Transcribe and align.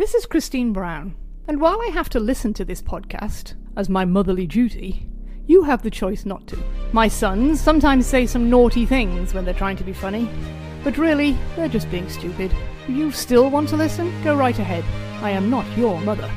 This 0.00 0.14
is 0.14 0.24
Christine 0.24 0.72
Brown, 0.72 1.14
and 1.46 1.60
while 1.60 1.78
I 1.82 1.90
have 1.92 2.08
to 2.08 2.20
listen 2.20 2.54
to 2.54 2.64
this 2.64 2.80
podcast 2.80 3.52
as 3.76 3.90
my 3.90 4.06
motherly 4.06 4.46
duty, 4.46 5.06
you 5.46 5.62
have 5.64 5.82
the 5.82 5.90
choice 5.90 6.24
not 6.24 6.46
to. 6.46 6.64
My 6.92 7.06
sons 7.06 7.60
sometimes 7.60 8.06
say 8.06 8.24
some 8.24 8.48
naughty 8.48 8.86
things 8.86 9.34
when 9.34 9.44
they're 9.44 9.52
trying 9.52 9.76
to 9.76 9.84
be 9.84 9.92
funny, 9.92 10.26
but 10.82 10.96
really, 10.96 11.36
they're 11.54 11.68
just 11.68 11.90
being 11.90 12.08
stupid. 12.08 12.50
You 12.88 13.12
still 13.12 13.50
want 13.50 13.68
to 13.68 13.76
listen? 13.76 14.10
Go 14.24 14.34
right 14.34 14.58
ahead. 14.58 14.84
I 15.22 15.32
am 15.32 15.50
not 15.50 15.66
your 15.76 16.00
mother. 16.00 16.30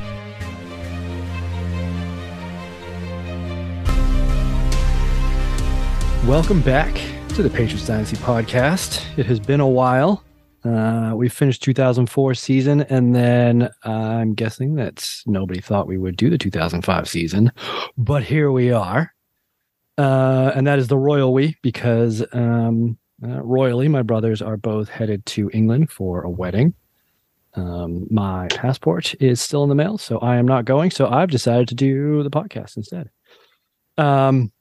Welcome 6.27 6.59
back 6.59 6.95
to 7.29 7.41
the 7.41 7.49
Patriots 7.49 7.87
Dynasty 7.87 8.17
podcast. 8.17 9.05
It 9.17 9.25
has 9.27 9.39
been 9.39 9.61
a 9.61 9.69
while. 9.69 10.21
Uh, 10.63 11.13
we 11.15 11.27
finished 11.27 11.61
2004 11.63 12.33
season, 12.35 12.81
and 12.83 13.13
then 13.13 13.69
I'm 13.83 14.33
guessing 14.33 14.75
that 14.75 15.21
nobody 15.25 15.59
thought 15.59 15.87
we 15.87 15.97
would 15.97 16.15
do 16.15 16.29
the 16.29 16.37
2005 16.37 17.09
season, 17.09 17.51
but 17.97 18.23
here 18.23 18.51
we 18.51 18.71
are. 18.71 19.13
Uh, 19.97 20.51
and 20.55 20.65
that 20.65 20.79
is 20.79 20.87
the 20.87 20.97
royal 20.97 21.33
we 21.33 21.55
because 21.61 22.23
um, 22.33 22.97
uh, 23.23 23.41
royally, 23.41 23.87
my 23.87 24.01
brothers 24.01 24.41
are 24.41 24.57
both 24.57 24.89
headed 24.89 25.25
to 25.25 25.49
England 25.53 25.91
for 25.91 26.21
a 26.21 26.29
wedding. 26.29 26.73
Um, 27.55 28.07
my 28.09 28.47
passport 28.49 29.13
is 29.21 29.39
still 29.39 29.63
in 29.63 29.69
the 29.69 29.75
mail, 29.75 29.97
so 29.97 30.17
I 30.19 30.37
am 30.37 30.47
not 30.47 30.65
going. 30.65 30.91
So 30.91 31.07
I've 31.07 31.29
decided 31.29 31.67
to 31.67 31.75
do 31.75 32.23
the 32.23 32.31
podcast 32.31 32.77
instead. 32.77 33.09
Um, 33.97 34.51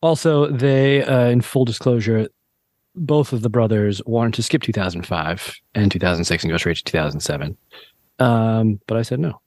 also, 0.00 0.46
they, 0.46 1.04
uh, 1.04 1.26
in 1.26 1.42
full 1.42 1.64
disclosure, 1.64 2.28
both 2.94 3.32
of 3.32 3.42
the 3.42 3.50
brothers 3.50 4.02
wanted 4.06 4.34
to 4.34 4.42
skip 4.42 4.62
2005 4.62 5.54
and 5.74 5.90
2006 5.90 6.44
and 6.44 6.50
go 6.50 6.56
straight 6.56 6.76
to 6.76 6.84
2007. 6.84 7.56
Um, 8.18 8.80
but 8.86 8.96
I 8.96 9.02
said 9.02 9.20
no. 9.20 9.40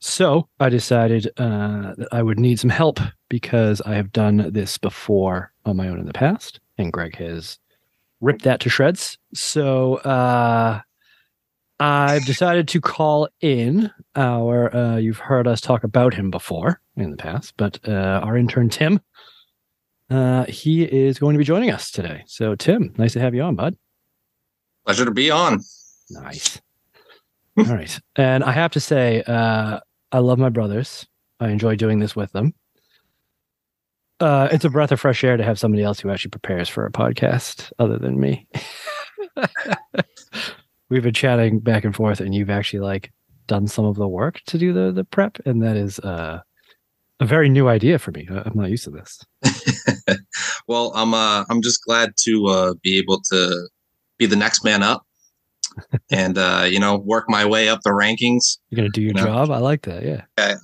So 0.00 0.48
I 0.60 0.68
decided 0.68 1.26
uh, 1.38 1.94
that 1.96 2.08
I 2.12 2.22
would 2.22 2.38
need 2.38 2.60
some 2.60 2.70
help 2.70 3.00
because 3.28 3.80
I 3.80 3.94
have 3.94 4.12
done 4.12 4.50
this 4.52 4.78
before 4.78 5.52
on 5.64 5.76
my 5.76 5.88
own 5.88 5.98
in 5.98 6.06
the 6.06 6.12
past, 6.12 6.60
and 6.76 6.92
Greg 6.92 7.16
has 7.16 7.58
ripped 8.20 8.44
that 8.44 8.60
to 8.60 8.68
shreds. 8.68 9.18
So 9.34 9.96
uh, 9.96 10.80
I've 11.80 12.24
decided 12.26 12.68
to 12.68 12.80
call 12.80 13.28
in 13.40 13.90
our, 14.14 14.74
uh, 14.74 14.96
you've 14.96 15.18
heard 15.18 15.48
us 15.48 15.60
talk 15.60 15.84
about 15.84 16.14
him 16.14 16.30
before 16.30 16.80
in 16.96 17.10
the 17.10 17.16
past, 17.16 17.54
but 17.56 17.78
uh, 17.86 18.20
our 18.22 18.36
intern 18.36 18.68
Tim 18.68 19.00
uh, 20.10 20.44
he 20.46 20.84
is 20.84 21.18
going 21.18 21.34
to 21.34 21.38
be 21.38 21.44
joining 21.44 21.70
us 21.70 21.90
today. 21.90 22.22
So, 22.26 22.54
Tim, 22.54 22.92
nice 22.96 23.12
to 23.12 23.20
have 23.20 23.34
you 23.34 23.42
on, 23.42 23.56
bud. 23.56 23.76
Pleasure 24.84 25.04
to 25.04 25.10
be 25.10 25.30
on. 25.30 25.60
Nice. 26.10 26.60
All 27.58 27.64
right. 27.64 27.98
And 28.16 28.44
I 28.44 28.52
have 28.52 28.70
to 28.72 28.80
say, 28.80 29.22
uh, 29.26 29.80
I 30.12 30.18
love 30.18 30.38
my 30.38 30.48
brothers. 30.48 31.06
I 31.40 31.48
enjoy 31.48 31.76
doing 31.76 31.98
this 31.98 32.16
with 32.16 32.32
them. 32.32 32.54
Uh, 34.20 34.48
it's 34.50 34.64
a 34.64 34.70
breath 34.70 34.90
of 34.90 35.00
fresh 35.00 35.22
air 35.22 35.36
to 35.36 35.44
have 35.44 35.58
somebody 35.58 35.82
else 35.82 36.00
who 36.00 36.10
actually 36.10 36.30
prepares 36.30 36.68
for 36.68 36.84
a 36.86 36.90
podcast 36.90 37.70
other 37.78 37.98
than 37.98 38.18
me. 38.18 38.48
We've 40.88 41.02
been 41.02 41.14
chatting 41.14 41.60
back 41.60 41.84
and 41.84 41.94
forth, 41.94 42.20
and 42.20 42.34
you've 42.34 42.50
actually 42.50 42.80
like 42.80 43.12
done 43.46 43.68
some 43.68 43.84
of 43.84 43.96
the 43.96 44.08
work 44.08 44.40
to 44.46 44.58
do 44.58 44.72
the 44.72 44.90
the 44.90 45.04
prep, 45.04 45.38
and 45.44 45.62
that 45.62 45.76
is 45.76 45.98
uh, 46.00 46.40
a 47.20 47.26
very 47.26 47.48
new 47.48 47.68
idea 47.68 47.98
for 47.98 48.12
me. 48.12 48.26
I'm 48.30 48.52
not 48.54 48.70
used 48.70 48.84
to 48.84 48.90
this. 48.90 49.20
well, 50.68 50.92
I'm 50.94 51.14
uh, 51.14 51.44
I'm 51.50 51.62
just 51.62 51.82
glad 51.84 52.12
to 52.24 52.46
uh, 52.46 52.74
be 52.82 52.98
able 52.98 53.20
to 53.30 53.68
be 54.18 54.26
the 54.26 54.36
next 54.36 54.64
man 54.64 54.82
up, 54.82 55.04
and 56.10 56.38
uh, 56.38 56.66
you 56.68 56.78
know, 56.78 56.98
work 56.98 57.24
my 57.28 57.44
way 57.44 57.68
up 57.68 57.80
the 57.82 57.90
rankings. 57.90 58.58
You're 58.70 58.76
gonna 58.76 58.90
do 58.90 59.02
your 59.02 59.08
you 59.08 59.14
know? 59.14 59.24
job. 59.24 59.50
I 59.50 59.58
like 59.58 59.82
that. 59.82 60.04
Yeah. 60.04 60.22
I, 60.36 60.54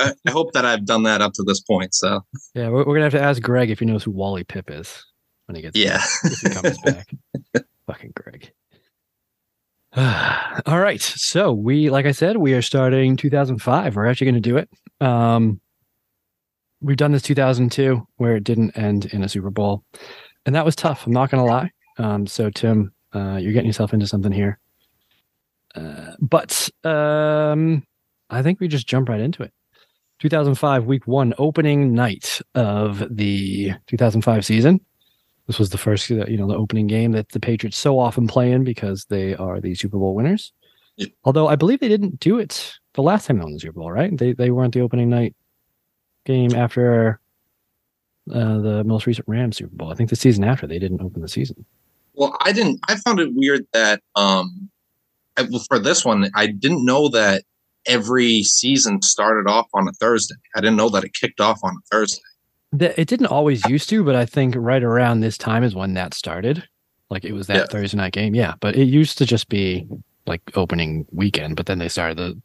I, 0.00 0.12
I, 0.26 0.30
hope 0.30 0.52
that 0.52 0.64
I've 0.64 0.86
done 0.86 1.02
that 1.04 1.20
up 1.20 1.32
to 1.34 1.42
this 1.42 1.60
point. 1.60 1.94
So 1.94 2.24
yeah, 2.54 2.68
we're, 2.68 2.84
we're 2.84 2.94
gonna 2.94 3.04
have 3.04 3.12
to 3.12 3.22
ask 3.22 3.42
Greg 3.42 3.70
if 3.70 3.80
he 3.80 3.86
knows 3.86 4.04
who 4.04 4.10
Wally 4.10 4.44
Pipp 4.44 4.70
is 4.70 5.04
when 5.46 5.56
he 5.56 5.62
gets 5.62 5.76
yeah 5.76 5.98
back, 6.22 6.32
he 6.42 6.48
comes 6.50 6.78
back. 6.84 7.14
Fucking 7.86 8.12
Greg. 8.14 8.52
All 10.66 10.78
right. 10.78 11.00
So 11.00 11.52
we, 11.52 11.90
like 11.90 12.06
I 12.06 12.12
said, 12.12 12.36
we 12.36 12.52
are 12.52 12.62
starting 12.62 13.16
2005. 13.16 13.96
We're 13.96 14.06
actually 14.06 14.26
going 14.26 14.34
to 14.34 14.40
do 14.40 14.56
it. 14.58 14.68
Um, 15.00 15.60
we've 16.80 16.96
done 16.96 17.12
this 17.12 17.22
2002 17.22 18.06
where 18.16 18.36
it 18.36 18.44
didn't 18.44 18.76
end 18.76 19.06
in 19.06 19.22
a 19.22 19.28
Super 19.28 19.50
Bowl, 19.50 19.84
and 20.46 20.54
that 20.54 20.64
was 20.64 20.76
tough. 20.76 21.06
I'm 21.06 21.12
not 21.12 21.30
going 21.30 21.44
to 21.44 21.50
lie. 21.50 21.70
Um, 21.98 22.26
so 22.26 22.50
Tim, 22.50 22.92
uh, 23.14 23.36
you're 23.40 23.52
getting 23.52 23.66
yourself 23.66 23.92
into 23.92 24.06
something 24.06 24.32
here. 24.32 24.58
Uh, 25.74 26.12
but 26.20 26.68
um, 26.84 27.84
I 28.30 28.42
think 28.42 28.60
we 28.60 28.68
just 28.68 28.86
jump 28.86 29.08
right 29.08 29.20
into 29.20 29.42
it. 29.42 29.52
2005 30.20 30.84
week 30.86 31.06
one 31.06 31.32
opening 31.38 31.94
night 31.94 32.40
of 32.54 33.04
the 33.14 33.72
2005 33.86 34.44
season. 34.44 34.80
This 35.46 35.58
was 35.58 35.70
the 35.70 35.78
first, 35.78 36.10
you 36.10 36.36
know, 36.36 36.46
the 36.46 36.56
opening 36.56 36.88
game 36.88 37.12
that 37.12 37.30
the 37.30 37.40
Patriots 37.40 37.78
so 37.78 37.98
often 37.98 38.26
play 38.26 38.52
in 38.52 38.64
because 38.64 39.06
they 39.08 39.34
are 39.36 39.60
the 39.60 39.74
Super 39.74 39.96
Bowl 39.96 40.14
winners. 40.14 40.52
Although 41.24 41.48
I 41.48 41.56
believe 41.56 41.80
they 41.80 41.88
didn't 41.88 42.20
do 42.20 42.38
it 42.38 42.74
the 42.94 43.02
last 43.02 43.26
time 43.26 43.38
they 43.38 43.44
won 43.44 43.52
the 43.52 43.60
Super 43.60 43.78
Bowl, 43.78 43.92
right? 43.92 44.16
They 44.16 44.32
they 44.32 44.50
weren't 44.50 44.74
the 44.74 44.80
opening 44.80 45.08
night 45.08 45.34
game 46.28 46.54
after 46.54 47.18
uh, 48.32 48.58
the 48.58 48.84
most 48.84 49.06
recent 49.06 49.26
Rams 49.26 49.56
Super 49.56 49.74
Bowl. 49.74 49.90
I 49.90 49.94
think 49.94 50.10
the 50.10 50.16
season 50.16 50.44
after 50.44 50.66
they 50.66 50.78
didn't 50.78 51.00
open 51.02 51.22
the 51.22 51.28
season. 51.28 51.64
Well, 52.14 52.36
I 52.40 52.52
didn't. 52.52 52.78
I 52.88 52.96
found 52.96 53.18
it 53.20 53.30
weird 53.32 53.66
that 53.72 54.02
um, 54.14 54.68
I, 55.36 55.42
well, 55.42 55.64
for 55.68 55.78
this 55.78 56.04
one, 56.04 56.30
I 56.34 56.46
didn't 56.48 56.84
know 56.84 57.08
that 57.10 57.44
every 57.86 58.42
season 58.42 59.00
started 59.02 59.48
off 59.50 59.66
on 59.72 59.88
a 59.88 59.92
Thursday. 59.92 60.34
I 60.54 60.60
didn't 60.60 60.76
know 60.76 60.90
that 60.90 61.04
it 61.04 61.14
kicked 61.14 61.40
off 61.40 61.60
on 61.62 61.74
a 61.76 61.80
Thursday. 61.90 62.20
The, 62.72 63.00
it 63.00 63.08
didn't 63.08 63.26
always 63.26 63.64
used 63.66 63.88
to, 63.88 64.04
but 64.04 64.14
I 64.14 64.26
think 64.26 64.54
right 64.56 64.82
around 64.82 65.20
this 65.20 65.38
time 65.38 65.64
is 65.64 65.74
when 65.74 65.94
that 65.94 66.12
started. 66.12 66.68
Like 67.08 67.24
it 67.24 67.32
was 67.32 67.46
that 67.46 67.56
Yeah. 67.56 67.64
Thursday 67.70 67.96
night 67.96 68.12
game. 68.12 68.34
Yeah, 68.34 68.54
but 68.60 68.76
it 68.76 68.84
used 68.88 69.16
to 69.18 69.24
just 69.24 69.48
be 69.48 69.86
like 70.26 70.42
opening 70.54 71.06
weekend, 71.10 71.56
but 71.56 71.64
then 71.64 71.78
they 71.78 71.88
started 71.88 72.18
the 72.18 72.38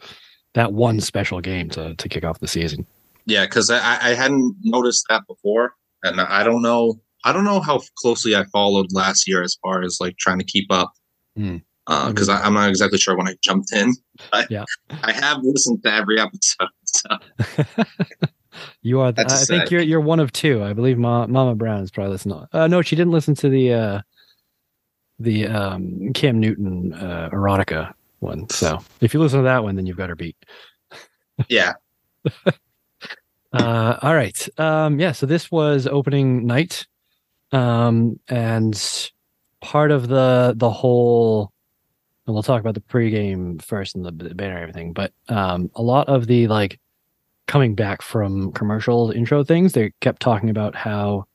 that 0.54 0.72
one 0.72 1.02
special 1.02 1.42
game 1.42 1.70
to 1.72 1.96
to 1.96 2.08
kick 2.10 2.24
off 2.24 2.40
the 2.40 2.48
season. 2.48 2.86
Yeah, 3.26 3.46
because 3.46 3.70
I, 3.70 3.78
I 4.02 4.14
hadn't 4.14 4.56
noticed 4.64 5.06
that 5.10 5.26
before, 5.28 5.74
and 6.04 6.20
I 6.20 6.44
don't 6.44 6.62
know. 6.62 7.00
I 7.26 7.32
don't 7.32 7.46
know 7.46 7.62
how 7.62 7.82
closely 7.96 8.36
I 8.36 8.44
followed 8.46 8.92
last 8.92 9.28
year 9.28 9.44
as 9.44 9.58
far 9.62 9.82
as 9.82 10.00
like 10.02 10.18
trying 10.18 10.40
to 10.40 10.46
keep 10.46 10.72
up. 10.72 10.92
Hmm. 11.38 11.58
Because 11.86 12.30
I 12.30 12.42
I'm 12.42 12.54
not 12.54 12.70
exactly 12.70 12.98
sure 12.98 13.18
when 13.18 13.28
I 13.28 13.36
jumped 13.42 13.74
in. 13.74 13.94
I, 14.34 14.46
Yeah. 14.50 14.64
I 15.04 15.12
have 15.12 15.40
listened 15.44 15.84
to 15.84 15.94
every 15.94 16.20
episode. 16.20 16.70
So. 16.86 17.10
you 18.84 19.00
are. 19.00 19.12
The, 19.12 19.26
I 19.26 19.46
think 19.46 19.72
you're 19.72 19.82
you're 19.82 20.00
one 20.00 20.20
of 20.20 20.32
two. 20.32 20.64
I 20.64 20.74
believe 20.74 21.00
Ma, 21.00 21.26
Mama 21.26 21.56
Brown 21.56 21.82
is 21.82 21.90
probably 21.90 22.12
listening. 22.12 22.46
Uh, 22.54 22.68
no, 22.68 22.84
she 22.84 22.96
didn't 22.96 23.12
listen 23.12 23.34
to 23.34 23.50
the 23.50 23.74
uh, 23.74 24.02
the 25.18 25.48
um, 25.48 26.14
Cam 26.14 26.40
Newton 26.40 26.94
uh, 26.94 27.30
erotica 27.34 27.94
one. 28.20 28.48
So 28.50 28.80
if 29.02 29.14
you 29.16 29.20
listen 29.20 29.40
to 29.40 29.44
that 29.44 29.64
one, 29.64 29.76
then 29.76 29.88
you've 29.88 29.98
got 29.98 30.10
her 30.10 30.16
beat. 30.16 30.38
Yeah, 31.50 31.74
Uh, 33.54 33.98
all 34.02 34.16
right. 34.16 34.48
Um, 34.60 35.00
yeah. 35.00 35.12
So 35.12 35.26
this 35.26 35.52
was 35.52 35.88
opening 35.88 36.46
night, 36.48 36.88
um, 37.52 38.20
and 38.28 39.12
part 39.62 39.92
of 39.92 40.08
the 40.08 40.54
the 40.58 40.70
whole. 40.70 41.52
And 42.26 42.34
we'll 42.34 42.44
talk 42.44 42.62
about 42.62 42.74
the 42.74 42.80
pregame 42.82 43.62
first 43.62 43.96
and 43.96 44.06
the, 44.06 44.12
banner 44.12 44.54
and 44.54 44.62
everything, 44.62 44.94
but 44.94 45.12
um, 45.28 45.70
a 45.76 45.82
lot 45.82 46.08
of 46.08 46.26
the 46.26 46.48
like 46.48 46.80
coming 47.48 47.76
back 47.76 48.02
from 48.02 48.54
commercial 48.54 49.12
intro 49.12 49.44
things, 49.44 49.74
they 49.74 49.92
kept 50.00 50.22
talking 50.22 50.50
about 50.50 50.74
how 50.74 51.26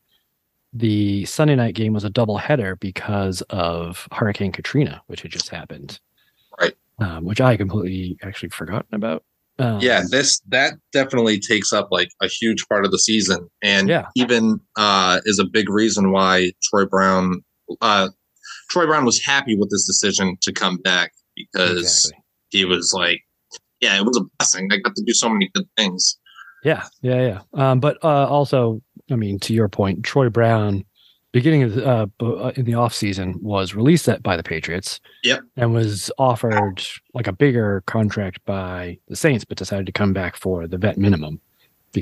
the 0.73 1.25
Sunday 1.27 1.57
night 1.57 1.75
game 1.75 1.93
was 1.93 2.05
a 2.05 2.11
double 2.11 2.39
header 2.39 2.77
because 2.77 3.43
of 3.51 4.09
Hurricane 4.13 4.53
Katrina, 4.53 5.03
which 5.07 5.23
had 5.23 5.31
just 5.31 5.51
happened. 5.51 6.01
Right. 6.61 6.75
Um, 6.99 7.25
which 7.25 7.41
I 7.41 7.57
completely 7.57 8.19
actually 8.23 8.49
forgotten 8.51 8.95
about. 8.95 9.25
Um, 9.61 9.81
yeah. 9.81 10.03
This 10.09 10.41
that 10.49 10.75
definitely 10.93 11.41
takes 11.41 11.73
up 11.73 11.89
like 11.91 12.09
a 12.23 12.29
huge 12.29 12.65
part 12.69 12.85
of 12.85 12.91
the 12.93 12.99
season, 12.99 13.49
and 13.63 13.89
Yeah. 13.89 14.07
even 14.15 14.61
uh, 14.77 15.21
is 15.25 15.39
a 15.39 15.45
big 15.45 15.69
reason 15.69 16.13
why 16.13 16.53
Troy 16.63 16.85
Brown. 16.87 17.43
Uh, 17.81 18.09
Troy 18.71 18.87
Brown 18.87 19.05
was 19.05 19.23
happy 19.25 19.57
with 19.57 19.71
this 19.71 19.87
decision 19.87 20.37
to 20.43 20.53
come 20.53 20.77
back 20.79 21.13
because 21.35 21.81
Exactly. 22.07 22.25
he 22.51 22.65
was 22.65 22.93
like, 22.95 23.21
"Yeah, 23.81 23.97
it 23.99 24.05
was 24.05 24.17
a 24.17 24.25
blessing. 24.39 24.69
I 24.73 24.77
got 24.79 24.95
to 24.95 25.03
do 25.05 25.13
so 25.13 25.29
many 25.29 25.51
good 25.55 25.67
things." 25.77 26.19
Yeah, 26.65 26.85
yeah, 27.03 27.21
yeah. 27.55 27.71
Um, 27.71 27.81
but 27.81 27.99
uh, 28.05 28.27
also, 28.27 28.81
I 29.11 29.17
mean, 29.17 29.39
to 29.41 29.55
your 29.55 29.69
point, 29.69 30.03
Troy 30.05 30.29
Brown, 30.29 30.85
beginning 31.39 31.63
of 31.63 31.79
uh, 31.79 32.07
uh, 32.21 32.53
in 32.57 32.65
the 32.65 32.75
off 32.75 32.95
season, 32.95 33.39
was 33.41 33.75
released 33.75 34.09
by 34.23 34.37
the 34.37 34.43
Patriots. 34.43 35.01
Yep. 35.25 35.41
and 35.57 35.75
was 35.75 36.11
offered 36.19 36.83
like 37.15 37.27
a 37.27 37.33
bigger 37.33 37.83
contract 37.87 38.45
by 38.45 38.99
the 39.09 39.17
Saints, 39.17 39.45
but 39.45 39.59
decided 39.59 39.87
to 39.87 39.93
come 39.93 40.13
back 40.13 40.37
for 40.37 40.67
the 40.67 40.79
vet 40.79 40.97
minimum. 40.97 41.41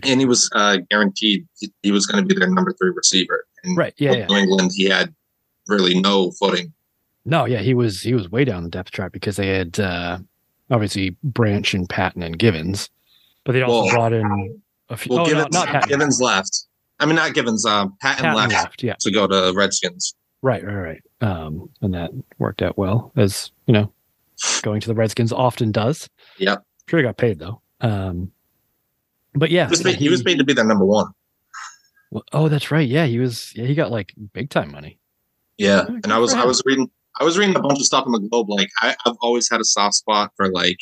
and 0.04 0.20
he 0.20 0.26
was 0.26 0.50
uh, 0.54 0.78
guaranteed 0.90 1.46
he, 1.82 1.90
was 1.92 2.06
going 2.06 2.22
to 2.22 2.26
be 2.26 2.38
their 2.38 2.50
number 2.50 2.72
three 2.74 2.90
receiver. 2.94 3.46
And 3.64 3.76
Right. 3.76 3.94
Yeah. 3.98 4.12
yeah. 4.12 4.26
New 4.26 4.36
England, 4.36 4.70
he 4.74 4.84
had 4.88 5.14
really 5.68 5.98
no 6.00 6.30
footing. 6.32 6.72
No. 7.24 7.44
Yeah. 7.46 7.60
He 7.60 7.74
was 7.74 8.00
he 8.02 8.14
was 8.14 8.30
way 8.30 8.44
down 8.44 8.62
the 8.64 8.68
depth 8.70 8.92
chart 8.92 9.12
because 9.12 9.36
they 9.36 9.48
had 9.48 9.80
uh, 9.80 10.18
obviously 10.70 11.16
Branch 11.22 11.72
and 11.74 11.88
Patton 11.88 12.22
and 12.22 12.38
Givens, 12.38 12.90
but 13.44 13.52
they 13.52 13.62
also 13.62 13.86
Well- 13.86 13.94
brought 13.94 14.12
in 14.12 14.60
a 14.88 14.96
few. 14.96 15.14
Well, 15.14 15.20
oh, 15.22 15.24
no, 15.24 15.30
Givens, 15.30 15.54
not 15.54 15.66
Patton. 15.68 15.88
Givens 15.88 16.20
left. 16.20 16.66
I 16.98 17.06
mean, 17.06 17.16
not 17.16 17.34
Givens. 17.34 17.66
Uh, 17.66 17.86
Patton, 18.00 18.24
Patton 18.24 18.34
left, 18.34 18.52
left. 18.52 18.82
Yeah, 18.82 18.94
to 19.00 19.10
go 19.10 19.26
to 19.26 19.34
the 19.34 19.54
Redskins. 19.54 20.14
right, 20.42 20.64
right, 20.64 20.74
right. 20.74 21.02
Um, 21.20 21.70
and 21.82 21.94
that 21.94 22.10
worked 22.38 22.62
out 22.62 22.78
well, 22.78 23.12
as 23.16 23.50
you 23.66 23.74
know, 23.74 23.92
going 24.62 24.80
to 24.80 24.88
the 24.88 24.94
Redskins 24.94 25.32
often 25.32 25.72
does. 25.72 26.08
Yep. 26.38 26.62
Sure, 26.88 26.98
he 26.98 27.02
got 27.02 27.16
paid 27.16 27.38
though. 27.38 27.60
Um, 27.80 28.32
but 29.34 29.50
yeah, 29.50 29.66
He 29.66 29.70
was, 29.70 29.84
made, 29.84 29.96
he 29.96 30.08
was 30.08 30.24
made 30.24 30.38
to 30.38 30.44
be 30.44 30.52
their 30.52 30.64
number 30.64 30.84
one. 30.84 31.08
Well, 32.10 32.24
oh, 32.32 32.48
that's 32.48 32.70
right. 32.70 32.88
Yeah, 32.88 33.06
he 33.06 33.18
was. 33.18 33.52
Yeah, 33.54 33.66
he 33.66 33.74
got 33.74 33.90
like 33.90 34.14
big 34.32 34.50
time 34.50 34.70
money. 34.70 34.98
Yeah, 35.58 35.84
and 35.86 36.12
I 36.12 36.18
was 36.18 36.32
I 36.34 36.44
was 36.44 36.62
reading 36.64 36.90
I 37.18 37.24
was 37.24 37.38
reading 37.38 37.56
a 37.56 37.60
bunch 37.60 37.78
of 37.78 37.84
stuff 37.86 38.06
in 38.06 38.12
the 38.12 38.20
Globe. 38.20 38.48
Like 38.48 38.68
I, 38.80 38.94
I've 39.04 39.16
always 39.20 39.50
had 39.50 39.60
a 39.60 39.64
soft 39.64 39.94
spot 39.94 40.32
for 40.36 40.50
like 40.50 40.78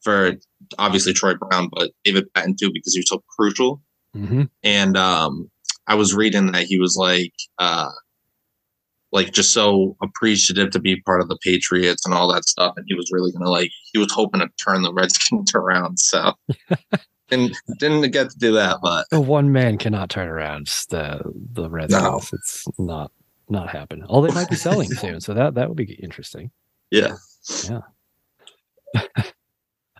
for 0.00 0.32
obviously 0.78 1.12
Troy 1.12 1.34
Brown, 1.34 1.68
but 1.72 1.90
David 2.04 2.32
Patton 2.34 2.56
too 2.58 2.70
because 2.72 2.94
he 2.94 3.00
was 3.00 3.08
so 3.08 3.22
crucial. 3.36 3.82
Mm-hmm. 4.16 4.42
And 4.62 4.96
um, 4.96 5.50
I 5.86 5.94
was 5.94 6.14
reading 6.14 6.52
that 6.52 6.64
he 6.64 6.78
was 6.78 6.96
like 6.96 7.32
uh, 7.58 7.90
like 9.12 9.32
just 9.32 9.52
so 9.52 9.96
appreciative 10.02 10.70
to 10.70 10.78
be 10.80 11.00
part 11.02 11.20
of 11.20 11.28
the 11.28 11.38
Patriots 11.42 12.04
and 12.04 12.14
all 12.14 12.32
that 12.32 12.44
stuff, 12.44 12.74
and 12.76 12.86
he 12.88 12.94
was 12.94 13.10
really 13.12 13.32
gonna 13.32 13.50
like 13.50 13.70
he 13.92 13.98
was 13.98 14.12
hoping 14.12 14.40
to 14.40 14.48
turn 14.62 14.82
the 14.82 14.92
Redskins 14.94 15.54
around. 15.54 15.98
So 15.98 16.32
didn't 17.28 17.56
didn't 17.78 18.10
get 18.10 18.30
to 18.30 18.38
do 18.38 18.52
that, 18.52 18.78
but 18.82 19.06
One 19.10 19.52
man 19.52 19.78
cannot 19.78 20.10
turn 20.10 20.28
around 20.28 20.66
the 20.88 21.22
the 21.52 21.68
Redskins. 21.68 22.32
It's 22.32 22.66
not 22.78 23.10
not 23.48 23.68
happening. 23.68 24.04
Although 24.08 24.28
they 24.28 24.34
might 24.34 24.50
be 24.50 24.56
selling 24.56 24.88
soon, 24.94 25.20
so 25.20 25.34
that 25.34 25.54
that 25.54 25.68
would 25.68 25.76
be 25.76 25.92
interesting. 25.94 26.50
Yeah, 26.90 27.16
yeah, 27.68 27.80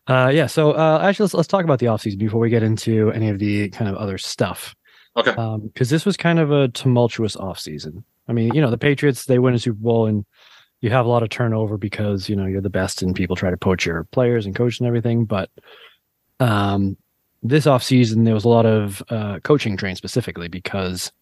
Uh, 0.06 0.31
yeah. 0.34 0.46
So 0.46 0.73
uh, 0.73 1.00
actually, 1.02 1.25
let's 1.25 1.34
let's 1.34 1.49
talk 1.49 1.64
about 1.64 1.79
the 1.79 1.87
offseason 1.87 2.19
before 2.19 2.40
we 2.40 2.50
get 2.50 2.62
into 2.62 3.11
any 3.12 3.29
of 3.29 3.38
the 3.38 3.69
kind 3.70 3.90
of 3.90 3.96
other 3.96 4.19
stuff. 4.19 4.75
Okay, 5.17 5.35
because 5.64 5.91
this 5.91 6.06
was 6.06 6.17
kind 6.17 6.38
of 6.38 6.50
a 6.50 6.69
tumultuous 6.69 7.37
offseason. 7.37 8.03
I 8.29 8.32
mean, 8.32 8.55
you 8.55 8.61
know, 8.61 8.70
the 8.70 8.79
Patriots 8.79 9.26
they 9.26 9.38
win 9.38 9.55
a 9.55 9.59
Super 9.59 9.79
Bowl 9.79 10.06
and 10.06 10.25
you 10.81 10.91
have 10.91 11.06
a 11.06 11.09
lot 11.09 11.23
of 11.23 11.29
turnover 11.29 11.79
because 11.79 12.29
you 12.29 12.37
know 12.37 12.47
you're 12.47 12.61
the 12.61 12.70
best 12.70 13.03
and 13.03 13.14
people 13.14 13.37
try 13.37 13.50
to 13.50 13.56
poach 13.56 13.87
your 13.87 14.05
players 14.05 14.47
and 14.47 14.55
coach 14.55 14.79
and 14.79 14.87
everything. 14.87 15.25
But 15.25 15.50
um, 16.41 16.97
this 17.43 17.67
offseason 17.67 18.25
there 18.25 18.35
was 18.35 18.44
a 18.44 18.49
lot 18.49 18.67
of 18.67 19.03
uh, 19.09 19.41
coaching 19.41 19.76
train 19.76 19.97
specifically 19.97 20.49
because 20.49 21.12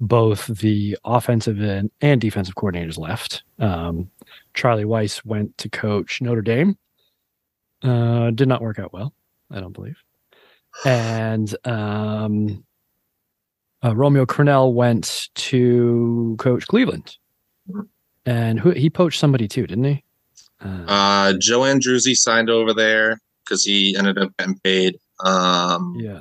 both 0.00 0.46
the 0.46 0.98
offensive 1.04 1.60
and, 1.60 1.90
and 2.00 2.20
defensive 2.20 2.56
coordinators 2.56 2.98
left. 2.98 3.44
Um, 3.60 4.10
Charlie 4.52 4.84
Weis 4.84 5.24
went 5.24 5.56
to 5.58 5.68
coach 5.68 6.20
Notre 6.20 6.42
Dame. 6.42 6.76
Uh, 7.82 8.30
did 8.30 8.48
not 8.48 8.62
work 8.62 8.78
out 8.78 8.92
well, 8.92 9.12
I 9.50 9.60
don't 9.60 9.72
believe. 9.72 9.96
And 10.84 11.54
um, 11.64 12.64
uh, 13.84 13.94
Romeo 13.96 14.24
Crennel 14.26 14.72
went 14.74 15.28
to 15.34 16.36
coach 16.38 16.66
Cleveland, 16.66 17.16
and 18.26 18.60
who 18.60 18.70
he 18.70 18.88
poached 18.90 19.18
somebody 19.18 19.48
too, 19.48 19.66
didn't 19.66 19.84
he? 19.84 20.04
Uh, 20.64 20.84
uh, 20.86 21.32
Joe 21.38 21.60
Andruzzi 21.60 22.14
signed 22.14 22.48
over 22.50 22.72
there 22.72 23.18
because 23.44 23.64
he 23.64 23.96
ended 23.96 24.18
up 24.18 24.30
getting 24.38 24.58
paid. 24.62 24.96
Um, 25.24 25.94
yeah, 25.98 26.20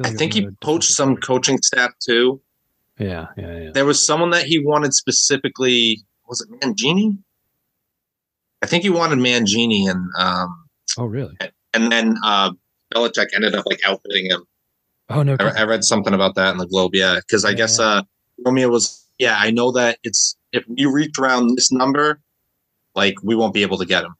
I 0.00 0.02
like 0.04 0.12
it 0.14 0.18
think 0.18 0.34
he 0.34 0.48
poached 0.62 0.90
some 0.90 1.16
coaching 1.16 1.58
staff 1.62 1.90
too. 2.04 2.40
Yeah, 2.98 3.26
yeah, 3.36 3.58
yeah. 3.58 3.70
There 3.72 3.84
was 3.84 4.04
someone 4.04 4.30
that 4.30 4.44
he 4.44 4.58
wanted 4.58 4.94
specifically. 4.94 6.02
Was 6.28 6.40
it 6.40 6.48
Mangini? 6.60 7.18
I 8.62 8.66
think 8.66 8.82
he 8.82 8.90
wanted 8.90 9.18
Mangini, 9.18 9.90
and 9.90 10.08
um, 10.18 10.64
Oh, 10.96 11.04
really? 11.04 11.36
and 11.74 11.92
then 11.92 12.16
uh, 12.24 12.52
Belichick 12.94 13.26
ended 13.34 13.54
up 13.54 13.66
like 13.66 13.80
outfitting 13.84 14.26
him. 14.26 14.44
Oh 15.10 15.22
no. 15.22 15.36
I, 15.38 15.60
I 15.60 15.64
read 15.64 15.84
something 15.84 16.14
about 16.14 16.34
that 16.36 16.52
in 16.52 16.58
the 16.58 16.66
Globe. 16.66 16.94
Yeah, 16.94 17.16
because 17.16 17.44
I 17.44 17.50
Yeah, 17.50 17.56
guess 17.56 17.78
uh, 17.78 18.02
Romeo 18.44 18.68
was. 18.68 19.00
Yeah, 19.18 19.36
I 19.38 19.50
know 19.52 19.70
that 19.72 19.98
it's 20.02 20.36
if 20.52 20.64
we 20.68 20.86
reach 20.86 21.18
around 21.18 21.56
this 21.56 21.70
number, 21.70 22.20
like 22.94 23.14
we 23.22 23.34
won't 23.36 23.54
be 23.54 23.62
able 23.62 23.78
to 23.78 23.86
get 23.86 24.04
him. 24.04 24.14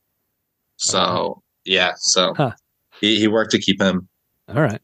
So 0.76 1.42
yeah, 1.64 1.92
so 1.96 2.34
Huh. 2.34 2.52
he, 3.00 3.18
he 3.18 3.28
worked 3.28 3.50
to 3.52 3.58
keep 3.58 3.80
him. 3.80 4.08
All 4.48 4.60
right. 4.62 4.80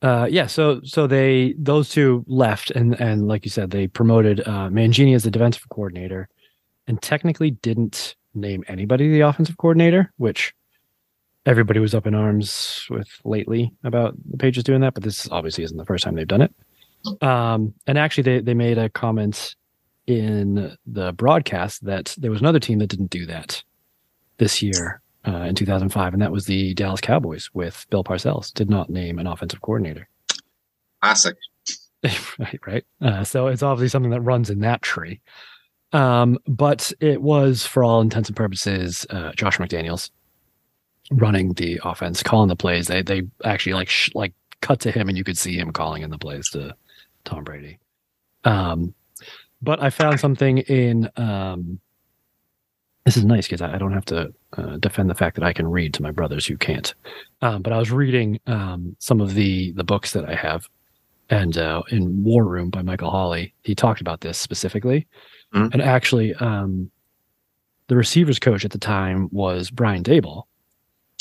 Uh, 0.00 0.28
yeah, 0.30 0.46
so 0.46 0.80
so 0.84 1.06
they 1.06 1.54
those 1.58 1.88
two 1.88 2.24
left, 2.28 2.70
and 2.70 2.98
and 3.00 3.26
like 3.26 3.44
you 3.44 3.50
said, 3.50 3.70
they 3.70 3.88
promoted 3.88 4.40
uh, 4.40 4.68
Mangini 4.68 5.14
as 5.14 5.24
the 5.24 5.30
defensive 5.30 5.68
coordinator, 5.70 6.28
and 6.86 7.02
technically 7.02 7.50
didn't 7.50 8.14
name 8.34 8.62
anybody 8.68 9.10
the 9.10 9.20
offensive 9.22 9.56
coordinator, 9.58 10.12
which 10.16 10.54
everybody 11.48 11.80
was 11.80 11.94
up 11.94 12.06
in 12.06 12.14
arms 12.14 12.86
with 12.90 13.08
lately 13.24 13.72
about 13.82 14.14
the 14.30 14.36
pages 14.36 14.62
doing 14.62 14.82
that. 14.82 14.94
But 14.94 15.02
this 15.02 15.28
obviously 15.30 15.64
isn't 15.64 15.76
the 15.76 15.86
first 15.86 16.04
time 16.04 16.14
they've 16.14 16.28
done 16.28 16.42
it. 16.42 16.54
Um, 17.22 17.74
and 17.86 17.98
actually, 17.98 18.22
they 18.24 18.40
they 18.40 18.54
made 18.54 18.78
a 18.78 18.90
comment 18.90 19.56
in 20.06 20.76
the 20.86 21.12
broadcast 21.12 21.84
that 21.84 22.14
there 22.18 22.30
was 22.30 22.40
another 22.40 22.60
team 22.60 22.78
that 22.78 22.88
didn't 22.88 23.10
do 23.10 23.26
that 23.26 23.62
this 24.36 24.62
year 24.62 25.00
uh, 25.26 25.42
in 25.42 25.54
2005, 25.54 26.12
and 26.12 26.22
that 26.22 26.32
was 26.32 26.46
the 26.46 26.74
Dallas 26.74 27.00
Cowboys 27.00 27.50
with 27.54 27.86
Bill 27.90 28.04
Parcells. 28.04 28.52
Did 28.52 28.68
not 28.68 28.90
name 28.90 29.18
an 29.18 29.26
offensive 29.26 29.62
coordinator. 29.62 30.08
Classic. 31.02 31.36
right, 32.38 32.60
right. 32.66 32.84
Uh, 33.00 33.24
so 33.24 33.48
it's 33.48 33.62
obviously 33.62 33.88
something 33.88 34.10
that 34.10 34.20
runs 34.20 34.50
in 34.50 34.60
that 34.60 34.82
tree. 34.82 35.20
Um, 35.92 36.38
but 36.46 36.92
it 37.00 37.22
was, 37.22 37.64
for 37.64 37.82
all 37.82 38.00
intents 38.00 38.28
and 38.28 38.36
purposes, 38.36 39.06
uh, 39.10 39.32
Josh 39.32 39.58
McDaniels 39.58 40.10
running 41.10 41.52
the 41.54 41.80
offense, 41.84 42.22
calling 42.22 42.48
the 42.48 42.56
plays. 42.56 42.86
They 42.86 43.02
they 43.02 43.22
actually 43.44 43.74
like 43.74 43.88
sh- 43.88 44.10
like 44.14 44.34
cut 44.60 44.80
to 44.80 44.90
him, 44.90 45.08
and 45.08 45.16
you 45.16 45.24
could 45.24 45.38
see 45.38 45.56
him 45.58 45.72
calling 45.72 46.02
in 46.02 46.10
the 46.10 46.18
plays 46.18 46.48
to 46.50 46.74
Tom 47.24 47.44
Brady. 47.44 47.78
Um, 48.44 48.94
but 49.62 49.82
I 49.82 49.90
found 49.90 50.20
something 50.20 50.58
in. 50.58 51.10
Um, 51.16 51.80
this 53.04 53.16
is 53.16 53.24
nice 53.24 53.46
because 53.46 53.62
I, 53.62 53.74
I 53.74 53.78
don't 53.78 53.94
have 53.94 54.04
to 54.06 54.34
uh, 54.58 54.76
defend 54.76 55.08
the 55.08 55.14
fact 55.14 55.36
that 55.36 55.44
I 55.44 55.54
can 55.54 55.66
read 55.66 55.94
to 55.94 56.02
my 56.02 56.10
brothers 56.10 56.44
who 56.44 56.58
can't. 56.58 56.94
Um, 57.40 57.62
but 57.62 57.72
I 57.72 57.78
was 57.78 57.90
reading 57.90 58.38
um, 58.46 58.96
some 58.98 59.20
of 59.20 59.34
the 59.34 59.72
the 59.72 59.84
books 59.84 60.12
that 60.12 60.28
I 60.28 60.34
have, 60.34 60.68
and 61.30 61.56
uh, 61.56 61.82
in 61.90 62.22
War 62.22 62.44
Room 62.44 62.68
by 62.70 62.82
Michael 62.82 63.10
Holley, 63.10 63.54
he 63.62 63.74
talked 63.74 64.00
about 64.00 64.20
this 64.20 64.38
specifically. 64.38 65.06
Mhm. 65.54 65.72
And 65.72 65.80
actually, 65.80 66.34
um, 66.34 66.90
the 67.86 67.96
receivers 67.96 68.38
coach 68.38 68.66
at 68.66 68.70
the 68.70 68.78
time 68.78 69.30
was 69.32 69.70
Brian 69.70 70.02
Daboll, 70.02 70.42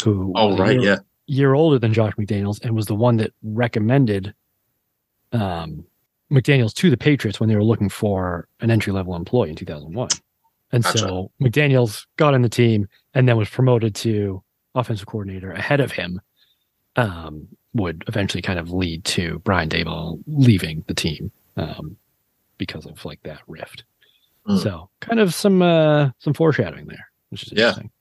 who 0.04 0.32
Oh 0.36 0.58
right, 0.58 0.74
year, 0.74 0.82
yeah. 0.82 0.98
year 1.28 1.54
older 1.54 1.80
than 1.80 1.94
Josh 1.94 2.14
McDaniels 2.14 2.64
and 2.64 2.76
was 2.76 2.86
the 2.86 2.96
one 2.96 3.18
that 3.18 3.34
recommended 3.44 4.34
um, 5.32 5.86
McDaniels 6.32 6.74
to 6.76 6.90
the 6.90 6.98
Patriots 6.98 7.40
when 7.40 7.50
they 7.50 7.56
were 7.56 7.64
looking 7.64 7.90
for 7.90 8.48
an 8.60 8.70
entry 8.72 8.94
level 8.94 9.16
employee 9.16 9.50
in 9.50 9.56
2001. 9.56 10.10
And 10.72 10.84
Gotcha. 10.84 10.98
so 10.98 11.32
McDaniels 11.42 12.06
got 12.18 12.34
in 12.34 12.42
the 12.42 12.50
team 12.50 12.88
and 13.14 13.28
then 13.28 13.38
was 13.38 13.50
promoted 13.50 13.96
to 13.96 14.44
offensive 14.76 15.08
coordinator 15.08 15.52
ahead 15.52 15.80
of 15.80 15.92
him. 15.92 16.22
Um, 16.96 17.48
would 17.74 18.04
eventually 18.08 18.42
kind 18.42 18.58
of 18.58 18.72
lead 18.72 19.06
to 19.06 19.38
Brian 19.40 19.70
Daboll 19.70 20.20
leaving 20.26 20.84
the 20.88 20.96
team 20.96 21.32
um, 21.56 21.96
because 22.58 22.88
of 22.88 23.06
like 23.06 23.22
that 23.22 23.40
rift. 23.48 23.84
Mm. 24.48 24.64
So 24.64 24.90
kind 25.00 25.20
of 25.20 25.32
some 25.32 25.62
uh, 25.62 26.10
some 26.18 26.34
foreshadowing 26.34 26.88
there, 26.88 27.08
which 27.30 27.44
is 27.44 27.54
Yeah. 27.54 27.68
interesting. 27.68 27.92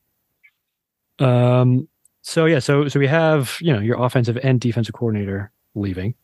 Um. 1.18 1.88
So 2.23 2.46
yeah. 2.46 2.58
So 2.58 2.88
so 2.88 2.99
we 2.99 3.06
have 3.06 3.56
you 3.61 3.73
know 3.73 3.80
your 3.80 4.02
offensive 4.02 4.38
and 4.42 4.61
defensive 4.61 4.94
coordinator 4.94 5.50
leaving, 5.75 6.14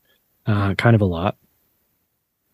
uh, 0.46 0.74
kind 0.74 0.94
of 0.94 1.00
a 1.00 1.06
lot. 1.06 1.36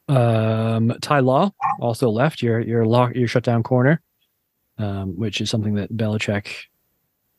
Um, 0.08 0.94
Ty 1.02 1.20
Law 1.20 1.52
also 1.80 2.10
left 2.10 2.42
your 2.42 2.60
your 2.60 2.86
lock 2.86 3.14
your 3.14 3.28
shutdown 3.28 3.62
corner, 3.62 4.00
um, 4.78 5.16
which 5.16 5.40
is 5.40 5.50
something 5.50 5.74
that 5.74 5.94
Belichick 5.94 6.48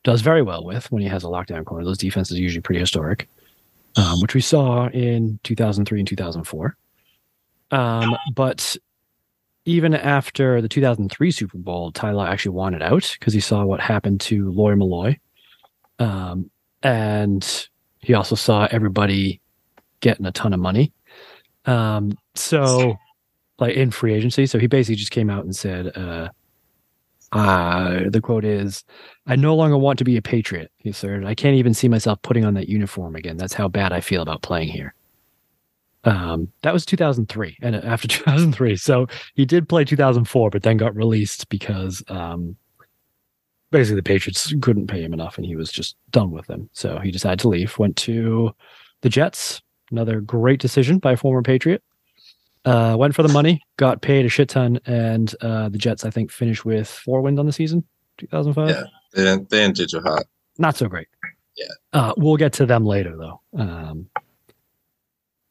does 0.02 0.20
very 0.20 0.42
well 0.42 0.64
with 0.64 0.90
when 0.90 1.02
he 1.02 1.08
has 1.08 1.24
a 1.24 1.28
lockdown 1.28 1.64
corner. 1.64 1.84
Those 1.84 1.98
defenses 1.98 2.38
are 2.38 2.40
usually 2.40 2.62
pretty 2.62 2.80
historic, 2.80 3.28
um, 3.96 4.20
which 4.20 4.34
we 4.34 4.40
saw 4.40 4.88
in 4.88 5.38
2003 5.42 6.00
and 6.00 6.08
2004. 6.08 6.76
Um, 7.72 8.16
but 8.34 8.76
even 9.64 9.94
after 9.94 10.60
the 10.60 10.68
2003 10.68 11.30
Super 11.30 11.58
Bowl, 11.58 11.92
Ty 11.92 12.12
Law 12.12 12.26
actually 12.26 12.54
wanted 12.54 12.82
out 12.82 13.16
because 13.18 13.34
he 13.34 13.40
saw 13.40 13.64
what 13.64 13.80
happened 13.80 14.20
to 14.22 14.50
Lawyer 14.52 14.76
Milloy. 14.76 15.18
Um, 15.98 16.50
and 16.82 17.68
he 17.98 18.14
also 18.14 18.34
saw 18.34 18.66
everybody 18.70 19.40
getting 20.00 20.26
a 20.26 20.32
ton 20.32 20.54
of 20.54 20.60
money. 20.60 20.92
Um, 21.66 22.12
so, 22.34 22.96
like 23.58 23.74
in 23.74 23.90
free 23.90 24.14
agency. 24.14 24.46
So 24.46 24.58
he 24.58 24.66
basically 24.66 24.96
just 24.96 25.10
came 25.10 25.28
out 25.28 25.44
and 25.44 25.54
said, 25.54 25.94
uh, 25.96 26.30
uh, 27.32 28.08
the 28.08 28.20
quote 28.20 28.44
is, 28.44 28.82
I 29.26 29.36
no 29.36 29.54
longer 29.54 29.76
want 29.76 29.98
to 29.98 30.04
be 30.04 30.16
a 30.16 30.22
Patriot. 30.22 30.72
He 30.78 30.92
said, 30.92 31.24
I 31.24 31.34
can't 31.34 31.54
even 31.56 31.74
see 31.74 31.88
myself 31.88 32.20
putting 32.22 32.44
on 32.44 32.54
that 32.54 32.68
uniform 32.68 33.14
again. 33.14 33.36
That's 33.36 33.52
how 33.52 33.68
bad 33.68 33.92
I 33.92 34.00
feel 34.00 34.22
about 34.22 34.42
playing 34.42 34.68
here. 34.68 34.94
Um, 36.04 36.48
that 36.62 36.72
was 36.72 36.86
2003 36.86 37.58
and 37.60 37.76
after 37.76 38.08
2003. 38.08 38.76
So 38.76 39.06
he 39.34 39.44
did 39.44 39.68
play 39.68 39.84
2004, 39.84 40.50
but 40.50 40.62
then 40.62 40.76
got 40.76 40.94
released 40.94 41.48
because, 41.48 42.02
um, 42.08 42.56
basically 43.70 43.96
the 43.96 44.02
Patriots 44.02 44.52
couldn't 44.60 44.88
pay 44.88 45.02
him 45.02 45.12
enough 45.12 45.36
and 45.36 45.46
he 45.46 45.56
was 45.56 45.70
just 45.70 45.96
done 46.10 46.30
with 46.30 46.46
them. 46.46 46.68
So 46.72 46.98
he 46.98 47.10
decided 47.10 47.38
to 47.40 47.48
leave, 47.48 47.78
went 47.78 47.96
to 47.98 48.54
the 49.02 49.08
Jets. 49.08 49.62
Another 49.90 50.20
great 50.20 50.60
decision 50.60 50.98
by 50.98 51.12
a 51.12 51.16
former 51.16 51.42
Patriot. 51.42 51.82
Uh, 52.64 52.94
went 52.98 53.14
for 53.14 53.22
the 53.22 53.32
money, 53.32 53.60
got 53.76 54.02
paid 54.02 54.26
a 54.26 54.28
shit 54.28 54.48
ton, 54.50 54.78
and 54.84 55.34
uh, 55.40 55.68
the 55.70 55.78
Jets, 55.78 56.04
I 56.04 56.10
think, 56.10 56.30
finished 56.30 56.64
with 56.64 56.86
four 56.88 57.22
wins 57.22 57.38
on 57.38 57.46
the 57.46 57.52
season, 57.52 57.82
2005. 58.18 58.68
Yeah. 58.68 58.82
They 59.14 59.24
didn't, 59.24 59.48
they 59.48 59.58
didn't 59.60 59.76
do 59.76 59.86
too 59.86 60.00
hot. 60.00 60.26
Not 60.58 60.76
so 60.76 60.86
great. 60.86 61.08
Yeah. 61.56 61.66
Uh, 61.92 62.12
we'll 62.16 62.36
get 62.36 62.52
to 62.54 62.66
them 62.66 62.84
later, 62.84 63.16
though. 63.16 63.40
Um, 63.58 64.10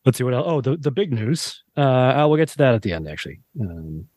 let's 0.06 0.18
see 0.18 0.24
what 0.24 0.34
else. 0.34 0.46
Oh, 0.48 0.62
the, 0.62 0.78
the 0.78 0.92
big 0.92 1.12
news. 1.12 1.64
Uh, 1.76 2.26
we'll 2.28 2.38
get 2.38 2.50
to 2.50 2.58
that 2.58 2.76
at 2.76 2.82
the 2.82 2.94
end, 2.94 3.08
actually. 3.08 3.40
Um, 3.60 4.08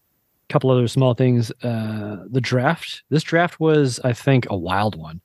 couple 0.53 0.71
other 0.71 0.87
small 0.87 1.15
things. 1.15 1.51
Uh, 1.63 2.25
the 2.31 2.41
draft. 2.41 3.03
This 3.09 3.23
draft 3.23 3.59
was, 3.59 3.99
I 4.05 4.13
think, 4.13 4.47
a 4.51 4.57
wild 4.57 4.97
one. 4.97 5.21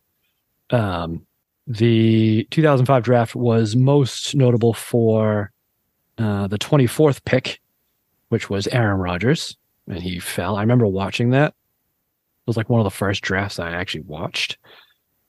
Um, 0.70 1.26
the 1.68 2.48
2005 2.50 3.04
draft 3.04 3.36
was 3.36 3.76
most 3.76 4.34
notable 4.36 4.74
for 4.74 5.52
uh, 6.18 6.48
the 6.48 6.58
24th 6.58 7.24
pick, 7.26 7.60
which 8.30 8.50
was 8.50 8.68
Aaron 8.68 9.00
Rodgers, 9.00 9.58
and 9.88 10.02
he 10.02 10.20
fell. 10.20 10.56
I 10.56 10.62
remember 10.62 10.88
watching 10.88 11.32
that. 11.32 11.50
It 11.50 12.48
was 12.48 12.58
like 12.58 12.70
one 12.70 12.80
of 12.80 12.86
the 12.86 12.92
first 12.92 13.22
drafts 13.22 13.60
I 13.60 13.72
actually 13.72 14.02
watched. 14.02 14.58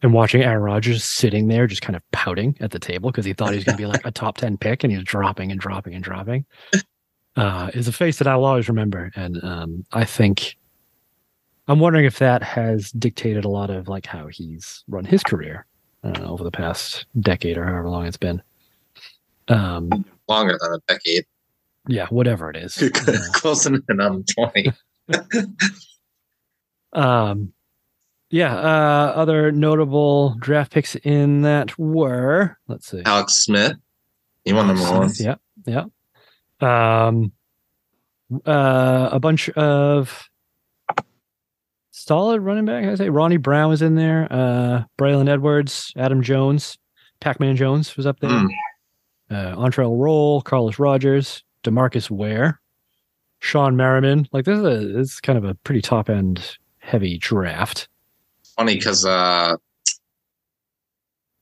And 0.02 0.12
watching 0.12 0.42
Aaron 0.42 0.62
Rodgers 0.62 1.02
sitting 1.02 1.48
there 1.48 1.66
just 1.66 1.82
kind 1.82 1.96
of 1.96 2.02
pouting 2.12 2.56
at 2.60 2.70
the 2.70 2.78
table 2.78 3.10
because 3.10 3.24
he 3.24 3.32
thought 3.32 3.50
he 3.50 3.56
was 3.56 3.64
going 3.64 3.76
to 3.76 3.82
be 3.82 3.86
like 3.86 4.06
a 4.06 4.12
top 4.12 4.36
10 4.36 4.56
pick 4.56 4.84
and 4.84 4.92
he 4.92 4.96
was 4.96 5.04
dropping 5.04 5.50
and 5.50 5.60
dropping 5.60 5.94
and 5.94 6.04
dropping 6.04 6.44
uh, 7.36 7.70
is 7.74 7.88
a 7.88 7.92
face 7.92 8.18
that 8.18 8.28
I'll 8.28 8.44
always 8.44 8.68
remember. 8.68 9.10
And 9.16 9.42
um, 9.42 9.84
I 9.92 10.04
think 10.04 10.56
I'm 11.66 11.80
wondering 11.80 12.04
if 12.04 12.18
that 12.20 12.42
has 12.44 12.92
dictated 12.92 13.44
a 13.44 13.48
lot 13.48 13.70
of 13.70 13.88
like 13.88 14.06
how 14.06 14.28
he's 14.28 14.84
run 14.88 15.04
his 15.04 15.22
career 15.24 15.66
uh, 16.04 16.22
over 16.22 16.44
the 16.44 16.50
past 16.50 17.06
decade 17.20 17.58
or 17.58 17.64
however 17.64 17.90
long 17.90 18.06
it's 18.06 18.16
been. 18.16 18.40
Um, 19.48 20.04
Longer 20.28 20.58
than 20.60 20.74
a 20.74 20.78
decade. 20.92 21.24
yeah, 21.88 22.06
whatever 22.08 22.50
it 22.50 22.56
is. 22.56 22.82
Uh, 23.08 23.16
Close 23.32 23.64
to 23.64 23.82
I'm 23.88 24.24
20. 24.24 24.72
um, 26.92 27.52
yeah, 28.30 28.54
uh, 28.56 29.12
other 29.16 29.52
notable 29.52 30.36
draft 30.38 30.72
picks 30.72 30.96
in 30.96 31.42
that 31.42 31.78
were 31.78 32.56
let's 32.68 32.90
see, 32.90 33.02
Alex 33.04 33.34
Smith. 33.44 33.72
He 34.44 34.52
won 34.52 34.66
number 34.66 34.82
one. 34.82 35.10
Yeah, 35.18 35.36
yeah. 35.66 35.84
Um, 36.60 37.32
uh, 38.46 39.08
a 39.12 39.20
bunch 39.20 39.48
of 39.50 40.28
solid 41.90 42.40
running 42.40 42.64
back. 42.64 42.84
I 42.84 42.94
say 42.94 43.08
Ronnie 43.08 43.36
Brown 43.36 43.68
was 43.70 43.82
in 43.82 43.94
there. 43.94 44.26
Uh, 44.30 44.84
Braylon 44.98 45.28
Edwards, 45.28 45.92
Adam 45.96 46.22
Jones, 46.22 46.78
Pac-Man 47.20 47.56
Jones 47.56 47.96
was 47.96 48.06
up 48.06 48.20
there. 48.20 48.30
Mm. 48.30 48.48
Uh, 49.30 49.56
Antrel 49.56 49.98
Rolle, 49.98 50.40
Carlos 50.40 50.78
Rogers, 50.78 51.44
Demarcus 51.62 52.10
Ware, 52.10 52.60
Shawne 53.42 53.74
Merriman. 53.74 54.26
Like 54.32 54.44
this 54.44 54.58
is 54.58 54.64
a 54.64 54.92
this 54.92 55.12
is 55.12 55.20
kind 55.20 55.36
of 55.36 55.44
a 55.44 55.54
pretty 55.54 55.82
top 55.82 56.08
end 56.08 56.56
heavy 56.78 57.18
draft. 57.18 57.88
Funny 58.58 58.74
because 58.74 59.04
uh, 59.06 59.56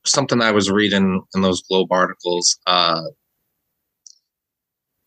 something 0.05 0.41
I 0.41 0.51
was 0.51 0.69
reading 0.71 1.21
in 1.35 1.41
those 1.41 1.63
Globe 1.63 1.91
articles, 1.91 2.57
uh, 2.67 3.01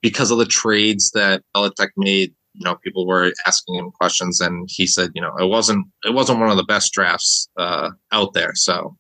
because 0.02 0.31
of 0.31 0.38
the 0.38 0.47
trades 0.47 1.11
that 1.12 1.43
Belichick 1.55 1.90
made, 1.97 2.35
you 2.55 2.64
know, 2.64 2.75
people 2.76 3.07
were 3.07 3.33
asking 3.47 3.76
him 3.76 3.90
questions, 3.93 4.40
and 4.40 4.69
he 4.71 4.87
said, 4.87 5.11
you 5.14 5.23
know, 5.23 5.37
it 5.38 5.47
wasn't 5.47 5.87
it 6.05 6.14
wasn't 6.14 6.40
one 6.40 6.50
of 6.50 6.57
the 6.57 6.64
best 6.64 6.93
drafts 6.93 7.49
uh, 7.57 7.90
out 8.12 8.33
there, 8.35 8.55
so 8.55 8.97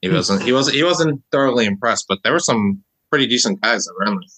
he 0.00 0.08
Hmm. 0.08 0.14
wasn't 0.14 0.42
he 0.42 0.52
wasn't 0.52 0.76
he 0.76 0.82
wasn't 0.82 1.22
thoroughly 1.30 1.66
impressed. 1.66 2.06
But 2.08 2.20
there 2.24 2.32
were 2.32 2.38
some 2.38 2.82
pretty 3.10 3.26
decent 3.26 3.60
guys 3.60 3.84
that 3.84 3.94
were 3.98 4.06
in 4.06 4.14
there. 4.14 4.28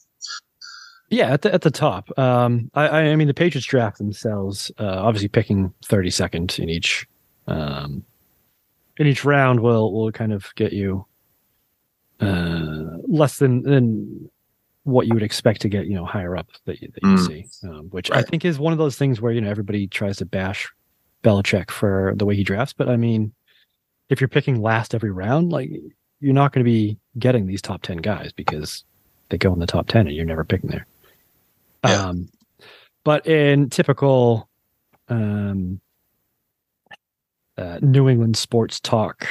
Yeah, 1.11 1.33
at 1.33 1.43
the 1.43 1.55
at 1.55 1.61
the 1.63 1.71
top. 1.71 2.19
Um, 2.19 2.71
I 2.75 2.89
I 2.89 3.01
I 3.11 3.17
mean 3.17 3.29
the 3.29 3.35
Patriots 3.35 3.67
draft 3.67 3.99
themselves, 3.99 4.73
uh, 4.81 4.85
obviously 4.85 5.29
picking 5.29 5.73
thirty 5.85 6.11
second 6.11 6.59
in 6.59 6.69
each, 6.71 7.07
um, 7.47 8.05
in 8.97 9.07
each 9.07 9.25
round 9.25 9.61
will 9.61 9.93
will 9.93 10.13
kind 10.13 10.33
of 10.33 10.55
get 10.55 10.73
you, 10.73 11.07
uh, 12.21 12.99
less 13.07 13.39
than 13.39 13.63
than 13.63 14.31
what 14.85 15.07
you 15.07 15.15
would 15.15 15.23
expect 15.23 15.61
to 15.61 15.69
get, 15.69 15.87
you 15.87 15.95
know, 15.95 16.05
higher 16.05 16.37
up 16.37 16.49
that 16.65 16.83
you, 16.83 16.89
that 16.95 17.03
you 17.05 17.11
Mm. 17.11 17.27
see, 17.27 17.47
um, 17.69 17.87
which 17.91 18.11
I 18.11 18.23
think 18.23 18.45
is 18.45 18.59
one 18.59 18.73
of 18.73 18.79
those 18.79 18.97
things 18.97 19.21
where 19.21 19.33
you 19.33 19.41
know 19.41 19.51
everybody 19.51 19.87
tries 19.87 20.17
to 20.19 20.27
bash 20.27 20.69
Belichick 21.23 21.71
for 21.71 22.15
the 22.17 22.27
way 22.27 22.35
he 22.35 22.43
drafts, 22.43 22.73
but 22.73 22.89
I 22.89 22.97
mean, 22.97 23.33
if 24.09 24.21
you're 24.21 24.29
picking 24.29 24.61
last 24.61 24.95
every 24.95 25.13
round, 25.13 25.53
like 25.53 25.71
you're 26.21 26.35
not 26.35 26.53
going 26.53 26.65
to 26.65 26.71
be 26.71 26.99
getting 27.19 27.47
these 27.47 27.63
top 27.63 27.83
ten 27.83 27.99
guys 27.99 28.33
because 28.33 28.85
they 29.29 29.39
go 29.39 29.53
in 29.53 29.61
the 29.61 29.67
top 29.67 29.87
ten 29.87 30.07
and 30.07 30.17
you're 30.17 30.25
never 30.25 30.45
picking 30.45 30.71
there. 30.71 30.87
Yeah. 31.85 32.07
Um, 32.07 32.29
but 33.05 33.27
in 33.27 33.71
typical 33.71 34.49
um, 35.09 35.81
uh, 37.59 37.79
New 37.83 38.09
England 38.09 38.37
sports 38.37 38.81
talk, 38.81 39.27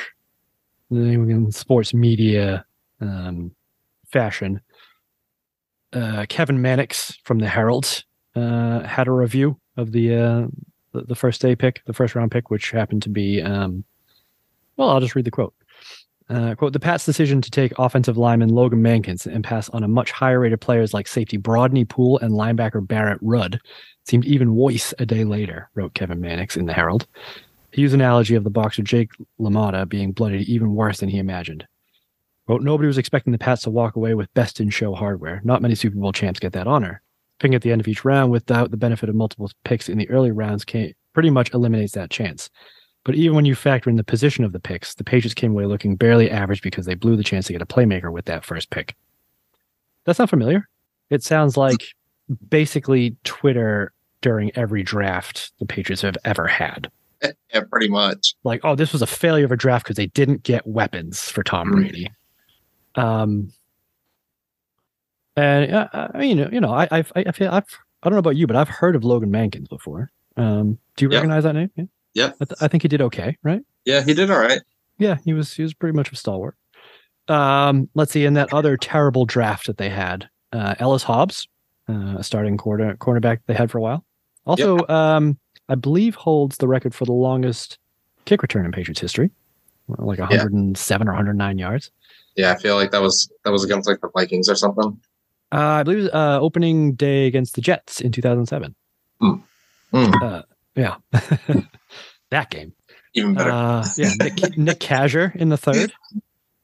New 0.90 1.12
England 1.12 1.56
sports 1.56 1.94
media 1.94 2.66
um, 3.00 3.52
fashion, 4.08 4.62
uh, 5.94 6.26
Kevin 6.30 6.62
Mannix 6.62 7.18
from 7.24 7.40
the 7.40 7.48
Herald 7.48 8.04
uh, 8.36 8.82
had 8.82 9.08
a 9.08 9.12
review 9.12 9.60
of 9.78 9.92
the, 9.92 10.16
uh, 10.16 10.48
the 10.94 11.04
the 11.04 11.16
first 11.16 11.42
day 11.42 11.56
pick, 11.56 11.82
the 11.86 11.94
first 11.94 12.16
round 12.16 12.32
pick, 12.32 12.50
which 12.50 12.72
happened 12.72 13.02
to 13.04 13.10
be 13.10 13.42
um, 13.42 13.84
well, 14.78 14.90
I'll 14.90 15.00
just 15.00 15.16
read 15.16 15.26
the 15.26 15.32
quote. 15.32 15.54
Uh, 16.30 16.56
quote, 16.56 16.72
the 16.72 16.80
Pats' 16.80 17.06
decision 17.06 17.42
to 17.42 17.52
take 17.52 17.74
offensive 17.78 18.18
lineman 18.18 18.50
Logan 18.50 18.82
Mankins 18.82 19.26
and 19.26 19.44
pass 19.44 19.68
on 19.70 19.84
a 19.84 19.88
much 19.88 20.12
higher 20.12 20.40
rated 20.40 20.62
players 20.62 20.94
like 20.94 21.08
safety 21.08 21.38
Brodney 21.38 21.84
Pool 21.84 22.20
and 22.20 22.32
linebacker 22.32 22.86
Barrett 22.88 23.22
Ruud 23.22 23.60
seemed 24.06 24.26
even 24.26 24.56
worse 24.56 24.94
a 24.98 25.06
day 25.06 25.26
later, 25.26 25.70
wrote 25.76 25.94
Kevin 25.94 26.22
Mannix 26.22 26.56
in 26.56 26.68
the 26.68 26.74
Herald. 26.74 27.06
He 27.72 27.82
used 27.82 27.94
an 27.94 28.02
analogy 28.02 28.36
of 28.36 28.44
the 28.44 28.50
boxer 28.50 28.82
Jake 28.82 29.12
LaMotta 29.40 29.88
being 29.88 30.12
bloodied 30.12 30.48
even 30.48 30.76
worse 30.76 31.00
than 31.00 31.10
he 31.10 31.20
imagined. 31.20 31.66
Quote, 32.46 32.64
nobody 32.64 32.88
was 32.88 32.98
expecting 32.98 33.32
the 33.32 33.40
Pats 33.40 33.62
to 33.64 33.70
walk 33.70 33.96
away 33.96 34.14
with 34.14 34.34
best 34.34 34.60
in 34.60 34.70
show 34.70 34.94
hardware. 34.94 35.42
Not 35.44 35.62
many 35.62 35.76
Super 35.76 35.98
Bowl 35.98 36.12
champs 36.12 36.40
get 36.40 36.54
that 36.54 36.68
honor. 36.68 37.02
Picking 37.40 37.56
at 37.56 37.62
the 37.62 37.72
end 37.72 37.82
of 37.82 37.88
each 37.88 38.04
round 38.04 38.32
without 38.32 38.72
the 38.72 38.78
benefit 38.78 39.10
of 39.10 39.16
multiple 39.16 39.50
picks 39.64 39.88
in 39.88 39.98
the 39.98 40.10
early 40.10 40.32
rounds 40.32 40.66
pretty 40.66 41.30
much 41.30 41.54
eliminates 41.54 41.94
that 41.94 42.10
chance. 42.10 42.50
But 43.04 43.16
even 43.16 43.36
when 43.36 43.46
you 43.46 43.56
factor 43.56 43.90
in 43.90 43.96
the 43.96 44.04
position 44.04 44.44
of 44.44 44.52
the 44.52 44.60
picks, 44.60 44.94
the 44.94 45.04
Patriots 45.04 45.34
came 45.34 45.52
away 45.52 45.66
looking 45.66 45.96
barely 45.96 46.30
average 46.30 46.62
because 46.62 46.86
they 46.86 46.94
blew 46.94 47.16
the 47.16 47.24
chance 47.24 47.48
to 47.48 47.54
get 47.54 47.62
a 47.62 47.66
playmaker 47.66 48.12
with 48.12 48.26
that 48.26 48.46
first 48.46 48.70
pick. 48.70 48.96
That's 50.06 50.20
not 50.20 50.30
familiar. 50.30 50.68
It 51.10 51.24
sounds 51.24 51.58
like 51.58 51.88
basically 52.50 53.16
Twitter 53.24 53.94
during 54.22 54.52
every 54.56 54.84
draft 54.84 55.52
the 55.60 55.66
Patriots 55.66 56.04
have 56.04 56.18
ever 56.26 56.48
had. 56.48 56.92
yeah, 57.54 57.62
pretty 57.70 57.88
much. 57.90 58.36
Like, 58.44 58.62
oh, 58.64 58.76
this 58.76 58.92
was 58.94 59.02
a 59.02 59.08
failure 59.08 59.46
of 59.46 59.52
a 59.52 59.58
draft 59.58 59.86
because 59.86 59.98
they 59.98 60.08
didn't 60.08 60.44
get 60.44 60.66
weapons 60.66 61.30
for 61.30 61.44
Tom 61.44 61.70
Mm. 61.70 61.72
Brady. 61.74 62.12
Um, 62.96 63.52
and 65.36 65.74
uh, 65.74 65.88
I 66.14 66.18
mean, 66.18 66.38
you 66.52 66.60
know, 66.60 66.72
I, 66.74 66.88
I've, 66.92 67.12
I 67.16 67.32
feel 67.32 67.50
I've, 67.52 67.66
I 68.04 68.10
don't 68.10 68.14
know 68.14 68.20
about 68.20 68.36
you, 68.36 68.48
but 68.48 68.56
I've 68.56 68.68
heard 68.70 68.96
of 68.96 69.04
Logan 69.04 69.32
Mankins 69.32 69.70
before. 69.70 70.12
Um, 70.38 70.78
do 70.98 71.06
you 71.06 71.12
Yeah. 71.12 71.18
recognize 71.18 71.44
that 71.44 71.54
name? 71.54 71.70
Yeah. 71.76 71.86
Yep. 72.14 72.36
I, 72.42 72.46
th- 72.46 72.58
I 72.62 72.68
think 72.68 72.84
he 72.84 72.90
did 72.90 73.02
okay, 73.02 73.38
right? 73.44 73.62
Yeah, 73.86 74.02
he 74.02 74.14
did 74.14 74.30
all 74.30 74.40
right. 74.40 74.62
Yeah, 74.98 75.18
he 75.24 75.34
was 75.34 75.54
he 75.54 75.64
was 75.64 75.74
pretty 75.74 75.96
much 75.96 76.12
a 76.12 76.16
stalwart. 76.16 76.56
Um, 77.28 77.90
let's 77.96 78.12
see, 78.12 78.26
in 78.26 78.34
that 78.34 78.54
other 78.54 78.76
terrible 78.76 79.26
draft 79.26 79.68
that 79.68 79.78
they 79.78 79.90
had, 79.90 80.28
uh, 80.52 80.76
Ellis 80.80 81.04
Hobbs, 81.04 81.48
uh, 81.88 82.18
a 82.18 82.24
starting 82.24 82.58
corner 82.58 82.96
cornerback 82.98 83.40
they 83.48 83.54
had 83.54 83.72
for 83.72 83.78
a 83.78 83.82
while. 83.82 84.06
Also, 84.46 84.86
um, 84.90 85.40
I 85.72 85.76
believe 85.76 86.16
holds 86.16 86.58
the 86.58 86.68
record 86.68 86.94
for 86.94 87.06
the 87.06 87.14
longest 87.14 87.78
kick 88.26 88.42
return 88.42 88.66
in 88.66 88.74
Patriots 88.74 89.00
history, 89.00 89.32
like 89.88 90.20
107 90.20 91.08
or 91.08 91.12
109 91.12 91.58
yards. 91.58 91.92
Yeah, 92.36 92.52
I 92.52 92.58
feel 92.58 92.76
like 92.76 92.92
that 92.92 93.02
was 93.02 93.32
that 93.46 93.52
was 93.52 93.64
against 93.64 93.88
like 93.88 94.02
the 94.02 94.10
Vikings 94.10 94.50
or 94.50 94.56
something. 94.56 95.00
Uh, 95.54 95.58
I 95.58 95.84
believe 95.84 96.00
it 96.00 96.04
was, 96.04 96.12
uh, 96.12 96.40
opening 96.42 96.94
day 96.96 97.26
against 97.26 97.56
the 97.56 97.62
Jets 97.62 98.02
in 98.02 98.12
2007. 98.12 98.76
Mm. 99.22 99.42
Uh, 99.94 100.42
yeah, 100.76 100.96
that 102.32 102.50
game. 102.50 102.74
Even 103.14 103.34
better. 103.34 103.52
Uh, 103.52 103.86
yeah, 103.98 104.12
Nick, 104.20 104.58
Nick 104.58 104.92
in 104.92 105.50
the 105.50 105.58
third. 105.58 105.94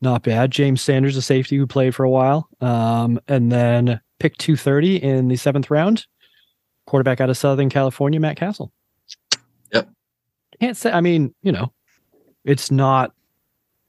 Not 0.02 0.24
bad. 0.24 0.52
James 0.52 0.82
Sanders, 0.82 1.16
a 1.16 1.22
safety 1.22 1.56
who 1.56 1.66
played 1.66 1.96
for 1.96 2.04
a 2.04 2.10
while. 2.10 2.50
Um, 2.60 3.20
and 3.28 3.52
then 3.52 4.02
pick 4.20 4.38
230 4.38 4.98
in 5.02 5.28
the 5.30 5.38
seventh 5.38 5.72
round. 5.72 6.06
Quarterback 6.86 7.20
out 7.20 7.30
of 7.30 7.38
Southern 7.38 7.70
California, 7.70 8.20
Matt 8.20 8.38
Cassel. 8.38 8.72
Can't 10.60 10.78
say, 10.78 10.92
I 10.92 11.02
mean, 11.02 11.34
you 11.42 11.52
know, 11.52 11.72
it's 12.44 12.72
not 12.72 13.14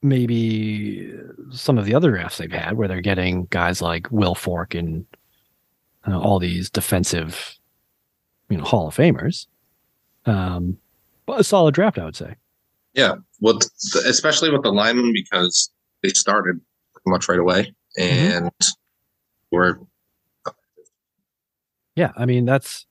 maybe 0.01 1.13
some 1.51 1.77
of 1.77 1.85
the 1.85 1.95
other 1.95 2.11
drafts 2.11 2.37
they've 2.37 2.51
had 2.51 2.77
where 2.77 2.87
they're 2.87 3.01
getting 3.01 3.45
guys 3.45 3.81
like 3.81 4.03
Wilfork 4.03 4.77
and 4.77 5.05
uh, 6.07 6.19
all 6.19 6.39
these 6.39 6.69
defensive, 6.69 7.57
you 8.49 8.57
know, 8.57 8.63
Hall 8.63 8.87
of 8.87 8.95
Famers. 8.95 9.47
Um, 10.25 10.77
but 11.25 11.39
a 11.39 11.43
solid 11.43 11.73
draft, 11.73 11.97
I 11.97 12.05
would 12.05 12.15
say. 12.15 12.35
Yeah, 12.93 13.15
the, 13.39 14.03
especially 14.07 14.51
with 14.51 14.63
the 14.63 14.71
linemen 14.71 15.13
because 15.13 15.69
they 16.01 16.09
started 16.09 16.59
pretty 16.93 17.11
much 17.11 17.29
right 17.29 17.39
away 17.39 17.73
and 17.97 18.49
we're 19.51 19.79
Yeah, 21.95 22.11
I 22.17 22.25
mean 22.25 22.45
that's 22.45 22.85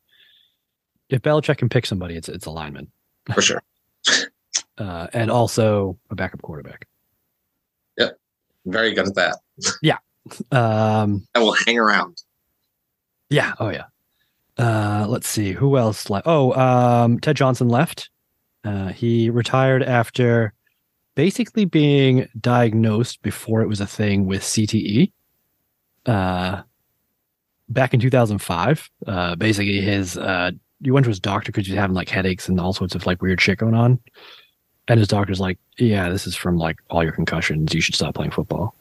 if 1.09 1.23
Belichick 1.23 1.59
can 1.59 1.69
pick 1.69 1.87
somebody, 1.87 2.17
it's 2.17 2.29
it's 2.29 2.47
a 2.47 2.51
lineman, 2.51 2.91
for 3.35 3.43
sure 3.43 3.63
uh, 4.79 5.07
and 5.13 5.31
also 5.31 5.99
a 6.11 6.15
backup 6.15 6.43
quarterback. 6.43 6.87
Yeah. 7.97 8.11
Very 8.67 8.93
good 8.93 9.09
at 9.09 9.15
that. 9.15 9.39
Yeah, 9.83 9.99
um, 10.53 11.27
I 11.35 11.41
will 11.41 11.55
hang 11.67 11.79
around. 11.79 12.23
yeah, 13.31 13.55
oh 13.59 13.71
yeah. 13.71 13.85
Uh, 14.57 15.07
let's 15.09 15.29
see 15.29 15.53
who 15.53 15.79
else 15.79 16.11
left. 16.11 16.27
Oh, 16.27 16.53
um, 16.53 17.21
Ted 17.21 17.37
Johnson 17.37 17.69
left. 17.69 18.11
Uh, 18.65 18.89
he 18.89 19.31
retired 19.31 19.83
after 19.83 20.53
basically 21.15 21.65
being 21.65 22.29
diagnosed 22.41 23.23
before 23.23 23.63
it 23.63 23.69
was 23.69 23.81
a 23.81 23.87
thing 23.87 24.27
with 24.27 24.43
CTE. 24.43 25.13
Uh, 26.07 26.63
back 27.69 27.95
in 27.95 28.01
2005, 28.01 28.91
uh, 29.07 29.37
basically 29.37 29.81
his 29.81 30.17
he 30.83 30.91
went 30.91 31.05
to 31.05 31.11
his 31.11 31.21
doctor 31.21 31.51
because 31.53 31.69
was 31.69 31.77
having 31.77 31.95
like 31.95 32.09
headaches 32.09 32.49
and 32.49 32.61
all 32.61 32.73
sorts 32.73 32.95
of 32.95 33.05
like 33.07 33.21
weird 33.23 33.41
shit 33.41 33.59
going 33.59 33.75
on. 33.75 33.99
And 34.87 34.99
his 34.99 35.09
doctor's 35.09 35.41
like, 35.41 35.59
"Yeah, 35.79 36.09
this 36.09 36.27
is 36.27 36.35
from 36.35 36.57
like 36.57 36.77
all 36.91 37.03
your 37.03 37.13
concussions. 37.13 37.75
You 37.75 37.81
should 37.81 37.95
stop 37.95 38.15
playing 38.15 38.31
football." 38.31 38.75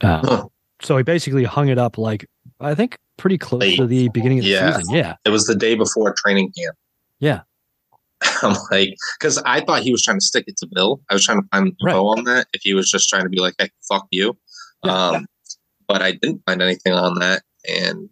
Uh, 0.00 0.20
Huh. 0.24 0.46
so 0.80 0.96
he 0.96 1.02
basically 1.02 1.44
hung 1.44 1.68
it 1.68 1.78
up 1.78 1.98
like 1.98 2.28
I 2.60 2.74
think 2.74 2.98
pretty 3.16 3.36
close 3.38 3.76
to 3.76 3.86
the 3.86 4.08
beginning 4.10 4.38
of 4.38 4.44
the 4.44 4.50
Yeah. 4.50 4.76
season. 4.76 4.94
Yeah, 4.94 5.16
It 5.24 5.30
was 5.30 5.46
the 5.46 5.54
day 5.56 5.74
before 5.74 6.14
training 6.14 6.52
camp. 6.56 6.76
Yeah. 7.18 7.40
I'm 8.42 8.56
like, 8.70 8.94
because 9.18 9.38
I 9.44 9.60
thought 9.60 9.82
he 9.82 9.92
was 9.92 10.02
trying 10.02 10.18
to 10.18 10.24
stick 10.24 10.44
it 10.46 10.56
to 10.58 10.66
Bill. 10.72 11.00
I 11.10 11.14
was 11.14 11.24
trying 11.24 11.42
to 11.42 11.48
find 11.52 11.72
Right. 11.82 11.92
info 11.92 12.06
on 12.06 12.24
that. 12.24 12.46
If 12.52 12.62
he 12.62 12.74
was 12.74 12.90
just 12.90 13.08
trying 13.08 13.24
to 13.24 13.28
be 13.28 13.38
like, 13.40 13.54
"Hey, 13.58 13.70
fuck 13.88 14.06
you," 14.10 14.36
Yeah. 14.84 14.92
um, 15.08 15.26
but 15.88 16.00
I 16.02 16.12
didn't 16.12 16.42
find 16.46 16.62
anything 16.62 16.92
on 16.94 17.18
that, 17.18 17.42
and 17.68 18.08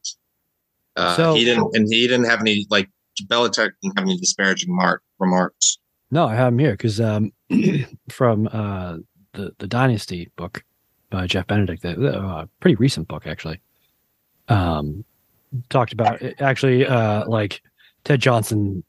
uh, 0.96 1.16
So- 1.16 1.34
he 1.34 1.44
didn't, 1.44 1.74
and 1.74 1.86
he 1.88 2.06
didn't 2.08 2.26
have 2.26 2.40
any 2.40 2.66
like 2.70 2.88
Belichick 3.24 3.70
didn't 3.82 3.98
have 3.98 4.06
any 4.06 4.16
disparaging 4.18 4.74
mark 4.74 5.02
remarks. 5.18 5.78
no, 6.10 6.26
I 6.26 6.34
have 6.34 6.52
him 6.52 6.58
here 6.58 6.72
because 6.72 7.00
um, 7.00 7.32
from 8.10 8.48
uh, 8.52 8.98
the 9.32 9.52
the 9.58 9.66
Dynasty 9.66 10.30
book 10.36 10.64
by 11.10 11.26
Jeff 11.26 11.46
Benedict, 11.46 11.84
a 11.84 12.18
uh, 12.18 12.46
pretty 12.60 12.74
recent 12.76 13.08
book 13.08 13.26
actually, 13.26 13.60
um, 14.48 15.04
talked 15.68 15.92
about 15.92 16.20
it, 16.22 16.40
actually 16.40 16.86
uh, 16.86 17.24
like 17.26 17.62
Ted 18.04 18.20
Johnson 18.20 18.82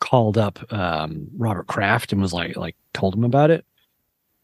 called 0.00 0.38
up 0.38 0.72
um, 0.72 1.28
Robert 1.36 1.66
Kraft 1.66 2.12
and 2.12 2.20
was 2.20 2.32
like 2.32 2.56
like 2.56 2.76
told 2.94 3.14
him 3.14 3.24
about 3.24 3.50
it, 3.50 3.64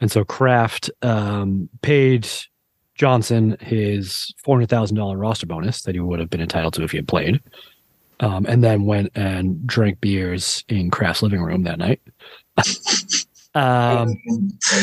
and 0.00 0.10
so 0.10 0.24
Kraft 0.24 0.90
um, 1.02 1.68
paid 1.82 2.28
Johnson 2.94 3.56
his 3.60 4.32
four 4.44 4.56
hundred 4.56 4.70
thousand 4.70 4.96
dollar 4.96 5.16
roster 5.16 5.46
bonus 5.46 5.82
that 5.82 5.94
he 5.94 6.00
would 6.00 6.20
have 6.20 6.30
been 6.30 6.40
entitled 6.40 6.74
to 6.74 6.82
if 6.82 6.90
he 6.90 6.98
had 6.98 7.08
played, 7.08 7.40
um, 8.20 8.46
and 8.46 8.62
then 8.64 8.84
went 8.84 9.10
and 9.14 9.66
drank 9.66 10.00
beers 10.00 10.64
in 10.68 10.90
Kraft's 10.90 11.22
living 11.22 11.42
room 11.42 11.64
that 11.64 11.78
night. 11.78 12.00
um, 13.54 14.14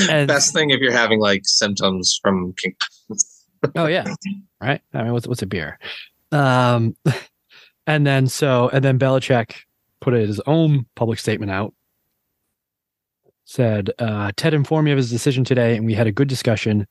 and- 0.09 0.27
Best 0.27 0.53
thing 0.53 0.69
if 0.69 0.79
you're 0.79 0.91
having 0.91 1.19
like 1.19 1.41
symptoms 1.45 2.19
from. 2.21 2.53
Oh 3.75 3.87
yeah, 3.87 4.05
right. 4.61 4.81
I 4.93 5.03
mean, 5.03 5.13
what's 5.13 5.27
what's 5.27 5.41
a 5.41 5.47
beer? 5.47 5.79
Um, 6.31 6.95
and 7.87 8.05
then 8.05 8.27
so 8.27 8.69
and 8.69 8.83
then 8.83 8.99
Belichick 8.99 9.55
put 10.01 10.13
his 10.13 10.41
own 10.45 10.85
public 10.95 11.19
statement 11.19 11.51
out. 11.51 11.73
Said 13.45 13.91
uh, 13.99 14.31
Ted 14.35 14.53
informed 14.53 14.85
me 14.85 14.91
of 14.91 14.97
his 14.97 15.09
decision 15.09 15.43
today, 15.43 15.75
and 15.77 15.85
we 15.85 15.93
had 15.93 16.07
a 16.07 16.11
good 16.11 16.27
discussion. 16.27 16.87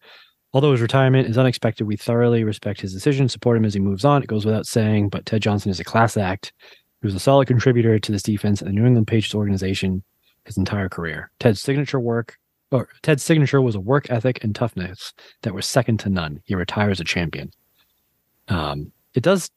Although 0.55 0.73
his 0.73 0.83
retirement 0.83 1.29
is 1.29 1.39
unexpected, 1.39 1.87
we 1.87 1.97
thoroughly 1.97 2.45
respect 2.45 2.81
his 2.81 2.93
decision, 2.93 3.29
support 3.29 3.57
him 3.57 3.65
as 3.65 3.75
he 3.75 3.81
moves 3.81 4.05
on. 4.05 4.23
It 4.23 4.29
goes 4.29 4.45
without 4.45 4.67
saying, 4.67 5.09
but 5.09 5.25
Ted 5.25 5.43
Johnson 5.43 5.71
is 5.71 5.81
a 5.81 5.85
class 5.85 6.17
act. 6.17 6.53
He 7.01 7.07
was 7.07 7.15
a 7.15 7.21
solid 7.21 7.49
contributor 7.49 7.99
to 7.99 8.13
this 8.13 8.23
defense 8.23 8.61
and 8.61 8.69
the 8.69 8.75
New 8.75 8.87
England 8.87 9.07
Patriots 9.07 9.35
organization 9.35 10.03
his 10.45 10.57
entire 10.57 10.89
career. 10.89 11.31
Ted's 11.39 11.61
signature 11.61 12.01
work, 12.01 12.39
or 12.71 12.89
Ted's 13.03 13.23
signature 13.23 13.63
was 13.63 13.75
a 13.75 13.81
work 13.81 14.11
ethic 14.11 14.43
and 14.45 14.55
toughness 14.55 15.15
that 15.43 15.55
were 15.55 15.63
second 15.63 15.99
to 16.01 16.11
none. 16.11 16.41
He 16.45 16.55
retires 16.55 17.01
a 17.01 17.05
champion. 17.05 17.51
Um, 18.49 18.93
it 19.15 19.23
does 19.23 19.51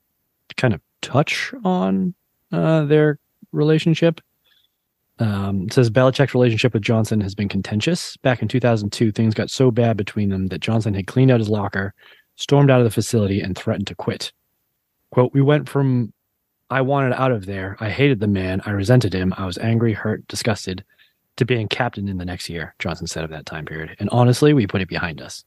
kind 0.58 0.73
of 0.73 0.81
touch 1.01 1.53
on 1.63 2.13
uh, 2.51 2.86
their 2.86 3.19
relationship. 3.51 4.21
Um, 5.17 5.69
says 5.69 5.89
Belichick's 5.89 6.34
relationship 6.34 6.73
with 6.73 6.84
Johnson 6.84 7.21
has 7.21 7.36
been 7.36 7.47
contentious. 7.47 8.17
Back 8.17 8.41
in 8.41 8.49
2002, 8.49 9.12
things 9.12 9.34
got 9.34 9.49
so 9.49 9.71
bad 9.71 9.95
between 9.95 10.30
them 10.30 10.47
that 10.47 10.60
Johnson 10.60 10.93
had 10.93 11.08
cleaned 11.08 11.32
out 11.32 11.39
his 11.39 11.49
locker, 11.49 11.93
stormed 12.36 12.69
out 12.69 12.82
of 12.82 12.84
the 12.84 12.91
facility, 12.91 13.39
and 13.39 13.58
threatened 13.58 13.88
to 13.88 13.95
quit. 13.95 14.34
Quote, 15.12 15.34
We 15.34 15.41
went 15.41 15.69
from 15.69 16.12
I 16.69 16.82
wanted 16.82 17.13
out 17.13 17.32
of 17.32 17.45
there, 17.45 17.78
I 17.80 17.89
hated 17.89 18.19
the 18.19 18.28
man, 18.28 18.62
I 18.65 18.71
resented 18.71 19.13
him, 19.13 19.34
I 19.38 19.45
was 19.45 19.58
angry, 19.60 19.93
hurt, 19.93 20.28
disgusted, 20.28 20.84
to 21.38 21.45
being 21.45 21.67
captain 21.67 22.08
in 22.08 22.17
the 22.17 22.25
next 22.25 22.49
year, 22.49 22.73
Johnson 22.80 23.08
said 23.08 23.23
of 23.23 23.30
that 23.30 23.45
time 23.45 23.65
period. 23.65 23.95
And 23.99 24.10
honestly, 24.10 24.54
we 24.54 24.65
put 24.65 24.82
it 24.82 24.89
behind 24.89 25.21
us. 25.21 25.43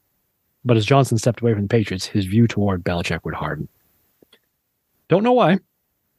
But 0.63 0.77
as 0.77 0.85
Johnson 0.85 1.17
stepped 1.17 1.41
away 1.41 1.53
from 1.53 1.63
the 1.63 1.67
Patriots, 1.67 2.05
his 2.05 2.25
view 2.25 2.47
toward 2.47 2.83
Belichick 2.83 3.25
would 3.25 3.33
harden. 3.33 3.67
Don't 5.07 5.23
know 5.23 5.33
why. 5.33 5.57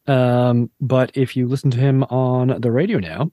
Um, 0.06 0.70
but 0.80 1.12
if 1.14 1.36
you 1.36 1.46
listen 1.46 1.70
to 1.70 1.78
him 1.78 2.02
on 2.04 2.60
the 2.60 2.72
radio 2.72 2.98
now, 2.98 3.30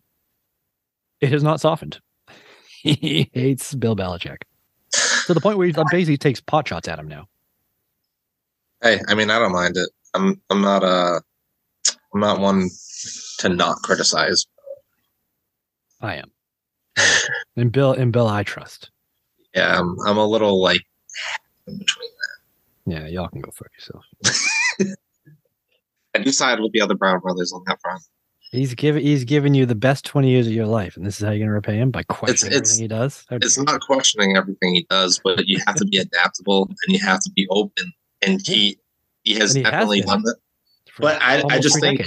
it 1.21 1.32
has 1.32 1.43
not 1.43 1.60
softened. 1.60 1.99
he 2.82 3.30
hates 3.34 3.73
Bill 3.75 3.95
Belichick 3.95 4.43
to 5.25 5.34
the 5.34 5.41
point 5.41 5.58
where 5.58 5.67
he 5.67 5.73
basically 5.91 6.17
takes 6.17 6.39
pot 6.41 6.67
shots 6.67 6.88
at 6.88 6.99
him 6.99 7.08
now. 7.08 7.27
Hey, 8.82 8.99
I 9.08 9.15
mean, 9.15 9.30
I 9.30 9.39
don't 9.39 9.51
mind 9.51 9.77
it. 9.77 9.89
I'm 10.13 10.41
I'm 10.49 10.62
not 10.62 10.84
uh 10.84 11.19
I'm 12.13 12.19
not 12.21 12.39
one 12.39 12.69
to 13.39 13.49
not 13.49 13.77
criticize. 13.84 14.45
I 16.01 16.15
am. 16.15 16.32
And 17.56 17.71
Bill 17.71 17.93
and 17.93 18.13
Bill 18.13 18.27
I 18.27 18.43
trust. 18.43 18.91
Yeah, 19.53 19.80
I'm 19.80 19.97
I'm 20.06 20.17
a 20.17 20.25
little 20.25 20.62
like 20.62 20.82
in 21.67 21.77
between. 21.77 22.10
Yeah, 22.86 23.08
y'all 23.08 23.27
can 23.27 23.41
go 23.41 23.51
fuck 23.51 23.71
yourself. 23.73 24.06
I 26.15 26.19
do 26.19 26.32
side 26.32 26.60
with 26.60 26.71
the 26.71 26.82
other 26.82 26.95
Brown 26.95 27.19
brothers 27.19 27.51
on 27.51 27.63
that 27.67 27.82
front. 27.82 28.01
He's 28.51 28.73
giving 28.75 29.03
he's 29.03 29.25
giving 29.25 29.53
you 29.53 29.65
the 29.65 29.75
best 29.75 30.05
twenty 30.05 30.29
years 30.29 30.47
of 30.47 30.53
your 30.53 30.67
life, 30.67 30.95
and 30.97 31.05
this 31.05 31.19
is 31.19 31.25
how 31.25 31.31
you're 31.31 31.45
gonna 31.45 31.53
repay 31.53 31.75
him 31.77 31.91
by 31.91 32.03
questioning 32.03 32.53
it's- 32.55 32.71
everything 32.71 32.83
he 32.83 32.88
does. 32.88 33.25
It's 33.31 33.57
not 33.57 33.81
questioning 33.81 34.38
everything 34.38 34.73
he 34.75 34.86
does, 34.89 35.19
but 35.23 35.47
you 35.47 35.60
have 35.67 35.75
to 35.75 35.86
be 35.86 35.97
adaptable 35.97 36.67
and 36.86 36.95
you 36.95 36.99
have 37.05 37.19
to 37.21 37.31
be 37.36 37.45
open. 37.49 37.91
And 38.21 38.45
he 38.45 38.79
he 39.23 39.33
has 39.36 39.53
he 39.53 39.63
definitely 39.63 39.99
been. 40.01 40.07
done 40.10 40.21
that. 40.23 40.38
but 40.99 41.21
I- 41.21 41.43
I 41.49 41.60
just 41.60 41.79
think-. 41.79 42.01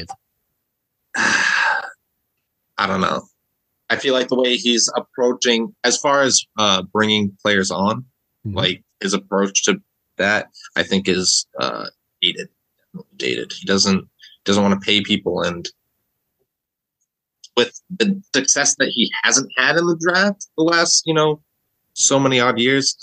I 1.17 2.87
don't 2.87 3.01
know. 3.01 3.23
I 3.91 3.97
feel 3.97 4.15
like 4.15 4.29
the 4.29 4.37
way 4.41 4.57
he's 4.57 4.89
approaching, 4.97 5.75
as 5.85 5.97
far 5.99 6.23
as 6.23 6.45
uh, 6.59 6.83
bringing 6.83 7.37
players 7.43 7.71
on, 7.71 8.05
Mhm. 8.47 8.55
like 8.55 8.85
his 9.01 9.13
approach 9.15 9.65
to 9.65 9.81
that, 10.17 10.49
I 10.77 10.83
think 10.85 11.09
is 11.09 11.47
uh, 11.59 11.87
dated. 12.23 12.49
Dated. 13.17 13.53
He 13.53 13.67
doesn't 13.67 14.09
doesn't 14.45 14.63
want 14.63 14.81
to 14.81 14.85
pay 14.85 15.03
people, 15.03 15.43
and 15.43 15.69
with 17.61 17.81
the 17.99 18.23
success 18.35 18.75
that 18.79 18.89
he 18.89 19.11
hasn't 19.23 19.51
had 19.57 19.77
in 19.77 19.87
the 19.87 19.99
draft 20.01 20.47
the 20.57 20.65
last, 20.65 21.03
you 21.05 21.13
know, 21.13 21.43
so 21.93 22.19
many 22.19 22.41
odd 22.41 22.59
years, 22.59 22.97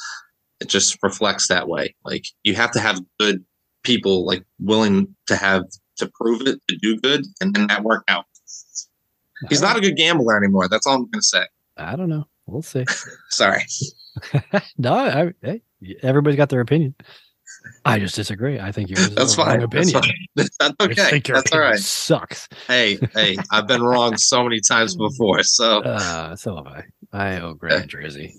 it 0.59 0.67
just 0.67 0.97
reflects 1.03 1.47
that 1.47 1.67
way. 1.67 1.95
Like 2.03 2.25
you 2.43 2.55
have 2.55 2.71
to 2.71 2.79
have 2.79 2.99
good 3.19 3.45
people, 3.83 4.25
like 4.25 4.43
willing 4.59 5.15
to 5.27 5.35
have 5.35 5.63
to 5.97 6.11
prove 6.19 6.41
it 6.41 6.59
to 6.67 6.77
do 6.77 6.97
good, 6.99 7.25
and 7.39 7.53
then 7.53 7.67
that 7.67 7.83
work 7.83 8.03
out. 8.07 8.25
He's 9.49 9.61
not 9.61 9.77
a 9.77 9.81
good 9.81 9.95
gambler 9.95 10.35
anymore. 10.35 10.67
That's 10.67 10.87
all 10.87 10.95
I'm 10.95 11.01
going 11.01 11.11
to 11.13 11.21
say. 11.21 11.45
I 11.77 11.95
don't 11.95 12.09
know. 12.09 12.25
We'll 12.47 12.63
see. 12.63 12.85
Sorry. 13.29 13.63
no, 14.79 14.93
I, 14.93 15.33
hey, 15.43 15.61
everybody's 16.01 16.37
got 16.37 16.49
their 16.49 16.61
opinion. 16.61 16.95
I 17.85 17.99
just 17.99 18.15
disagree. 18.15 18.59
I 18.59 18.71
think 18.71 18.89
yours 18.89 18.99
is 19.07 19.15
That's 19.15 19.35
fine. 19.35 19.59
That's 19.59 19.91
opinion. 19.93 20.01
fine. 20.01 20.13
That's 20.35 20.75
okay. 20.81 21.19
That's 21.33 21.51
all 21.51 21.59
right. 21.59 21.79
Sucks. 21.79 22.47
Hey, 22.67 22.97
hey, 23.13 23.37
I've 23.51 23.67
been 23.67 23.81
wrong 23.81 24.17
so 24.17 24.43
many 24.43 24.59
times 24.59 24.95
before. 24.95 25.43
So, 25.43 25.81
Uh, 25.83 26.35
so 26.35 26.55
have 26.55 26.67
I. 26.67 26.83
I 27.13 27.39
owe 27.39 27.53
Grant 27.53 27.85
a 27.85 27.87
jersey 27.87 28.35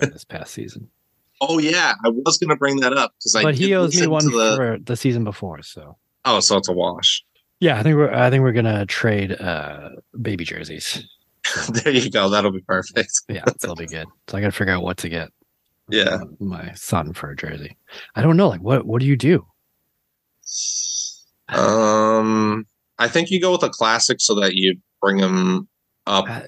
this 0.00 0.24
past 0.24 0.52
season, 0.52 0.88
oh 1.40 1.58
yeah, 1.58 1.94
I 2.04 2.08
was 2.08 2.38
going 2.38 2.50
to 2.50 2.56
bring 2.56 2.80
that 2.80 2.92
up 2.92 3.12
because 3.18 3.34
I. 3.34 3.42
but 3.42 3.54
he 3.54 3.74
owes 3.74 3.98
me 3.98 4.06
one 4.06 4.24
the, 4.26 4.54
for 4.56 4.78
the 4.82 4.96
season 4.96 5.24
before. 5.24 5.62
So 5.62 5.96
Oh, 6.24 6.40
so 6.40 6.56
it's 6.56 6.68
a 6.68 6.72
wash. 6.72 7.24
yeah, 7.60 7.78
I 7.78 7.82
think 7.82 7.96
we're 7.96 8.12
I 8.12 8.30
think 8.30 8.42
we're 8.42 8.52
gonna 8.52 8.86
trade 8.86 9.32
uh 9.40 9.90
baby 10.20 10.44
jerseys. 10.44 11.04
there 11.84 11.92
you 11.92 12.10
go. 12.10 12.28
That'll 12.28 12.52
be 12.52 12.60
perfect. 12.60 13.12
Yeah, 13.28 13.44
that'll 13.44 13.74
be 13.76 13.86
good. 13.86 14.06
So 14.28 14.38
I 14.38 14.40
got 14.40 14.48
to 14.48 14.52
figure 14.52 14.74
out 14.74 14.82
what 14.82 14.96
to 14.98 15.08
get. 15.08 15.30
Yeah. 15.92 16.04
uh, 16.22 16.24
my 16.40 16.72
son 16.74 17.12
for 17.12 17.30
a 17.30 17.36
jersey. 17.36 17.76
I 18.16 18.22
don't 18.22 18.36
know. 18.36 18.48
Like, 18.48 18.62
what 18.62 18.86
what 18.86 19.00
do 19.00 19.06
you 19.06 19.16
do? 19.16 19.46
Um, 21.48 22.66
I 22.98 23.08
think 23.08 23.30
you 23.30 23.40
go 23.40 23.52
with 23.52 23.62
a 23.62 23.68
classic 23.68 24.20
so 24.20 24.34
that 24.40 24.54
you 24.54 24.76
bring 25.00 25.18
him 25.18 25.68
up 26.06 26.24
Uh, 26.28 26.42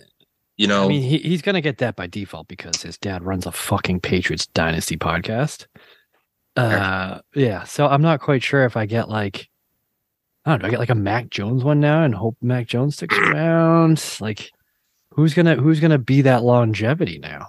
You 0.57 0.67
know, 0.67 0.85
I 0.85 0.89
mean, 0.89 1.03
he, 1.03 1.19
he's 1.19 1.43
going 1.43 1.55
to 1.57 1.61
get 1.61 1.79
that 1.79 1.97
by 1.97 2.07
default 2.07 2.49
because 2.49 2.81
his 2.83 2.97
dad 2.99 3.23
runs 3.25 3.45
a 3.47 3.53
fucking 3.53 4.01
Patriots 4.01 4.47
Dynasty 4.47 4.97
podcast. 4.97 5.67
Uh, 6.57 7.21
yeah. 7.35 7.65
So 7.65 7.87
I'm 7.87 8.03
not 8.03 8.21
quite 8.21 8.43
sure 8.43 8.65
if 8.65 8.77
I 8.77 8.87
get 8.87 9.09
like, 9.09 9.49
I 10.45 10.51
don't 10.51 10.63
know, 10.63 10.69
I 10.69 10.71
get 10.71 10.79
like 10.79 10.91
a 10.91 10.95
Mac 10.95 11.29
Jones 11.31 11.65
one 11.65 11.81
now 11.81 12.05
and 12.05 12.15
hope 12.15 12.37
Mac 12.41 12.67
Jones 12.69 12.97
sticks 12.97 13.19
around. 13.19 14.03
Like, 14.21 14.51
who's 15.11 15.35
gonna 15.35 15.57
who's 15.57 15.81
gonna 15.81 15.99
be 15.99 16.23
that 16.23 16.43
longevity 16.45 17.19
now? 17.19 17.49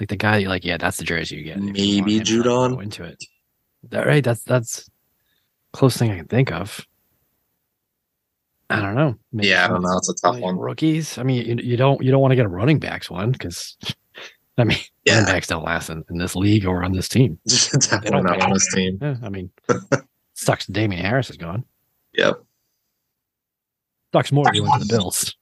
Like 0.00 0.08
the 0.08 0.16
guy, 0.16 0.38
like, 0.40 0.64
yeah, 0.64 0.78
that's 0.78 0.96
the 0.96 1.04
jersey 1.04 1.36
you 1.36 1.44
get. 1.44 1.58
you 1.58 1.72
Maybe 2.02 2.18
to 2.20 2.24
Judon? 2.24 2.74
go 2.74 2.80
into 2.80 3.04
it. 3.04 3.22
That 3.90 4.06
right? 4.06 4.22
That's 4.24 4.42
that's 4.42 4.88
close 5.72 5.96
thing 5.96 6.10
I 6.10 6.16
can 6.16 6.28
think 6.28 6.52
of. 6.52 6.86
I 8.70 8.80
don't 8.80 8.94
know. 8.94 9.16
Maybe 9.32 9.48
yeah, 9.48 9.66
I 9.66 9.68
don't 9.68 9.82
know. 9.82 9.96
It's 9.98 10.08
a 10.08 10.14
tough 10.14 10.38
one. 10.38 10.58
Rookies. 10.58 11.18
I 11.18 11.24
mean, 11.24 11.58
you, 11.58 11.70
you 11.72 11.76
don't 11.76 12.02
you 12.02 12.10
don't 12.10 12.22
want 12.22 12.32
to 12.32 12.36
get 12.36 12.46
a 12.46 12.48
running 12.48 12.78
backs 12.78 13.10
one 13.10 13.32
because, 13.32 13.76
I 14.58 14.64
mean, 14.64 14.78
running 15.06 15.26
backs 15.26 15.46
don't 15.48 15.64
last 15.64 15.90
in, 15.90 16.02
in 16.10 16.16
this 16.18 16.34
league 16.34 16.64
or 16.64 16.82
on 16.82 16.92
this 16.92 17.08
team. 17.08 17.38
definitely 17.46 18.22
not 18.22 18.42
on 18.42 18.52
this 18.52 18.72
team. 18.72 18.98
Yeah, 19.02 19.16
I 19.22 19.28
mean, 19.28 19.50
sucks. 20.34 20.66
Damien 20.66 21.04
Harris 21.04 21.28
is 21.28 21.36
gone. 21.36 21.64
Yep. 22.14 22.42
Sucks 24.14 24.32
more. 24.32 24.50
He 24.52 24.60
went 24.60 24.74
to 24.74 24.86
the 24.86 24.94
Bills. 24.94 25.34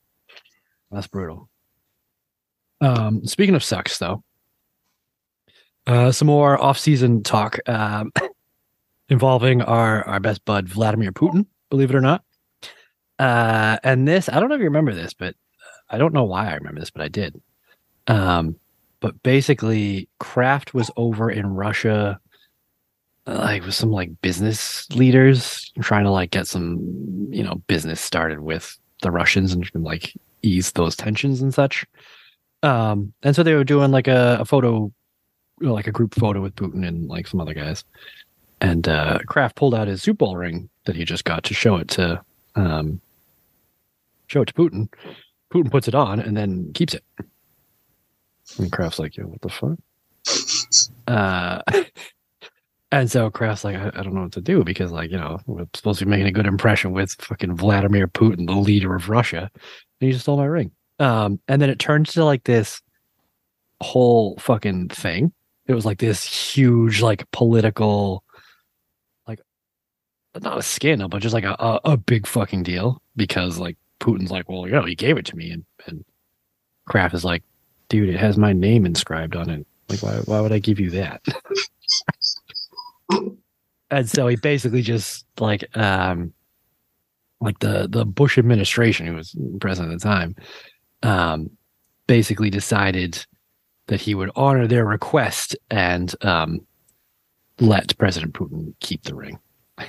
That's 0.90 1.06
brutal. 1.06 1.48
Um, 2.80 3.24
speaking 3.26 3.54
of 3.54 3.62
sucks, 3.62 3.98
though, 3.98 4.24
uh, 5.86 6.12
some 6.12 6.26
more 6.26 6.60
off-season 6.62 7.22
talk 7.22 7.58
um, 7.68 8.12
involving 9.08 9.62
our 9.62 10.06
our 10.06 10.20
best 10.20 10.44
bud 10.44 10.68
Vladimir 10.68 11.12
Putin. 11.12 11.46
Believe 11.70 11.90
it 11.90 11.96
or 11.96 12.00
not. 12.00 12.24
Uh, 13.18 13.78
and 13.84 14.08
this, 14.08 14.30
I 14.30 14.40
don't 14.40 14.48
know 14.48 14.54
if 14.54 14.60
you 14.60 14.64
remember 14.64 14.94
this, 14.94 15.12
but 15.12 15.34
I 15.90 15.98
don't 15.98 16.14
know 16.14 16.24
why 16.24 16.48
I 16.48 16.54
remember 16.54 16.80
this, 16.80 16.90
but 16.90 17.02
I 17.02 17.08
did. 17.08 17.40
Um, 18.06 18.56
but 19.00 19.22
basically, 19.22 20.08
Kraft 20.18 20.72
was 20.72 20.90
over 20.96 21.30
in 21.30 21.46
Russia, 21.46 22.18
uh, 23.26 23.34
like 23.34 23.64
with 23.64 23.74
some 23.74 23.90
like 23.90 24.20
business 24.22 24.88
leaders 24.92 25.70
trying 25.80 26.04
to 26.04 26.10
like 26.10 26.30
get 26.30 26.46
some, 26.46 26.78
you 27.30 27.42
know, 27.42 27.56
business 27.66 28.00
started 28.00 28.40
with 28.40 28.78
the 29.02 29.10
Russians 29.10 29.52
and 29.52 29.84
like 29.84 30.14
ease 30.42 30.72
those 30.72 30.96
tensions 30.96 31.42
and 31.42 31.52
such. 31.52 31.86
Um, 32.62 33.12
and 33.22 33.36
so 33.36 33.42
they 33.42 33.54
were 33.54 33.64
doing 33.64 33.90
like 33.90 34.08
a, 34.08 34.38
a 34.40 34.44
photo, 34.44 34.92
like 35.60 35.86
a 35.86 35.92
group 35.92 36.14
photo 36.14 36.40
with 36.40 36.56
Putin 36.56 36.86
and 36.86 37.08
like 37.08 37.26
some 37.26 37.40
other 37.40 37.54
guys. 37.54 37.84
And 38.60 38.88
uh, 38.88 39.20
Kraft 39.26 39.56
pulled 39.56 39.74
out 39.74 39.88
his 39.88 40.02
Super 40.02 40.18
Bowl 40.18 40.36
ring 40.36 40.68
that 40.84 40.96
he 40.96 41.04
just 41.04 41.24
got 41.24 41.44
to 41.44 41.54
show 41.54 41.76
it 41.76 41.88
to, 41.88 42.22
um, 42.56 43.00
show 44.26 44.42
it 44.42 44.46
to 44.46 44.54
Putin. 44.54 44.88
Putin 45.52 45.70
puts 45.70 45.88
it 45.88 45.94
on 45.94 46.20
and 46.20 46.36
then 46.36 46.72
keeps 46.74 46.94
it. 46.94 47.04
And 48.58 48.70
Kraft's 48.70 48.98
like, 48.98 49.16
yo, 49.16 49.24
what 49.24 49.40
the 49.40 49.48
fuck? 49.48 49.78
Uh, 51.06 51.62
and 52.92 53.10
so 53.10 53.30
Kraft's 53.30 53.64
like, 53.64 53.76
I, 53.76 53.88
I 53.94 54.02
don't 54.02 54.14
know 54.14 54.22
what 54.22 54.32
to 54.32 54.40
do 54.40 54.62
because, 54.62 54.92
like, 54.92 55.10
you 55.10 55.16
know, 55.16 55.38
we're 55.46 55.66
supposed 55.74 55.98
to 56.00 56.04
be 56.04 56.10
making 56.10 56.26
a 56.26 56.32
good 56.32 56.46
impression 56.46 56.92
with 56.92 57.12
fucking 57.12 57.56
Vladimir 57.56 58.08
Putin, 58.08 58.46
the 58.46 58.54
leader 58.54 58.94
of 58.94 59.08
Russia. 59.08 59.50
And 59.54 60.06
he 60.06 60.12
just 60.12 60.24
stole 60.24 60.36
my 60.36 60.44
ring. 60.44 60.70
Um, 60.98 61.40
and 61.48 61.62
then 61.62 61.70
it 61.70 61.78
turns 61.78 62.12
to 62.12 62.24
like 62.24 62.44
this 62.44 62.82
whole 63.80 64.36
fucking 64.38 64.88
thing. 64.88 65.32
It 65.70 65.74
was 65.74 65.86
like 65.86 65.98
this 65.98 66.24
huge, 66.24 67.00
like, 67.00 67.30
political, 67.30 68.24
like, 69.28 69.40
not 70.40 70.58
a 70.58 70.62
scandal, 70.62 71.08
but 71.08 71.22
just 71.22 71.32
like 71.32 71.44
a, 71.44 71.54
a, 71.58 71.80
a 71.84 71.96
big 71.96 72.26
fucking 72.26 72.64
deal 72.64 73.00
because, 73.14 73.58
like, 73.58 73.76
Putin's 74.00 74.32
like, 74.32 74.48
well, 74.48 74.66
you 74.66 74.72
know, 74.72 74.84
he 74.84 74.96
gave 74.96 75.16
it 75.16 75.26
to 75.26 75.36
me. 75.36 75.52
And, 75.52 75.64
and 75.86 76.04
Kraft 76.86 77.14
is 77.14 77.24
like, 77.24 77.44
dude, 77.88 78.08
it 78.08 78.18
has 78.18 78.36
my 78.36 78.52
name 78.52 78.84
inscribed 78.84 79.36
on 79.36 79.48
it. 79.48 79.66
Like, 79.88 80.02
why, 80.02 80.14
why 80.24 80.40
would 80.40 80.50
I 80.50 80.58
give 80.58 80.80
you 80.80 80.90
that? 80.90 81.22
and 83.92 84.10
so 84.10 84.26
he 84.26 84.34
basically 84.34 84.82
just 84.82 85.24
like, 85.38 85.64
um, 85.76 86.32
like 87.40 87.60
the 87.60 87.86
the 87.88 88.04
Bush 88.04 88.38
administration, 88.38 89.06
who 89.06 89.14
was 89.14 89.36
president 89.60 89.92
at 89.92 90.00
the 90.00 90.04
time, 90.04 90.36
um, 91.02 91.50
basically 92.08 92.50
decided 92.50 93.24
that 93.90 94.00
he 94.00 94.14
would 94.14 94.30
honor 94.36 94.68
their 94.68 94.84
request 94.84 95.56
and 95.68 96.14
um, 96.24 96.64
let 97.58 97.98
President 97.98 98.32
Putin 98.34 98.72
keep 98.80 99.02
the 99.02 99.14
ring. 99.14 99.38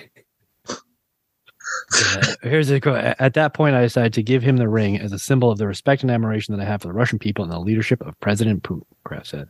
Uh, 1.94 2.36
here's 2.44 2.70
a 2.70 2.80
quote. 2.82 3.16
At 3.20 3.34
that 3.36 3.54
point, 3.54 3.76
I 3.76 3.82
decided 3.82 4.14
to 4.14 4.24
give 4.24 4.44
him 4.44 4.58
the 4.58 4.68
ring 4.68 5.00
as 5.00 5.12
a 5.14 5.20
symbol 5.20 5.52
of 5.52 5.58
the 5.58 5.68
respect 5.68 6.02
and 6.02 6.12
admiration 6.12 6.56
that 6.56 6.62
I 6.62 6.66
have 6.66 6.82
for 6.82 6.88
the 6.88 6.94
Russian 6.94 7.18
people 7.18 7.44
and 7.44 7.52
the 7.52 7.60
leadership 7.60 8.02
of 8.02 8.20
President 8.20 8.64
Putin, 8.64 8.84
Kraft 9.04 9.28
said. 9.28 9.50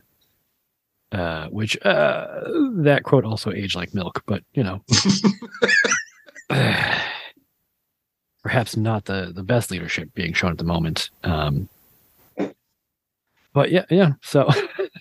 Uh, 1.10 1.48
which 1.48 1.76
uh, 1.84 2.26
that 2.76 3.02
quote 3.04 3.24
also 3.24 3.52
aged 3.52 3.74
like 3.74 3.92
milk, 3.94 4.22
but 4.26 4.42
you 4.54 4.62
know, 4.62 4.82
perhaps 8.42 8.76
not 8.76 9.04
the 9.06 9.32
the 9.34 9.42
best 9.42 9.70
leadership 9.70 10.12
being 10.14 10.32
shown 10.32 10.52
at 10.52 10.58
the 10.58 10.64
moment. 10.64 11.10
Um, 11.24 11.68
but 13.52 13.70
yeah, 13.70 13.84
yeah. 13.90 14.12
So 14.22 14.48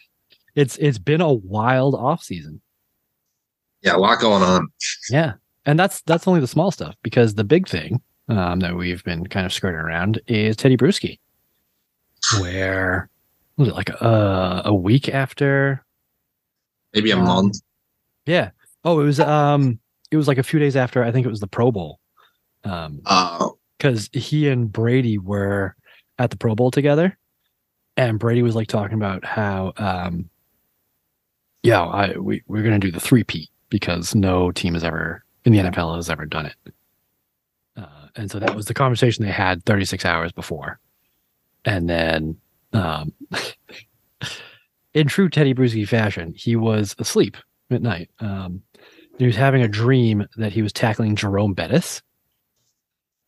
it's 0.56 0.78
it's 0.78 0.98
been 0.98 1.22
a 1.22 1.34
wild 1.34 1.96
off 1.96 2.24
season. 2.24 2.62
Yeah, 3.82 3.96
a 3.96 3.98
lot 3.98 4.20
going 4.20 4.44
on. 4.44 4.68
Yeah, 5.10 5.34
and 5.66 5.80
that's 5.80 6.02
that's 6.02 6.28
only 6.28 6.40
the 6.40 6.48
small 6.48 6.72
stuff 6.72 6.96
because 7.04 7.34
the 7.36 7.44
big 7.44 7.68
thing 7.68 8.02
um, 8.30 8.60
that 8.60 8.76
we've 8.76 9.04
been 9.04 9.26
kind 9.28 9.46
of 9.46 9.54
skirting 9.54 9.80
around 9.80 10.22
is 10.28 10.56
Teddy 10.56 10.78
Bruschi, 10.78 11.20
where 12.40 13.10
was 13.58 13.68
it 13.70 13.74
like 13.76 13.90
a, 13.90 14.62
a 14.66 14.74
week 14.74 15.10
after? 15.10 15.84
Maybe 16.94 17.12
a 17.12 17.18
Um, 17.18 17.24
month. 17.26 17.58
Yeah. 18.26 18.52
Oh, 18.84 19.00
it 19.00 19.04
was 19.06 19.20
um, 19.20 19.80
it 20.12 20.18
was 20.18 20.28
like 20.28 20.38
a 20.38 20.44
few 20.44 20.60
days 20.60 20.76
after. 20.76 21.04
I 21.04 21.12
think 21.12 21.26
it 21.26 21.30
was 21.30 21.40
the 21.40 21.48
Pro 21.48 21.72
Bowl, 21.72 22.00
um, 22.64 23.02
Uh, 23.06 23.50
because 23.78 24.10
he 24.14 24.48
and 24.50 24.72
Brady 24.72 25.18
were 25.18 25.76
at 26.20 26.30
the 26.30 26.38
Pro 26.38 26.54
Bowl 26.56 26.70
together, 26.72 27.18
and 27.97 28.19
Brady 28.19 28.41
was 28.41 28.56
like 28.56 28.67
talking 28.67 28.97
about 28.97 29.23
how 29.25 29.73
um, 29.77 30.30
yeah, 31.63 31.82
I 31.82 32.17
we 32.17 32.43
we're 32.47 32.63
gonna 32.63 32.80
do 32.80 32.91
the 32.91 32.99
three-peat 32.99 33.49
because 33.69 34.15
no 34.15 34.51
team 34.51 34.73
has 34.73 34.84
ever 34.84 35.23
in 35.45 35.54
the 35.54 35.60
NFL 35.60 35.95
has 35.95 36.10
ever 36.10 36.25
done 36.25 36.45
it. 36.45 36.73
Uh, 37.75 38.08
and 38.15 38.30
so 38.30 38.39
that 38.39 38.56
was 38.56 38.65
the 38.65 38.73
conversation 38.73 39.25
they 39.25 39.32
had 39.32 39.65
36 39.65 40.06
hours 40.06 40.32
before. 40.32 40.80
And 41.65 41.89
then, 41.89 42.38
um, 42.73 43.13
in 44.93 45.08
true 45.08 45.30
Teddy 45.30 45.54
Bruschi 45.54 45.88
fashion, 45.88 46.34
he 46.36 46.56
was 46.56 46.95
asleep 46.99 47.38
at 47.69 47.82
night. 47.82 48.10
Um, 48.19 48.62
he 49.17 49.25
was 49.25 49.36
having 49.36 49.62
a 49.62 49.67
dream 49.67 50.27
that 50.38 50.51
he 50.51 50.62
was 50.62 50.73
tackling 50.73 51.15
Jerome 51.15 51.54
Bettis. 51.54 52.01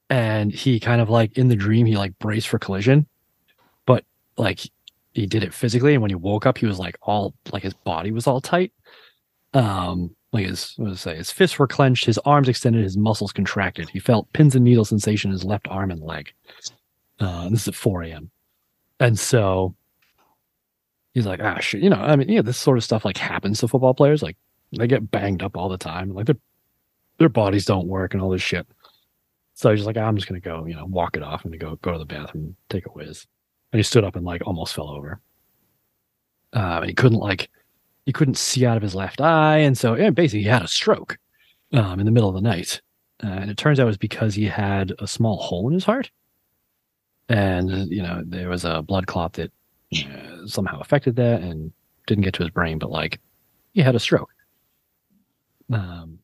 And 0.10 0.52
he 0.52 0.80
kind 0.80 1.02
of 1.02 1.10
like 1.10 1.38
in 1.38 1.48
the 1.48 1.56
dream, 1.56 1.86
he 1.86 1.98
like 1.98 2.18
braced 2.20 2.48
for 2.48 2.60
collision, 2.60 3.08
like 4.38 4.62
he 5.14 5.26
did 5.26 5.44
it 5.44 5.54
physically. 5.54 5.94
And 5.94 6.02
when 6.02 6.12
he 6.12 6.16
woke 6.16 6.46
up, 6.46 6.58
he 6.58 6.66
was 6.66 6.80
like 6.80 6.98
all 7.02 7.34
like 7.52 7.64
his 7.64 7.74
body 7.74 8.12
was 8.12 8.28
all 8.28 8.42
tight. 8.42 8.72
Um, 9.54 10.16
like 10.32 10.48
his 10.48 10.74
what 10.78 10.98
say, 10.98 11.16
his 11.16 11.32
fists 11.32 11.60
were 11.60 11.68
clenched, 11.68 12.06
his 12.06 12.18
arms 12.20 12.50
extended, 12.50 12.84
his 12.84 12.98
muscles 12.98 13.32
contracted. 13.32 13.90
He 13.90 14.00
felt 14.00 14.32
pins 14.34 14.56
and 14.56 14.66
needle 14.66 14.86
sensation 14.86 15.30
in 15.30 15.34
his 15.34 15.44
left 15.44 15.68
arm 15.70 15.92
and 15.92 16.02
leg. 16.02 16.34
Uh, 17.20 17.50
this 17.50 17.62
is 17.62 17.68
at 17.70 17.76
4 17.76 18.04
a.m. 18.04 18.32
And 19.00 19.18
so 19.18 19.76
he's 21.14 21.28
like, 21.28 21.40
ah, 21.42 21.60
shit. 21.60 21.84
You 21.84 21.90
know, 21.92 21.98
I 21.98 22.16
mean, 22.16 22.30
yeah, 22.30 22.42
this 22.42 22.58
sort 22.58 22.78
of 22.78 22.84
stuff 22.84 23.06
like 23.06 23.18
happens 23.18 23.60
to 23.60 23.68
football 23.68 23.94
players. 23.94 24.24
Like 24.24 24.38
they 24.72 24.88
get 24.88 25.12
banged 25.12 25.44
up 25.44 25.56
all 25.56 25.70
the 25.70 25.78
time. 25.78 26.14
Like 26.14 26.26
their 26.26 26.38
their 27.20 27.30
bodies 27.30 27.66
don't 27.66 27.88
work 27.88 28.14
and 28.14 28.24
all 28.24 28.32
this 28.32 28.42
shit. 28.42 28.68
So 29.54 29.70
he's 29.70 29.86
like, 29.86 29.98
I'm 29.98 30.16
just 30.16 30.28
gonna 30.28 30.40
go, 30.40 30.66
you 30.66 30.76
know, 30.76 30.86
walk 30.86 31.16
it 31.16 31.22
off 31.22 31.46
and 31.46 31.60
go 31.60 31.76
go 31.82 31.92
to 31.92 32.00
the 32.00 32.06
bathroom, 32.06 32.56
take 32.70 32.88
a 32.88 32.90
whiz. 32.90 33.28
And 33.74 33.80
he 33.80 33.84
stood 33.84 34.04
up 34.04 34.16
and 34.16 34.24
like 34.24 34.46
almost 34.46 34.76
fell 34.76 34.90
over. 34.90 35.20
Uh, 36.54 36.78
and 36.82 36.86
he 36.86 36.94
couldn't 36.94 37.18
like 37.18 37.50
he 38.06 38.14
couldn't 38.14 38.38
see 38.38 38.68
out 38.68 38.78
of 38.78 38.84
his 38.84 38.94
left 38.94 39.20
eye, 39.20 39.58
and 39.58 39.76
so 39.76 39.96
yeah, 39.96 40.12
basically 40.12 40.44
he 40.44 40.48
had 40.48 40.62
a 40.62 40.68
stroke 40.68 41.18
um, 41.74 42.00
in 42.00 42.06
the 42.06 42.12
middle 42.12 42.30
of 42.30 42.36
the 42.36 42.42
night. 42.42 42.82
Uh, 43.24 43.28
and 43.28 43.50
it 43.50 43.58
turns 43.58 43.80
out 43.80 43.84
it 43.84 43.88
was 43.88 43.98
because 43.98 44.36
he 44.36 44.46
had 44.46 44.94
a 45.00 45.08
small 45.08 45.38
hole 45.38 45.68
in 45.68 45.74
his 45.74 45.86
heart, 45.86 46.12
and 47.30 47.72
you 47.90 48.04
know 48.04 48.22
there 48.24 48.48
was 48.48 48.64
a 48.64 48.84
blood 48.84 49.08
clot 49.08 49.34
that 49.34 49.52
uh, 49.96 50.46
somehow 50.46 50.80
affected 50.80 51.16
that 51.16 51.42
and 51.42 51.72
didn't 52.06 52.24
get 52.24 52.36
to 52.36 52.44
his 52.44 52.52
brain, 52.52 52.78
but 52.78 52.92
like 52.92 53.20
he 53.74 53.82
had 53.82 53.96
a 53.96 54.00
stroke. 54.00 54.30
Um, 55.72 56.20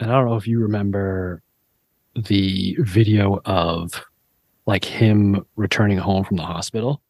and 0.00 0.10
I 0.10 0.14
don't 0.14 0.28
know 0.28 0.36
if 0.36 0.46
you 0.46 0.60
remember 0.60 1.42
the 2.14 2.76
video 2.80 3.40
of 3.46 4.04
like 4.68 4.84
him 4.84 5.44
returning 5.56 5.96
home 5.98 6.22
from 6.24 6.36
the 6.36 6.42
hospital. 6.44 7.00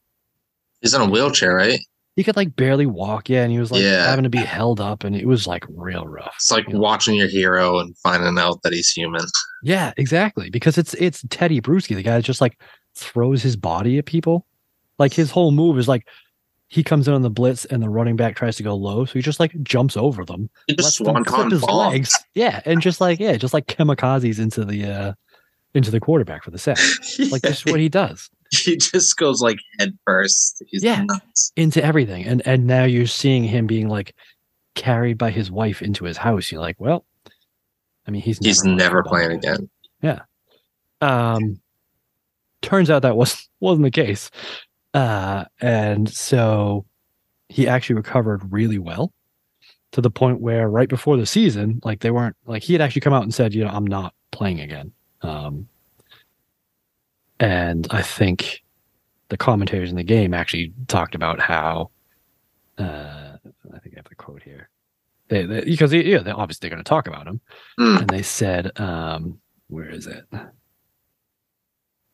he's 0.80 0.94
in 0.94 1.00
a 1.02 1.06
wheelchair, 1.10 1.54
right? 1.56 1.80
He 2.14 2.22
could 2.24 2.36
like 2.36 2.54
barely 2.56 2.86
walk, 2.86 3.28
yeah, 3.28 3.42
and 3.42 3.50
he 3.52 3.58
was 3.58 3.70
like 3.72 3.82
Yeah. 3.82 4.06
having 4.08 4.22
to 4.22 4.30
be 4.30 4.38
held 4.38 4.80
up, 4.80 5.02
and 5.04 5.14
it 5.16 5.26
was 5.26 5.46
like 5.46 5.64
real 5.68 6.06
rough. 6.06 6.34
It's 6.36 6.50
like 6.52 6.66
you 6.68 6.74
know? 6.74 6.80
watching 6.80 7.14
your 7.16 7.28
hero 7.28 7.78
and 7.80 7.96
finding 7.98 8.38
out 8.38 8.62
that 8.62 8.72
he's 8.72 8.90
human. 8.90 9.24
Yeah, 9.62 9.92
exactly. 9.96 10.50
Because 10.50 10.78
it's 10.78 10.94
it's 10.94 11.24
Teddy 11.30 11.60
Bruschi, 11.60 11.94
the 11.96 12.02
guy 12.02 12.16
that 12.16 12.24
just 12.24 12.40
like 12.40 12.60
throws 12.94 13.42
his 13.42 13.56
body 13.56 13.98
at 13.98 14.06
people. 14.06 14.46
Like 14.98 15.12
his 15.12 15.30
whole 15.32 15.50
move 15.52 15.78
is 15.78 15.86
like 15.88 16.06
he 16.68 16.82
comes 16.84 17.06
in 17.08 17.14
on 17.14 17.22
the 17.22 17.30
blitz 17.30 17.64
and 17.66 17.82
the 17.82 17.88
running 17.88 18.14
back 18.16 18.36
tries 18.36 18.56
to 18.56 18.62
go 18.62 18.74
low, 18.76 19.04
so 19.04 19.12
he 19.14 19.20
just 19.20 19.40
like 19.40 19.52
jumps 19.62 19.96
over 19.96 20.24
them, 20.24 20.48
He 20.68 20.74
just 20.76 20.86
lets 20.86 20.96
them 20.98 21.24
swanton 21.24 21.24
clip 21.34 21.50
his 21.52 21.62
legs. 21.64 22.12
Yeah, 22.34 22.60
and 22.64 22.80
just 22.80 23.00
like 23.00 23.18
yeah, 23.20 23.36
just 23.36 23.54
like 23.54 23.66
kamikazes 23.66 24.38
into 24.38 24.64
the 24.64 24.84
uh 24.84 25.12
into 25.74 25.90
the 25.90 26.00
quarterback 26.00 26.42
for 26.44 26.50
the 26.50 26.58
sack. 26.58 26.78
Like 27.30 27.42
this 27.42 27.58
is 27.58 27.66
what 27.66 27.80
he 27.80 27.88
does 27.90 28.30
he 28.50 28.76
just 28.78 29.16
goes 29.18 29.42
like 29.42 29.58
head 29.78 29.96
first. 30.06 30.62
He's 30.68 30.82
Yeah. 30.82 31.02
nuts. 31.04 31.52
into 31.56 31.84
everything, 31.84 32.24
and 32.24 32.40
and 32.46 32.66
now 32.66 32.84
you're 32.84 33.06
seeing 33.06 33.44
him 33.44 33.66
being 33.66 33.88
like 33.88 34.14
carried 34.74 35.18
by 35.18 35.30
his 35.30 35.50
wife 35.50 35.82
into 35.82 36.04
his 36.06 36.16
house. 36.16 36.50
You're 36.50 36.60
like, 36.62 36.76
well, 36.78 37.04
I 38.06 38.10
mean, 38.10 38.22
he's 38.22 38.38
He's 38.38 38.64
never, 38.64 38.76
never 38.76 39.02
playing 39.02 39.32
again. 39.32 39.68
Um, 41.00 41.60
turns 42.62 42.90
out 42.90 43.02
that 43.02 43.16
wasn't 43.16 43.46
wasn't 43.60 43.84
the 43.84 43.90
case, 43.90 44.30
uh, 44.94 45.44
and 45.60 46.08
so 46.10 46.86
he 47.48 47.68
actually 47.68 47.96
recovered 47.96 48.50
really 48.52 48.78
well 48.78 49.12
to 49.92 50.00
the 50.00 50.10
point 50.10 50.40
where 50.40 50.68
right 50.68 50.88
before 50.88 51.16
the 51.16 51.26
season, 51.26 51.80
like 51.84 52.00
they 52.00 52.10
weren't 52.10 52.36
like 52.46 52.62
he 52.62 52.72
had 52.72 52.82
actually 52.82 53.00
come 53.00 53.12
out 53.12 53.22
and 53.22 53.32
said, 53.34 53.54
you 53.54 53.62
know, 53.64 53.70
I'm 53.70 53.86
not 53.86 54.12
playing 54.32 54.60
again. 54.60 54.92
Um, 55.22 55.68
and 57.40 57.86
I 57.90 58.02
think 58.02 58.62
the 59.28 59.36
commentators 59.36 59.90
in 59.90 59.96
the 59.96 60.02
game 60.04 60.34
actually 60.34 60.72
talked 60.88 61.14
about 61.14 61.40
how, 61.40 61.90
uh, 62.78 63.36
I 63.74 63.78
think 63.80 63.94
I 63.94 63.98
have 63.98 64.08
the 64.08 64.14
quote 64.14 64.42
here. 64.42 64.68
They, 65.28 65.44
they 65.44 65.60
because 65.64 65.92
yeah, 65.92 66.18
they 66.18 66.30
obviously 66.30 66.68
they're 66.68 66.74
going 66.76 66.84
to 66.84 66.88
talk 66.88 67.06
about 67.06 67.26
him, 67.26 67.40
Hmm. 67.78 67.96
and 67.98 68.08
they 68.10 68.22
said, 68.22 68.78
um, 68.80 69.38
where 69.68 69.90
is 69.90 70.06
it? 70.06 70.24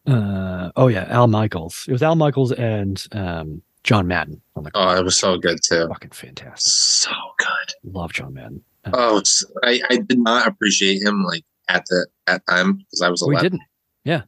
Uh, 0.07 0.71
oh 0.77 0.89
yeah, 0.89 1.05
Al 1.09 1.29
Michaels. 1.29 1.85
It 1.89 1.93
was 1.93 2.03
Al 2.03 2.17
Michaels 2.17 2.53
and 2.53 3.07
um, 3.13 3.63
John 3.85 4.07
Madden 4.07 4.41
on 4.57 4.65
the 4.65 4.71
Oh, 4.75 4.97
it 4.99 5.05
was 5.05 5.17
so 5.19 5.39
good 5.39 5.59
too. 5.63 5.87
fucking 5.89 6.11
fantastic. 6.11 6.71
So 6.73 7.11
good. 7.39 7.93
Love 7.93 8.13
John 8.13 8.35
Madden. 8.35 8.63
Oh, 8.93 9.23
I, 9.63 9.81
I 9.91 9.97
did 9.97 10.19
not 10.19 10.47
appreciate 10.47 11.01
him 11.03 11.23
like 11.25 11.45
at 11.69 11.85
the 11.87 12.07
at 12.27 12.47
time 12.47 12.75
because 12.75 13.03
I 13.03 13.09
was 13.09 13.23
we 13.27 13.35
11 13.35 13.51
didn't. 13.53 13.63
Yeah. 14.05 14.23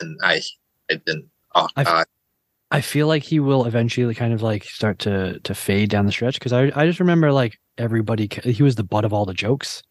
And 0.00 0.18
I 0.22 0.36
oh, 0.36 0.90
I 0.90 0.94
didn't. 0.96 1.28
Oh 1.54 1.68
I 2.70 2.80
feel 2.80 3.06
like 3.06 3.22
he 3.22 3.38
will 3.38 3.66
eventually 3.66 4.14
kind 4.14 4.32
of 4.32 4.42
like 4.42 4.64
start 4.64 4.98
to 5.00 5.38
to 5.40 5.54
fade 5.54 5.90
down 5.90 6.06
the 6.06 6.12
stretch 6.12 6.38
because 6.38 6.52
I 6.52 6.72
I 6.74 6.86
just 6.86 7.00
remember 7.00 7.32
like 7.32 7.58
everybody 7.78 8.28
he 8.42 8.62
was 8.62 8.74
the 8.74 8.82
butt 8.82 9.04
of 9.04 9.12
all 9.12 9.24
the 9.24 9.34
jokes. 9.34 9.82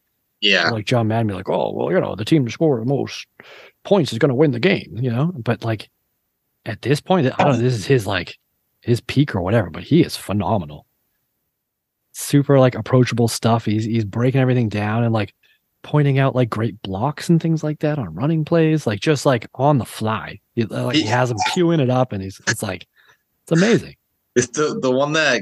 yeah, 0.41 0.69
Like 0.69 0.85
John 0.85 1.07
Madden 1.07 1.27
be 1.27 1.33
like, 1.33 1.49
oh 1.49 1.71
well, 1.73 1.91
you 1.91 1.99
know, 1.99 2.15
the 2.15 2.25
team 2.25 2.45
to 2.45 2.51
score 2.51 2.79
the 2.79 2.85
most 2.85 3.25
points 3.83 4.11
is 4.11 4.19
going 4.19 4.29
to 4.29 4.35
win 4.35 4.51
the 4.51 4.59
game, 4.59 4.97
you 4.99 5.09
know. 5.09 5.31
But 5.35 5.63
like 5.63 5.89
at 6.65 6.81
this 6.81 6.99
point, 6.99 7.27
I 7.27 7.43
don't 7.43 7.53
know. 7.53 7.57
This 7.57 7.75
is 7.75 7.85
his 7.85 8.05
like 8.05 8.37
his 8.81 8.99
peak 9.01 9.33
or 9.33 9.41
whatever, 9.41 9.69
but 9.69 9.83
he 9.83 10.01
is 10.01 10.17
phenomenal. 10.17 10.85
Super 12.11 12.59
like 12.59 12.75
approachable 12.75 13.29
stuff. 13.29 13.63
He's 13.63 13.85
he's 13.85 14.05
breaking 14.05 14.41
everything 14.41 14.67
down 14.67 15.03
and 15.03 15.13
like 15.13 15.33
pointing 15.83 16.17
out 16.17 16.35
like 16.35 16.49
great 16.49 16.81
blocks 16.81 17.29
and 17.29 17.41
things 17.41 17.63
like 17.63 17.79
that 17.79 17.99
on 17.99 18.13
running 18.15 18.43
plays, 18.45 18.87
like 18.87 18.99
just 18.99 19.25
like 19.25 19.47
on 19.55 19.77
the 19.77 19.85
fly. 19.85 20.39
He, 20.55 20.63
like 20.65 20.95
he 20.95 21.03
has 21.03 21.29
him 21.31 21.37
queuing 21.55 21.79
it 21.81 21.89
up, 21.89 22.11
and 22.11 22.23
he's 22.23 22.41
it's 22.47 22.63
like 22.63 22.87
it's 23.43 23.51
amazing. 23.51 23.95
it's 24.35 24.47
the 24.47 24.79
the 24.81 24.91
one 24.91 25.13
that 25.13 25.41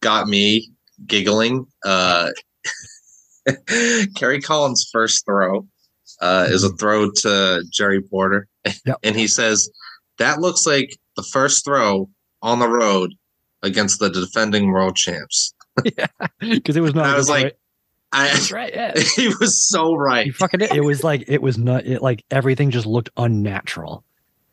got 0.00 0.26
me 0.26 0.70
giggling. 1.06 1.66
Uh, 1.84 2.30
Kerry 4.16 4.40
Collins' 4.40 4.88
first 4.92 5.24
throw 5.26 5.66
uh, 6.20 6.46
is 6.48 6.64
a 6.64 6.70
throw 6.76 7.10
to 7.10 7.64
Jerry 7.72 8.00
Porter, 8.00 8.48
Yep. 8.86 8.98
and 9.02 9.16
he 9.16 9.26
says 9.28 9.68
that 10.18 10.40
looks 10.40 10.66
like 10.66 10.96
the 11.16 11.22
first 11.22 11.64
throw 11.64 12.08
on 12.42 12.58
the 12.58 12.68
road 12.68 13.12
against 13.62 13.98
the 14.00 14.10
defending 14.10 14.68
world 14.70 14.96
champs. 14.96 15.54
yeah, 15.98 16.06
Because 16.40 16.76
it 16.76 16.80
was 16.80 16.94
not. 16.94 17.06
I 17.06 17.16
was 17.16 17.26
that's 17.26 17.30
like, 17.30 17.44
right. 17.44 17.52
I 18.14 18.28
That's 18.28 18.52
right. 18.52 18.72
Yeah. 18.72 18.92
he 19.16 19.28
was 19.40 19.68
so 19.68 19.94
right. 19.94 20.26
You 20.26 20.32
fucking 20.32 20.60
did. 20.60 20.72
It 20.72 20.84
was 20.84 21.02
like 21.02 21.24
it 21.26 21.42
was 21.42 21.58
not 21.58 21.84
it 21.84 22.00
like 22.00 22.24
everything 22.30 22.70
just 22.70 22.86
looked 22.86 23.10
unnatural. 23.16 24.04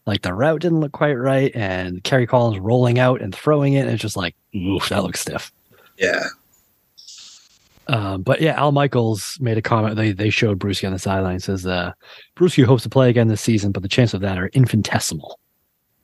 Like 0.08 0.24
the 0.24 0.34
route 0.34 0.62
didn't 0.62 0.80
look 0.80 0.92
quite 0.94 1.14
right, 1.14 1.52
and 1.56 2.04
Kerry 2.04 2.26
Collins 2.26 2.60
rolling 2.60 2.98
out 2.98 3.22
and 3.22 3.34
throwing 3.36 3.74
it, 3.74 3.82
and 3.82 3.92
it's 3.92 4.02
just 4.02 4.18
like, 4.18 4.36
oof, 4.56 4.90
that 4.90 5.04
looks 5.04 5.20
stiff. 5.20 5.52
Yeah, 5.98 6.24
Um, 7.88 8.24
but 8.24 8.42
yeah, 8.42 8.60
Al 8.60 8.72
Michaels 8.72 9.38
made 9.40 9.60
a 9.60 9.62
comment. 9.62 9.96
They 9.96 10.12
they 10.12 10.32
showed 10.32 10.58
Bruschi 10.60 10.88
on 10.88 10.94
the 10.94 11.00
sideline. 11.00 11.40
Says 11.40 11.68
uh, 11.68 11.92
Bruschi 12.36 12.66
hopes 12.66 12.84
to 12.84 12.90
play 12.90 13.10
again 13.10 13.28
this 13.28 13.42
season, 13.42 13.72
but 13.72 13.84
the 13.84 13.90
chances 13.90 14.16
of 14.16 14.22
that 14.22 14.40
are 14.40 14.48
infinitesimal 14.54 15.40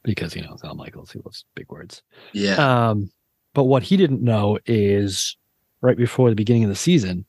because 0.04 0.36
you 0.36 0.44
know 0.44 0.54
it's 0.54 0.64
Al 0.64 0.76
Michaels. 0.76 1.12
He 1.12 1.20
loves 1.26 1.46
big 1.56 1.70
words. 1.70 2.04
yeah. 2.34 2.90
Um, 2.90 3.10
but 3.54 3.64
what 3.64 3.82
he 3.82 3.98
didn't 3.98 4.22
know 4.22 4.60
is 4.68 5.36
right 5.82 5.98
before 5.98 6.30
the 6.30 6.36
beginning 6.36 6.64
of 6.64 6.70
the 6.70 6.76
season, 6.76 7.26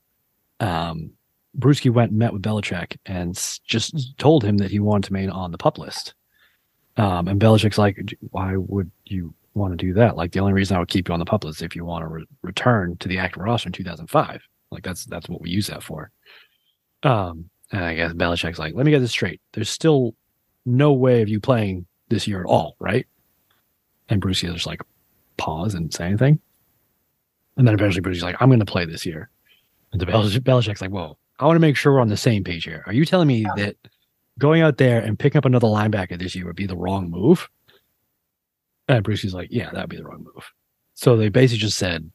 um, 0.59 1.11
Bruschi 1.57 1.91
went 1.91 2.11
and 2.11 2.19
met 2.19 2.33
with 2.33 2.41
Belichick 2.41 2.97
and 3.05 3.35
just 3.65 4.17
told 4.17 4.43
him 4.43 4.57
that 4.57 4.71
he 4.71 4.79
wanted 4.79 5.07
to 5.07 5.13
remain 5.13 5.29
on 5.29 5.51
the 5.51 5.57
pup 5.57 5.77
list. 5.77 6.13
Um, 6.97 7.27
and 7.27 7.39
Belichick's 7.39 7.77
like, 7.77 7.97
why 8.31 8.55
would 8.55 8.91
you 9.05 9.33
want 9.53 9.71
to 9.71 9.77
do 9.77 9.93
that? 9.93 10.15
Like, 10.15 10.31
the 10.31 10.39
only 10.39 10.53
reason 10.53 10.75
I 10.75 10.79
would 10.79 10.89
keep 10.89 11.07
you 11.07 11.13
on 11.13 11.19
the 11.19 11.25
pup 11.25 11.43
list 11.43 11.59
is 11.59 11.61
if 11.63 11.75
you 11.75 11.85
want 11.85 12.03
to 12.03 12.07
re- 12.07 12.25
return 12.43 12.97
to 12.97 13.07
the 13.07 13.17
active 13.17 13.41
roster 13.41 13.69
in 13.69 13.73
2005. 13.73 14.41
Like, 14.71 14.83
that's 14.83 15.05
that's 15.05 15.27
what 15.29 15.41
we 15.41 15.49
use 15.49 15.67
that 15.67 15.81
for. 15.81 16.11
Um, 17.03 17.49
and 17.71 17.83
I 17.83 17.95
guess 17.95 18.13
Belichick's 18.13 18.59
like, 18.59 18.75
let 18.75 18.85
me 18.85 18.91
get 18.91 18.99
this 18.99 19.11
straight. 19.11 19.41
There's 19.53 19.69
still 19.69 20.15
no 20.65 20.93
way 20.93 21.21
of 21.21 21.29
you 21.29 21.39
playing 21.39 21.85
this 22.09 22.27
year 22.27 22.41
at 22.41 22.45
all, 22.45 22.75
right? 22.79 23.07
And 24.09 24.21
Brucey 24.21 24.47
just 24.47 24.65
like 24.65 24.81
pause 25.37 25.73
and 25.73 25.93
say 25.93 26.05
anything. 26.05 26.39
And 27.57 27.67
then 27.67 27.75
eventually 27.75 28.01
Brucey's 28.01 28.23
like, 28.23 28.37
I'm 28.39 28.49
going 28.49 28.59
to 28.59 28.65
play 28.65 28.85
this 28.85 29.05
year. 29.05 29.29
And 29.91 30.01
the 30.01 30.05
Belichick, 30.05 30.39
Belichick's 30.43 30.81
like, 30.81 30.91
whoa, 30.91 31.17
I 31.39 31.45
want 31.45 31.55
to 31.55 31.61
make 31.61 31.75
sure 31.75 31.93
we're 31.93 32.01
on 32.01 32.09
the 32.09 32.17
same 32.17 32.43
page 32.43 32.65
here. 32.65 32.83
Are 32.85 32.93
you 32.93 33.05
telling 33.05 33.27
me 33.27 33.45
that 33.55 33.75
going 34.37 34.61
out 34.61 34.77
there 34.77 34.99
and 34.99 35.17
picking 35.17 35.37
up 35.37 35.45
another 35.45 35.67
linebacker 35.67 36.17
this 36.17 36.35
year 36.35 36.45
would 36.45 36.55
be 36.55 36.65
the 36.65 36.77
wrong 36.77 37.09
move? 37.09 37.49
And 38.87 39.03
Brucey's 39.03 39.33
like, 39.33 39.49
yeah, 39.51 39.69
that'd 39.71 39.89
be 39.89 39.97
the 39.97 40.03
wrong 40.03 40.25
move. 40.33 40.51
So 40.95 41.15
they 41.15 41.29
basically 41.29 41.59
just 41.59 41.77
said, 41.77 42.09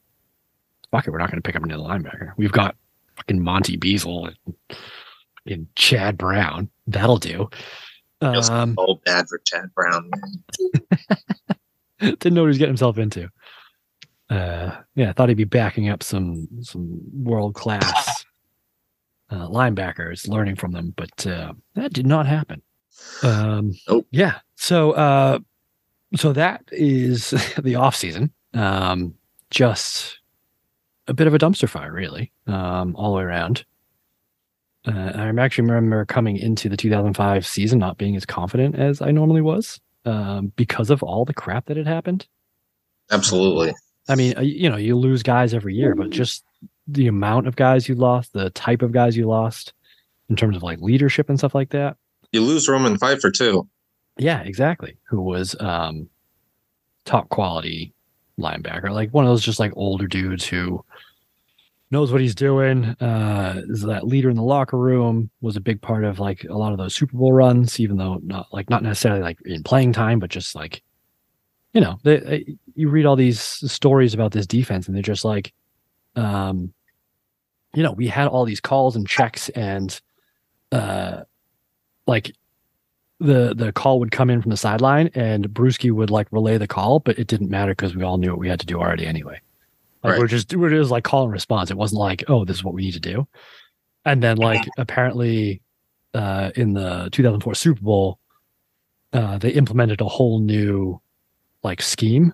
fuck 0.90 1.06
it, 1.06 1.10
we're 1.10 1.18
not 1.18 1.30
going 1.30 1.40
to 1.40 1.46
pick 1.46 1.56
up 1.56 1.62
another 1.62 1.82
linebacker. 1.82 2.32
We've 2.36 2.52
got 2.52 2.76
fucking 3.16 3.42
Monte 3.42 3.78
Beisel 3.78 4.34
and, 4.46 4.78
and 5.46 5.66
Chad 5.76 6.18
Brown. 6.18 6.68
That'll 6.86 7.18
do. 7.18 7.48
Um, 8.20 8.74
so 8.78 9.00
bad 9.04 9.28
for 9.28 9.38
Chad 9.38 9.72
Brown. 9.74 10.10
Didn't 12.00 12.34
know 12.34 12.42
what 12.42 12.46
he 12.46 12.48
was 12.48 12.58
getting 12.58 12.70
himself 12.70 12.98
into. 12.98 13.28
Uh, 14.30 14.76
yeah, 14.94 15.10
I 15.10 15.12
thought 15.12 15.28
he'd 15.28 15.36
be 15.36 15.44
backing 15.44 15.88
up 15.88 16.02
some 16.02 16.48
some 16.62 17.00
world 17.12 17.54
class 17.54 18.24
uh, 19.30 19.48
linebackers, 19.48 20.28
learning 20.28 20.56
from 20.56 20.72
them, 20.72 20.94
but 20.96 21.26
uh, 21.26 21.52
that 21.74 21.92
did 21.92 22.06
not 22.06 22.26
happen. 22.26 22.62
Um, 23.22 23.72
Nope. 23.88 24.06
Yeah, 24.10 24.38
so 24.56 24.92
uh, 24.92 25.38
so 26.16 26.32
that 26.32 26.62
is 26.72 27.30
the 27.62 27.74
off 27.74 27.96
season. 27.96 28.32
Um, 28.54 29.14
just 29.50 30.20
a 31.06 31.14
bit 31.14 31.26
of 31.26 31.34
a 31.34 31.38
dumpster 31.38 31.68
fire, 31.68 31.92
really, 31.92 32.32
um, 32.46 32.94
all 32.96 33.12
the 33.12 33.18
way 33.18 33.24
around. 33.24 33.64
Uh, 34.86 35.12
I 35.14 35.28
actually 35.40 35.68
remember 35.68 36.04
coming 36.04 36.36
into 36.36 36.68
the 36.68 36.76
2005 36.76 37.46
season 37.46 37.78
not 37.78 37.96
being 37.96 38.16
as 38.16 38.26
confident 38.26 38.76
as 38.76 39.00
I 39.00 39.10
normally 39.12 39.40
was 39.40 39.80
um, 40.04 40.52
because 40.56 40.90
of 40.90 41.02
all 41.02 41.24
the 41.24 41.32
crap 41.32 41.66
that 41.66 41.76
had 41.76 41.86
happened. 41.86 42.26
Absolutely. 43.10 43.74
I 44.08 44.14
mean, 44.16 44.36
uh, 44.36 44.42
you 44.42 44.68
know, 44.68 44.76
you 44.76 44.96
lose 44.96 45.22
guys 45.22 45.54
every 45.54 45.74
year, 45.74 45.94
but 45.94 46.10
just 46.10 46.44
the 46.86 47.06
amount 47.06 47.46
of 47.46 47.56
guys 47.56 47.88
you 47.88 47.94
lost, 47.94 48.32
the 48.32 48.50
type 48.50 48.82
of 48.82 48.92
guys 48.92 49.16
you 49.16 49.26
lost 49.26 49.72
in 50.28 50.36
terms 50.36 50.56
of 50.56 50.62
like 50.62 50.80
leadership 50.80 51.28
and 51.28 51.38
stuff 51.38 51.54
like 51.54 51.70
that. 51.70 51.96
You 52.32 52.42
lose 52.42 52.68
Roman 52.68 52.98
Phifer 52.98 53.32
too. 53.32 53.68
Yeah, 54.18 54.42
exactly. 54.42 54.98
Who 55.08 55.22
was 55.22 55.56
um 55.60 56.08
top 57.04 57.28
quality 57.28 57.94
linebacker, 58.38 58.90
like 58.90 59.12
one 59.12 59.24
of 59.24 59.30
those 59.30 59.42
just 59.42 59.60
like 59.60 59.72
older 59.76 60.06
dudes 60.06 60.46
who 60.46 60.84
knows 61.90 62.10
what 62.12 62.20
he's 62.20 62.34
doing. 62.34 62.84
Uh, 63.00 63.62
is 63.68 63.82
that 63.82 64.06
leader 64.06 64.30
in 64.30 64.36
the 64.36 64.42
locker 64.42 64.78
room? 64.78 65.30
Was 65.40 65.56
a 65.56 65.60
big 65.60 65.80
part 65.80 66.04
of 66.04 66.18
like 66.18 66.44
a 66.44 66.54
lot 66.54 66.72
of 66.72 66.78
those 66.78 66.94
Super 66.94 67.16
Bowl 67.16 67.32
runs, 67.32 67.80
even 67.80 67.96
though 67.96 68.20
not 68.22 68.48
like 68.52 68.68
not 68.68 68.82
necessarily 68.82 69.22
like 69.22 69.38
in 69.46 69.62
playing 69.62 69.92
time, 69.92 70.18
but 70.18 70.30
just 70.30 70.54
like 70.54 70.82
you 71.74 71.80
know, 71.82 71.98
they, 72.02 72.16
they- 72.20 72.56
you 72.76 72.88
read 72.88 73.04
all 73.06 73.14
these 73.16 73.40
stories 73.40 74.14
about 74.14 74.32
this 74.32 74.46
defense, 74.46 74.86
and 74.88 74.96
they're 74.96 75.02
just 75.02 75.24
like, 75.24 75.52
um, 76.16 76.72
you 77.74 77.82
know, 77.84 77.92
we 77.92 78.08
had 78.08 78.26
all 78.28 78.44
these 78.44 78.60
calls 78.60 78.96
and 78.96 79.06
checks 79.06 79.48
and 79.50 80.00
uh, 80.72 81.22
like 82.06 82.32
the 83.20 83.54
the 83.54 83.72
call 83.72 84.00
would 84.00 84.10
come 84.10 84.28
in 84.30 84.42
from 84.42 84.50
the 84.50 84.56
sideline 84.56 85.08
and 85.14 85.48
Bruschi 85.50 85.90
would 85.92 86.10
like 86.10 86.26
relay 86.32 86.58
the 86.58 86.66
call, 86.66 86.98
but 86.98 87.16
it 87.18 87.26
didn't 87.28 87.48
matter 87.50 87.72
because 87.72 87.94
we 87.94 88.02
all 88.02 88.18
knew 88.18 88.30
what 88.30 88.38
we 88.40 88.48
had 88.48 88.58
to 88.60 88.66
do 88.66 88.78
already 88.80 89.06
anyway. 89.06 89.40
Like 90.02 90.12
Right. 90.12 90.18
we're 90.20 90.26
just 90.26 90.54
we're 90.54 90.70
just 90.70 90.90
like 90.90 91.04
call 91.04 91.22
and 91.24 91.32
response. 91.32 91.70
It 91.70 91.76
wasn't 91.76 92.00
like, 92.00 92.24
oh, 92.28 92.44
this 92.44 92.56
is 92.56 92.64
what 92.64 92.74
we 92.74 92.82
need 92.82 92.92
to 92.94 93.00
do. 93.00 93.26
And 94.04 94.20
then 94.22 94.36
like 94.36 94.68
apparently 94.78 95.62
uh 96.12 96.50
in 96.56 96.74
the 96.74 97.08
2004 97.12 97.54
Super 97.54 97.80
Bowl, 97.80 98.18
uh 99.12 99.38
they 99.38 99.50
implemented 99.50 100.00
a 100.00 100.04
whole 100.08 100.40
new 100.40 101.00
like 101.64 101.82
scheme 101.82 102.32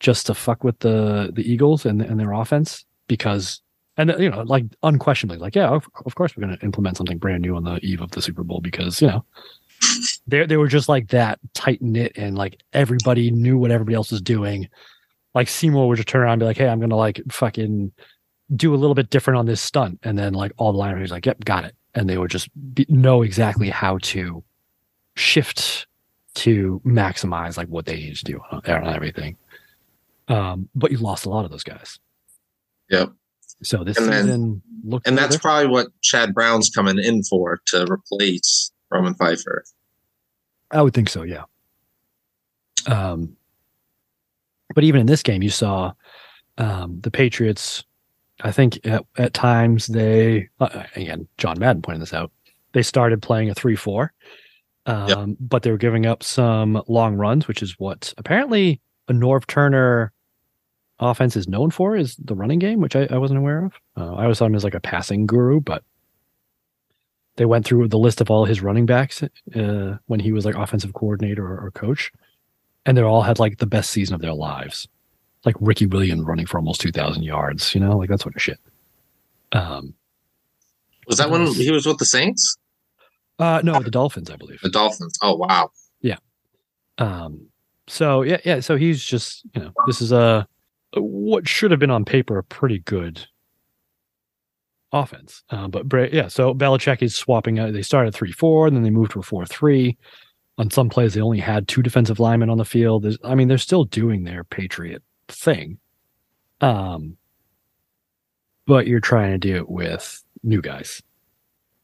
just 0.00 0.26
to 0.26 0.34
fuck 0.34 0.64
with 0.64 0.78
the 0.80 1.30
the 1.34 1.50
Eagles 1.50 1.86
and 1.86 2.02
and 2.02 2.18
their 2.18 2.32
offense 2.32 2.84
because 3.06 3.60
and 3.96 4.12
you 4.18 4.30
know 4.30 4.42
like 4.42 4.64
unquestionably 4.82 5.38
like 5.38 5.54
yeah 5.54 5.68
of, 5.68 5.86
of 6.04 6.14
course 6.14 6.36
we're 6.36 6.44
going 6.44 6.56
to 6.56 6.64
implement 6.64 6.96
something 6.96 7.18
brand 7.18 7.42
new 7.42 7.54
on 7.54 7.64
the 7.64 7.78
eve 7.84 8.00
of 8.00 8.10
the 8.10 8.22
Super 8.22 8.42
Bowl 8.42 8.60
because 8.60 9.00
you 9.00 9.08
know 9.08 9.24
they 10.26 10.46
they 10.46 10.56
were 10.56 10.68
just 10.68 10.88
like 10.88 11.08
that 11.08 11.38
tight 11.54 11.80
knit 11.82 12.12
and 12.16 12.36
like 12.36 12.62
everybody 12.72 13.30
knew 13.30 13.58
what 13.58 13.70
everybody 13.70 13.94
else 13.94 14.10
was 14.10 14.22
doing. 14.22 14.68
Like 15.34 15.48
Seymour 15.48 15.88
would 15.88 15.96
just 15.96 16.08
turn 16.08 16.22
around 16.22 16.34
and 16.34 16.40
be 16.40 16.46
like, 16.46 16.56
"Hey, 16.56 16.68
I'm 16.68 16.80
gonna 16.80 16.96
like 16.96 17.20
fucking 17.30 17.92
do 18.54 18.74
a 18.74 18.76
little 18.76 18.94
bit 18.94 19.10
different 19.10 19.38
on 19.38 19.46
this 19.46 19.60
stunt," 19.60 19.98
and 20.02 20.18
then 20.18 20.32
like 20.32 20.52
all 20.56 20.72
the 20.72 20.78
linebackers 20.78 21.10
like, 21.10 21.26
"Yep, 21.26 21.44
got 21.44 21.64
it," 21.64 21.74
and 21.94 22.08
they 22.08 22.18
would 22.18 22.30
just 22.30 22.48
be, 22.74 22.86
know 22.88 23.22
exactly 23.22 23.68
how 23.68 23.98
to 23.98 24.42
shift 25.16 25.86
to 26.34 26.80
maximize 26.84 27.56
like 27.56 27.68
what 27.68 27.86
they 27.86 27.96
need 27.96 28.16
to 28.16 28.24
do 28.24 28.40
on, 28.50 28.60
on 28.68 28.94
everything. 28.94 29.36
Um, 30.28 30.68
but 30.74 30.90
you 30.90 30.98
lost 30.98 31.26
a 31.26 31.28
lot 31.30 31.44
of 31.44 31.50
those 31.50 31.64
guys. 31.64 31.98
Yep. 32.90 33.10
So 33.62 33.84
this 33.84 33.96
And 33.98 34.08
then- 34.08 34.24
season 34.24 34.62
looked 34.84 35.06
And 35.06 35.16
that's 35.16 35.36
different. 35.36 35.42
probably 35.42 35.68
what 35.68 35.88
Chad 36.02 36.34
Brown's 36.34 36.70
coming 36.70 36.98
in 36.98 37.22
for 37.24 37.60
to 37.66 37.86
replace 37.90 38.72
Roman 38.90 39.14
Phifer. 39.14 39.60
I 40.70 40.82
would 40.82 40.92
think 40.94 41.08
so, 41.08 41.22
yeah. 41.22 41.44
Um, 42.86 43.36
but 44.74 44.84
even 44.84 45.00
in 45.00 45.06
this 45.06 45.22
game, 45.22 45.42
you 45.42 45.50
saw 45.50 45.92
um, 46.58 47.00
the 47.00 47.10
Patriots. 47.10 47.84
I 48.42 48.50
think 48.50 48.84
at, 48.86 49.04
at 49.16 49.32
times 49.34 49.86
they 49.86 50.48
uh, 50.60 50.82
again, 50.96 51.28
John 51.38 51.58
Madden 51.58 51.82
pointed 51.82 52.02
this 52.02 52.12
out. 52.12 52.32
They 52.72 52.82
started 52.82 53.22
playing 53.22 53.50
a 53.50 53.54
three-four, 53.54 54.12
um, 54.86 55.36
but 55.40 55.62
they 55.62 55.70
were 55.70 55.78
giving 55.78 56.06
up 56.06 56.22
some 56.22 56.82
long 56.88 57.16
runs, 57.16 57.48
which 57.48 57.62
is 57.62 57.78
what 57.78 58.12
apparently 58.18 58.80
a 59.08 59.12
Norv 59.12 59.46
Turner 59.46 60.12
offense 61.00 61.36
is 61.36 61.48
known 61.48 61.70
for 61.70 61.96
is 61.96 62.16
the 62.16 62.34
running 62.34 62.58
game, 62.58 62.80
which 62.80 62.96
I, 62.96 63.06
I 63.10 63.18
wasn't 63.18 63.38
aware 63.38 63.64
of. 63.64 63.72
Uh, 63.96 64.14
I 64.14 64.22
always 64.22 64.38
thought 64.38 64.46
him 64.46 64.54
as 64.54 64.64
like 64.64 64.74
a 64.74 64.80
passing 64.80 65.26
guru, 65.26 65.60
but 65.60 65.82
they 67.36 67.46
went 67.46 67.66
through 67.66 67.88
the 67.88 67.98
list 67.98 68.20
of 68.20 68.30
all 68.30 68.44
his 68.44 68.62
running 68.62 68.86
backs 68.86 69.22
uh, 69.22 69.98
when 70.06 70.20
he 70.20 70.32
was 70.32 70.44
like 70.44 70.54
offensive 70.54 70.94
coordinator 70.94 71.44
or, 71.44 71.66
or 71.66 71.70
coach, 71.72 72.12
and 72.86 72.96
they 72.96 73.02
all 73.02 73.22
had 73.22 73.38
like 73.38 73.58
the 73.58 73.66
best 73.66 73.90
season 73.90 74.14
of 74.14 74.20
their 74.20 74.34
lives. 74.34 74.86
Like 75.44 75.56
Ricky 75.60 75.86
Williams 75.86 76.22
running 76.22 76.46
for 76.46 76.58
almost 76.58 76.80
two 76.80 76.92
thousand 76.92 77.24
yards, 77.24 77.74
you 77.74 77.80
know, 77.80 77.98
like 77.98 78.08
that 78.08 78.20
sort 78.20 78.36
of 78.36 78.40
shit. 78.40 78.58
Um, 79.52 79.94
Was 81.06 81.18
that 81.18 81.28
when 81.28 81.46
he 81.46 81.70
was 81.70 81.86
with 81.86 81.98
the 81.98 82.06
Saints? 82.06 82.56
Uh, 83.38 83.60
no, 83.64 83.80
the 83.80 83.90
Dolphins, 83.90 84.30
I 84.30 84.36
believe. 84.36 84.60
The 84.60 84.70
Dolphins. 84.70 85.18
Oh 85.22 85.36
wow. 85.36 85.70
Yeah. 86.00 86.18
Um, 86.98 87.48
so 87.86 88.22
yeah, 88.22 88.38
yeah. 88.44 88.60
So 88.60 88.76
he's 88.76 89.04
just 89.04 89.44
you 89.54 89.62
know 89.62 89.72
this 89.86 90.00
is 90.00 90.12
a 90.12 90.46
what 90.96 91.48
should 91.48 91.70
have 91.70 91.80
been 91.80 91.90
on 91.90 92.04
paper 92.04 92.38
a 92.38 92.44
pretty 92.44 92.78
good 92.80 93.26
offense. 94.92 95.42
Uh, 95.50 95.68
but 95.68 95.88
Bra- 95.88 96.08
yeah, 96.12 96.28
so 96.28 96.54
Belichick 96.54 97.02
is 97.02 97.14
swapping. 97.16 97.58
out 97.58 97.72
they 97.72 97.82
started 97.82 98.14
three 98.14 98.32
four, 98.32 98.66
and 98.66 98.76
then 98.76 98.82
they 98.82 98.90
moved 98.90 99.12
to 99.12 99.20
a 99.20 99.22
four 99.22 99.44
three. 99.44 99.98
On 100.56 100.70
some 100.70 100.88
plays, 100.88 101.14
they 101.14 101.20
only 101.20 101.40
had 101.40 101.66
two 101.66 101.82
defensive 101.82 102.20
linemen 102.20 102.48
on 102.48 102.58
the 102.58 102.64
field. 102.64 103.02
There's, 103.02 103.18
I 103.24 103.34
mean, 103.34 103.48
they're 103.48 103.58
still 103.58 103.84
doing 103.84 104.22
their 104.22 104.44
Patriot 104.44 105.02
thing. 105.26 105.78
Um, 106.60 107.16
but 108.64 108.86
you're 108.86 109.00
trying 109.00 109.32
to 109.32 109.38
do 109.38 109.56
it 109.56 109.68
with 109.68 110.22
new 110.44 110.62
guys, 110.62 111.02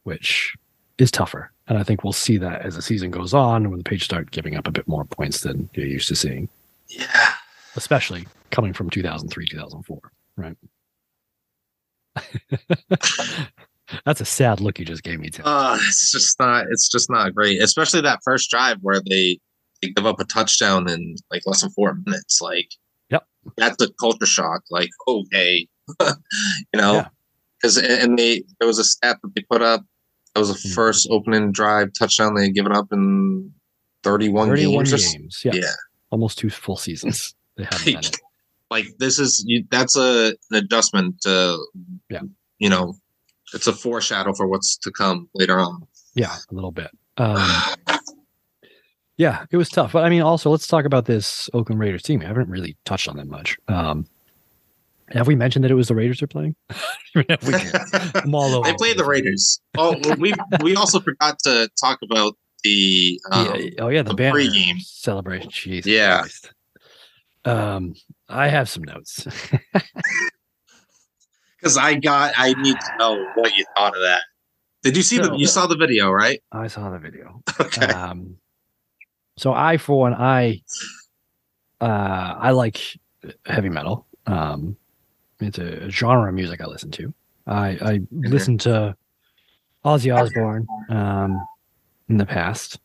which 0.05 0.55
is 1.01 1.11
tougher. 1.11 1.51
And 1.69 1.79
I 1.79 1.83
think 1.83 2.03
we'll 2.05 2.13
see 2.13 2.37
that 2.39 2.63
as 2.63 2.77
the 2.77 2.83
season 2.83 3.11
goes 3.11 3.33
on 3.35 3.69
when 3.71 3.79
the 3.79 3.85
Patriots 3.85 4.05
start 4.05 4.31
giving 4.31 4.57
up 4.57 4.67
a 4.67 4.73
bit 4.73 4.87
more 4.89 5.05
points 5.05 5.41
than 5.41 5.69
you're 5.75 5.87
used 5.87 6.09
to 6.09 6.17
seeing, 6.17 6.49
Yeah. 6.89 7.33
especially 7.77 8.27
coming 8.51 8.73
from 8.73 8.91
2003, 8.91 9.47
2004, 9.49 9.99
right? 10.37 10.57
That's 14.05 14.21
a 14.21 14.25
sad 14.25 14.61
look 14.61 14.79
you 14.79 14.85
just 14.85 15.03
gave 15.03 15.19
me, 15.19 15.31
Tim. 15.31 15.45
Uh, 15.47 15.77
it's 15.83 16.13
just 16.13 16.39
not. 16.39 16.67
It's 16.71 16.89
just 16.89 17.11
not 17.11 17.35
great. 17.35 17.61
Especially 17.61 18.01
that 18.03 18.21
first 18.25 18.49
drive 18.51 18.79
where 18.83 19.01
they, 19.01 19.39
they 19.83 19.89
give 19.91 20.07
up 20.07 20.21
a 20.21 20.25
touchdown 20.25 20.89
in 20.89 21.17
like 21.31 21.43
less 21.47 21.63
than 21.63 21.71
four 21.71 21.95
minutes. 22.07 22.41
Like, 22.41 22.69
Yep. 23.11 23.25
that's 23.57 23.83
a 23.83 23.89
culture 24.01 24.27
shock. 24.27 24.63
Like, 24.71 24.91
okay, 25.09 25.67
you 26.01 26.07
know, 26.77 26.95
Yeah. 26.95 27.09
because 27.61 27.79
and 27.79 28.17
they 28.17 28.45
there 28.61 28.69
was 28.69 28.79
a 28.79 28.85
stat 28.85 29.19
that 29.23 29.35
they 29.35 29.43
put 29.51 29.63
up. 29.63 29.83
That 30.35 30.41
was 30.41 30.49
the 30.63 30.69
Mhm. 30.69 30.75
first 30.75 31.09
opening 31.11 31.53
drive 31.53 31.93
touchdown 31.99 32.35
they 32.35 32.45
had 32.45 32.55
given 32.55 32.73
up 32.73 32.93
in 32.93 33.53
thirty-one, 34.03 34.49
31 34.49 34.85
games. 34.85 35.13
games. 35.13 35.43
Yeah. 35.45 35.53
yeah. 35.55 35.73
Almost 36.11 36.39
two 36.39 36.51
full 36.51 36.77
seasons. 36.77 37.35
They 37.57 37.65
haven't 37.65 38.17
like 38.71 38.87
this 38.99 39.19
is 39.19 39.43
you, 39.47 39.65
that's 39.71 39.97
a 39.97 40.29
an 40.51 40.57
adjustment 40.57 41.21
to 41.23 41.59
Yeah. 42.09 42.21
you 42.59 42.69
know 42.71 42.95
it's 43.53 43.67
a 43.67 43.73
foreshadow 43.73 44.33
for 44.33 44.47
what's 44.47 44.77
to 44.79 44.91
come 44.93 45.29
later 45.35 45.59
on 45.59 45.87
Yeah, 46.15 46.35
a 46.51 46.55
little 46.55 46.71
bit. 46.71 46.91
Um, 47.17 47.37
yeah, 49.17 49.45
it 49.51 49.57
was 49.57 49.69
tough. 49.69 49.93
But 49.93 50.05
I 50.05 50.09
mean, 50.09 50.23
also, 50.23 50.51
let's 50.51 50.67
talk 50.67 50.85
about 50.85 51.05
this 51.07 51.51
Oakland 51.53 51.81
Raiders 51.81 52.03
team. 52.03 52.23
I 52.23 52.27
haven't 52.27 52.49
really 52.49 52.77
touched 52.85 53.09
on 53.09 53.17
them 53.17 53.29
much. 53.29 53.59
Um, 53.69 54.07
have 55.13 55.27
we 55.27 55.35
mentioned 55.35 55.65
that 55.65 55.71
it 55.71 55.75
was 55.75 55.89
the 55.89 55.95
Raiders 55.95 56.21
they're 56.21 56.29
playing? 56.29 56.55
Even 57.15 57.27
if 57.31 57.43
we 57.47 57.53
did. 57.53 58.17
I'm 58.25 58.35
all 58.35 58.55
over 58.55 58.65
they 58.71 58.75
played 58.77 58.97
the 58.99 59.05
raiders 59.05 59.61
oh 59.77 59.97
we 60.19 60.33
we 60.63 60.77
also 60.77 61.01
forgot 61.01 61.39
to 61.41 61.69
talk 61.81 61.99
about 62.03 62.35
the 62.65 63.21
um, 63.31 63.47
yeah, 63.47 63.71
oh 63.81 63.89
yeah, 63.89 64.03
the, 64.03 64.11
the 64.11 64.15
banner 64.15 64.39
pregame. 64.39 64.81
celebration. 64.81 65.51
Jesus 65.51 65.91
Yeah. 65.91 66.21
Christ. 66.21 66.53
Um, 67.47 67.95
I 68.29 68.49
have 68.49 68.69
some 68.69 68.83
notes. 68.85 69.27
because 71.59 71.77
i 71.77 71.95
got 71.95 72.33
i 72.39 72.53
need 72.55 72.77
to 72.81 72.97
know 72.99 73.23
what 73.35 73.55
you 73.57 73.65
thought 73.77 73.95
of 73.95 74.01
that 74.03 74.23
did 74.83 74.97
you 74.97 75.03
see 75.03 75.19
the 75.19 75.35
you 75.35 75.47
saw 75.47 75.67
the 75.67 75.77
video 75.77 76.11
right 76.11 76.43
I 76.53 76.69
saw 76.69 76.89
the 76.91 76.99
video. 76.99 77.43
okay 77.61 77.87
Um, 77.87 78.37
so 79.37 79.53
I, 79.55 79.77
for 79.79 79.99
one, 79.99 80.13
I, 80.15 80.61
uh, 81.81 81.85
I 81.87 82.51
like 82.51 82.79
heavy 83.47 83.69
metal. 83.71 84.07
Um, 84.27 84.77
it's 85.41 85.59
a 85.59 85.91
genre 85.91 86.29
of 86.29 86.35
music 86.35 86.61
I 86.61 86.67
listen 86.67 86.91
to. 86.93 87.15
I, 87.47 87.69
I 87.69 88.01
listen 88.13 88.59
to 88.59 88.97
Ozzy 89.85 90.15
Osbourne, 90.15 90.67
um, 90.89 91.41
in 92.09 92.17
the 92.17 92.27
past. 92.27 92.79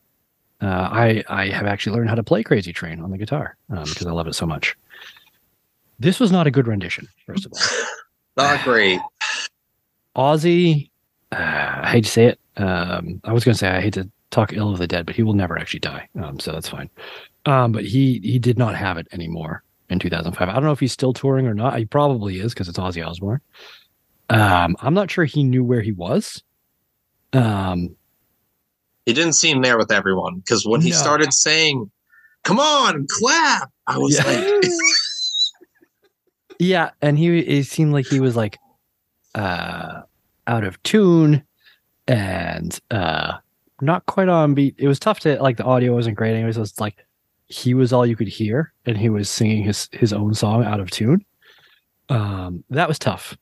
Uh, 0.61 0.89
I, 0.91 1.23
I 1.27 1.49
have 1.49 1.65
actually 1.65 1.97
learned 1.97 2.09
how 2.09 2.15
to 2.15 2.23
play 2.23 2.43
Crazy 2.43 2.71
Train 2.71 3.01
on 3.01 3.11
the 3.11 3.17
guitar, 3.17 3.57
um, 3.69 3.83
because 3.83 4.07
I 4.07 4.11
love 4.11 4.27
it 4.27 4.35
so 4.35 4.45
much. 4.45 4.75
This 5.99 6.19
was 6.19 6.31
not 6.31 6.47
a 6.47 6.51
good 6.51 6.67
rendition, 6.67 7.07
first 7.25 7.45
of 7.45 7.53
all. 7.53 7.59
not 8.37 8.63
great 8.63 8.99
Ozzy, 10.15 10.89
uh, 11.31 11.35
I 11.37 11.89
hate 11.91 12.05
to 12.05 12.09
say 12.09 12.25
it. 12.25 12.39
Um, 12.57 13.19
I 13.25 13.33
was 13.33 13.43
going 13.43 13.53
to 13.53 13.59
say 13.59 13.69
I 13.69 13.81
hate 13.81 13.95
to 13.95 14.09
talk 14.31 14.53
ill 14.53 14.71
of 14.71 14.79
the 14.79 14.87
dead, 14.87 15.05
but 15.05 15.15
he 15.15 15.23
will 15.23 15.33
never 15.33 15.57
actually 15.57 15.81
die, 15.81 16.07
um, 16.21 16.39
so 16.39 16.51
that's 16.53 16.69
fine. 16.69 16.89
Um, 17.45 17.73
but 17.73 17.83
he 17.83 18.19
he 18.23 18.39
did 18.39 18.57
not 18.57 18.75
have 18.75 18.97
it 18.97 19.07
anymore 19.11 19.63
in 19.89 19.99
2005. 19.99 20.49
I 20.49 20.53
don't 20.53 20.63
know 20.63 20.71
if 20.71 20.79
he's 20.79 20.91
still 20.91 21.13
touring 21.13 21.47
or 21.47 21.53
not. 21.53 21.77
He 21.77 21.85
probably 21.85 22.39
is 22.39 22.53
because 22.53 22.67
it's 22.69 22.77
Ozzy 22.79 23.05
Osbourne. 23.05 23.41
Um, 24.29 24.75
I'm 24.79 24.93
not 24.93 25.11
sure 25.11 25.25
he 25.25 25.43
knew 25.43 25.63
where 25.63 25.81
he 25.81 25.91
was. 25.91 26.43
Um, 27.33 27.95
he 29.05 29.13
didn't 29.13 29.33
seem 29.33 29.61
there 29.61 29.77
with 29.77 29.91
everyone 29.91 30.37
because 30.39 30.65
when 30.65 30.81
he 30.81 30.89
No. 30.89 30.95
started 30.95 31.31
saying 31.33 31.91
come 32.43 32.59
on 32.59 33.07
clap 33.09 33.71
i 33.87 33.97
was 33.97 34.13
Yeah. 34.15 34.23
like 34.23 34.71
yeah, 36.59 36.91
and 37.01 37.17
he 37.17 37.39
it 37.39 37.65
seemed 37.65 37.91
like 37.93 38.05
he 38.07 38.19
was 38.19 38.35
like 38.35 38.57
uh 39.33 40.01
out 40.47 40.63
of 40.63 40.81
tune 40.83 41.43
and 42.07 42.79
uh 42.91 43.37
not 43.81 44.05
quite 44.05 44.29
on 44.29 44.53
beat. 44.53 44.75
It 44.77 44.87
was 44.87 44.99
tough 44.99 45.19
to 45.21 45.41
like 45.41 45.57
the 45.57 45.65
audio 45.65 45.93
wasn't 45.93 46.15
great 46.17 46.33
anyways. 46.33 46.55
It 46.55 46.61
was 46.61 46.79
like 46.79 46.95
he 47.47 47.73
was 47.73 47.93
all 47.93 48.05
you 48.05 48.15
could 48.15 48.27
hear 48.27 48.73
and 48.85 48.97
he 48.97 49.09
was 49.09 49.29
singing 49.29 49.63
his 49.63 49.87
his 49.91 50.11
own 50.13 50.33
song 50.33 50.63
out 50.63 50.79
of 50.79 50.89
tune. 50.91 51.23
Um 52.09 52.63
that 52.69 52.87
was 52.87 52.99
tough. 52.99 53.37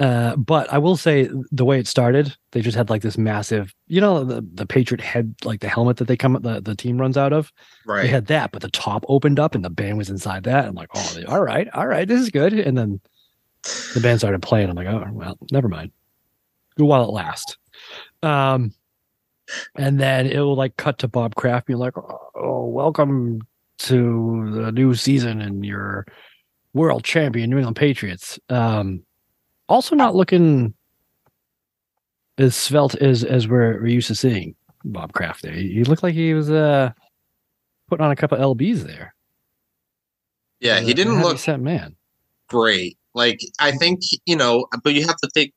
Uh, 0.00 0.34
but 0.36 0.72
I 0.72 0.78
will 0.78 0.96
say 0.96 1.28
the 1.52 1.64
way 1.64 1.78
it 1.78 1.86
started, 1.86 2.34
they 2.50 2.60
just 2.60 2.76
had 2.76 2.90
like 2.90 3.02
this 3.02 3.16
massive, 3.18 3.72
you 3.86 4.00
know, 4.00 4.24
the, 4.24 4.44
the 4.54 4.66
Patriot 4.66 5.00
head, 5.00 5.32
like 5.44 5.60
the 5.60 5.68
helmet 5.68 5.98
that 5.98 6.08
they 6.08 6.16
come, 6.16 6.32
the, 6.42 6.60
the 6.60 6.74
team 6.74 6.98
runs 6.98 7.16
out 7.16 7.32
of. 7.32 7.52
Right. 7.86 8.02
They 8.02 8.08
had 8.08 8.26
that, 8.26 8.50
but 8.50 8.62
the 8.62 8.70
top 8.70 9.04
opened 9.08 9.38
up 9.38 9.54
and 9.54 9.64
the 9.64 9.70
band 9.70 9.98
was 9.98 10.10
inside 10.10 10.42
that. 10.44 10.64
I'm 10.64 10.74
like, 10.74 10.88
oh, 10.96 11.12
they- 11.14 11.24
all 11.24 11.42
right, 11.42 11.68
all 11.72 11.86
right, 11.86 12.08
this 12.08 12.20
is 12.20 12.30
good. 12.30 12.52
And 12.54 12.76
then 12.76 13.00
the 13.94 14.00
band 14.00 14.18
started 14.18 14.42
playing. 14.42 14.70
I'm 14.70 14.76
like, 14.76 14.88
oh, 14.88 15.06
well, 15.12 15.38
never 15.52 15.68
mind. 15.68 15.92
Good 16.76 16.84
while 16.86 17.04
it 17.04 17.12
lasts. 17.12 17.56
Um, 18.24 18.72
and 19.76 20.00
then 20.00 20.26
it 20.26 20.38
will 20.40 20.56
like 20.56 20.76
cut 20.76 20.98
to 20.98 21.08
Bob 21.08 21.34
Kraft 21.34 21.66
being 21.66 21.78
like, 21.78 21.94
oh, 21.96 22.66
welcome 22.66 23.40
to 23.78 24.50
the 24.52 24.72
new 24.72 24.94
season 24.94 25.40
and 25.40 25.64
your 25.64 26.06
world 26.74 27.04
champion 27.04 27.50
New 27.50 27.56
England 27.58 27.76
Patriots. 27.76 28.38
Um, 28.48 29.02
also 29.68 29.94
not 29.94 30.14
looking 30.14 30.74
as 32.38 32.54
svelte 32.56 32.94
as 32.96 33.24
as 33.24 33.46
we're, 33.48 33.80
we're 33.80 33.86
used 33.88 34.08
to 34.08 34.14
seeing 34.14 34.54
Bob 34.84 35.12
Kraft 35.12 35.42
there. 35.42 35.52
He, 35.52 35.72
he 35.74 35.84
looked 35.84 36.02
like 36.02 36.14
he 36.14 36.34
was 36.34 36.50
uh 36.50 36.92
putting 37.88 38.04
on 38.04 38.10
a 38.10 38.16
couple 38.16 38.38
lbs 38.38 38.84
there 38.84 39.14
Yeah, 40.60 40.80
he 40.80 40.94
didn't 40.94 41.20
look 41.20 41.38
set 41.38 41.60
man. 41.60 41.94
great. 42.48 42.96
Like 43.14 43.40
I 43.58 43.72
think 43.72 44.00
you 44.24 44.36
know, 44.36 44.66
but 44.82 44.94
you 44.94 45.06
have 45.06 45.16
to 45.18 45.28
take 45.34 45.52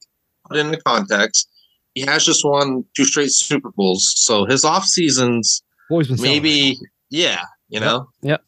put 0.47 0.57
it 0.57 0.65
into 0.65 0.81
context. 0.81 1.49
He 1.95 2.01
has 2.01 2.25
just 2.25 2.45
won 2.45 2.85
two 2.95 3.05
straight 3.05 3.31
Super 3.31 3.71
Bowls, 3.71 4.13
so 4.17 4.45
his 4.45 4.63
off 4.63 4.85
seasons 4.85 5.63
Always 5.89 6.07
been 6.07 6.21
maybe, 6.21 6.77
yeah, 7.09 7.41
you 7.69 7.79
know, 7.79 8.09
Yep. 8.21 8.43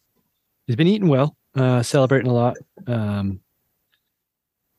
he's 0.67 0.75
been 0.75 0.87
eating 0.87 1.07
well, 1.07 1.35
uh, 1.55 1.81
celebrating 1.81 2.29
a 2.29 2.33
lot. 2.33 2.57
Um, 2.85 3.39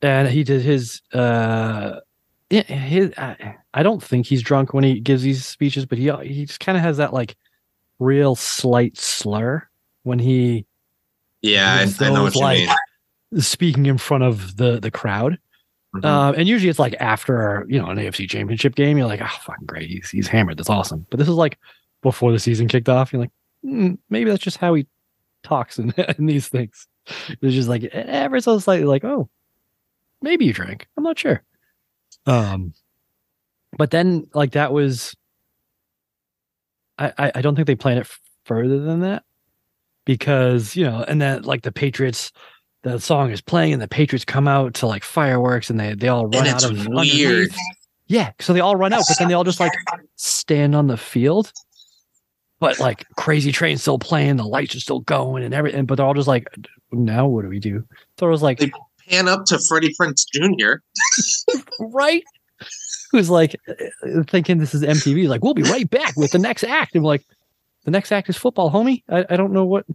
and 0.01 0.27
he 0.29 0.43
did 0.43 0.61
his, 0.61 1.01
uh, 1.13 1.99
yeah, 2.49 2.63
his, 2.63 3.11
I, 3.17 3.55
I 3.73 3.83
don't 3.83 4.01
think 4.03 4.25
he's 4.27 4.41
drunk 4.41 4.73
when 4.73 4.83
he 4.83 4.99
gives 4.99 5.23
these 5.23 5.45
speeches, 5.45 5.85
but 5.85 5.97
he, 5.97 6.11
he 6.23 6.45
just 6.45 6.59
kind 6.59 6.77
of 6.77 6.83
has 6.83 6.97
that 6.97 7.13
like 7.13 7.35
real 7.99 8.35
slight 8.35 8.97
slur 8.97 9.67
when 10.03 10.19
he 10.19 10.65
yeah, 11.41 11.85
I, 11.99 12.05
I 12.05 12.09
know 12.09 12.23
what 12.23 12.35
you 12.35 12.41
like, 12.41 12.69
mean. 13.31 13.41
speaking 13.41 13.85
in 13.85 13.97
front 13.97 14.23
of 14.23 14.57
the, 14.57 14.79
the 14.79 14.91
crowd. 14.91 15.39
Mhm. 15.95 16.05
Um, 16.05 16.35
and 16.37 16.47
usually 16.47 16.69
it's 16.69 16.77
like 16.79 16.95
after, 16.99 17.65
you 17.67 17.79
know, 17.81 17.87
an 17.87 17.97
AFC 17.97 18.29
championship 18.29 18.75
game, 18.75 18.97
you're 18.97 19.07
like, 19.07 19.21
oh, 19.21 19.27
fucking 19.41 19.65
great. 19.65 19.89
He's, 19.89 20.09
he's 20.09 20.27
hammered. 20.27 20.57
That's 20.57 20.69
awesome. 20.69 21.05
But 21.09 21.17
this 21.17 21.27
is 21.27 21.33
like 21.35 21.57
before 22.03 22.31
the 22.31 22.39
season 22.39 22.67
kicked 22.67 22.89
off. 22.89 23.11
You're 23.11 23.21
like, 23.23 23.31
"Hmm, 23.63 23.95
maybe 24.09 24.29
that's 24.29 24.43
just 24.43 24.57
how 24.57 24.75
he 24.75 24.85
talks 25.43 25.79
in, 25.79 25.91
in 26.17 26.25
these 26.27 26.47
things. 26.47 26.87
It's 27.41 27.55
just 27.55 27.69
like 27.69 27.83
ever 27.85 28.39
so 28.39 28.59
slightly 28.59 28.85
like, 28.85 29.03
oh, 29.03 29.29
maybe 30.21 30.45
you 30.45 30.53
drank. 30.53 30.87
I'm 30.95 31.03
not 31.03 31.17
sure. 31.17 31.41
Um, 32.27 32.73
but 33.77 33.89
then 33.89 34.27
like 34.35 34.51
that 34.51 34.71
was, 34.71 35.15
I, 36.99 37.13
I, 37.17 37.31
I 37.35 37.41
don't 37.41 37.55
think 37.55 37.67
they 37.67 37.75
planned 37.75 37.99
it 37.99 38.05
f- 38.05 38.19
further 38.45 38.79
than 38.79 38.99
that 39.01 39.23
because, 40.05 40.75
you 40.75 40.83
know, 40.85 41.03
and 41.07 41.21
then 41.21 41.43
like 41.43 41.63
the 41.63 41.71
Patriots, 41.71 42.31
the 42.83 42.99
song 42.99 43.31
is 43.31 43.41
playing 43.41 43.73
and 43.73 43.81
the 43.81 43.87
Patriots 43.87 44.25
come 44.25 44.47
out 44.47 44.73
to 44.75 44.87
like 44.87 45.03
fireworks 45.03 45.69
and 45.69 45.79
they, 45.79 45.93
they 45.95 46.07
all 46.07 46.27
run 46.27 46.47
out 46.47 46.63
of 46.63 46.71
weird. 46.71 46.89
underneath. 46.97 47.55
Yeah. 48.07 48.31
So 48.39 48.53
they 48.53 48.61
all 48.61 48.75
run 48.75 48.93
out, 48.93 49.03
but 49.07 49.17
then 49.19 49.27
they 49.27 49.33
all 49.33 49.43
just 49.43 49.59
like 49.59 49.73
stand 50.15 50.75
on 50.75 50.87
the 50.87 50.97
field. 50.97 51.51
But 52.59 52.79
like 52.79 53.05
crazy 53.15 53.51
train 53.51 53.77
still 53.77 53.99
playing, 53.99 54.37
the 54.37 54.45
lights 54.45 54.75
are 54.75 54.79
still 54.79 54.99
going 55.01 55.43
and 55.43 55.53
everything. 55.53 55.85
But 55.85 55.95
they're 55.95 56.05
all 56.05 56.13
just 56.13 56.27
like, 56.27 56.47
now 56.91 57.27
what 57.27 57.43
do 57.43 57.49
we 57.49 57.59
do? 57.59 57.85
So 58.17 58.27
it 58.27 58.31
was 58.31 58.41
like, 58.41 58.59
They- 58.59 58.71
Pan 59.07 59.27
up 59.27 59.45
to 59.45 59.57
Freddie 59.67 59.93
Prinze 59.99 60.23
Jr. 60.33 60.83
right? 61.79 62.23
Who's 63.11 63.29
like 63.29 63.55
thinking 64.27 64.59
this 64.59 64.75
is 64.75 64.83
MTV? 64.83 65.27
Like, 65.27 65.43
we'll 65.43 65.55
be 65.55 65.63
right 65.63 65.89
back 65.89 66.15
with 66.15 66.31
the 66.31 66.37
next 66.37 66.63
act. 66.63 66.93
And 66.95 67.03
like, 67.03 67.23
the 67.85 67.91
next 67.91 68.11
act 68.11 68.29
is 68.29 68.37
football, 68.37 68.69
homie. 68.69 69.01
I, 69.09 69.25
I 69.31 69.35
don't 69.35 69.51
know 69.51 69.65
what 69.65 69.85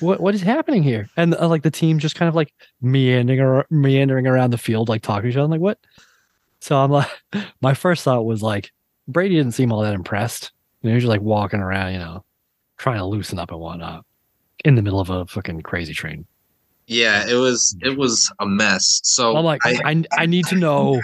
what 0.00 0.20
what 0.20 0.34
is 0.34 0.42
happening 0.42 0.82
here. 0.82 1.08
And 1.16 1.34
uh, 1.34 1.48
like 1.48 1.62
the 1.62 1.70
team 1.70 1.98
just 1.98 2.14
kind 2.16 2.28
of 2.28 2.34
like 2.34 2.52
meandering 2.80 3.40
ar- 3.40 3.66
meandering 3.70 4.26
around 4.26 4.50
the 4.50 4.58
field, 4.58 4.88
like 4.88 5.02
talking 5.02 5.24
to 5.24 5.28
each 5.28 5.36
other. 5.36 5.44
I'm 5.44 5.50
like, 5.50 5.60
what? 5.60 5.78
So 6.60 6.76
I'm 6.76 6.90
like, 6.90 7.08
my 7.60 7.74
first 7.74 8.04
thought 8.04 8.24
was 8.24 8.42
like, 8.42 8.72
Brady 9.08 9.36
didn't 9.36 9.52
seem 9.52 9.72
all 9.72 9.82
that 9.82 9.94
impressed. 9.94 10.52
You 10.82 10.90
know, 10.90 10.94
he's 10.94 11.02
just 11.04 11.10
like 11.10 11.20
walking 11.20 11.60
around, 11.60 11.92
you 11.92 11.98
know, 11.98 12.24
trying 12.78 12.98
to 12.98 13.06
loosen 13.06 13.38
up 13.38 13.50
and 13.50 13.60
whatnot 13.60 14.04
in 14.64 14.74
the 14.74 14.82
middle 14.82 15.00
of 15.00 15.10
a 15.10 15.26
fucking 15.26 15.62
crazy 15.62 15.94
train. 15.94 16.26
Yeah, 16.86 17.26
it 17.26 17.34
was 17.34 17.76
it 17.80 17.96
was 17.96 18.30
a 18.40 18.46
mess. 18.46 19.00
So 19.04 19.36
I'm 19.36 19.44
like, 19.44 19.64
I, 19.64 19.80
I, 19.84 20.04
I, 20.12 20.26
need 20.26 20.44
to 20.46 20.54
know 20.54 21.00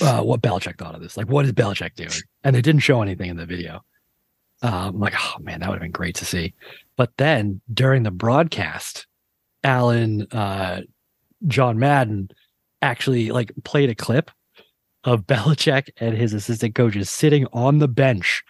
uh, 0.00 0.22
what 0.22 0.42
Belichick 0.42 0.78
thought 0.78 0.94
of 0.94 1.00
this. 1.00 1.16
Like, 1.16 1.28
what 1.28 1.46
is 1.46 1.52
Belichick 1.52 1.94
doing? 1.94 2.10
And 2.44 2.54
they 2.54 2.60
didn't 2.60 2.80
show 2.80 3.00
anything 3.00 3.30
in 3.30 3.36
the 3.36 3.46
video. 3.46 3.82
Uh, 4.62 4.88
I'm 4.88 4.98
like, 4.98 5.14
oh 5.16 5.38
man, 5.40 5.60
that 5.60 5.68
would 5.68 5.76
have 5.76 5.82
been 5.82 5.90
great 5.92 6.16
to 6.16 6.24
see. 6.24 6.54
But 6.96 7.16
then 7.16 7.60
during 7.72 8.02
the 8.02 8.10
broadcast, 8.10 9.06
Alan, 9.62 10.26
uh, 10.32 10.82
John 11.46 11.78
Madden 11.78 12.30
actually 12.82 13.30
like 13.30 13.52
played 13.64 13.90
a 13.90 13.94
clip 13.94 14.30
of 15.04 15.22
Belichick 15.26 15.90
and 15.98 16.16
his 16.16 16.32
assistant 16.34 16.74
coaches 16.74 17.08
sitting 17.10 17.46
on 17.52 17.78
the 17.78 17.88
bench, 17.88 18.42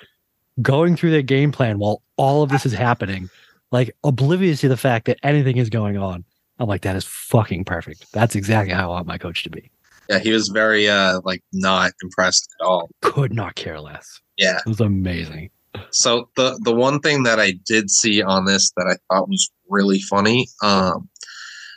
going 0.62 0.96
through 0.96 1.10
their 1.10 1.22
game 1.22 1.52
plan 1.52 1.78
while 1.78 2.02
all 2.16 2.42
of 2.42 2.50
this 2.50 2.64
is 2.64 2.72
happening, 2.72 3.28
like 3.70 3.94
oblivious 4.04 4.60
to 4.62 4.68
the 4.68 4.76
fact 4.76 5.06
that 5.06 5.18
anything 5.22 5.56
is 5.58 5.68
going 5.68 5.98
on. 5.98 6.24
I'm 6.58 6.68
like, 6.68 6.82
that 6.82 6.96
is 6.96 7.04
fucking 7.04 7.64
perfect. 7.64 8.10
That's 8.12 8.34
exactly 8.34 8.74
how 8.74 8.90
I 8.90 8.94
want 8.94 9.06
my 9.06 9.18
coach 9.18 9.44
to 9.44 9.50
be. 9.50 9.70
yeah, 10.08 10.18
he 10.18 10.32
was 10.32 10.48
very 10.48 10.88
uh 10.88 11.20
like 11.24 11.42
not 11.52 11.92
impressed 12.02 12.48
at 12.60 12.64
all. 12.66 12.88
Could 13.02 13.32
not 13.32 13.54
care 13.54 13.80
less. 13.80 14.20
Yeah. 14.38 14.58
It 14.58 14.66
was 14.68 14.80
amazing. 14.80 15.50
So 15.90 16.28
the 16.36 16.58
the 16.62 16.74
one 16.74 17.00
thing 17.00 17.22
that 17.24 17.40
I 17.40 17.52
did 17.66 17.90
see 17.90 18.22
on 18.22 18.44
this 18.44 18.72
that 18.76 18.86
I 18.86 18.96
thought 19.08 19.28
was 19.28 19.50
really 19.68 20.00
funny, 20.00 20.48
um, 20.62 21.08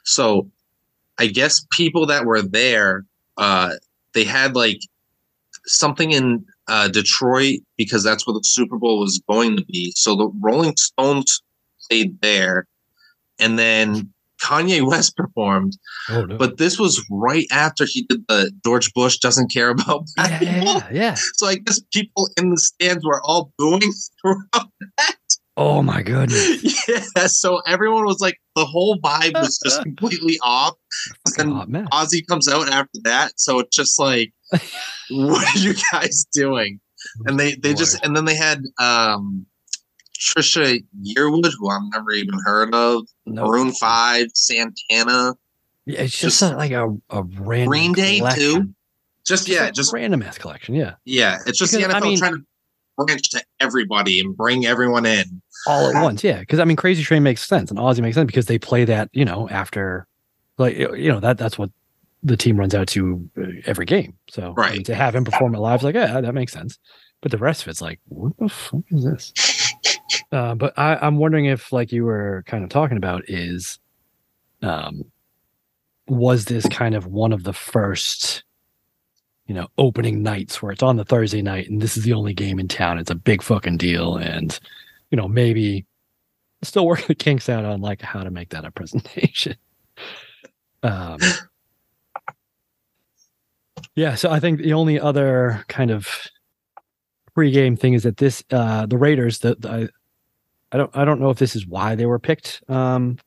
so 0.03 0.49
I 1.17 1.27
guess 1.27 1.65
people 1.71 2.05
that 2.07 2.25
were 2.25 2.41
there, 2.41 3.05
uh, 3.37 3.73
they 4.13 4.23
had 4.23 4.55
like 4.55 4.79
something 5.65 6.11
in 6.11 6.45
uh, 6.67 6.87
Detroit 6.87 7.59
because 7.77 8.03
that's 8.03 8.25
where 8.25 8.33
the 8.33 8.43
Super 8.43 8.77
Bowl 8.77 8.99
was 8.99 9.21
going 9.29 9.55
to 9.57 9.65
be. 9.65 9.93
So 9.95 10.15
the 10.15 10.31
Rolling 10.39 10.75
Stones 10.77 11.41
played 11.87 12.19
there, 12.21 12.67
and 13.39 13.59
then 13.59 14.11
Kanye 14.41 14.81
West 14.87 15.15
performed. 15.15 15.77
Oh 16.09 16.25
no. 16.25 16.37
But 16.37 16.57
this 16.57 16.79
was 16.79 17.05
right 17.09 17.45
after 17.51 17.85
he 17.85 18.03
did 18.03 18.25
the 18.27 18.51
George 18.65 18.93
Bush 18.93 19.17
doesn't 19.17 19.51
care 19.51 19.69
about 19.69 20.05
black 20.15 20.41
yeah, 20.41 20.59
people. 20.59 20.73
yeah, 20.73 20.89
yeah. 20.91 21.15
So 21.35 21.47
I 21.47 21.55
guess 21.55 21.81
people 21.93 22.29
in 22.37 22.49
the 22.49 22.57
stands 22.57 23.05
were 23.05 23.21
all 23.23 23.51
booing 23.57 23.93
throughout 24.21 24.69
that. 24.97 25.15
Oh 25.57 25.81
my 25.83 26.01
goodness. 26.01 26.87
Yeah, 26.87 27.27
so 27.27 27.61
everyone 27.67 28.05
was 28.05 28.19
like, 28.19 28.37
the 28.55 28.65
whole 28.65 28.97
vibe 28.99 29.33
was 29.33 29.59
just 29.63 29.81
completely 29.83 30.39
off. 30.41 30.75
And. 31.37 31.51
Ozzy 31.91 32.25
comes 32.25 32.47
out 32.47 32.69
after 32.69 32.99
that, 33.03 33.33
so 33.35 33.59
it's 33.59 33.75
just 33.75 33.99
like, 33.99 34.33
what 35.09 35.55
are 35.55 35.59
you 35.59 35.73
guys 35.91 36.25
doing? 36.33 36.79
And 37.25 37.39
they 37.39 37.55
they 37.55 37.73
just 37.73 38.03
and 38.03 38.15
then 38.15 38.25
they 38.25 38.35
had 38.35 38.61
um 38.79 39.45
Trisha 40.21 40.83
Yearwood, 41.03 41.51
who 41.57 41.69
I've 41.69 41.81
never 41.91 42.11
even 42.11 42.37
heard 42.45 42.73
of, 42.75 43.03
No. 43.25 43.45
Maroon 43.47 43.71
Five, 43.73 44.27
Santana, 44.35 45.35
Yeah, 45.85 46.01
it's 46.01 46.17
just, 46.17 46.39
just- 46.39 46.53
a, 46.53 46.55
like 46.57 46.71
a, 46.71 46.89
a 47.09 47.23
random 47.23 47.67
Green 47.69 47.93
Day 47.93 48.19
collection. 48.19 48.39
too. 48.43 48.75
Just 49.25 49.47
Just 49.47 49.49
yeah, 49.49 49.69
just 49.71 49.93
random 49.93 50.21
ass 50.23 50.37
collection. 50.37 50.73
Yeah, 50.75 50.93
yeah. 51.05 51.37
It's 51.45 51.57
just 51.59 51.71
the 51.73 51.79
Because, 51.79 51.93
I 51.93 51.99
NFL 51.99 52.03
mean- 52.03 52.17
trying 52.17 52.33
to 52.35 52.45
branch 52.97 53.29
to 53.31 53.43
everybody 53.59 54.19
and 54.19 54.35
bring 54.37 54.65
everyone 54.65 55.05
in. 55.05 55.41
all 55.67 55.95
at 55.95 56.01
once. 56.03 56.23
Yeah, 56.23 56.39
because 56.39 56.59
I 56.59 56.65
mean, 56.65 56.75
Crazy 56.77 57.03
Train 57.03 57.23
makes 57.23 57.45
sense 57.47 57.69
and 57.71 57.79
Ozzy 57.79 58.01
makes 58.01 58.15
sense 58.15 58.27
because 58.27 58.45
they 58.47 58.57
play 58.59 58.83
that. 58.85 59.09
You 59.13 59.25
know, 59.25 59.47
after 59.49 60.07
like 60.57 60.75
you 60.77 61.09
know 61.11 61.19
that 61.19 61.37
that's 61.37 61.57
what 61.57 61.69
the 62.23 62.35
team 62.37 62.57
runs 62.57 62.73
out 62.75 62.87
to 62.89 63.27
uh, 63.39 63.43
every 63.65 63.85
game. 63.85 64.15
So 64.29 64.41
I 64.41 64.45
mean, 64.47 64.55
Right. 64.55 64.85
to 64.85 64.95
have 64.95 65.15
him 65.15 65.23
perform 65.23 65.53
it 65.55 65.59
live, 65.59 65.81
like 65.83 65.95
yeah, 65.95 66.19
that 66.21 66.33
makes 66.33 66.51
sense. 66.53 66.77
But 67.21 67.29
the 67.31 67.37
rest 67.37 67.61
of 67.61 67.67
it's 67.67 67.81
like, 67.81 67.99
what 68.07 68.33
the 68.39 68.49
fuck 68.49 68.81
is 68.89 69.03
this? 69.03 69.31
Uh, 70.31 70.55
but 70.55 70.77
I, 70.77 70.95
I'm 70.95 71.17
wondering 71.17 71.45
if, 71.45 71.71
like 71.71 71.91
you 71.91 72.05
were 72.05 72.43
kind 72.47 72.63
of 72.63 72.69
talking 72.69 72.97
about, 72.97 73.23
is 73.27 73.79
um, 74.61 75.03
was 76.07 76.45
this 76.45 76.67
kind 76.67 76.95
of 76.95 77.07
one 77.07 77.33
of 77.33 77.43
the 77.43 77.53
first, 77.53 78.43
you 79.47 79.55
know, 79.55 79.67
opening 79.77 80.23
nights 80.23 80.61
where 80.61 80.71
it's 80.71 80.83
on 80.83 80.97
the 80.97 81.05
Thursday 81.05 81.41
night 81.41 81.69
and 81.69 81.81
this 81.81 81.97
is 81.97 82.03
the 82.03 82.13
only 82.13 82.33
game 82.33 82.59
in 82.59 82.67
town. 82.67 82.97
It's 82.97 83.11
a 83.11 83.15
big 83.15 83.41
fucking 83.41 83.77
deal, 83.77 84.17
and 84.17 84.57
you 85.09 85.17
know, 85.17 85.27
maybe 85.27 85.85
still 86.63 86.85
working 86.85 87.07
the 87.07 87.15
kinks 87.15 87.49
out 87.49 87.65
on 87.65 87.81
like 87.81 88.01
how 88.01 88.23
to 88.23 88.31
make 88.31 88.49
that 88.49 88.65
a 88.65 88.71
presentation. 88.71 89.55
Um, 90.83 91.19
yeah, 93.95 94.15
so 94.15 94.31
I 94.31 94.39
think 94.39 94.59
the 94.61 94.73
only 94.73 94.99
other 94.99 95.63
kind 95.67 95.91
of 95.91 96.07
pregame 97.35 97.79
thing 97.79 97.93
is 97.93 98.03
that 98.03 98.17
this 98.17 98.43
uh 98.51 98.85
the 98.85 98.97
Raiders 98.97 99.39
the, 99.39 99.55
the 99.55 99.89
I, 100.71 100.77
don't 100.77 100.91
I 100.95 101.05
don't 101.05 101.19
know 101.19 101.29
if 101.29 101.37
this 101.37 101.55
is 101.55 101.67
why 101.67 101.95
they 101.95 102.05
were 102.05 102.19
picked 102.19 102.63
um 102.69 103.17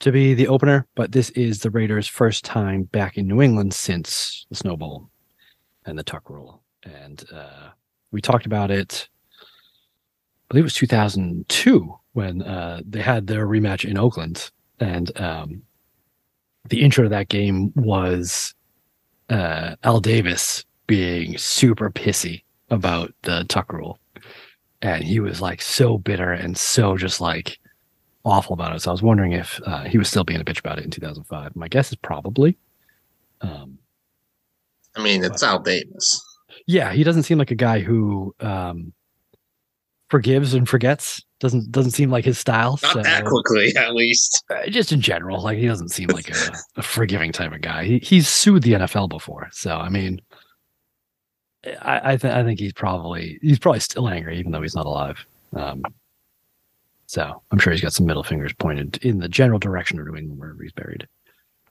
to 0.00 0.12
be 0.12 0.34
the 0.34 0.48
opener, 0.48 0.86
but 0.94 1.10
this 1.10 1.30
is 1.30 1.60
the 1.60 1.70
Raiders' 1.70 2.06
first 2.06 2.44
time 2.44 2.84
back 2.84 3.18
in 3.18 3.26
New 3.26 3.42
England 3.42 3.74
since 3.74 4.46
the 4.48 4.54
Snow 4.54 4.76
Bowl 4.76 5.10
and 5.86 5.98
the 5.98 6.04
Tuck 6.04 6.30
Rule, 6.30 6.62
and 6.84 7.24
uh, 7.32 7.70
we 8.12 8.20
talked 8.20 8.46
about 8.46 8.70
it. 8.70 9.08
I 9.32 10.46
believe 10.50 10.62
it 10.62 10.66
was 10.66 10.74
2002 10.74 11.94
when 12.12 12.42
uh, 12.42 12.80
they 12.88 13.02
had 13.02 13.26
their 13.26 13.46
rematch 13.46 13.84
in 13.84 13.98
Oakland, 13.98 14.50
and 14.78 15.10
um, 15.20 15.62
the 16.68 16.82
intro 16.82 17.04
to 17.04 17.10
that 17.10 17.28
game 17.28 17.72
was 17.74 18.54
uh, 19.30 19.76
Al 19.82 20.00
Davis 20.00 20.64
being 20.86 21.36
super 21.38 21.90
pissy 21.90 22.42
about 22.70 23.12
the 23.22 23.44
Tuck 23.48 23.72
Rule, 23.72 23.98
and 24.82 25.02
he 25.04 25.20
was 25.20 25.40
like 25.40 25.60
so 25.62 25.98
bitter 25.98 26.32
and 26.32 26.56
so 26.56 26.96
just 26.96 27.20
like 27.20 27.58
awful 28.24 28.54
about 28.54 28.74
it. 28.74 28.82
So 28.82 28.90
I 28.90 28.92
was 28.92 29.02
wondering 29.02 29.32
if 29.32 29.60
uh, 29.66 29.84
he 29.84 29.98
was 29.98 30.08
still 30.08 30.24
being 30.24 30.40
a 30.40 30.44
bitch 30.44 30.60
about 30.60 30.78
it 30.78 30.84
in 30.84 30.90
2005. 30.90 31.56
My 31.56 31.68
guess 31.68 31.90
is 31.90 31.96
probably. 31.96 32.56
Um, 33.40 33.78
I 34.96 35.02
mean, 35.02 35.24
it's 35.24 35.42
Al 35.42 35.60
Davis. 35.60 36.20
yeah, 36.66 36.92
he 36.92 37.04
doesn't 37.04 37.22
seem 37.22 37.38
like 37.38 37.50
a 37.50 37.56
guy 37.56 37.80
who 37.80 38.34
um, 38.40 38.92
forgives 40.10 40.54
and 40.54 40.68
forgets 40.68 41.22
Doesn't 41.40 41.70
doesn't 41.70 41.92
seem 41.92 42.10
like 42.10 42.24
his 42.24 42.38
style. 42.38 42.78
Not 42.82 42.92
so, 42.92 43.02
that 43.02 43.24
quickly, 43.24 43.76
at 43.76 43.94
least. 43.94 44.44
uh, 44.50 44.68
just 44.68 44.90
in 44.92 45.00
general, 45.00 45.42
like 45.42 45.58
he 45.58 45.66
doesn't 45.66 45.90
seem 45.90 46.08
like 46.08 46.30
a, 46.30 46.52
a 46.76 46.82
forgiving 46.82 47.30
type 47.32 47.52
of 47.52 47.60
guy. 47.60 47.84
He, 47.84 47.98
he's 47.98 48.28
sued 48.28 48.62
the 48.62 48.72
NFL 48.72 49.08
before, 49.08 49.48
so 49.52 49.76
I 49.76 49.88
mean, 49.88 50.20
I 51.82 52.12
I, 52.12 52.16
th- 52.16 52.32
I 52.32 52.44
think 52.44 52.60
he's 52.60 52.72
probably 52.72 53.38
he's 53.42 53.58
probably 53.58 53.80
still 53.80 54.08
angry, 54.08 54.38
even 54.38 54.52
though 54.52 54.62
he's 54.62 54.74
not 54.74 54.86
alive. 54.86 55.24
Um, 55.54 55.82
so 57.06 57.42
I'm 57.50 57.58
sure 57.58 57.72
he's 57.72 57.82
got 57.82 57.92
some 57.92 58.06
middle 58.06 58.22
fingers 58.22 58.52
pointed 58.52 59.02
in 59.04 59.18
the 59.18 59.28
general 59.28 59.58
direction 59.58 59.98
of 59.98 60.06
New 60.06 60.16
England 60.16 60.38
wherever 60.38 60.62
he's 60.62 60.72
buried. 60.72 61.06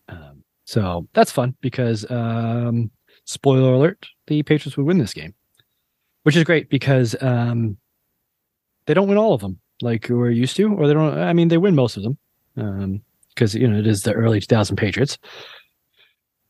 Um, 0.09 0.43
so 0.65 1.07
that's 1.13 1.31
fun 1.31 1.55
because 1.61 2.09
um, 2.09 2.91
spoiler 3.25 3.73
alert: 3.73 4.07
the 4.27 4.43
Patriots 4.43 4.77
would 4.77 4.85
win 4.85 4.97
this 4.97 5.13
game, 5.13 5.33
which 6.23 6.35
is 6.35 6.43
great 6.43 6.69
because 6.69 7.15
um, 7.21 7.77
they 8.85 8.93
don't 8.93 9.07
win 9.07 9.17
all 9.17 9.33
of 9.33 9.41
them 9.41 9.59
like 9.81 10.07
we're 10.09 10.31
used 10.31 10.55
to, 10.57 10.73
or 10.73 10.87
they 10.87 10.93
don't. 10.93 11.17
I 11.17 11.33
mean, 11.33 11.49
they 11.49 11.57
win 11.57 11.75
most 11.75 11.97
of 11.97 12.03
them 12.03 13.03
because 13.29 13.53
you 13.53 13.67
know 13.67 13.77
it 13.77 13.87
is 13.87 14.01
the 14.01 14.13
early 14.13 14.39
2000 14.39 14.75
Patriots. 14.75 15.17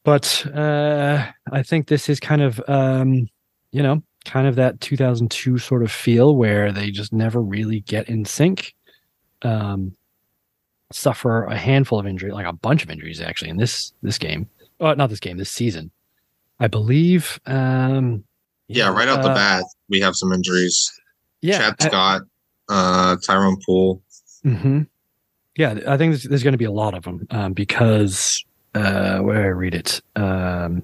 But 0.03 0.45
uh, 0.55 1.27
I 1.51 1.63
think 1.63 1.87
this 1.87 2.07
is 2.07 2.19
kind 2.19 2.41
of 2.41 2.61
um, 2.67 3.27
you 3.71 3.81
know 3.83 4.01
kind 4.25 4.47
of 4.47 4.55
that 4.55 4.79
2002 4.81 5.57
sort 5.57 5.83
of 5.83 5.91
feel 5.91 6.35
where 6.35 6.71
they 6.71 6.91
just 6.91 7.13
never 7.13 7.41
really 7.41 7.79
get 7.81 8.09
in 8.09 8.25
sync. 8.25 8.73
Um, 9.43 9.95
suffer 10.91 11.43
a 11.45 11.57
handful 11.57 11.99
of 11.99 12.07
injuries, 12.07 12.33
like 12.33 12.45
a 12.45 12.53
bunch 12.53 12.83
of 12.83 12.89
injuries 12.89 13.21
actually 13.21 13.49
in 13.49 13.57
this 13.57 13.93
this 14.01 14.17
game. 14.17 14.49
Oh, 14.79 14.93
not 14.93 15.09
this 15.09 15.19
game, 15.19 15.37
this 15.37 15.51
season. 15.51 15.91
I 16.59 16.67
believe. 16.67 17.39
Um, 17.45 18.23
Yeah, 18.67 18.89
right 18.91 19.07
out 19.07 19.21
the 19.23 19.29
uh, 19.29 19.35
bat, 19.35 19.63
we 19.89 19.99
have 20.01 20.15
some 20.15 20.31
injuries. 20.33 20.91
Yeah, 21.41 21.57
Chad 21.59 21.75
I- 21.79 21.87
Scott, 21.87 22.21
uh, 22.69 23.15
Tyrone 23.25 23.57
Poole. 23.65 24.01
hmm 24.43 24.81
Yeah, 25.55 25.79
I 25.87 25.97
think 25.97 26.11
there's, 26.13 26.23
there's 26.23 26.43
going 26.43 26.53
to 26.53 26.57
be 26.57 26.65
a 26.65 26.71
lot 26.71 26.93
of 26.93 27.03
them 27.03 27.27
um, 27.31 27.53
because 27.53 28.43
uh, 28.75 29.19
where 29.19 29.43
I 29.43 29.47
read 29.49 29.75
it. 29.75 30.01
Um, 30.15 30.83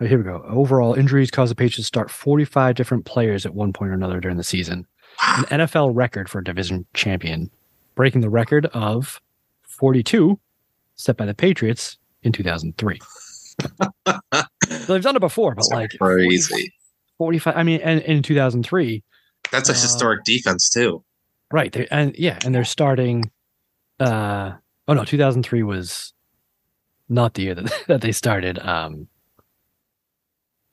oh, 0.00 0.06
here 0.06 0.18
we 0.18 0.24
go. 0.24 0.42
Overall, 0.48 0.94
injuries 0.94 1.30
caused 1.30 1.50
the 1.50 1.54
Patriots 1.56 1.76
to 1.76 1.82
start 1.84 2.10
45 2.10 2.74
different 2.74 3.04
players 3.04 3.44
at 3.46 3.54
one 3.54 3.72
point 3.72 3.90
or 3.90 3.94
another 3.94 4.20
during 4.20 4.36
the 4.36 4.44
season. 4.44 4.86
An 5.26 5.44
NFL 5.60 5.92
record 5.94 6.28
for 6.28 6.38
a 6.38 6.44
division 6.44 6.86
champion, 6.94 7.50
breaking 7.94 8.20
the 8.20 8.30
record 8.30 8.66
of 8.66 9.20
42 9.62 10.38
set 10.94 11.16
by 11.16 11.26
the 11.26 11.34
Patriots 11.34 11.98
in 12.22 12.32
2003. 12.32 12.98
so 14.06 14.20
they've 14.86 15.02
done 15.02 15.16
it 15.16 15.20
before, 15.20 15.54
but 15.54 15.64
So 15.64 15.74
like 15.74 15.90
crazy. 16.00 16.72
45. 17.18 17.56
I 17.56 17.62
mean, 17.64 17.80
and 17.80 18.00
in 18.02 18.22
2003, 18.22 19.02
That's 19.50 19.68
a 19.68 19.72
Uh, 19.72 19.74
historic 19.74 20.24
defense 20.24 20.68
too. 20.70 21.02
Right. 21.50 21.72
They, 21.72 21.86
and 21.90 22.14
yeah, 22.18 22.38
and 22.44 22.54
they're 22.54 22.64
starting 22.64 23.30
uh 23.98 24.52
oh 24.86 24.94
no, 24.94 25.04
2003 25.04 25.62
was 25.64 26.12
not 27.08 27.34
the 27.34 27.42
year 27.42 27.54
that, 27.54 27.72
that 27.88 28.00
they 28.02 28.12
started 28.12 28.58
um 28.60 29.08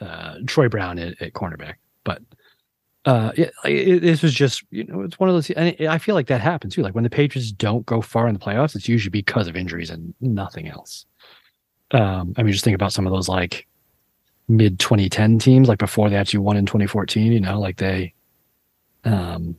uh 0.05 0.37
Troy 0.47 0.69
Brown 0.69 0.99
at, 0.99 1.21
at 1.21 1.33
cornerback. 1.33 1.75
But 2.03 2.21
uh 3.05 3.31
like, 3.37 3.73
it, 3.73 4.01
this 4.01 4.21
was 4.21 4.33
just, 4.33 4.63
you 4.71 4.83
know, 4.85 5.01
it's 5.01 5.19
one 5.19 5.29
of 5.29 5.35
those 5.35 5.49
and 5.51 5.75
it, 5.79 5.87
I 5.87 5.97
feel 5.97 6.15
like 6.15 6.27
that 6.27 6.41
happens 6.41 6.75
too. 6.75 6.81
Like 6.81 6.95
when 6.95 7.03
the 7.03 7.09
Patriots 7.09 7.51
don't 7.51 7.85
go 7.85 8.01
far 8.01 8.27
in 8.27 8.33
the 8.33 8.39
playoffs, 8.39 8.75
it's 8.75 8.89
usually 8.89 9.11
because 9.11 9.47
of 9.47 9.55
injuries 9.55 9.89
and 9.89 10.13
nothing 10.21 10.67
else. 10.67 11.05
Um 11.91 12.33
I 12.37 12.43
mean 12.43 12.53
just 12.53 12.63
think 12.63 12.75
about 12.75 12.93
some 12.93 13.05
of 13.05 13.13
those 13.13 13.29
like 13.29 13.67
mid 14.47 14.79
2010 14.79 15.39
teams 15.39 15.67
like 15.67 15.79
before 15.79 16.09
they 16.09 16.15
actually 16.15 16.39
won 16.39 16.57
in 16.57 16.65
2014, 16.65 17.31
you 17.31 17.39
know, 17.39 17.59
like 17.59 17.77
they 17.77 18.13
um 19.03 19.55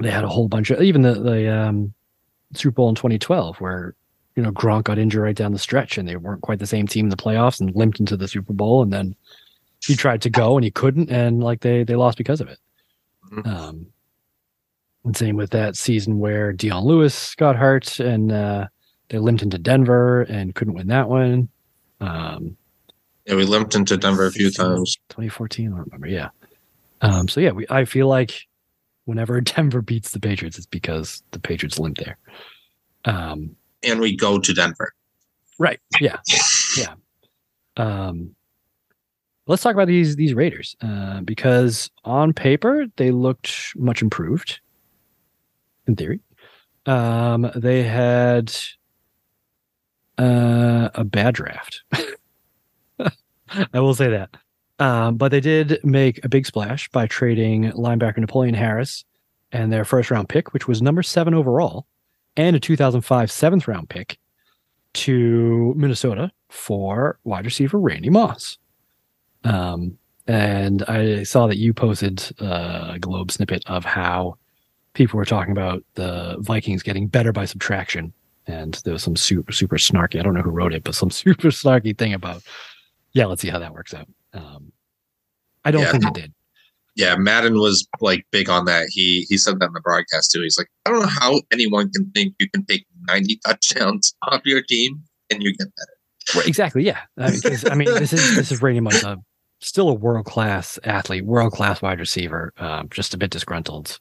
they 0.00 0.10
had 0.10 0.24
a 0.24 0.28
whole 0.28 0.48
bunch 0.48 0.70
of 0.70 0.82
even 0.82 1.02
the 1.02 1.14
the 1.14 1.52
um, 1.52 1.92
Super 2.54 2.74
Bowl 2.74 2.88
in 2.88 2.94
2012 2.94 3.60
where 3.60 3.94
you 4.36 4.42
know 4.42 4.52
Gronk 4.52 4.84
got 4.84 4.98
injured 4.98 5.22
right 5.22 5.36
down 5.36 5.52
the 5.52 5.58
stretch 5.58 5.98
and 5.98 6.08
they 6.08 6.16
weren't 6.16 6.42
quite 6.42 6.58
the 6.58 6.66
same 6.66 6.86
team 6.86 7.06
in 7.06 7.10
the 7.10 7.16
playoffs 7.16 7.60
and 7.60 7.74
limped 7.74 8.00
into 8.00 8.16
the 8.16 8.28
Super 8.28 8.52
Bowl 8.52 8.82
and 8.82 8.92
then 8.92 9.14
he 9.84 9.96
tried 9.96 10.22
to 10.22 10.30
go 10.30 10.56
and 10.56 10.64
he 10.64 10.70
couldn't 10.70 11.10
and 11.10 11.42
like 11.42 11.60
they 11.60 11.84
they 11.84 11.96
lost 11.96 12.18
because 12.18 12.40
of 12.40 12.48
it. 12.48 12.58
Mhm. 13.32 13.46
Um, 13.46 13.86
and 15.04 15.16
same 15.16 15.36
with 15.36 15.50
that 15.50 15.76
season 15.76 16.18
where 16.18 16.52
Dion 16.52 16.84
Lewis 16.84 17.34
got 17.34 17.56
hurt 17.56 17.98
and 18.00 18.30
uh, 18.30 18.66
they 19.08 19.18
limped 19.18 19.42
into 19.42 19.58
Denver 19.58 20.22
and 20.22 20.54
couldn't 20.54 20.74
win 20.74 20.88
that 20.88 21.08
one. 21.08 21.48
Um, 22.00 22.56
Yeah, 23.26 23.34
we 23.36 23.44
limped 23.44 23.74
into 23.74 23.96
Denver 23.96 24.26
a 24.26 24.30
few 24.32 24.50
times. 24.50 24.96
2014, 25.08 25.66
I 25.66 25.70
don't 25.76 25.86
remember. 25.86 26.06
Yeah. 26.06 26.28
Um, 27.00 27.28
so 27.28 27.40
yeah, 27.40 27.50
we 27.52 27.66
I 27.70 27.86
feel 27.86 28.08
like 28.08 28.46
whenever 29.06 29.40
Denver 29.40 29.80
beats 29.82 30.10
the 30.10 30.20
Patriots, 30.20 30.58
it's 30.58 30.66
because 30.66 31.22
the 31.30 31.38
Patriots 31.40 31.78
limp 31.78 31.96
there. 31.96 32.18
Um, 33.06 33.56
And 33.82 34.00
we 34.00 34.16
go 34.16 34.38
to 34.38 34.52
Denver. 34.52 34.92
right. 35.58 35.80
Yeah. 36.00 36.18
Yeah. 36.76 36.94
Um, 37.76 38.34
let's 39.46 39.62
talk 39.62 39.74
about 39.74 39.88
these 39.88 40.16
these 40.16 40.34
Raiders 40.34 40.76
uh, 40.80 41.20
because 41.22 41.90
on 42.04 42.32
paper 42.32 42.86
they 42.96 43.10
looked 43.10 43.72
much 43.76 44.02
improved. 44.02 44.60
In 45.86 45.96
theory, 45.96 46.20
um, 46.86 47.50
they 47.56 47.82
had 47.82 48.54
uh, 50.18 50.90
a 50.94 51.04
bad 51.04 51.34
draft. 51.34 51.82
I 53.72 53.80
will 53.80 53.94
say 53.94 54.08
that. 54.08 54.30
Um, 54.78 55.16
but 55.16 55.30
they 55.30 55.40
did 55.40 55.78
make 55.84 56.24
a 56.24 56.28
big 56.28 56.46
splash 56.46 56.88
by 56.90 57.06
trading 57.06 57.72
linebacker 57.72 58.18
Napoleon 58.18 58.54
Harris 58.54 59.04
and 59.52 59.72
their 59.72 59.84
first 59.84 60.10
round 60.10 60.28
pick, 60.28 60.52
which 60.54 60.68
was 60.68 60.80
number 60.80 61.02
seven 61.02 61.34
overall, 61.34 61.86
and 62.36 62.56
a 62.56 62.60
2005 62.60 63.30
seventh 63.30 63.68
round 63.68 63.88
pick 63.88 64.18
to 64.94 65.72
Minnesota 65.76 66.30
for 66.48 67.18
wide 67.24 67.44
receiver 67.44 67.78
Randy 67.78 68.10
Moss. 68.10 68.58
Um, 69.44 69.96
and 70.26 70.82
I 70.84 71.22
saw 71.22 71.46
that 71.46 71.56
you 71.58 71.72
posted 71.72 72.22
a 72.40 72.96
Globe 73.00 73.30
snippet 73.30 73.62
of 73.66 73.84
how 73.84 74.36
people 74.94 75.16
were 75.18 75.24
talking 75.24 75.52
about 75.52 75.82
the 75.94 76.36
Vikings 76.40 76.82
getting 76.82 77.06
better 77.06 77.32
by 77.32 77.44
subtraction. 77.44 78.12
And 78.46 78.74
there 78.84 78.92
was 78.92 79.02
some 79.02 79.16
super, 79.16 79.52
super 79.52 79.76
snarky, 79.76 80.18
I 80.18 80.22
don't 80.22 80.34
know 80.34 80.42
who 80.42 80.50
wrote 80.50 80.72
it, 80.74 80.82
but 80.84 80.94
some 80.94 81.10
super 81.12 81.48
snarky 81.48 81.96
thing 81.96 82.12
about, 82.14 82.42
yeah, 83.12 83.26
let's 83.26 83.42
see 83.42 83.48
how 83.48 83.58
that 83.60 83.72
works 83.74 83.94
out. 83.94 84.08
Um, 84.32 84.72
I 85.64 85.70
don't 85.70 85.82
Yeah. 85.82 85.92
think 85.92 86.04
it 86.06 86.14
did. 86.14 86.32
Yeah, 86.96 87.16
Madden 87.16 87.54
was 87.54 87.86
like 88.00 88.26
big 88.30 88.48
on 88.48 88.64
that. 88.66 88.88
He 88.90 89.26
he 89.28 89.38
said 89.38 89.60
that 89.60 89.66
in 89.66 89.72
the 89.72 89.80
broadcast 89.80 90.32
too. 90.32 90.42
He's 90.42 90.58
like, 90.58 90.68
I 90.86 90.90
don't 90.90 91.00
know 91.00 91.08
how 91.08 91.40
anyone 91.52 91.90
can 91.90 92.10
think 92.10 92.34
you 92.38 92.48
can 92.50 92.64
take 92.66 92.84
90 93.06 93.40
touchdowns 93.46 94.14
off 94.22 94.42
your 94.44 94.62
team 94.62 95.02
and 95.30 95.42
you 95.42 95.54
get 95.54 95.68
better. 95.76 96.38
Right, 96.38 96.46
exactly. 96.46 96.84
Yeah. 96.84 97.00
I 97.18 97.30
mean, 97.30 97.40
I 97.70 97.74
mean, 97.74 97.94
this 97.94 98.12
is 98.12 98.36
this 98.36 98.52
is 98.52 98.62
Randy 98.62 98.80
Moss, 98.80 99.04
still 99.60 99.88
a 99.88 99.94
world 99.94 100.26
class 100.26 100.78
athlete, 100.84 101.24
world 101.24 101.52
class 101.52 101.82
wide 101.82 101.98
receiver. 101.98 102.52
Um, 102.58 102.88
just 102.90 103.14
a 103.14 103.18
bit 103.18 103.30
disgruntled. 103.30 103.98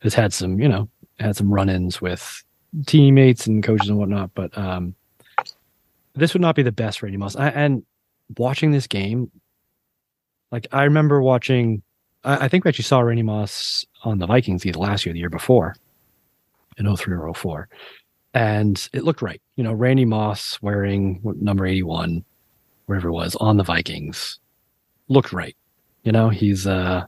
Has 0.00 0.14
had 0.14 0.32
some, 0.32 0.60
you 0.60 0.68
know, 0.68 0.88
had 1.18 1.36
some 1.36 1.52
run 1.52 1.68
ins 1.68 2.00
with 2.00 2.44
teammates 2.86 3.46
and 3.46 3.62
coaches 3.62 3.88
and 3.88 3.98
whatnot. 3.98 4.30
But 4.34 4.56
um, 4.58 4.94
this 6.14 6.34
would 6.34 6.42
not 6.42 6.56
be 6.56 6.62
the 6.62 6.72
best 6.72 7.02
Randy 7.02 7.16
Moss. 7.16 7.36
I, 7.36 7.48
and 7.48 7.84
watching 8.36 8.70
this 8.70 8.86
game, 8.86 9.30
like 10.50 10.66
I 10.72 10.84
remember 10.84 11.20
watching. 11.22 11.82
I, 12.24 12.44
I 12.44 12.48
think 12.48 12.64
we 12.64 12.68
actually 12.68 12.84
saw 12.84 13.00
Randy 13.00 13.22
Moss 13.22 13.84
on 14.02 14.18
the 14.18 14.26
Vikings 14.26 14.66
either 14.66 14.78
last 14.78 15.06
year, 15.06 15.12
or 15.12 15.14
the 15.14 15.20
year 15.20 15.30
before, 15.30 15.74
in 16.76 16.94
03 16.96 17.14
or 17.14 17.34
04 17.34 17.68
and 18.34 18.88
it 18.92 19.04
looked 19.04 19.22
right. 19.22 19.40
You 19.56 19.64
know, 19.64 19.72
Randy 19.72 20.04
Moss 20.04 20.60
wearing 20.60 21.20
number 21.22 21.64
81, 21.64 22.24
wherever 22.86 23.08
it 23.08 23.12
was, 23.12 23.36
on 23.36 23.56
the 23.56 23.62
Vikings 23.62 24.40
looked 25.08 25.32
right. 25.32 25.56
You 26.02 26.12
know, 26.12 26.28
he's 26.28 26.66
uh 26.66 27.06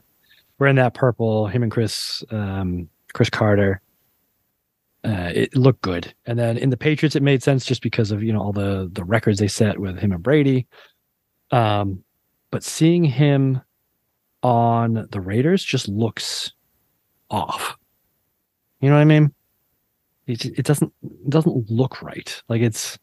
wearing 0.58 0.76
that 0.76 0.94
purple, 0.94 1.48
him 1.48 1.62
and 1.62 1.72
Chris 1.72 2.22
um 2.30 2.88
Cris 3.12 3.28
Carter. 3.28 3.82
Uh, 5.04 5.30
it 5.34 5.54
looked 5.54 5.82
good. 5.82 6.12
And 6.24 6.36
then 6.36 6.56
in 6.56 6.70
the 6.70 6.76
Patriots, 6.76 7.14
it 7.14 7.22
made 7.22 7.40
sense 7.40 7.64
just 7.64 7.80
because 7.80 8.10
of, 8.10 8.24
you 8.24 8.32
know, 8.32 8.40
all 8.40 8.52
the 8.52 8.88
the 8.92 9.04
records 9.04 9.38
they 9.38 9.48
set 9.48 9.78
with 9.78 9.98
him 9.98 10.12
and 10.12 10.22
Brady. 10.22 10.66
Um, 11.50 12.02
but 12.50 12.62
seeing 12.62 13.04
him 13.04 13.60
on 14.47 15.09
the 15.11 15.20
Raiders 15.20 15.64
just 15.64 15.88
looks 15.88 16.53
off. 17.30 17.76
You 18.80 18.88
know 18.88 18.94
what 18.94 19.01
I 19.01 19.05
mean? 19.05 19.34
It, 20.28 20.44
it 20.44 20.64
doesn't 20.64 20.92
it 21.03 21.30
doesn't 21.30 21.68
look 21.68 22.01
right. 22.01 22.42
Like 22.49 22.62
it's 22.62 22.97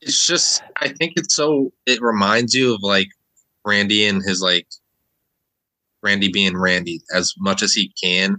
It's 0.00 0.24
just 0.24 0.62
I 0.76 0.88
think 0.88 1.14
it's 1.16 1.34
so 1.34 1.72
it 1.84 2.00
reminds 2.00 2.54
you 2.54 2.74
of 2.74 2.82
like 2.84 3.08
Randy 3.64 4.06
and 4.06 4.22
his 4.22 4.40
like 4.40 4.68
Randy 6.04 6.30
being 6.30 6.56
Randy 6.56 7.00
as 7.12 7.34
much 7.38 7.60
as 7.60 7.72
he 7.72 7.92
can. 8.00 8.36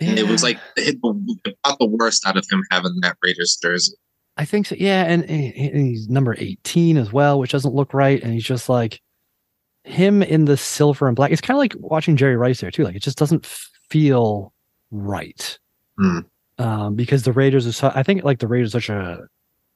It 0.00 0.28
was 0.28 0.42
like 0.42 0.58
it, 0.76 0.96
it 1.02 1.56
got 1.64 1.78
the 1.78 1.86
worst 1.86 2.26
out 2.26 2.36
of 2.36 2.44
him 2.52 2.62
having 2.70 3.00
that 3.00 3.16
Raiders 3.22 3.58
jersey. 3.60 3.94
I 4.36 4.44
think 4.44 4.66
so. 4.66 4.76
Yeah, 4.78 5.04
and, 5.04 5.24
and 5.24 5.86
he's 5.88 6.10
number 6.10 6.36
eighteen 6.38 6.98
as 6.98 7.10
well, 7.10 7.38
which 7.38 7.52
doesn't 7.52 7.74
look 7.74 7.94
right. 7.94 8.22
And 8.22 8.34
he's 8.34 8.44
just 8.44 8.68
like 8.68 9.00
him 9.88 10.22
in 10.22 10.44
the 10.44 10.56
silver 10.56 11.06
and 11.06 11.16
black. 11.16 11.32
It's 11.32 11.40
kind 11.40 11.56
of 11.56 11.58
like 11.58 11.74
watching 11.78 12.16
Jerry 12.16 12.36
Rice 12.36 12.60
there 12.60 12.70
too. 12.70 12.84
Like 12.84 12.96
it 12.96 13.02
just 13.02 13.18
doesn't 13.18 13.46
feel 13.88 14.52
right. 14.90 15.58
Hmm. 15.98 16.20
Um, 16.58 16.94
because 16.94 17.22
the 17.22 17.32
Raiders 17.32 17.66
are, 17.66 17.72
so, 17.72 17.92
I 17.94 18.02
think 18.02 18.24
like 18.24 18.40
the 18.40 18.48
Raiders 18.48 18.74
are 18.74 18.80
such 18.80 18.90
a 18.90 19.20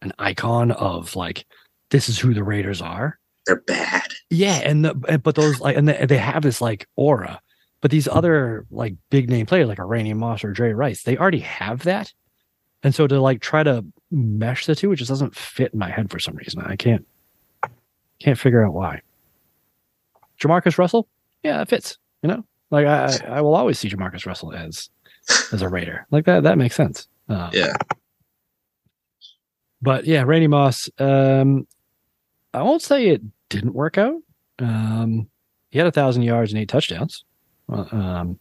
an 0.02 0.12
icon 0.18 0.72
of 0.72 1.14
like 1.14 1.46
this 1.90 2.08
is 2.08 2.18
who 2.18 2.34
the 2.34 2.44
Raiders 2.44 2.82
are. 2.82 3.18
They're 3.46 3.60
bad. 3.60 4.08
Yeah, 4.30 4.60
and 4.64 4.84
the 4.84 4.94
but 5.22 5.34
those 5.34 5.60
like 5.60 5.76
and 5.76 5.88
they, 5.88 6.06
they 6.06 6.18
have 6.18 6.42
this 6.42 6.60
like 6.60 6.86
aura. 6.96 7.40
But 7.80 7.90
these 7.90 8.06
other 8.06 8.66
like 8.70 8.94
big 9.10 9.28
name 9.28 9.46
players 9.46 9.68
like 9.68 9.78
Randy 9.80 10.14
Moss 10.14 10.44
or 10.44 10.52
Dre 10.52 10.72
Rice, 10.72 11.02
they 11.02 11.16
already 11.16 11.40
have 11.40 11.82
that. 11.84 12.12
And 12.84 12.94
so 12.94 13.06
to 13.06 13.20
like 13.20 13.40
try 13.40 13.62
to 13.62 13.84
mesh 14.10 14.66
the 14.66 14.74
two, 14.74 14.92
it 14.92 14.96
just 14.96 15.08
doesn't 15.08 15.34
fit 15.34 15.72
in 15.72 15.78
my 15.78 15.90
head 15.90 16.10
for 16.10 16.18
some 16.18 16.36
reason. 16.36 16.62
I 16.62 16.76
can't 16.76 17.06
can't 18.20 18.38
figure 18.38 18.64
out 18.64 18.74
why. 18.74 19.02
Jamarcus 20.42 20.78
Russell, 20.78 21.08
yeah, 21.42 21.60
it 21.62 21.68
fits. 21.68 21.98
You 22.22 22.28
know, 22.28 22.44
like 22.70 22.86
I 22.86 23.16
I 23.28 23.40
will 23.40 23.54
always 23.54 23.78
see 23.78 23.88
Jamarcus 23.88 24.26
Russell 24.26 24.52
as 24.52 24.90
as 25.52 25.62
a 25.62 25.68
Raider. 25.68 26.06
Like 26.10 26.24
that 26.26 26.42
that 26.44 26.58
makes 26.58 26.74
sense. 26.76 27.08
Uh, 27.28 27.50
Yeah. 27.52 27.72
but 29.80 30.04
yeah, 30.06 30.22
Randy 30.22 30.46
Moss. 30.48 30.88
Um, 30.98 31.66
I 32.54 32.62
won't 32.62 32.82
say 32.82 33.08
it 33.08 33.22
didn't 33.48 33.74
work 33.74 33.98
out. 33.98 34.20
Um, 34.58 35.28
he 35.70 35.78
had 35.78 35.86
a 35.86 35.92
thousand 35.92 36.22
yards 36.22 36.52
and 36.52 36.60
eight 36.60 36.68
touchdowns. 36.68 37.24
Um, 37.68 38.38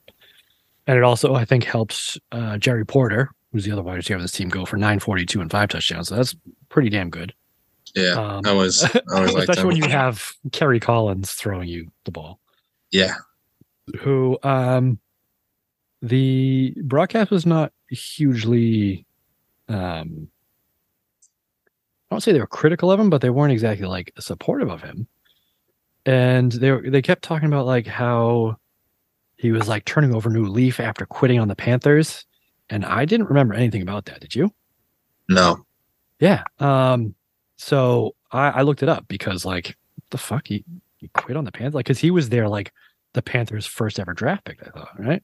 and 0.88 0.97
it 0.97 1.04
also, 1.04 1.36
I 1.36 1.45
think, 1.45 1.64
helps 1.64 2.18
uh, 2.32 2.58
Jerry 2.58 2.86
Porter, 2.86 3.30
who's 3.52 3.64
the 3.66 3.72
other 3.72 3.82
wide 3.84 3.95
receiver 3.95 4.18
on 4.18 4.22
this 4.24 4.32
team, 4.34 4.49
go 4.49 4.66
for 4.66 4.78
nine 4.78 4.99
forty-two 4.99 5.39
and 5.41 5.49
five 5.49 5.70
touchdowns. 5.70 6.10
So 6.10 6.16
that's 6.16 6.36
pretty 6.70 6.89
damn 6.89 7.10
good. 7.10 7.34
Yeah. 7.96 8.14
Um, 8.14 8.42
I 8.46 8.54
was 8.54 8.84
I 9.14 9.22
was 9.22 9.34
like 9.34 9.44
especially 9.50 9.66
when 9.66 9.78
you 9.78 9.89
have 9.89 10.34
Kerry 10.52 10.80
Collins 10.80 11.32
throwing 11.34 11.68
you 11.68 11.92
the 12.06 12.12
ball. 12.12 12.39
Yeah. 12.92 13.16
who 14.00 14.38
um 14.44 15.00
the 16.02 16.74
broadcast 16.84 17.32
was 17.32 17.46
not 17.46 17.72
hugely 17.89 19.06
um 19.70 20.28
I 22.10 22.16
don't 22.16 22.22
say 22.22 22.34
they 22.34 22.39
were 22.39 22.48
critical 22.48 22.92
of 22.92 23.00
him, 23.00 23.10
but 23.10 23.22
they 23.22 23.30
weren't 23.30 23.54
exactly 23.54 23.88
like 23.88 24.12
supportive 24.20 24.70
of 24.70 24.82
him. 24.82 25.08
And 26.06 26.52
they 26.52 26.72
were, 26.72 26.89
they 26.89 27.02
kept 27.02 27.24
talking 27.24 27.48
about 27.48 27.66
like 27.66 27.88
how 27.88 28.58
he 29.38 29.54
was 29.54 29.70
like 29.70 29.86
turning 29.86 30.14
over 30.14 30.30
a 30.30 30.34
new 30.34 30.46
leaf 30.46 30.82
after 30.82 31.06
quitting 31.06 31.39
on 31.39 31.48
the 31.48 31.56
Panthers. 31.56 32.26
And 32.70 32.84
I 32.86 33.06
didn't 33.06 33.28
remember 33.28 33.54
anything 33.54 33.82
about 33.82 34.06
that. 34.06 34.20
Did 34.20 34.36
you? 34.36 34.54
No. 35.30 35.66
Yeah. 36.20 36.44
Um, 36.60 37.16
so 37.64 38.16
I, 38.32 38.49
I 38.49 38.62
looked 38.64 38.82
it 38.82 38.89
up 38.89 39.07
because 39.07 39.45
like 39.45 39.68
what 39.95 40.03
the 40.09 40.18
fuck 40.18 40.47
he, 40.47 40.66
he 40.97 41.09
quit 41.09 41.38
on 41.38 41.45
the 41.45 41.51
Panthers 41.51 41.76
like 41.76 41.86
because 41.86 41.99
he 41.99 42.09
was 42.09 42.30
there 42.30 42.49
like 42.49 42.72
the 43.14 43.22
Panthers' 43.22 43.68
first 43.68 43.99
ever 43.99 44.14
draft 44.14 44.45
pick, 44.45 44.66
I 44.66 44.72
thought, 44.72 44.89
right? 44.99 45.22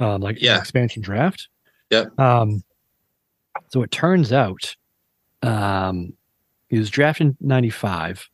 Um, 0.00 0.22
like 0.22 0.40
Yeah. 0.40 0.56
expansion 0.58 1.02
draft. 1.02 1.48
Yep. 1.90 2.18
Um, 2.18 2.62
so 3.68 3.82
it 3.82 3.90
turns 3.90 4.32
out, 4.32 4.74
um, 5.42 6.14
he 6.68 6.78
was 6.78 6.88
drafted 6.88 7.28
in 7.28 7.36
'95. 7.40 8.28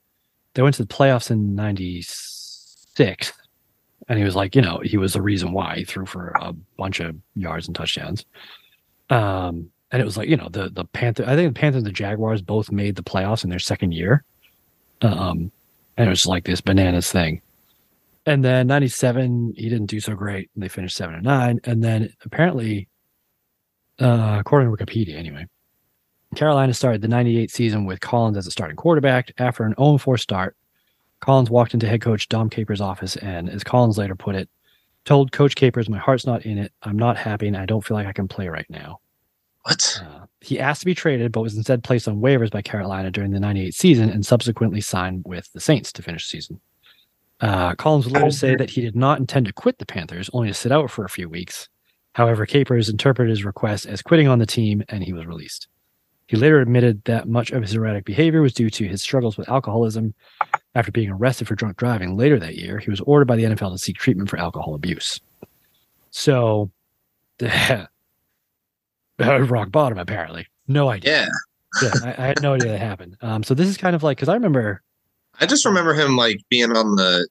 They 0.55 0.63
went 0.63 0.77
to 0.77 0.83
the 0.85 0.95
playoffs 0.95 1.31
in 1.31 1.57
'96, 1.57 3.33
and 4.09 4.19
he 4.19 4.25
was 4.25 4.37
like, 4.37 4.55
you 4.55 4.63
know, 4.63 4.81
he 4.85 4.97
was 4.97 5.15
the 5.15 5.23
reason 5.23 5.53
why 5.53 5.77
he 5.77 5.85
threw 5.85 6.07
for 6.07 6.29
a 6.41 6.53
bunch 6.79 7.01
of 7.01 7.17
yards 7.35 7.67
and 7.67 7.75
touchdowns. 7.75 8.25
Um, 9.11 9.71
and 9.95 10.03
it 10.03 10.05
was 10.05 10.17
like, 10.17 10.29
you 10.29 10.37
know, 10.37 10.49
the 10.49 10.71
the 10.71 10.85
Panther. 10.87 11.23
I 11.25 11.37
think 11.37 11.55
the 11.55 11.61
Panthers 11.61 11.83
and 11.83 11.87
the 11.87 11.93
Jaguars 11.93 12.43
both 12.43 12.73
made 12.73 12.97
the 12.97 13.03
playoffs 13.05 13.45
in 13.45 13.51
their 13.51 13.61
second 13.61 13.93
year. 13.93 14.25
Um, 15.03 15.53
and 15.97 16.09
it 16.09 16.11
was 16.11 16.27
like 16.27 16.45
this 16.45 16.61
bananas 16.61 17.13
thing. 17.13 17.41
And 18.27 18.45
then 18.45 18.67
97, 18.67 19.55
he 19.57 19.69
didn't 19.69 19.87
do 19.87 20.01
so 20.01 20.17
great. 20.17 20.51
And 20.53 20.65
they 20.65 20.67
finished 20.67 20.97
seven 20.97 21.15
and 21.15 21.23
nine. 21.23 21.61
And 21.63 21.85
then 21.85 22.13
apparently, 22.25 22.89
uh, 24.01 24.39
according 24.41 24.77
to 24.77 24.85
Wikipedia 24.85 25.15
anyway, 25.15 25.47
Carolina 26.35 26.75
started 26.75 27.01
the 27.01 27.07
98 27.07 27.53
season 27.53 27.85
with 27.85 28.01
Collins 28.01 28.37
as 28.37 28.49
a 28.49 28.51
starting 28.51 28.77
quarterback. 28.77 29.31
After 29.39 29.63
an 29.63 29.77
0 29.79 29.99
4 29.99 30.19
start, 30.19 30.57
Collins 31.21 31.51
walked 31.51 31.73
into 31.73 31.87
head 31.87 32.01
coach 32.01 32.29
Dom 32.29 32.51
Capers' 32.51 32.81
office 32.81 33.15
and, 33.15 33.49
as 33.49 33.63
Collins 33.63 33.97
later 33.97 34.17
put 34.17 34.35
it, 34.35 34.49
told 35.05 35.31
Coach 35.31 35.55
Capers, 35.55 35.89
My 35.89 35.99
heart's 35.99 36.27
not 36.27 36.45
in 36.45 36.59
it. 36.59 36.73
I'm 36.83 36.99
not 36.99 37.17
happy 37.17 37.47
and 37.47 37.57
I 37.57 37.65
don't 37.65 37.85
feel 37.85 37.97
like 37.97 38.09
I 38.09 38.13
can 38.13 38.27
play 38.27 38.49
right 38.49 38.67
now. 38.69 38.99
What? 39.65 40.03
Uh, 40.03 40.27
he 40.41 40.61
asked 40.61 40.81
to 40.81 40.87
be 40.87 40.95
traded, 40.95 41.33
but 41.33 41.41
was 41.41 41.57
instead 41.57 41.83
placed 41.83 42.07
on 42.07 42.21
waivers 42.21 42.51
by 42.51 42.63
Carolina 42.63 43.11
during 43.11 43.31
the 43.31 43.41
98 43.41 43.75
season 43.75 44.11
and 44.11 44.25
subsequently 44.25 44.81
signed 44.81 45.25
with 45.27 45.51
the 45.53 45.61
Saints 45.61 45.93
to 45.93 46.03
finish 46.03 46.27
the 46.27 46.37
season. 46.37 46.61
Uh, 47.41 47.75
Collins 47.75 48.05
would 48.05 48.15
later 48.15 48.31
say 48.31 48.55
that 48.57 48.71
he 48.71 48.81
did 48.81 48.95
not 48.95 49.19
intend 49.19 49.47
to 49.47 49.53
quit 49.53 49.79
the 49.79 49.87
Panthers, 49.87 50.31
only 50.33 50.49
to 50.49 50.55
sit 50.55 50.71
out 50.71 50.91
for 50.91 51.05
a 51.05 51.11
few 51.11 51.29
weeks. 51.29 51.69
However, 52.15 52.47
Capers 52.47 52.89
interpreted 52.89 53.31
his 53.31 53.45
request 53.45 53.87
as 53.87 54.03
quitting 54.03 54.29
on 54.29 54.39
the 54.39 54.47
team 54.47 54.83
and 54.89 55.03
he 55.03 55.13
was 55.13 55.27
released. 55.27 55.67
He 56.27 56.37
later 56.37 56.61
admitted 56.61 57.05
that 57.05 57.29
much 57.29 57.51
of 57.51 57.63
his 57.63 57.75
erratic 57.75 58.05
behavior 58.05 58.41
was 58.41 58.55
due 58.55 58.71
to 58.71 58.89
his 58.89 59.03
struggles 59.03 59.37
with 59.37 59.49
alcoholism. 59.49 60.15
After 60.75 60.91
being 60.91 61.11
arrested 61.11 61.49
for 61.49 61.55
drunk 61.55 61.77
driving 61.77 62.17
later 62.17 62.39
that 62.39 62.57
year, 62.57 62.79
he 62.79 62.91
was 62.91 63.01
ordered 63.01 63.27
by 63.27 63.37
the 63.37 63.45
NFL 63.45 63.73
to 63.73 63.79
seek 63.79 63.97
treatment 63.97 64.31
for 64.31 64.39
alcohol 64.39 64.75
abuse. 64.75 65.21
So, 66.11 66.71
rock 69.19 69.71
bottom, 69.71 69.99
apparently. 69.99 70.47
No 70.69 70.89
idea. 70.91 71.13
Yeah. 71.23 71.29
Yeah, 71.83 71.91
I, 72.05 72.09
I 72.23 72.27
had 72.29 72.41
no 72.43 72.55
idea 72.55 72.71
that 72.71 72.79
happened. 72.79 73.17
Um, 73.21 73.43
so 73.43 73.53
this 73.55 73.69
is 73.69 73.77
kind 73.77 73.97
of 73.97 74.03
like 74.05 74.17
because 74.17 74.29
I 74.29 74.35
remember, 74.35 74.81
I 75.41 75.47
just 75.47 75.65
remember 75.65 75.93
him 75.95 76.17
like 76.17 76.39
being 76.49 76.71
on 76.77 76.95
the 76.95 77.29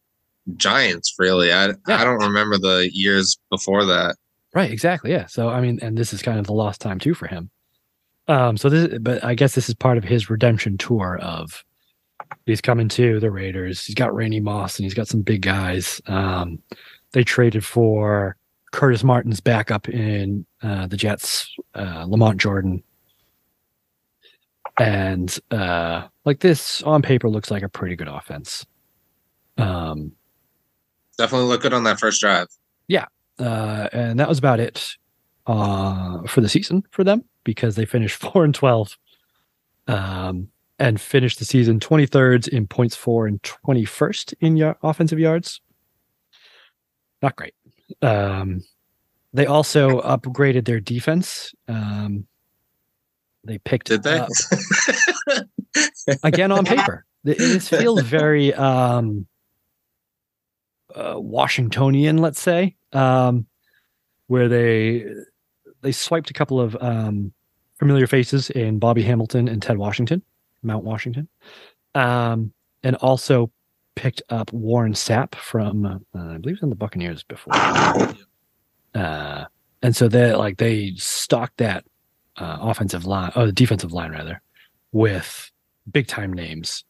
Giants. 0.57 1.15
Really, 1.17 1.51
I 1.53 1.67
Yeah. 1.67 2.01
I 2.01 2.03
don't 2.03 2.19
remember 2.21 2.57
the 2.57 2.89
years 2.91 3.37
before 3.49 3.85
that. 3.85 4.17
right? 4.53 4.69
Exactly, 4.69 5.11
yeah. 5.11 5.27
So 5.27 5.47
I 5.47 5.61
mean, 5.61 5.79
and 5.81 5.97
this 5.97 6.11
is 6.13 6.21
kind 6.21 6.39
of 6.39 6.45
the 6.45 6.53
lost 6.53 6.81
time 6.81 6.99
too 6.99 7.13
for 7.13 7.27
him. 7.27 7.49
Um, 8.27 8.57
so 8.57 8.67
this, 8.69 8.97
but 9.01 9.23
I 9.23 9.33
guess 9.33 9.55
this 9.55 9.69
is 9.69 9.75
part 9.75 9.97
of 9.97 10.03
his 10.03 10.29
redemption 10.29 10.77
tour 10.77 11.17
of 11.21 11.63
he's 12.45 12.61
coming 12.61 12.89
to 12.89 13.19
the 13.21 13.31
Raiders. 13.31 13.85
He's 13.85 13.95
got 13.95 14.13
Randy 14.13 14.39
Moss 14.41 14.77
and 14.77 14.83
he's 14.83 14.93
got 14.93 15.07
some 15.07 15.21
big 15.21 15.41
guys. 15.41 16.01
Um, 16.07 16.59
they 17.13 17.23
traded 17.23 17.63
for 17.63 18.35
Curtis 18.73 19.03
Martin's 19.03 19.39
backup 19.39 19.87
in 19.87 20.45
uh, 20.63 20.87
the 20.87 20.97
Jets, 20.97 21.55
uh, 21.75 22.05
Lamont 22.07 22.41
Jordan. 22.41 22.83
And 24.79 25.39
uh, 25.51 26.07
like 26.25 26.39
this 26.39 26.81
on 26.81 27.03
paper 27.03 27.29
looks 27.29 27.51
like 27.51 27.61
a 27.61 27.69
pretty 27.69 27.95
good 27.95 28.07
offense. 28.07 28.65
Um, 29.59 30.13
Definitely 31.19 31.47
look 31.47 31.61
good 31.61 31.73
on 31.73 31.83
that 31.83 31.99
first 31.99 32.19
drive. 32.19 32.47
Yeah. 32.87 33.05
Uh, 33.37 33.87
and 33.93 34.19
that 34.19 34.27
was 34.27 34.39
about 34.39 34.59
it 34.59 34.97
uh, 35.45 36.23
for 36.23 36.41
the 36.41 36.49
season 36.49 36.83
for 36.89 37.03
them 37.03 37.23
because 37.43 37.75
they 37.75 37.85
finished 37.85 38.15
four 38.19 38.43
and 38.43 38.55
twelve, 38.55 38.97
um, 39.87 40.47
and 40.79 40.99
finished 40.99 41.37
the 41.37 41.45
season 41.45 41.79
twenty 41.79 42.07
thirds 42.07 42.47
in 42.47 42.65
points 42.65 42.95
for 42.95 43.27
and 43.27 43.41
twenty 43.43 43.85
first 43.85 44.33
in 44.39 44.55
y- 44.55 44.73
offensive 44.81 45.19
yards. 45.19 45.61
Not 47.21 47.35
great. 47.35 47.53
Um, 48.01 48.63
they 49.33 49.45
also 49.45 50.01
upgraded 50.01 50.65
their 50.65 50.79
defense. 50.79 51.53
Um, 51.67 52.27
they 53.43 53.57
picked 53.59 53.87
Did 53.87 54.03
they? 54.03 54.19
up- 54.19 54.29
again 56.23 56.51
on 56.51 56.65
paper. 56.65 57.05
Th- 57.25 57.37
This 57.37 57.69
feels 57.69 58.01
very 58.01 58.53
um, 58.53 59.25
uh, 60.95 61.15
Washingtonian, 61.17 62.17
let's 62.19 62.39
say, 62.41 62.75
um, 62.93 63.45
where 64.27 64.47
they 64.47 65.05
they 65.81 65.91
swiped 65.91 66.29
a 66.29 66.33
couple 66.33 66.61
of 66.61 66.77
um, 66.79 67.33
familiar 67.79 68.07
faces 68.07 68.49
in 68.51 68.79
Bobby 68.79 69.01
Hamilton 69.03 69.47
and 69.49 69.61
Ted 69.61 69.77
Washington, 69.77 70.21
Mount 70.61 70.83
Washington, 70.85 71.27
um, 71.95 72.53
and 72.83 72.95
also 72.97 73.51
picked 73.95 74.21
up 74.29 74.51
Warren 74.53 74.93
Sapp 74.93 75.35
from 75.35 75.85
uh, 75.85 75.97
I 76.15 76.37
believe 76.37 76.55
was 76.55 76.63
in 76.63 76.69
the 76.69 76.75
Buccaneers 76.75 77.23
before. 77.23 77.53
Uh, 78.95 79.45
and 79.81 79.95
so 79.95 80.07
they 80.07 80.35
like 80.35 80.57
they 80.57 80.93
stocked 80.97 81.57
that 81.57 81.83
uh, 82.37 82.57
offensive 82.61 83.05
line, 83.05 83.31
oh, 83.35 83.47
the 83.47 83.51
defensive 83.51 83.91
line 83.91 84.11
rather, 84.11 84.41
with 84.91 85.51
big 85.91 86.07
time 86.07 86.31
names 86.31 86.83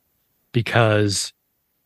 because 0.51 1.33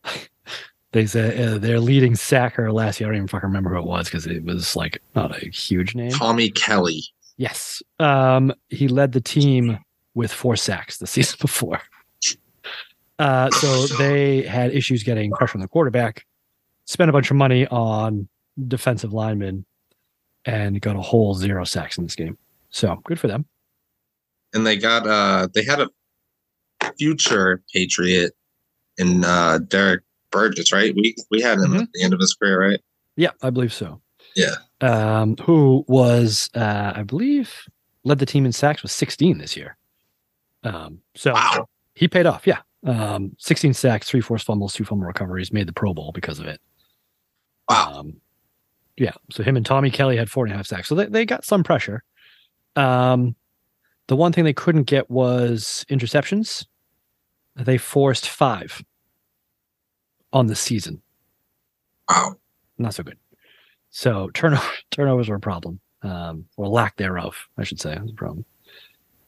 they 0.92 1.06
said 1.06 1.40
uh, 1.40 1.58
their 1.58 1.80
leading 1.80 2.14
sacker 2.14 2.72
last 2.72 3.00
year. 3.00 3.08
I 3.08 3.12
don't 3.12 3.16
even 3.16 3.28
fucking 3.28 3.48
remember 3.48 3.70
who 3.70 3.78
it 3.78 3.86
was 3.86 4.06
because 4.06 4.26
it 4.26 4.44
was 4.44 4.76
like 4.76 5.00
not 5.14 5.42
a 5.42 5.48
huge 5.50 5.94
name. 5.94 6.10
Tommy 6.10 6.50
Kelly. 6.50 7.02
Yes, 7.36 7.82
um, 8.00 8.52
he 8.68 8.88
led 8.88 9.12
the 9.12 9.20
team 9.20 9.78
with 10.14 10.32
four 10.32 10.56
sacks 10.56 10.98
the 10.98 11.06
season 11.06 11.38
before. 11.40 11.80
Uh, 13.18 13.50
so 13.60 13.86
they 13.96 14.42
had 14.42 14.72
issues 14.72 15.02
getting 15.02 15.30
pressure 15.32 15.56
on 15.58 15.62
the 15.62 15.68
quarterback. 15.68 16.24
Spent 16.86 17.10
a 17.10 17.12
bunch 17.12 17.30
of 17.30 17.36
money 17.36 17.66
on 17.68 18.28
defensive 18.66 19.12
linemen, 19.12 19.64
and 20.44 20.80
got 20.80 20.96
a 20.96 21.00
whole 21.00 21.34
zero 21.34 21.64
sacks 21.64 21.98
in 21.98 22.04
this 22.04 22.14
game. 22.16 22.38
So 22.70 22.96
good 23.04 23.18
for 23.20 23.28
them. 23.28 23.44
and 24.54 24.66
they 24.66 24.76
got 24.76 25.06
uh 25.06 25.48
they 25.54 25.64
had 25.64 25.80
a 25.80 25.88
future 26.98 27.62
patriot 27.74 28.32
in 28.96 29.24
uh 29.24 29.58
Derrick 29.58 30.02
Burgess, 30.30 30.72
right? 30.72 30.94
We 30.94 31.14
we 31.30 31.40
had 31.40 31.58
him 31.58 31.70
Mm-hmm. 31.72 31.80
at 31.82 31.88
the 31.92 32.02
end 32.02 32.14
of 32.14 32.20
his 32.20 32.34
career, 32.34 32.60
right? 32.60 32.80
Yeah, 33.16 33.30
I 33.42 33.50
believe 33.50 33.72
so. 33.72 34.00
Yeah. 34.36 34.54
Um, 34.80 35.36
who 35.38 35.84
was, 35.88 36.48
uh, 36.54 36.92
I 36.94 37.02
believe, 37.02 37.52
led 38.04 38.20
the 38.20 38.26
team 38.26 38.46
in 38.46 38.52
sacks 38.52 38.82
with 38.82 38.92
16 38.92 39.38
this 39.38 39.56
year. 39.56 39.76
Um, 40.62 41.00
so 41.16 41.32
Wow. 41.32 41.66
he 41.96 42.06
paid 42.06 42.26
off. 42.26 42.46
Yeah. 42.46 42.60
Um, 42.86 43.34
16 43.38 43.74
sacks, 43.74 44.08
three 44.08 44.20
forced 44.20 44.46
fumbles, 44.46 44.72
two 44.72 44.84
fumble 44.84 45.06
recoveries, 45.06 45.52
made 45.52 45.66
the 45.66 45.72
Pro 45.72 45.92
Bowl 45.92 46.12
because 46.12 46.38
of 46.38 46.46
it. 46.46 46.60
Wow. 47.68 47.92
Um, 47.94 48.20
yeah. 48.96 49.12
So 49.30 49.42
him 49.42 49.56
and 49.56 49.66
Tommy 49.66 49.90
Kelly 49.90 50.16
had 50.16 50.30
four 50.30 50.44
and 50.44 50.52
a 50.52 50.56
half 50.56 50.66
sacks. 50.66 50.88
So 50.88 50.94
they, 50.94 51.06
they 51.06 51.26
got 51.26 51.44
some 51.44 51.62
pressure. 51.62 52.02
Um, 52.76 53.34
the 54.06 54.16
one 54.16 54.32
thing 54.32 54.44
they 54.44 54.52
couldn't 54.52 54.84
get 54.84 55.10
was 55.10 55.84
interceptions. 55.90 56.66
They 57.56 57.78
forced 57.78 58.28
five 58.28 58.82
on 60.32 60.46
the 60.46 60.54
season. 60.54 61.02
Wow. 62.08 62.36
Not 62.78 62.94
so 62.94 63.02
good. 63.02 63.18
So 63.90 64.30
turnover, 64.34 64.70
turnovers 64.90 65.28
were 65.28 65.36
a 65.36 65.40
problem, 65.40 65.80
um, 66.02 66.44
or 66.56 66.68
lack 66.68 66.96
thereof, 66.96 67.36
I 67.56 67.64
should 67.64 67.80
say, 67.80 67.98
was 68.00 68.10
a 68.10 68.14
problem. 68.14 68.44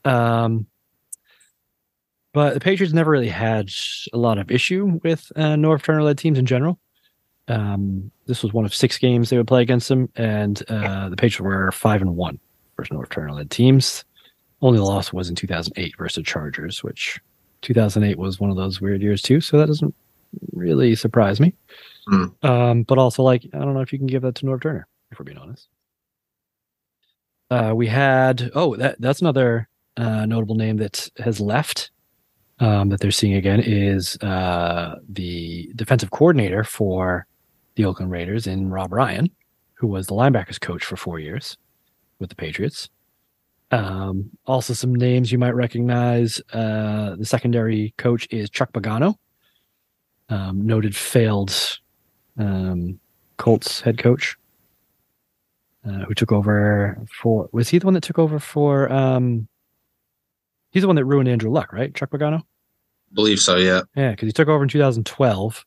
Um, 0.05 0.65
but 2.33 2.53
the 2.53 2.59
Patriots 2.59 2.93
never 2.93 3.11
really 3.11 3.29
had 3.29 3.69
a 4.13 4.17
lot 4.17 4.37
of 4.37 4.51
issue 4.51 4.99
with 5.03 5.31
uh, 5.35 5.55
Norv 5.55 5.83
Turner 5.83 6.03
led 6.03 6.17
teams 6.17 6.37
in 6.39 6.45
general. 6.45 6.79
Um, 7.47 8.11
this 8.27 8.43
was 8.43 8.53
one 8.53 8.65
of 8.65 8.73
six 8.73 8.97
games 8.97 9.29
they 9.29 9.37
would 9.37 9.47
play 9.47 9.61
against 9.61 9.89
them, 9.89 10.09
and 10.15 10.61
uh, 10.69 11.09
the 11.09 11.17
Patriots 11.17 11.41
were 11.41 11.71
five 11.71 12.01
and 12.01 12.15
one 12.15 12.39
versus 12.77 12.95
Norv 12.95 13.09
Turner 13.09 13.33
led 13.33 13.51
teams. 13.51 14.05
Only 14.61 14.77
the 14.77 14.85
loss 14.85 15.11
was 15.11 15.27
in 15.27 15.35
2008 15.35 15.97
versus 15.97 16.15
the 16.15 16.23
Chargers, 16.23 16.83
which 16.83 17.19
2008 17.63 18.17
was 18.17 18.39
one 18.39 18.49
of 18.49 18.57
those 18.57 18.79
weird 18.79 19.01
years 19.01 19.21
too. 19.21 19.41
So 19.41 19.57
that 19.57 19.67
doesn't 19.67 19.93
really 20.53 20.95
surprise 20.95 21.39
me. 21.39 21.53
Hmm. 22.07 22.25
Um, 22.43 22.83
but 22.83 22.97
also, 22.97 23.23
like, 23.23 23.45
I 23.53 23.59
don't 23.59 23.73
know 23.73 23.81
if 23.81 23.91
you 23.91 23.99
can 23.99 24.07
give 24.07 24.21
that 24.21 24.35
to 24.35 24.45
Norv 24.45 24.61
Turner, 24.61 24.87
if 25.11 25.19
we're 25.19 25.25
being 25.25 25.37
honest. 25.37 25.67
Uh, 27.49 27.73
we 27.75 27.85
had 27.85 28.49
oh 28.55 28.77
that 28.77 28.95
that's 29.01 29.19
another 29.19 29.67
uh, 29.97 30.25
notable 30.25 30.55
name 30.55 30.77
that 30.77 31.09
has 31.17 31.41
left 31.41 31.91
um, 32.61 32.89
that 32.89 32.99
they're 32.99 33.11
seeing 33.11 33.33
again 33.33 33.59
is 33.59 34.15
uh, 34.17 34.95
the 35.09 35.69
defensive 35.75 36.11
coordinator 36.11 36.63
for 36.63 37.25
the 37.75 37.85
Oakland 37.85 38.11
Raiders 38.11 38.45
in 38.45 38.69
Rob 38.69 38.93
Ryan, 38.93 39.29
who 39.73 39.87
was 39.87 40.07
the 40.07 40.13
linebackers 40.13 40.61
coach 40.61 40.85
for 40.85 40.95
four 40.95 41.19
years 41.19 41.57
with 42.19 42.29
the 42.29 42.35
Patriots. 42.35 42.89
Um, 43.71 44.29
also, 44.45 44.73
some 44.73 44.93
names 44.93 45.31
you 45.31 45.39
might 45.39 45.55
recognize. 45.55 46.39
Uh, 46.53 47.15
the 47.15 47.25
secondary 47.25 47.95
coach 47.97 48.27
is 48.29 48.49
Chuck 48.49 48.71
Pagano, 48.73 49.15
um, 50.29 50.65
noted 50.65 50.95
failed 50.95 51.79
um, 52.37 52.99
Colts 53.37 53.81
head 53.81 53.97
coach, 53.97 54.37
uh, 55.87 56.03
who 56.05 56.13
took 56.13 56.31
over 56.31 57.03
for. 57.09 57.49
Was 57.53 57.69
he 57.69 57.79
the 57.79 57.87
one 57.87 57.95
that 57.95 58.03
took 58.03 58.19
over 58.19 58.37
for? 58.39 58.91
Um, 58.91 59.47
he's 60.71 60.81
the 60.81 60.87
one 60.87 60.97
that 60.97 61.05
ruined 61.05 61.29
Andrew 61.29 61.49
Luck, 61.49 61.73
right? 61.73 61.95
Chuck 61.95 62.11
Pagano. 62.11 62.43
Believe 63.13 63.39
so. 63.39 63.57
Yeah. 63.57 63.81
Yeah, 63.95 64.11
because 64.11 64.27
he 64.27 64.33
took 64.33 64.47
over 64.47 64.63
in 64.63 64.69
2012, 64.69 65.65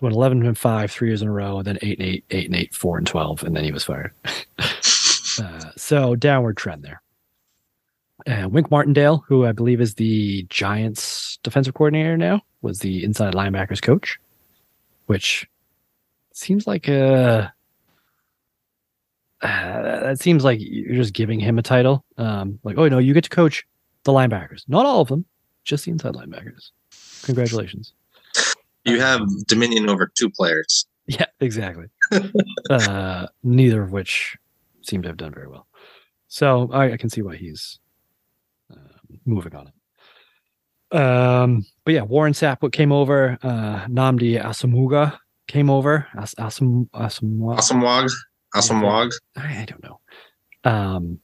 went 0.00 0.14
11 0.14 0.44
and 0.46 0.58
5 0.58 0.90
three 0.90 1.08
years 1.08 1.22
in 1.22 1.28
a 1.28 1.32
row, 1.32 1.58
and 1.58 1.66
then 1.66 1.78
8 1.80 1.98
and 1.98 2.08
8, 2.08 2.24
8 2.30 2.46
and 2.46 2.56
8, 2.56 2.74
4 2.74 2.98
and 2.98 3.06
12, 3.06 3.42
and 3.44 3.56
then 3.56 3.64
he 3.64 3.72
was 3.72 3.84
fired. 3.84 4.12
uh, 4.58 5.70
so 5.76 6.16
downward 6.16 6.56
trend 6.56 6.82
there. 6.82 7.02
Uh, 8.26 8.48
Wink 8.48 8.70
Martindale, 8.70 9.24
who 9.26 9.46
I 9.46 9.52
believe 9.52 9.80
is 9.80 9.94
the 9.94 10.44
Giants 10.48 11.38
defensive 11.42 11.74
coordinator 11.74 12.16
now, 12.16 12.42
was 12.60 12.78
the 12.78 13.02
inside 13.02 13.34
linebackers 13.34 13.82
coach, 13.82 14.18
which 15.06 15.48
seems 16.32 16.66
like 16.66 16.88
a. 16.88 17.52
Uh, 19.40 19.82
that 19.82 20.20
seems 20.20 20.44
like 20.44 20.60
you're 20.60 20.94
just 20.94 21.14
giving 21.14 21.40
him 21.40 21.58
a 21.58 21.62
title. 21.62 22.04
Um, 22.16 22.60
like, 22.62 22.78
oh 22.78 22.88
no, 22.88 22.98
you 22.98 23.12
get 23.12 23.24
to 23.24 23.30
coach 23.30 23.64
the 24.04 24.12
linebackers, 24.12 24.62
not 24.68 24.86
all 24.86 25.00
of 25.00 25.08
them, 25.08 25.24
just 25.64 25.84
the 25.84 25.90
inside 25.90 26.14
linebackers. 26.14 26.70
Congratulations. 27.24 27.92
You 28.84 29.00
have 29.00 29.22
dominion 29.46 29.88
over 29.88 30.06
two 30.06 30.30
players. 30.30 30.86
Yeah, 31.06 31.26
exactly. 31.40 31.86
uh, 32.70 33.26
neither 33.42 33.82
of 33.82 33.92
which 33.92 34.36
seem 34.82 35.02
to 35.02 35.08
have 35.08 35.16
done 35.16 35.32
very 35.32 35.48
well. 35.48 35.66
So 36.28 36.70
I, 36.72 36.92
I 36.92 36.96
can 36.96 37.10
see 37.10 37.22
why 37.22 37.36
he's 37.36 37.78
uh, 38.72 38.76
moving 39.24 39.54
on 39.54 39.68
it. 39.68 39.74
Um, 40.92 41.64
but 41.84 41.94
yeah, 41.94 42.02
Warren 42.02 42.32
Sapp 42.32 42.70
came 42.72 42.92
over. 42.92 43.38
Uh, 43.42 43.86
Nnamdi 43.86 44.42
Asomugha 44.42 45.18
came 45.48 45.70
over. 45.70 46.06
As, 46.16 46.34
Asam, 46.34 46.88
Asam, 46.90 47.56
Awesome 47.56 47.80
Wog. 47.80 48.10
Awesome 48.54 48.80
Wog. 48.80 49.12
I, 49.36 49.62
I 49.62 49.64
don't 49.66 49.82
know. 49.82 50.00
Um, 50.64 51.18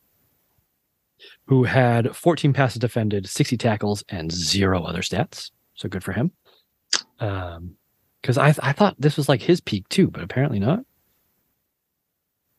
who 1.48 1.64
had 1.64 2.14
14 2.14 2.52
passes 2.52 2.78
defended, 2.78 3.26
60 3.26 3.56
tackles, 3.56 4.04
and 4.10 4.30
zero 4.30 4.84
other 4.84 5.00
stats. 5.00 5.50
So 5.74 5.88
good 5.88 6.04
for 6.04 6.12
him. 6.12 6.30
Um, 7.20 7.74
because 8.20 8.36
I 8.36 8.48
I 8.62 8.72
thought 8.72 8.96
this 8.98 9.16
was 9.16 9.28
like 9.28 9.40
his 9.40 9.60
peak 9.60 9.88
too, 9.88 10.08
but 10.08 10.22
apparently 10.22 10.58
not. 10.58 10.80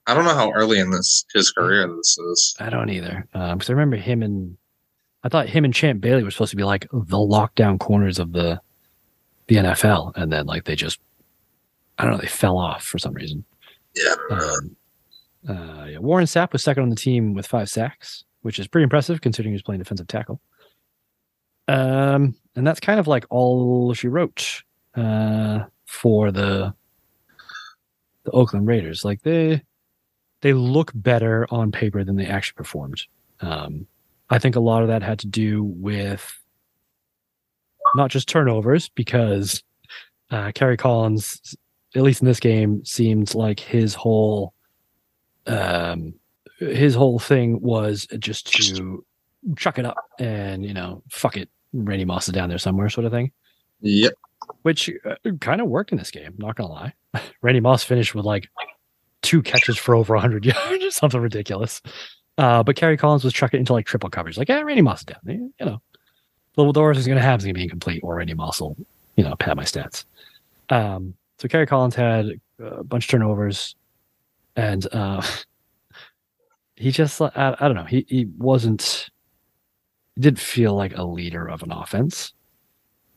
I 0.08 0.14
don't 0.16 0.26
know 0.26 0.34
how 0.34 0.52
early 0.52 0.80
in 0.80 0.90
this 0.90 1.26
his 1.34 1.52
career 1.52 1.88
this 1.88 2.18
is. 2.18 2.56
I 2.60 2.70
don't 2.70 2.90
either. 2.90 3.28
Um, 3.34 3.58
because 3.58 3.70
I 3.70 3.74
remember 3.74 3.98
him 3.98 4.24
and 4.24 4.58
I 5.24 5.30
thought 5.30 5.50
him 5.50 5.66
and 5.66 5.74
Champ 5.74 6.02
Bailey 6.02 6.24
were 6.24 6.32
supposed 6.32 6.52
to 6.52 6.58
be 6.58 6.64
like 6.64 6.88
the 6.92 7.18
lockdown 7.18 7.80
corners 7.80 8.18
of 8.18 8.32
the 8.32 8.60
the 9.48 9.58
NFL, 9.58 10.14
and 10.16 10.32
then 10.32 10.46
like 10.46 10.64
they 10.64 10.76
just 10.76 11.00
I 11.98 12.06
don't 12.06 12.14
know 12.14 12.20
they 12.20 12.28
fell 12.28 12.58
off 12.58 12.84
for 12.84 12.98
some 12.98 13.14
reason. 13.14 13.44
Yeah. 13.96 14.16
Um, 14.32 14.76
uh, 15.48 15.86
yeah, 15.86 16.00
Warren 16.00 16.26
Sapp 16.26 16.54
was 16.54 16.64
second 16.64 16.84
on 16.84 16.90
the 16.90 16.96
team 16.96 17.34
with 17.34 17.46
five 17.46 17.70
sacks, 17.70 18.24
which 18.42 18.60
is 18.60 18.68
pretty 18.68 18.84
impressive 18.84 19.22
considering 19.22 19.52
he 19.52 19.56
was 19.56 19.64
playing 19.64 19.80
defensive 19.80 20.08
tackle. 20.08 20.40
Um, 21.68 22.36
and 22.56 22.66
that's 22.66 22.80
kind 22.80 23.00
of 23.00 23.08
like 23.08 23.26
all 23.30 23.94
she 23.94 24.08
wrote 24.08 24.64
uh, 24.96 25.66
for 25.86 26.32
the 26.32 26.74
the 28.24 28.32
Oakland 28.32 28.68
Raiders. 28.68 29.06
Like 29.06 29.22
they 29.22 29.62
they 30.42 30.54
look 30.54 30.92
better 30.96 31.48
on 31.52 31.72
paper 31.72 32.04
than 32.04 32.16
they 32.16 32.26
actually 32.26 32.56
performed. 32.56 33.04
Um, 33.42 33.88
I 34.30 34.40
think 34.40 34.56
a 34.56 34.60
lot 34.60 34.82
of 34.82 34.88
that 34.90 35.04
had 35.04 35.20
to 35.20 35.28
do 35.28 35.64
with 35.64 36.38
not 37.96 38.12
just 38.12 38.28
turnovers, 38.28 38.90
because 38.90 39.64
uh, 40.32 40.52
Kerry 40.54 40.78
Collins, 40.78 41.56
at 41.96 42.04
least 42.04 42.22
in 42.22 42.28
this 42.28 42.40
game, 42.40 42.86
seemed 42.86 43.34
like 43.34 43.60
his 43.60 43.96
whole 43.96 44.54
um, 45.48 46.14
his 46.60 46.94
whole 46.96 47.20
thing 47.20 47.60
was 47.62 48.08
just 48.20 48.52
to 48.54 49.04
chuck 49.56 49.80
it 49.80 49.86
up 49.86 49.98
and 50.20 50.66
you 50.66 50.74
know 50.74 51.02
fuck 51.10 51.38
it, 51.38 51.50
Randy 51.74 52.06
Moss 52.06 52.28
is 52.28 52.34
down 52.34 52.50
there 52.50 52.58
somewhere, 52.58 52.90
sort 52.90 53.06
of 53.06 53.12
thing 53.12 53.32
Yep. 53.82 54.14
which 54.64 54.90
uh, 55.06 55.16
kind 55.40 55.62
of 55.62 55.68
worked 55.68 55.92
in 55.92 55.98
this 55.98 56.12
game. 56.12 56.34
Not 56.38 56.56
gonna 56.56 56.70
lie, 56.70 56.94
Randy 57.42 57.60
Moss 57.62 57.84
finished 57.84 58.14
with 58.16 58.26
like 58.26 58.50
two 59.22 59.42
catches 59.42 59.78
for 59.78 59.96
over 59.96 60.14
100 60.16 60.46
yards 60.46 60.84
or 60.84 60.92
something 60.92 61.22
ridiculous. 61.22 61.82
Uh, 62.38 62.64
but 62.64 62.76
Kerry 62.78 62.96
Collins 62.98 63.24
was 63.24 63.34
chucking 63.34 63.60
into 63.60 63.74
like 63.74 63.86
triple 63.86 64.10
coverage. 64.10 64.38
Like, 64.38 64.48
yeah, 64.50 64.62
Randy 64.62 64.82
Moss 64.82 65.00
is 65.00 65.06
down. 65.06 65.20
You 65.26 65.66
know, 65.66 65.82
the, 66.56 66.72
the 66.72 66.82
worst 66.82 67.00
is 67.00 67.08
gonna 67.08 67.22
have 67.22 67.40
is 67.40 67.46
gonna 67.46 67.54
be 67.54 67.64
incomplete, 67.64 68.02
or 68.04 68.16
Randy 68.16 68.34
Moss 68.34 68.62
will, 68.62 68.76
you 69.16 69.24
know, 69.24 69.36
pad 69.36 69.58
my 69.58 69.64
stats. 69.64 70.06
Um, 70.70 71.16
so 71.38 71.48
Kerry 71.48 71.66
Collins 71.66 71.96
had 71.96 72.32
a 72.60 72.84
bunch 72.84 73.06
of 73.06 73.10
turnovers, 73.12 73.76
and 74.56 74.86
uh, 74.94 75.22
he 76.80 76.92
just 76.92 77.22
I, 77.22 77.30
I 77.60 77.68
don't 77.68 77.76
know 77.76 77.84
he 77.84 78.06
he 78.08 78.26
wasn't 78.38 79.10
he 80.16 80.22
didn't 80.22 80.40
feel 80.40 80.74
like 80.76 80.98
a 80.98 81.04
leader 81.04 81.48
of 81.48 81.62
an 81.64 81.72
offense. 81.72 82.34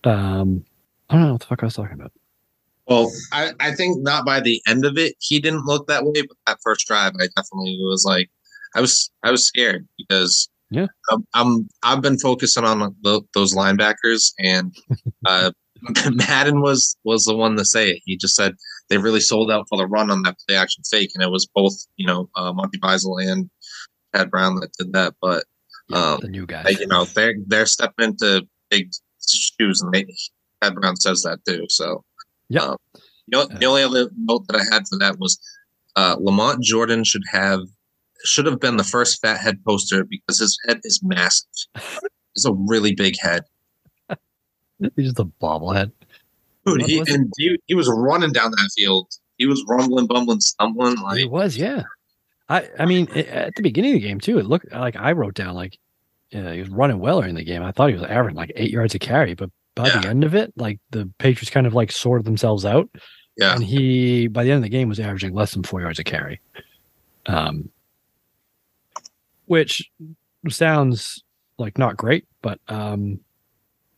Um, 0.04 0.64
I 1.08 1.14
don't 1.14 1.26
know 1.26 1.32
what 1.32 1.40
the 1.40 1.46
fuck 1.46 1.62
I 1.62 1.66
was 1.66 1.74
talking 1.74 1.94
about. 1.94 2.12
Well, 2.88 3.10
I, 3.32 3.52
I 3.60 3.72
think 3.74 4.02
not 4.02 4.26
by 4.26 4.40
the 4.40 4.60
end 4.66 4.84
of 4.84 4.98
it, 4.98 5.14
he 5.20 5.38
didn't 5.38 5.64
look 5.64 5.86
that 5.86 6.04
way. 6.04 6.22
But 6.22 6.36
that 6.46 6.58
first 6.64 6.86
drive, 6.86 7.12
I 7.20 7.28
definitely 7.36 7.78
was 7.80 8.04
like, 8.04 8.28
I 8.74 8.80
was 8.80 9.10
I 9.22 9.30
was 9.30 9.46
scared 9.46 9.86
because 9.96 10.48
Yeah. 10.70 10.86
I'm, 11.10 11.24
I'm 11.34 11.68
I've 11.84 12.02
been 12.02 12.18
focusing 12.18 12.64
on 12.64 12.80
the, 13.02 13.22
those 13.34 13.54
linebackers, 13.54 14.32
and 14.40 14.74
uh, 15.26 15.52
Madden 16.11 16.61
was 16.61 16.97
was 17.05 17.24
the 17.24 17.37
one 17.37 17.57
to 17.57 17.64
say 17.64 17.91
it. 17.91 18.03
He 18.05 18.16
just 18.16 18.35
said 18.37 18.55
they 18.89 18.99
really 18.99 19.20
sold 19.20 19.51
out 19.51 19.66
for 19.68 19.76
the 19.78 19.87
run 19.87 20.11
on 20.11 20.22
that 20.22 20.37
play 20.47 20.57
action 20.57 20.83
fake, 20.91 21.11
and 21.14 21.22
it 21.22 21.30
was 21.30 21.47
both 21.55 21.74
you 21.97 22.07
know 22.07 22.28
uh, 22.37 22.53
Monte 22.53 22.78
Beisel 22.78 23.22
and 23.24 23.51
Chad 24.14 24.30
Brown 24.30 24.57
that 24.57 24.72
did 24.78 24.93
that. 24.93 25.14
But 25.20 25.45
Yeah, 25.89 26.12
Um, 26.12 26.20
the 26.22 26.28
new 26.28 26.47
guy. 26.47 26.68
you 26.70 26.87
know 26.87 27.05
they're 27.05 27.35
they're 27.47 27.66
stepping 27.66 28.11
into 28.11 28.43
big 28.70 28.91
shoes, 29.28 29.80
and 29.83 29.93
they 29.93 30.07
Chad 30.62 30.74
Brown 30.74 30.97
says 30.97 31.22
that 31.22 31.41
too. 31.47 31.66
So 31.68 32.05
Yeah. 32.49 32.62
um, 32.62 32.76
you 33.26 33.39
know, 33.39 33.47
the 33.47 33.66
only 33.66 33.83
other 33.83 34.11
note 34.16 34.47
that 34.49 34.57
I 34.61 34.64
had 34.74 34.87
for 34.89 34.99
that 34.99 35.18
was 35.18 35.39
uh, 35.97 36.16
Lamont 36.20 36.62
Jordan 36.62 37.03
should 37.05 37.22
have 37.30 37.61
should 38.24 38.47
have 38.47 38.61
been 38.61 38.76
the 38.76 38.85
first 38.85 39.20
fat 39.20 39.39
head 39.41 39.59
poster 39.64 40.05
because 40.05 40.39
his 40.39 40.57
head 40.68 40.80
is 40.85 41.01
massive. 41.03 41.49
It's 42.35 42.45
a 42.47 42.53
really 42.53 42.95
big 42.95 43.14
head, 43.20 43.43
He's 44.97 45.07
just 45.07 45.18
a 45.18 45.24
bobblehead. 45.24 45.93
dude. 46.64 46.80
What 46.80 46.89
He, 46.89 47.01
it? 47.01 47.09
and 47.09 47.33
he, 47.37 47.59
he 47.66 47.74
was 47.74 47.89
running 47.89 48.33
down 48.33 48.51
that 48.51 48.70
field. 48.76 49.09
he 49.39 49.47
was 49.47 49.64
rumbling, 49.68 50.07
bumbling, 50.07 50.41
stumbling. 50.41 50.97
Like 51.01 51.20
It 51.20 51.30
was, 51.30 51.57
yeah. 51.57 51.83
I 52.49 52.68
I 52.78 52.87
mean, 52.87 53.09
it, 53.14 53.26
at 53.28 53.55
the 53.57 53.62
beginning 53.62 53.93
of 53.95 54.01
the 54.01 54.07
game 54.07 54.20
too, 54.20 54.39
it 54.39 54.47
looked 54.47 54.70
like 54.72 54.97
I 54.97 55.12
wrote 55.12 55.35
down 55.35 55.55
like 55.55 55.78
yeah, 56.30 56.53
he 56.53 56.61
was 56.61 56.70
running 56.70 56.99
well 56.99 57.20
in 57.20 57.35
the 57.35 57.45
game. 57.45 57.62
I 57.62 57.72
thought 57.72 57.89
he 57.89 57.95
was 57.95 58.05
averaging 58.05 58.37
like 58.37 58.53
eight 58.57 58.70
yards 58.70 58.95
a 58.95 58.99
carry, 58.99 59.35
but 59.35 59.51
by 59.74 59.89
the 59.89 60.09
end 60.09 60.24
of 60.24 60.35
it, 60.35 60.53
like 60.57 60.80
the 60.91 61.11
Patriots 61.18 61.51
kind 61.51 61.66
of 61.66 61.74
like 61.74 61.93
sorted 61.93 62.26
themselves 62.26 62.64
out, 62.64 62.89
yeah, 63.37 63.55
and 63.55 63.64
he 63.64 64.28
by 64.28 64.45
the 64.45 64.51
end 64.51 64.59
of 64.59 64.62
the 64.62 64.68
game 64.68 64.89
was 64.89 65.01
averaging 65.01 65.35
less 65.35 65.53
than 65.53 65.62
four 65.62 65.80
yards 65.80 65.99
a 65.99 66.05
carry, 66.05 66.41
um, 67.26 67.70
which 69.47 69.91
sounds 70.49 71.22
like 71.59 71.78
not 71.78 71.97
great, 71.97 72.26
but 72.43 72.61
um, 72.68 73.20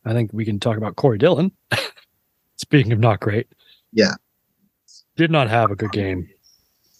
I 0.05 0.13
think 0.13 0.31
we 0.33 0.45
can 0.45 0.61
talk 0.61 0.77
about 0.77 0.97
Corey 0.97 1.19
Dillon. 1.19 1.53
Speaking 2.57 2.93
of 2.93 2.99
not 3.01 3.21
great, 3.21 3.49
Yeah. 3.93 4.15
did 5.17 5.31
not 5.31 5.49
have 5.51 5.71
a 5.71 5.77
good 5.77 5.93
game, 5.93 6.29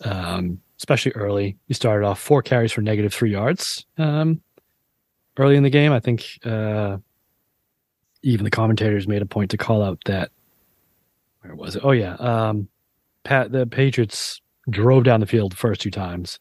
um, 0.05 0.61
especially 0.79 1.13
early. 1.13 1.57
He 1.69 1.75
started 1.75 2.05
off 2.07 2.19
four 2.21 2.43
carries 2.43 2.73
for 2.73 2.81
negative 2.83 3.13
three 3.15 3.31
yards 3.33 3.85
um, 3.99 4.41
early 5.37 5.57
in 5.57 5.63
the 5.63 5.71
game. 5.71 5.93
I 5.93 6.01
think 6.01 6.27
uh, 6.45 6.97
even 8.23 8.45
the 8.45 8.51
commentators 8.51 9.07
made 9.07 9.23
a 9.23 9.27
point 9.27 9.51
to 9.53 9.57
call 9.57 9.83
out 9.83 9.99
that 10.07 10.31
where 11.43 11.55
was 11.55 11.77
it? 11.77 11.83
Oh 11.85 11.91
yeah, 11.93 12.15
um, 12.15 12.69
Pat. 13.23 13.53
The 13.53 13.67
Patriots 13.67 14.41
drove 14.71 15.05
down 15.05 15.21
the 15.21 15.27
field 15.27 15.53
the 15.53 15.57
first 15.57 15.81
two 15.81 15.91
times, 15.91 16.41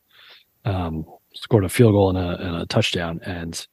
um, 0.65 1.05
scored 1.35 1.65
a 1.65 1.69
field 1.69 1.91
goal 1.93 2.09
and 2.09 2.17
a, 2.17 2.47
and 2.47 2.55
a 2.55 2.65
touchdown, 2.65 3.19
and 3.25 3.67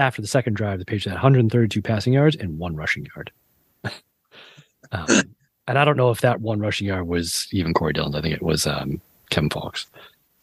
after 0.00 0.22
the 0.22 0.28
second 0.28 0.54
drive, 0.54 0.78
the 0.78 0.84
Patriots 0.84 1.06
had 1.06 1.14
132 1.14 1.82
passing 1.82 2.12
yards 2.12 2.36
and 2.36 2.58
one 2.58 2.74
rushing 2.74 3.06
yard. 3.14 3.30
um, 4.92 5.34
and 5.68 5.78
I 5.78 5.84
don't 5.84 5.96
know 5.96 6.10
if 6.10 6.22
that 6.22 6.40
one 6.40 6.58
rushing 6.60 6.86
yard 6.86 7.06
was 7.06 7.46
even 7.52 7.74
Corey 7.74 7.92
Dillon. 7.92 8.14
I 8.14 8.20
think 8.20 8.34
it 8.34 8.42
was 8.42 8.66
um, 8.66 9.00
Kevin 9.30 9.50
Faulk. 9.50 9.78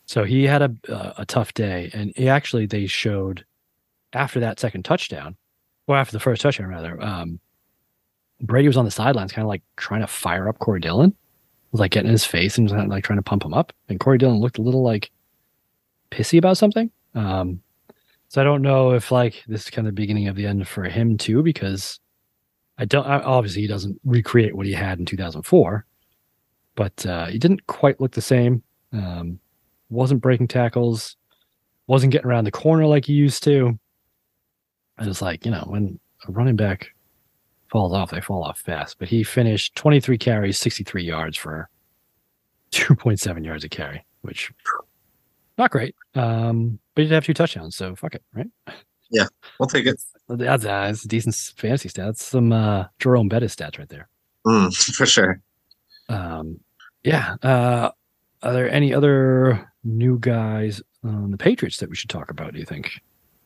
So 0.06 0.24
he 0.24 0.46
had 0.46 0.62
a 0.62 0.74
a, 0.88 1.14
a 1.20 1.26
tough 1.26 1.54
day, 1.54 1.90
and 1.94 2.14
he 2.16 2.30
actually 2.30 2.66
they 2.66 2.88
showed 2.88 3.44
after 4.14 4.40
that 4.40 4.60
second 4.60 4.86
touchdown, 4.86 5.36
or 5.88 5.98
after 5.98 6.14
the 6.14 6.20
first 6.20 6.42
touchdown 6.42 6.68
rather. 6.68 7.02
Um, 7.02 7.40
Brady 8.40 8.68
was 8.68 8.78
on 8.78 8.86
the 8.86 8.92
sidelines, 8.92 9.32
kind 9.32 9.44
of 9.44 9.50
like 9.50 9.64
trying 9.78 10.02
to 10.02 10.08
fire 10.08 10.48
up 10.48 10.60
Corey 10.60 10.80
Dillon, 10.80 11.14
like 11.72 11.92
getting 11.92 12.08
in 12.08 12.14
his 12.14 12.26
face 12.26 12.58
and 12.58 12.70
like 12.88 13.04
trying 13.04 13.18
to 13.18 13.24
pump 13.24 13.44
him 13.44 13.54
up. 13.54 13.74
And 13.90 14.00
Corey 14.00 14.18
Dillon 14.18 14.40
looked 14.40 14.60
a 14.60 14.62
little 14.62 14.84
like 14.84 15.12
pissy 16.12 16.38
about 16.38 16.58
something. 16.58 16.92
Um, 17.16 17.62
so 18.30 18.42
I 18.42 18.44
don't 18.44 18.62
know 18.62 18.92
if 18.92 19.12
like 19.12 19.44
this 19.48 19.64
is 19.64 19.70
kind 19.70 19.88
of 19.88 19.94
the 19.96 20.02
beginning 20.02 20.28
of 20.28 20.36
the 20.36 20.46
end 20.46 20.68
for 20.68 20.84
him 20.84 21.18
too, 21.18 21.44
because 21.44 22.00
I 22.78 22.86
don't 22.86 23.06
I- 23.06 23.22
obviously 23.22 23.62
he 23.62 23.68
doesn't 23.68 24.00
recreate 24.04 24.56
what 24.56 24.66
he 24.66 24.74
had 24.74 25.00
in 25.00 25.06
2004, 25.06 25.86
but 26.76 27.06
uh, 27.06 27.26
he 27.28 27.40
didn't 27.40 27.66
quite 27.68 28.00
look 28.02 28.12
the 28.12 28.22
same. 28.22 28.64
Um, 28.94 29.40
wasn't 29.90 30.22
breaking 30.22 30.48
tackles, 30.50 31.16
wasn't 31.88 32.12
getting 32.12 32.28
around 32.28 32.44
the 32.44 32.52
corner 32.52 32.86
like 32.86 33.06
he 33.06 33.14
used 33.14 33.44
to. 33.44 33.80
And 34.98 35.10
it's 35.10 35.22
like 35.22 35.46
you 35.46 35.52
know 35.52 35.64
when 35.68 36.00
a 36.28 36.32
running 36.32 36.56
back 36.56 36.90
falls 37.72 37.94
off, 37.94 38.12
they 38.12 38.22
fall 38.22 38.44
off 38.44 38.60
fast. 38.60 38.98
But 39.00 39.08
he 39.10 39.24
finished 39.24 39.76
23 39.76 40.18
carries, 40.18 40.58
63 40.58 41.04
yards 41.04 41.38
for 41.38 41.70
2.7 42.72 43.46
yards 43.46 43.64
a 43.64 43.70
carry, 43.70 44.06
which 44.22 44.52
not 45.58 45.72
great. 45.72 45.96
Um, 46.16 46.80
but 46.98 47.04
he 47.04 47.10
did 47.10 47.14
have 47.14 47.26
two 47.26 47.34
touchdowns, 47.36 47.76
so 47.76 47.96
fuck 47.96 48.16
it, 48.16 48.24
right? 48.34 48.48
Yeah, 49.12 49.28
we'll 49.60 49.68
take 49.68 49.86
it 49.86 50.02
That's, 50.28 50.66
uh, 50.66 50.88
that's 50.88 51.06
a 51.06 51.08
decent 51.08 51.36
fantasy 51.56 51.90
stats. 51.90 52.18
Some 52.18 52.52
uh, 52.52 52.86
Jerome 53.00 53.30
Bettis 53.30 53.56
stats 53.56 53.78
right 53.78 53.88
there. 53.88 54.10
Mm, 54.48 54.76
for 54.96 55.06
sure. 55.06 55.40
Um, 56.10 56.60
yeah. 57.04 57.36
Uh, 57.44 57.92
are 58.42 58.54
there 58.54 58.70
any 58.70 58.94
other 58.94 59.72
new 59.84 60.18
guys 60.20 60.82
on 61.04 61.32
the 61.32 61.38
Patriots 61.38 61.78
that 61.78 61.90
we 61.90 61.96
should 61.96 62.10
talk 62.10 62.32
about? 62.32 62.54
Do 62.54 62.60
you 62.60 62.66
think? 62.66 62.92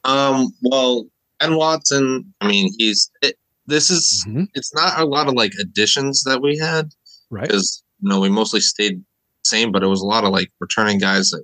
Um, 0.06 0.54
well, 0.64 1.06
Ben 1.40 1.56
Watson. 1.58 2.34
I 2.42 2.48
mean, 2.48 2.72
he's 2.78 3.12
it, 3.22 3.38
this 3.68 3.92
is 3.92 4.26
Mhm. 4.28 4.48
it's 4.56 4.74
not 4.74 5.00
a 5.00 5.06
lot 5.06 5.28
of 5.28 5.34
like 5.36 5.54
additions 5.60 6.24
that 6.24 6.42
we 6.42 6.58
had 6.58 6.90
Right. 7.30 7.48
because 7.48 7.84
you 8.02 8.10
know 8.10 8.20
we 8.20 8.30
mostly 8.30 8.62
stayed 8.62 9.04
same, 9.44 9.72
but 9.72 9.84
it 9.84 9.88
was 9.88 10.02
a 10.02 10.06
lot 10.08 10.24
of 10.24 10.32
like 10.32 10.52
returning 10.60 10.98
guys 10.98 11.30
that 11.30 11.44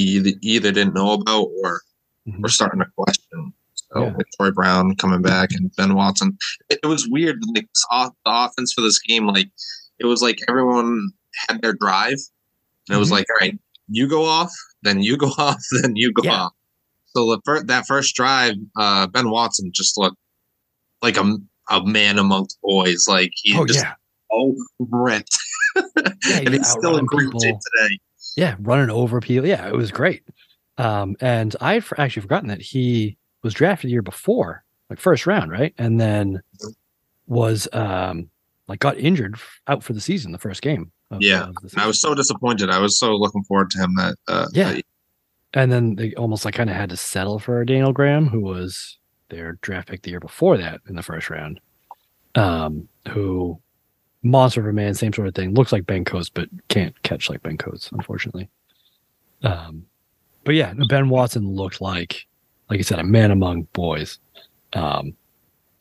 either, 0.00 0.30
either 0.42 0.72
didn't 0.72 0.94
know 0.94 1.12
about 1.12 1.48
or 1.62 1.80
Mhm. 2.28 2.42
were 2.42 2.48
starting 2.48 2.80
to 2.80 2.86
question. 2.96 3.52
So 3.74 4.02
Yeah. 4.02 4.12
with 4.16 4.26
Troy 4.36 4.50
Brown 4.50 4.96
coming 4.96 5.22
back 5.22 5.50
and 5.52 5.74
Ben 5.76 5.94
Watson, 5.94 6.36
it, 6.70 6.80
it 6.82 6.86
was 6.86 7.08
weird. 7.08 7.38
Like 7.54 7.68
off, 7.90 8.12
the 8.24 8.30
offense 8.32 8.72
for 8.72 8.80
this 8.80 8.98
game, 8.98 9.26
like 9.26 9.50
it 9.98 10.06
was 10.06 10.22
like 10.22 10.38
everyone 10.48 11.10
had 11.48 11.60
their 11.62 11.74
drive, 11.74 12.16
and 12.88 12.96
it 12.96 12.98
was 12.98 13.08
Mhm. 13.08 13.12
like, 13.12 13.26
all 13.30 13.36
right, 13.46 13.58
you 13.88 14.06
go 14.08 14.24
off, 14.24 14.50
then 14.82 15.02
you 15.02 15.16
go 15.16 15.26
off, 15.38 15.60
then 15.82 15.94
you 15.96 16.12
go 16.12 16.22
Yeah. 16.24 16.32
off. 16.44 16.52
So 17.16 17.30
the 17.30 17.40
first 17.44 17.66
that 17.68 17.86
first 17.86 18.14
drive, 18.16 18.54
uh, 18.76 19.06
Ben 19.06 19.30
Watson 19.30 19.70
just 19.72 19.96
looked 19.96 20.16
like 21.02 21.16
a, 21.16 21.36
a 21.70 21.84
man 21.84 22.18
amongst 22.18 22.58
boys. 22.62 23.06
Like 23.06 23.30
he 23.36 23.56
Oh 23.56 23.66
just 23.66 23.80
yeah. 23.80 23.94
all 24.30 24.56
ripped. 24.78 25.36
Yeah, 25.76 26.38
and 26.38 26.54
he's 26.54 26.68
still 26.68 26.96
in 26.96 27.04
great 27.06 27.30
today. 27.30 27.98
Yeah, 28.36 28.56
running 28.60 28.90
over 28.90 29.20
people. 29.20 29.46
Yeah, 29.48 29.68
it 29.68 29.74
was 29.76 29.90
great. 29.90 30.22
Um, 30.78 31.16
and 31.20 31.54
I 31.60 31.74
had 31.74 31.84
for- 31.84 32.00
actually 32.00 32.22
forgotten 32.22 32.48
that 32.48 32.60
he 32.60 33.16
was 33.42 33.54
drafted 33.54 33.88
the 33.88 33.92
year 33.92 34.02
before, 34.02 34.64
like 34.90 34.98
first 34.98 35.26
round, 35.26 35.50
right? 35.50 35.74
And 35.78 36.00
then 36.00 36.40
was 37.26 37.68
um 37.72 38.28
like 38.68 38.80
got 38.80 38.98
injured 38.98 39.36
out 39.68 39.82
for 39.82 39.92
the 39.92 40.00
season, 40.00 40.32
the 40.32 40.38
first 40.38 40.62
game. 40.62 40.90
of- 41.10 41.22
Yeah, 41.22 41.48
of 41.48 41.56
I 41.76 41.86
was 41.86 42.00
so 42.00 42.14
disappointed. 42.14 42.70
I 42.70 42.78
was 42.78 42.98
so 42.98 43.12
looking 43.14 43.44
forward 43.44 43.70
to 43.70 43.78
him 43.78 43.94
that 43.96 44.16
uh, 44.26 44.46
Yeah. 44.52 44.72
that- 44.72 44.84
and 45.52 45.70
then 45.70 45.94
they 45.94 46.12
almost 46.14 46.44
like 46.44 46.54
kind 46.54 46.68
of 46.70 46.74
had 46.76 46.90
to 46.90 46.96
settle 46.96 47.38
for 47.38 47.64
Daniel 47.64 47.92
Graham, 47.92 48.26
who 48.26 48.40
was 48.40 48.98
their 49.28 49.52
draft 49.62 49.88
pick 49.88 50.02
the 50.02 50.10
year 50.10 50.18
before 50.20 50.56
that 50.58 50.80
in 50.88 50.96
the 50.96 51.02
first 51.02 51.30
round. 51.30 51.60
Um, 52.34 52.88
who 53.10 53.60
monster 54.24 54.60
of 54.60 54.66
a 54.66 54.72
man, 54.72 54.94
same 54.94 55.12
sort 55.12 55.28
of 55.28 55.34
thing. 55.34 55.54
Looks 55.54 55.72
like 55.72 55.86
Ben 55.86 56.04
Coates, 56.04 56.28
but 56.28 56.48
can't 56.68 57.00
catch 57.02 57.30
like 57.30 57.42
Ben 57.42 57.58
Coates, 57.58 57.90
unfortunately. 57.92 58.48
Um, 59.42 59.84
but 60.44 60.54
yeah, 60.54 60.74
Ben 60.88 61.08
Watson 61.08 61.48
looked 61.48 61.80
like, 61.80 62.26
like 62.68 62.78
you 62.78 62.82
said, 62.82 62.98
a 62.98 63.04
man 63.04 63.30
among 63.30 63.62
boys. 63.72 64.18
Um, 64.72 65.14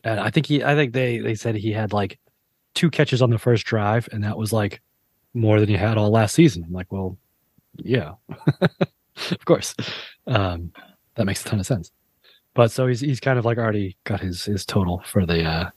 and 0.04 0.20
I 0.20 0.30
think 0.30 0.46
he, 0.46 0.64
I 0.64 0.76
think 0.76 0.94
they 0.94 1.20
they 1.20 1.36
said 1.36 1.56
he 1.56 1.72
had 1.72 1.94
like 1.94 2.20
two 2.74 2.90
catches 2.92 3.22
on 3.22 3.30
the 3.30 3.38
first 3.38 3.66
drive, 3.66 4.08
and 4.12 4.24
that 4.24 4.38
was 4.38 4.52
like 4.52 4.82
more 5.34 5.60
than 5.60 5.70
he 5.70 5.76
had 5.76 5.98
all 5.98 6.12
last 6.12 6.36
season. 6.36 6.64
I'm 6.66 6.74
like, 6.74 6.92
well, 6.92 7.18
yeah, 7.78 8.14
of 9.32 9.46
course. 9.46 9.76
Um, 10.28 10.72
that 11.16 11.26
makes 11.26 11.46
a 11.46 11.50
ton 11.50 11.60
of 11.60 11.66
sense. 11.66 11.92
But 12.54 12.72
so 12.72 12.88
he's 12.88 13.00
he's 13.00 13.20
kind 13.20 13.40
of 13.40 13.46
like 13.46 13.58
already 13.58 13.98
got 14.04 14.20
his 14.20 14.46
his 14.46 14.66
total 14.66 15.02
for 15.06 15.26
the 15.26 15.44
uh 15.44 15.70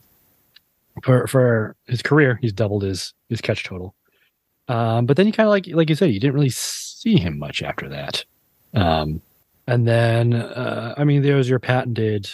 for 1.03 1.27
for 1.27 1.77
his 1.87 2.03
career. 2.03 2.39
He's 2.41 2.53
doubled 2.53 2.83
his 2.83 3.13
his 3.29 3.41
catch 3.41 3.65
total. 3.65 3.95
Um, 4.69 5.07
but 5.07 5.17
then 5.17 5.27
you 5.27 5.33
kind 5.33 5.47
of 5.47 5.51
like 5.51 5.67
like 5.69 5.89
you 5.89 5.95
said, 5.95 6.13
you 6.13 6.21
didn't 6.21 6.35
really 6.35 6.51
see 6.51 7.19
him 7.19 7.39
much 7.39 7.63
after 7.63 7.89
that. 7.89 8.25
Um, 8.75 9.23
and 9.67 9.87
then 9.87 10.35
uh, 10.35 10.95
I 10.97 11.05
mean, 11.05 11.23
there 11.23 11.37
was 11.37 11.49
your 11.49 11.59
patented 11.59 12.29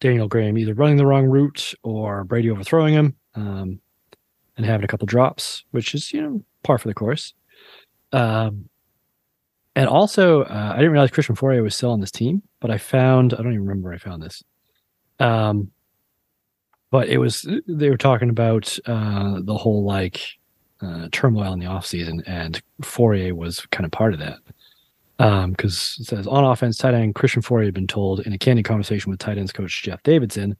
Daniel 0.00 0.28
Graham 0.28 0.58
either 0.58 0.74
running 0.74 0.96
the 0.96 1.06
wrong 1.06 1.26
route 1.26 1.74
or 1.82 2.24
Brady 2.24 2.50
overthrowing 2.50 2.94
him, 2.94 3.16
um, 3.34 3.80
and 4.56 4.66
having 4.66 4.84
a 4.84 4.88
couple 4.88 5.06
drops, 5.06 5.64
which 5.70 5.94
is 5.94 6.12
you 6.12 6.22
know 6.22 6.42
par 6.62 6.78
for 6.78 6.88
the 6.88 6.94
course. 6.94 7.34
Um, 8.12 8.68
and 9.74 9.88
also, 9.88 10.42
uh, 10.44 10.72
I 10.72 10.76
didn't 10.76 10.92
realize 10.92 11.10
Christian 11.10 11.36
Fauria 11.36 11.62
was 11.62 11.76
still 11.76 11.90
on 11.90 12.00
this 12.00 12.10
team, 12.10 12.42
but 12.60 12.70
I 12.70 12.78
found 12.78 13.34
I 13.34 13.36
don't 13.38 13.52
even 13.52 13.66
remember 13.66 13.88
where 13.88 13.94
I 13.94 13.98
found 13.98 14.22
this. 14.22 14.42
Um, 15.18 15.70
but 16.90 17.08
it 17.08 17.18
was 17.18 17.48
they 17.66 17.90
were 17.90 17.96
talking 17.96 18.30
about 18.30 18.78
uh, 18.86 19.40
the 19.42 19.56
whole 19.56 19.84
like 19.84 20.20
uh, 20.80 21.08
turmoil 21.12 21.52
in 21.52 21.58
the 21.58 21.66
offseason, 21.66 22.22
and 22.26 22.62
Fauria 22.82 23.32
was 23.32 23.66
kind 23.72 23.84
of 23.84 23.92
part 23.92 24.12
of 24.14 24.20
that. 24.20 24.38
Because 25.18 25.96
it 25.98 26.04
says 26.06 26.26
on 26.26 26.44
offense, 26.44 26.76
tight 26.76 26.94
end 26.94 27.14
Christian 27.14 27.42
Fauria 27.42 27.66
had 27.66 27.74
been 27.74 27.86
told 27.86 28.20
in 28.20 28.32
a 28.32 28.38
candid 28.38 28.66
conversation 28.66 29.10
with 29.10 29.18
tight 29.18 29.38
ends 29.38 29.52
coach 29.52 29.82
Jeff 29.82 30.02
Davidson 30.02 30.56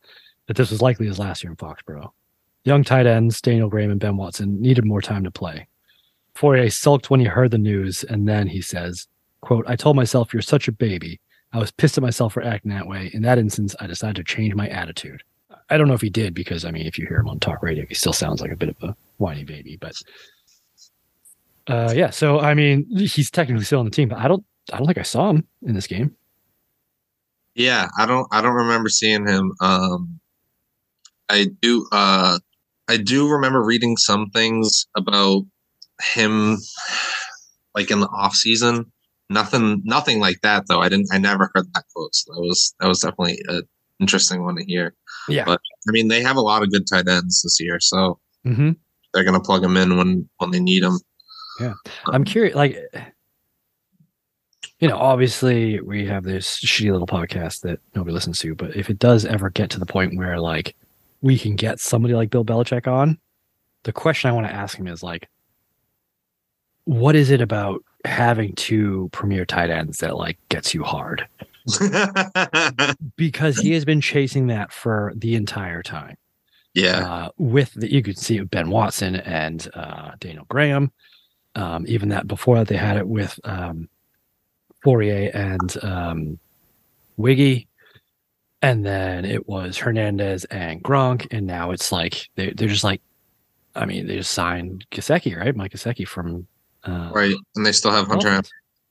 that 0.47 0.57
this 0.57 0.71
was 0.71 0.81
likely 0.81 1.07
his 1.07 1.19
last 1.19 1.45
year 1.45 1.51
in 1.51 1.57
Foxborough. 1.57 2.11
Young 2.65 2.83
tight 2.83 3.07
ends 3.07 3.41
Daniel 3.41 3.69
Graham 3.69 3.91
and 3.91 4.01
Ben 4.01 4.17
Watson 4.17 4.61
needed 4.61 4.85
more 4.85 5.03
time 5.03 5.25
to 5.25 5.31
play. 5.31 5.69
Fauria 6.35 6.73
sulked 6.73 7.11
when 7.11 7.21
he 7.21 7.27
heard 7.27 7.51
the 7.51 7.59
news, 7.59 8.05
and 8.05 8.29
then 8.29 8.47
he 8.47 8.61
says, 8.61 9.07
quote, 9.41 9.65
I 9.69 9.77
told 9.77 9.97
myself 9.97 10.33
you're 10.33 10.43
such 10.43 10.69
a 10.69 10.73
baby. 10.73 11.21
I 11.53 11.59
was 11.59 11.71
pissed 11.71 11.97
at 11.97 12.03
myself 12.03 12.33
for 12.35 12.43
acting 12.43 12.71
that 12.73 12.87
way. 12.87 13.11
In 13.15 13.23
that 13.23 13.39
instance, 13.39 13.75
I 13.81 13.87
decided 13.87 14.17
to 14.17 14.25
change 14.25 14.55
my 14.55 14.69
attitude. 14.69 15.23
I 15.69 15.77
don't 15.77 15.89
know 15.89 15.95
if 15.95 16.01
he 16.01 16.11
did 16.11 16.35
because 16.35 16.65
I 16.65 16.71
mean, 16.71 16.87
if 16.87 16.99
you 16.99 17.07
hear 17.07 17.19
him 17.19 17.29
on 17.29 17.41
talk 17.41 17.63
radio, 17.63 17.85
he 17.87 17.95
still 17.95 18.13
sounds 18.13 18.41
like 18.41 18.53
a 18.53 18.57
bit 18.57 18.69
of 18.69 18.77
a 18.83 18.97
whiny 19.19 19.45
baby. 19.45 19.77
But 19.81 19.95
uh, 21.67 21.93
yeah, 21.95 22.11
so 22.11 22.41
I 22.41 22.55
mean, 22.55 22.87
he's 22.97 23.31
technically 23.31 23.65
still 23.65 23.81
on 23.81 23.85
the 23.85 23.91
team, 23.91 24.09
but 24.09 24.19
I 24.19 24.29
don't, 24.29 24.45
I 24.73 24.79
don't 24.79 24.87
think 24.87 24.99
I 24.99 25.03
saw 25.03 25.31
him 25.31 25.47
in 25.63 25.75
this 25.75 25.87
game. 25.87 26.15
Yeah, 27.55 27.89
I 27.99 28.07
don't 28.07 28.27
I 28.31 28.43
don't 28.43 28.55
remember 28.55 28.89
seeing 28.91 29.27
him. 29.27 29.53
Um 29.61 30.21
I 31.29 31.47
do 31.63 31.87
uh 31.91 32.39
I 32.89 32.97
do 32.99 33.29
remember 33.29 33.65
reading 33.65 33.97
some 33.97 34.31
things 34.31 34.87
about 34.97 35.43
him 36.15 36.59
like 37.75 37.91
in 37.91 38.01
the 38.01 38.09
off 38.09 38.35
season. 38.35 38.93
Nothing, 39.29 39.83
nothing 39.85 40.21
like 40.21 40.41
that 40.43 40.65
though. 40.69 40.81
I 40.81 40.89
didn't. 40.89 41.09
I 41.13 41.19
never 41.19 41.51
heard 41.55 41.67
that 41.75 41.85
quote. 41.95 42.13
That 42.29 42.41
was 42.41 42.75
that 42.79 42.87
was 42.87 43.01
definitely 43.01 43.41
an 43.49 43.63
interesting 44.01 44.45
one 44.45 44.57
to 44.57 44.65
hear. 44.65 44.95
Yeah. 45.29 45.45
But 45.45 45.61
I 45.89 45.93
mean, 45.93 46.09
they 46.09 46.23
have 46.23 46.37
a 46.37 46.41
lot 46.41 46.63
of 46.63 46.71
good 46.71 46.87
tight 46.87 47.09
ends 47.09 47.43
this 47.43 47.61
year, 47.61 47.81
so 47.81 48.19
hmm 48.45 48.73
they're 49.15 49.25
gonna 49.25 49.41
plug 49.41 49.63
them 49.63 49.77
in 49.77 49.97
when 49.97 50.29
when 50.39 50.51
they 50.51 50.61
need 50.61 50.83
them. 50.83 50.99
Yeah. 51.61 51.73
I'm 52.07 52.25
curious, 52.25 52.55
like, 52.55 52.77
you 54.79 54.89
know, 54.89 54.99
obviously 54.99 55.81
we 55.81 56.05
have 56.07 56.25
this 56.25 56.61
shitty 56.61 56.93
little 56.93 57.07
podcast 57.07 57.63
that 57.63 57.81
nobody 57.95 58.13
listens 58.13 58.39
to, 58.41 58.55
but 58.55 58.77
if 58.77 58.91
it 58.91 58.99
does 58.99 59.25
ever 59.25 59.49
get 59.49 59.71
to 59.71 59.81
the 59.81 59.87
point 59.87 60.19
where 60.19 60.39
like 60.39 60.77
we 61.23 61.39
can 61.39 61.57
get 61.57 61.81
somebody 61.81 62.15
like 62.15 62.31
Bill 62.31 62.45
Belichick 62.45 62.87
on, 62.87 63.19
the 63.85 63.93
question 63.93 64.29
I 64.29 64.35
want 64.35 64.47
to 64.47 64.53
ask 64.53 64.77
him 64.77 64.87
is 64.87 65.03
like, 65.03 65.29
what 66.85 67.17
is 67.17 67.31
it 67.31 67.41
about 67.41 67.83
having 68.05 68.55
two 68.55 69.09
premier 69.13 69.45
tight 69.45 69.71
ends 69.71 69.99
that 69.99 70.17
like 70.17 70.39
gets 70.51 70.75
you 70.75 70.83
hard? 70.83 71.27
Because 73.17 73.59
he 73.59 73.73
has 73.73 73.85
been 73.85 74.01
chasing 74.01 74.49
that 74.49 74.73
for 74.73 75.13
the 75.17 75.35
entire 75.35 75.83
time. 75.83 76.17
yeah, 76.75 77.25
uh, 77.27 77.29
with 77.39 77.73
the 77.75 77.93
you 77.93 78.03
could 78.03 78.19
see 78.19 78.41
Ben 78.41 78.71
Watson 78.71 79.17
and 79.17 79.69
uh, 79.75 80.13
Daniel 80.21 80.47
Graham. 80.49 80.93
Um, 81.55 81.87
even 81.89 82.11
that 82.11 82.29
before 82.29 82.59
that 82.59 82.69
they 82.69 82.77
had 82.77 82.99
it 82.99 83.09
with 83.09 83.41
um, 83.45 83.89
Fauria 84.85 85.35
and 85.35 85.85
um, 85.85 86.39
Wiggy, 87.17 87.67
and 88.61 88.85
then 88.85 89.25
it 89.25 89.49
was 89.49 89.79
Hernandez 89.79 90.45
and 90.47 90.85
Gronk, 90.85 91.27
and 91.31 91.47
now 91.47 91.71
it's 91.71 91.91
like 91.91 92.29
they 92.35 92.51
they're 92.51 92.69
just 92.69 92.85
like, 92.85 93.01
I 93.75 93.87
mean, 93.87 94.07
they 94.07 94.17
just 94.17 94.33
signed 94.33 94.87
Gesicki, 94.91 95.35
right? 95.37 95.57
Mike 95.57 95.73
Gesicki 95.73 96.07
from 96.07 96.47
uh, 96.87 97.11
right. 97.13 97.35
And 97.55 97.67
they 97.67 97.73
still 97.73 97.91
have 97.91 98.07
Hunter. 98.07 98.43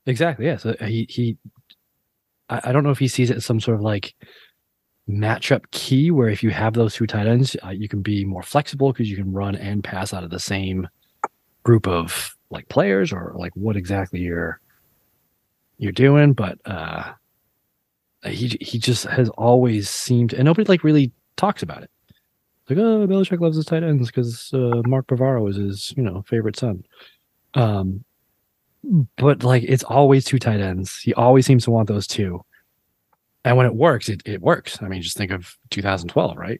Exactly. 0.06 0.46
Yeah. 0.46 0.58
So 0.58 0.76
he 0.82 1.08
he, 1.10 1.38
I, 2.50 2.62
I 2.66 2.72
don't 2.72 2.84
know 2.84 2.92
if 2.92 3.00
he 3.00 3.08
sees 3.08 3.30
it 3.30 3.38
as 3.38 3.46
some 3.46 3.60
sort 3.60 3.76
of 3.76 3.82
like 3.82 4.16
matchup 5.10 5.70
key 5.72 6.12
where 6.12 6.30
if 6.30 6.44
you 6.44 6.50
have 6.50 6.74
those 6.74 6.96
two 6.96 7.08
tight 7.08 7.28
ends, 7.28 7.56
uh, 7.64 7.70
you 7.70 7.88
can 7.88 8.02
be 8.02 8.26
more 8.26 8.44
flexible 8.44 8.92
because 8.92 9.10
you 9.10 9.16
can 9.16 9.32
run 9.32 9.56
and 9.56 9.84
pass 9.84 10.14
out 10.14 10.24
of 10.24 10.30
the 10.30 10.40
same 10.40 10.88
group 11.64 11.88
of 11.88 12.36
like 12.50 12.68
players 12.70 13.12
or 13.12 13.34
like 13.36 13.52
what 13.56 13.76
exactly 13.76 14.20
you're 14.20 14.60
you're 15.78 15.92
doing. 15.92 16.34
But 16.34 16.60
uh 16.66 17.14
he 18.28 18.58
he 18.62 18.80
just 18.80 19.06
has 19.06 19.30
always 19.30 19.90
seemed, 19.90 20.34
and 20.34 20.46
nobody 20.46 20.68
like 20.68 20.84
really 20.84 21.12
talks 21.38 21.64
about 21.64 21.84
it. 21.84 21.92
Like, 22.70 22.80
oh, 22.80 23.06
Belichick 23.08 23.40
loves 23.40 23.56
his 23.56 23.66
tight 23.66 23.84
ends 23.84 24.08
because 24.08 24.52
uh, 24.54 24.82
Mark 24.88 25.06
Bavaro 25.08 25.48
is 25.50 25.56
his, 25.58 25.94
you 25.96 26.02
know, 26.02 26.24
favorite 26.28 26.58
son. 26.58 26.84
Um, 27.54 28.04
but 29.18 29.44
like 29.44 29.64
it's 29.64 29.84
always 29.84 30.26
two 30.26 30.40
tight 30.40 30.60
ends. 30.60 31.00
He 31.00 31.14
always 31.14 31.46
seems 31.46 31.64
to 31.66 31.72
want 31.72 31.88
those 31.88 32.08
two. 32.08 32.44
And 33.44 33.58
when 33.58 33.66
it 33.68 33.76
works, 33.76 34.10
it, 34.10 34.22
it 34.26 34.42
works. 34.42 34.82
I 34.82 34.88
mean, 34.88 35.02
just 35.02 35.18
think 35.18 35.32
of 35.32 35.56
2012, 35.70 36.36
right? 36.38 36.60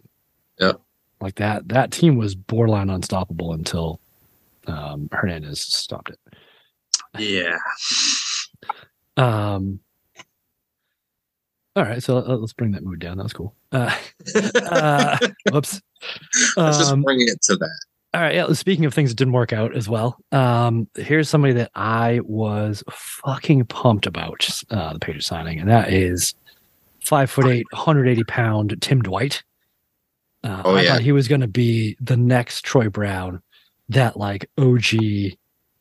Yep. 0.60 0.80
Like 1.22 1.36
that 1.36 1.68
that 1.70 1.92
team 1.92 2.18
was 2.18 2.36
borderline 2.36 2.90
unstoppable 2.90 3.54
until 3.54 4.00
um, 4.68 5.10
Hernandez 5.12 5.62
stopped 5.62 6.10
it. 6.12 6.20
Yeah. 7.18 7.58
Um, 9.18 9.80
all 11.76 11.84
right, 11.84 12.02
so 12.04 12.16
let- 12.20 12.40
let's 12.42 12.54
bring 12.54 12.72
that 12.72 12.84
mood 12.84 13.00
down. 13.00 13.18
That 13.18 13.24
was 13.24 13.34
cool. 13.34 13.56
Uh, 13.72 13.96
uh, 14.72 15.18
whoops. 15.52 15.82
Let's 16.58 16.78
just 16.78 16.92
Um, 16.92 17.02
bring 17.04 17.22
it 17.22 17.42
to 17.44 17.56
that. 17.56 17.80
All 18.16 18.22
right. 18.22 18.34
Yeah. 18.36 18.52
Speaking 18.54 18.86
of 18.86 18.94
things 18.94 19.10
that 19.12 19.16
didn't 19.18 19.34
work 19.34 19.52
out 19.52 19.76
as 19.76 19.90
well, 19.90 20.18
um, 20.32 20.88
here's 20.96 21.28
somebody 21.30 21.54
that 21.56 21.70
I 21.76 22.22
was 22.24 22.82
fucking 22.90 23.66
pumped 23.66 24.06
about 24.08 24.48
uh, 24.70 24.94
the 24.94 25.00
Patriots 25.00 25.28
signing, 25.28 25.60
and 25.60 25.70
that 25.70 25.92
is 25.92 26.34
five 27.04 27.30
foot 27.30 27.46
eight, 27.48 27.66
180 27.72 28.24
pound 28.24 28.78
Tim 28.82 29.02
Dwight. 29.02 29.44
Uh, 30.44 30.62
Oh, 30.64 30.76
I 30.76 30.82
yeah. 30.84 30.94
thought 30.94 31.02
he 31.02 31.12
was 31.12 31.28
going 31.28 31.42
to 31.42 31.48
be 31.48 31.98
the 32.00 32.16
next 32.16 32.62
Troy 32.64 32.88
Brown, 32.90 33.42
that 33.90 34.16
like 34.16 34.50
OG 34.58 35.34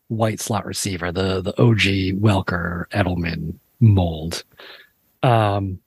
white 0.08 0.40
slot 0.40 0.66
receiver, 0.66 1.12
the 1.12 1.40
the 1.40 1.52
OG 1.62 2.20
Welker 2.20 2.86
Edelman 2.88 3.54
mold. 3.80 4.42
Um, 5.22 5.78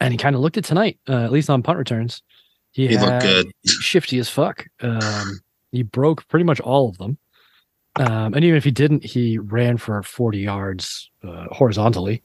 and 0.00 0.12
he 0.12 0.18
kind 0.18 0.34
of 0.36 0.40
looked 0.42 0.56
it 0.58 0.64
tonight, 0.64 0.98
uh, 1.08 1.24
at 1.24 1.32
least 1.32 1.50
on 1.50 1.62
punt 1.62 1.78
returns. 1.78 2.22
He 2.76 2.98
looked 2.98 3.22
had- 3.22 3.22
good. 3.22 3.52
shifty 3.66 4.18
as 4.18 4.28
fuck. 4.28 4.66
Um, 4.80 5.40
he 5.72 5.82
broke 5.82 6.26
pretty 6.28 6.44
much 6.44 6.60
all 6.60 6.88
of 6.88 6.98
them. 6.98 7.16
Um, 7.98 8.34
and 8.34 8.44
even 8.44 8.56
if 8.56 8.64
he 8.64 8.70
didn't, 8.70 9.02
he 9.04 9.38
ran 9.38 9.78
for 9.78 10.02
40 10.02 10.38
yards 10.38 11.10
uh, 11.26 11.46
horizontally 11.50 12.22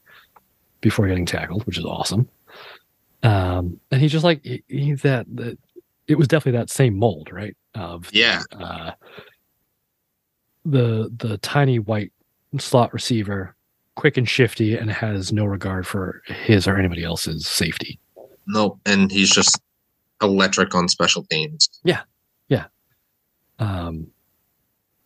before 0.82 1.08
getting 1.08 1.26
tackled, 1.26 1.66
which 1.66 1.78
is 1.78 1.86
awesome. 1.86 2.28
Um, 3.24 3.80
and 3.92 4.02
he's 4.02 4.12
just 4.12 4.26
like 4.26 4.44
he, 4.44 4.64
he's 4.68 5.02
that, 5.04 5.26
that. 5.36 5.58
It 6.08 6.16
was 6.18 6.28
definitely 6.28 6.60
that 6.60 6.70
same 6.70 6.98
mold, 6.98 7.30
right? 7.32 7.56
Of 7.76 8.10
Yeah. 8.12 8.42
uh, 8.60 8.92
the 10.66 11.10
the 11.18 11.38
tiny 11.38 11.80
white 11.80 12.12
slot 12.60 12.94
receiver, 12.94 13.56
quick 13.96 14.18
and 14.18 14.28
shifty, 14.28 14.76
and 14.76 14.92
has 14.92 15.32
no 15.32 15.46
regard 15.46 15.88
for 15.88 16.22
his 16.28 16.68
or 16.68 16.78
anybody 16.78 17.04
else's 17.04 17.48
safety. 17.48 17.98
Nope. 18.48 18.80
And 18.86 19.10
he's 19.12 19.30
just 19.32 19.62
electric 20.22 20.74
on 20.76 20.88
special 20.88 21.24
teams. 21.24 21.70
Yeah, 21.84 22.02
yeah. 22.48 22.66
Um, 23.60 24.08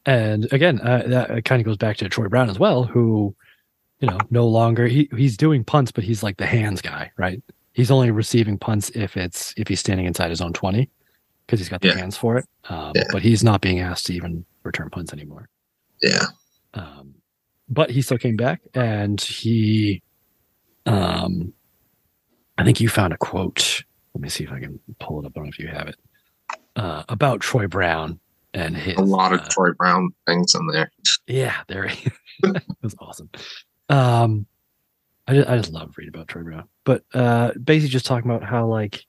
and 0.06 0.52
again, 0.54 0.80
uh, 0.82 1.04
that 1.08 1.46
kind 1.46 1.60
of 1.60 1.66
goes 1.66 1.78
back 1.78 1.98
to 1.98 2.10
Troy 2.10 2.28
Brown 2.28 2.50
as 2.50 2.60
well, 2.60 2.84
who, 2.84 3.36
you 4.00 4.08
know, 4.08 4.20
no 4.30 4.48
longer 4.48 4.88
he 4.88 5.10
he's 5.16 5.36
doing 5.38 5.64
punts, 5.64 5.92
but 5.92 6.04
he's 6.04 6.22
like 6.24 6.38
the 6.38 6.46
hands 6.46 6.82
guy, 6.82 7.12
right? 7.18 7.42
He's 7.74 7.92
only 7.92 8.12
receiving 8.12 8.58
punts 8.58 8.90
if 8.92 9.18
it's 9.18 9.54
if 9.58 9.68
he's 9.68 9.80
standing 9.80 10.06
inside 10.06 10.30
his 10.30 10.42
own 10.42 10.54
twenty, 10.54 10.90
because 11.46 11.60
he's 11.60 11.70
got 11.70 11.82
the 11.82 11.88
Yeah. 11.90 11.96
hands 11.98 12.16
for 12.18 12.38
it. 12.38 12.46
Um, 12.70 12.92
Yeah. 12.96 13.04
But 13.12 13.22
he's 13.24 13.44
not 13.44 13.62
being 13.62 13.80
asked 13.80 14.06
to 14.08 14.14
even 14.14 14.46
return 14.64 14.90
punts 14.90 15.12
anymore. 15.12 15.50
Yeah. 16.02 16.26
Um, 16.74 17.16
but 17.68 17.90
he 17.90 18.02
still 18.02 18.18
came 18.18 18.36
back, 18.36 18.62
and 18.76 19.20
he, 19.20 20.04
um, 20.86 21.52
I 22.60 22.64
think 22.64 22.80
you 22.80 22.90
found 22.90 23.12
a 23.14 23.18
quote. 23.18 23.84
Let 24.16 24.22
me 24.22 24.30
see 24.30 24.46
if 24.46 24.52
I 24.52 24.60
can 24.62 24.80
pull 25.00 25.20
it 25.20 25.26
up. 25.26 25.34
I 25.36 25.40
don't 25.40 25.44
know 25.46 25.50
if 25.50 25.60
you 25.60 25.68
have 25.68 25.90
it 25.90 25.96
uh, 26.78 27.04
about 27.10 27.42
Troy 27.42 27.68
Brown 27.68 28.20
and 28.54 28.76
his 28.76 28.96
A 28.96 29.02
lot 29.02 29.34
of 29.34 29.42
uh, 29.42 29.48
Troy 29.50 29.74
Brown 29.74 30.10
things 30.26 30.56
in 30.56 30.68
there. 30.68 30.90
yeah, 31.28 31.58
there 31.68 31.86
it 31.86 32.64
was 32.82 32.96
awesome. 33.00 33.30
Um, 33.90 34.46
I 35.28 35.34
just, 35.34 35.50
I 35.50 35.58
just 35.58 35.72
love 35.74 35.94
reading 35.98 36.14
about 36.16 36.30
Troy 36.30 36.44
Brown, 36.44 36.68
but 36.86 37.04
uh, 37.14 37.52
basically 37.62 37.90
just 37.90 38.06
talking 38.06 38.30
about 38.32 38.44
how 38.48 38.66
like, 38.68 39.06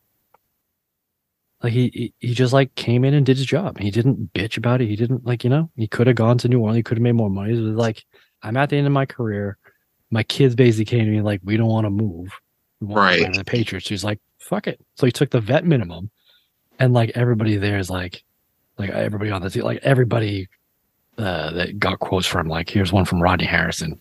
like 1.62 1.72
he, 1.72 2.12
he 2.18 2.34
just 2.34 2.52
like 2.52 2.74
came 2.74 3.04
in 3.04 3.14
and 3.14 3.24
did 3.24 3.36
his 3.36 3.46
job. 3.46 3.78
He 3.78 3.90
didn't 3.92 4.32
bitch 4.34 4.56
about 4.58 4.80
it. 4.80 4.88
He 4.88 4.96
didn't 4.96 5.24
like 5.24 5.44
you 5.44 5.50
know 5.50 5.70
he 5.76 5.86
could 5.86 6.08
have 6.08 6.16
gone 6.16 6.38
to 6.38 6.48
New 6.48 6.58
Orleans. 6.60 6.78
He 6.78 6.82
could 6.82 6.98
have 6.98 7.02
made 7.02 7.12
more 7.12 7.30
money. 7.30 7.56
It 7.56 7.60
was 7.60 7.76
like 7.76 8.04
I'm 8.42 8.56
at 8.56 8.70
the 8.70 8.76
end 8.76 8.86
of 8.88 8.92
my 8.92 9.06
career. 9.06 9.56
My 10.10 10.24
kids 10.24 10.54
basically 10.56 10.84
came 10.84 11.04
to 11.04 11.10
me 11.12 11.20
like 11.22 11.40
we 11.44 11.56
don't 11.56 11.68
want 11.68 11.84
to 11.84 11.90
move. 11.90 12.32
We 12.80 12.88
want 12.88 12.98
Right. 12.98 13.32
the 13.34 13.44
Patriots. 13.44 13.88
He's 13.88 14.04
like 14.04 14.20
fuck 14.46 14.66
it. 14.66 14.80
So 14.94 15.06
he 15.06 15.12
took 15.12 15.30
the 15.30 15.40
vet 15.40 15.64
minimum, 15.64 16.10
and 16.78 16.92
like 16.92 17.10
everybody 17.14 17.56
there 17.56 17.78
is 17.78 17.90
like, 17.90 18.22
like 18.78 18.90
everybody 18.90 19.30
on 19.30 19.42
the 19.42 19.50
team, 19.50 19.64
like 19.64 19.80
everybody 19.82 20.48
uh, 21.18 21.50
that 21.52 21.78
got 21.78 21.98
quotes 21.98 22.26
from. 22.26 22.48
Like, 22.48 22.68
here's 22.68 22.92
one 22.92 23.04
from 23.04 23.22
Rodney 23.22 23.46
Harrison. 23.46 24.00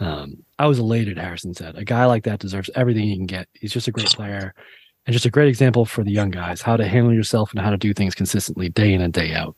Um, 0.00 0.44
I 0.58 0.66
was 0.66 0.78
elated. 0.78 1.18
Harrison 1.18 1.54
said, 1.54 1.76
"A 1.76 1.84
guy 1.84 2.04
like 2.06 2.24
that 2.24 2.38
deserves 2.38 2.70
everything 2.74 3.04
he 3.04 3.16
can 3.16 3.26
get. 3.26 3.48
He's 3.52 3.72
just 3.72 3.88
a 3.88 3.92
great 3.92 4.08
player, 4.08 4.54
and 5.06 5.12
just 5.12 5.26
a 5.26 5.30
great 5.30 5.48
example 5.48 5.84
for 5.84 6.04
the 6.04 6.12
young 6.12 6.30
guys 6.30 6.62
how 6.62 6.76
to 6.76 6.86
handle 6.86 7.12
yourself 7.12 7.50
and 7.50 7.60
how 7.60 7.70
to 7.70 7.76
do 7.76 7.92
things 7.92 8.14
consistently, 8.14 8.68
day 8.68 8.92
in 8.92 9.00
and 9.00 9.12
day 9.12 9.34
out." 9.34 9.56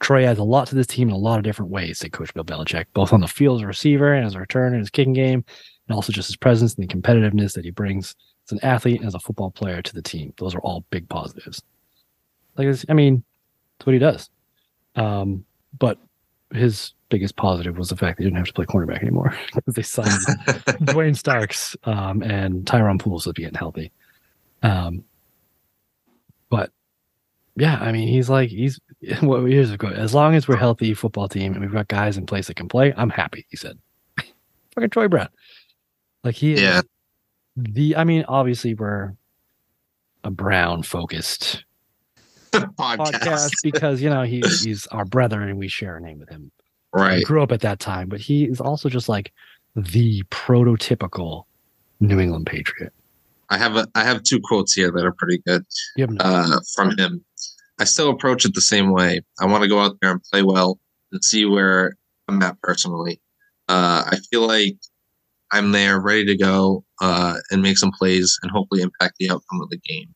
Troy 0.00 0.24
adds 0.24 0.38
a 0.38 0.44
lot 0.44 0.68
to 0.68 0.74
this 0.74 0.86
team 0.86 1.08
in 1.08 1.14
a 1.14 1.18
lot 1.18 1.38
of 1.38 1.44
different 1.44 1.70
ways. 1.70 1.98
Said 1.98 2.12
Coach 2.12 2.32
Bill 2.34 2.44
Belichick, 2.44 2.84
both 2.94 3.12
on 3.12 3.20
the 3.20 3.26
field 3.26 3.60
as 3.60 3.64
a 3.64 3.66
receiver 3.66 4.12
and 4.12 4.26
as 4.26 4.34
a 4.34 4.40
return 4.40 4.74
in 4.74 4.80
his 4.80 4.90
kicking 4.90 5.14
game, 5.14 5.44
and 5.88 5.94
also 5.94 6.12
just 6.12 6.28
his 6.28 6.36
presence 6.36 6.74
and 6.74 6.86
the 6.86 6.94
competitiveness 6.94 7.54
that 7.54 7.64
he 7.64 7.70
brings 7.70 8.14
as 8.48 8.52
an 8.52 8.64
athlete 8.64 8.98
and 9.00 9.06
as 9.06 9.14
a 9.14 9.20
football 9.20 9.50
player 9.50 9.82
to 9.82 9.94
the 9.94 10.02
team. 10.02 10.32
Those 10.38 10.54
are 10.54 10.60
all 10.60 10.84
big 10.90 11.08
positives. 11.08 11.62
Like, 12.56 12.66
it's- 12.66 12.84
I 12.88 12.94
mean, 12.94 13.22
that's 13.78 13.86
what 13.86 13.92
he 13.92 13.98
does. 13.98 14.30
Um, 14.96 15.44
but 15.78 15.98
his 16.52 16.94
biggest 17.10 17.36
positive 17.36 17.76
was 17.76 17.90
the 17.90 17.96
fact 17.96 18.16
that 18.16 18.24
he 18.24 18.28
didn't 18.30 18.38
have 18.38 18.46
to 18.46 18.52
play 18.54 18.64
cornerback 18.64 19.02
anymore 19.02 19.36
because 19.54 19.74
they 19.74 19.82
signed 19.82 20.18
Duane 20.84 21.14
Starks 21.14 21.76
um, 21.84 22.22
and 22.22 22.66
Tyrone 22.66 22.98
Pools 22.98 23.26
would 23.26 23.34
be 23.36 23.42
getting 23.42 23.58
healthy. 23.58 23.92
Um, 24.62 25.04
but 26.48 26.70
yeah, 27.56 27.78
I 27.80 27.92
mean, 27.92 28.08
he's 28.08 28.28
like 28.30 28.48
he's 28.50 28.80
what 29.20 29.42
years 29.44 29.70
ago. 29.70 29.88
As 29.88 30.14
long 30.14 30.34
as 30.34 30.48
we're 30.48 30.56
healthy 30.56 30.94
football 30.94 31.28
team 31.28 31.52
and 31.52 31.60
we've 31.60 31.72
got 31.72 31.88
guys 31.88 32.16
in 32.16 32.24
place 32.26 32.46
that 32.46 32.56
can 32.56 32.68
play, 32.68 32.92
I'm 32.96 33.10
happy. 33.10 33.46
He 33.50 33.56
said, 33.56 33.78
"Fucking 34.74 34.90
Troy 34.90 35.06
Brown." 35.08 35.28
Like 36.24 36.34
he 36.34 36.54
Yeah. 36.60 36.80
The. 37.62 37.96
I 37.96 38.04
mean, 38.04 38.24
obviously 38.28 38.74
we're 38.74 39.14
a 40.24 40.30
Brown 40.30 40.82
focused 40.82 41.64
podcast. 42.52 43.12
podcast 43.12 43.52
because 43.62 44.00
you 44.02 44.10
know 44.10 44.22
he's 44.22 44.64
he's 44.64 44.86
our 44.88 45.04
brother 45.04 45.40
and 45.42 45.58
we 45.58 45.68
share 45.68 45.96
a 45.96 46.00
name 46.00 46.18
with 46.18 46.28
him. 46.28 46.50
We 46.94 47.00
Right. 47.02 47.24
grew 47.24 47.42
up 47.42 47.52
at 47.52 47.60
that 47.60 47.80
time, 47.80 48.08
but 48.08 48.20
he 48.20 48.44
is 48.44 48.60
also 48.60 48.88
just 48.88 49.08
like 49.08 49.32
the 49.76 50.22
prototypical 50.30 51.44
New 52.00 52.18
England 52.18 52.46
Patriot. 52.46 52.92
I 53.50 53.58
have 53.58 53.76
a 53.76 53.86
I 53.94 54.04
have 54.04 54.22
two 54.22 54.40
quotes 54.42 54.72
here 54.72 54.90
that 54.90 55.04
are 55.04 55.12
pretty 55.12 55.38
good 55.46 55.64
You 55.96 56.04
have 56.04 56.10
no, 56.10 56.24
uh, 56.24 56.60
from 56.74 56.96
him. 56.98 57.24
I 57.78 57.84
still 57.84 58.10
approach 58.10 58.44
it 58.44 58.54
the 58.54 58.60
same 58.60 58.90
way. 58.90 59.20
I 59.40 59.46
want 59.46 59.62
to 59.62 59.68
go 59.68 59.78
out 59.80 59.96
there 60.00 60.10
and 60.10 60.22
play 60.32 60.42
well 60.42 60.78
and 61.12 61.22
see 61.24 61.44
where 61.44 61.94
I'm 62.26 62.42
at 62.42 62.60
personally. 62.62 63.20
Uh, 63.68 64.02
I 64.06 64.16
feel 64.30 64.46
like 64.46 64.76
I'm 65.52 65.72
there, 65.72 66.00
ready 66.00 66.24
to 66.26 66.36
go 66.36 66.84
uh, 67.00 67.36
and 67.50 67.62
make 67.62 67.78
some 67.78 67.92
plays 67.98 68.38
and 68.42 68.50
hopefully 68.50 68.82
impact 68.82 69.14
the 69.18 69.30
outcome 69.30 69.60
of 69.62 69.70
the 69.70 69.78
game. 69.78 70.14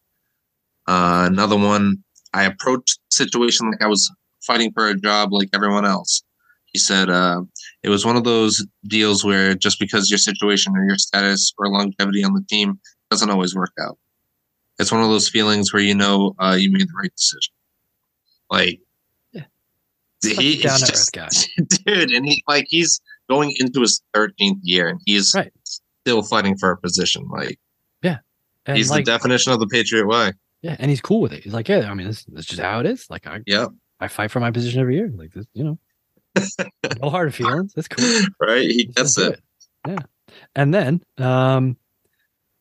Uh, 0.86 1.28
another 1.30 1.56
one, 1.56 2.02
I 2.34 2.44
approached 2.44 2.98
the 3.10 3.16
situation 3.16 3.70
like 3.70 3.82
I 3.82 3.86
was 3.86 4.10
fighting 4.46 4.72
for 4.72 4.88
a 4.88 4.94
job 4.94 5.32
like 5.32 5.48
everyone 5.54 5.84
else. 5.86 6.22
He 6.66 6.78
said 6.78 7.10
uh, 7.10 7.42
it 7.82 7.90
was 7.90 8.04
one 8.04 8.16
of 8.16 8.24
those 8.24 8.66
deals 8.88 9.24
where 9.24 9.54
just 9.54 9.78
because 9.78 10.10
your 10.10 10.18
situation 10.18 10.74
or 10.76 10.84
your 10.84 10.96
status 10.98 11.52
or 11.58 11.68
longevity 11.68 12.24
on 12.24 12.32
the 12.32 12.44
team 12.48 12.80
doesn't 13.10 13.30
always 13.30 13.54
work 13.54 13.72
out. 13.80 13.98
It's 14.78 14.90
one 14.90 15.02
of 15.02 15.10
those 15.10 15.28
feelings 15.28 15.72
where 15.72 15.82
you 15.82 15.94
know 15.94 16.34
uh, 16.38 16.56
you 16.58 16.70
made 16.72 16.88
the 16.88 16.94
right 17.00 17.12
decision. 17.14 17.52
Like, 18.50 18.80
Yeah. 19.32 19.42
he 20.22 20.56
to 20.56 20.62
just, 20.62 21.12
guy. 21.12 21.28
dude, 21.86 22.10
and 22.10 22.26
he 22.26 22.42
like 22.48 22.66
he's 22.68 23.00
going 23.32 23.54
into 23.58 23.80
his 23.80 24.02
13th 24.14 24.58
year 24.62 24.88
and 24.88 25.00
he's 25.06 25.34
Right. 25.34 25.52
still 25.64 26.22
fighting 26.22 26.56
for 26.58 26.70
a 26.70 26.76
position. 26.76 27.26
Like, 27.28 27.58
And 28.64 28.76
he's 28.76 28.90
like, 28.90 29.04
the 29.04 29.10
definition 29.10 29.52
of 29.52 29.58
the 29.58 29.66
Patriot 29.66 30.06
way. 30.06 30.32
yeah, 30.62 30.76
and 30.78 30.88
he's 30.88 31.00
cool 31.00 31.20
with 31.20 31.32
it. 31.32 31.42
He's 31.42 31.52
like, 31.52 31.68
yeah, 31.68 31.90
I 31.90 31.94
mean, 31.94 32.06
this, 32.06 32.24
this 32.26 32.40
is 32.40 32.46
just 32.46 32.62
how 32.62 32.78
it 32.78 32.86
is. 32.86 33.06
Like, 33.10 33.26
I 33.26 33.40
Yep. 33.46 33.70
I 33.98 34.06
fight 34.08 34.30
for 34.30 34.38
my 34.38 34.52
position 34.52 34.80
every 34.80 34.94
year. 34.94 35.10
Like 35.12 35.32
this, 35.32 35.46
you 35.52 35.64
know, 35.64 35.78
no 37.02 37.10
hard 37.10 37.34
feelings. 37.34 37.72
That's 37.74 37.88
cool. 37.88 38.20
Right? 38.40 38.70
He 38.70 38.84
gets 38.84 39.14
do 39.14 39.30
it. 39.30 39.40
Yeah. 39.86 39.98
And 40.54 40.72
then 40.72 41.02
um 41.18 41.76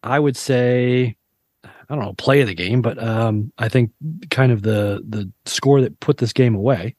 I 0.04 0.18
would 0.20 0.36
say 0.38 1.16
I 1.64 1.96
don't 1.96 2.04
know, 2.04 2.14
play 2.14 2.42
of 2.42 2.48
the 2.48 2.56
game, 2.56 2.82
but 2.82 2.98
um 3.02 3.52
I 3.60 3.70
think 3.70 3.92
kind 4.32 4.52
of 4.52 4.62
the 4.64 5.04
the 5.08 5.32
score 5.46 5.82
that 5.82 6.00
put 6.00 6.18
this 6.18 6.34
game 6.34 6.56
away 6.56 6.96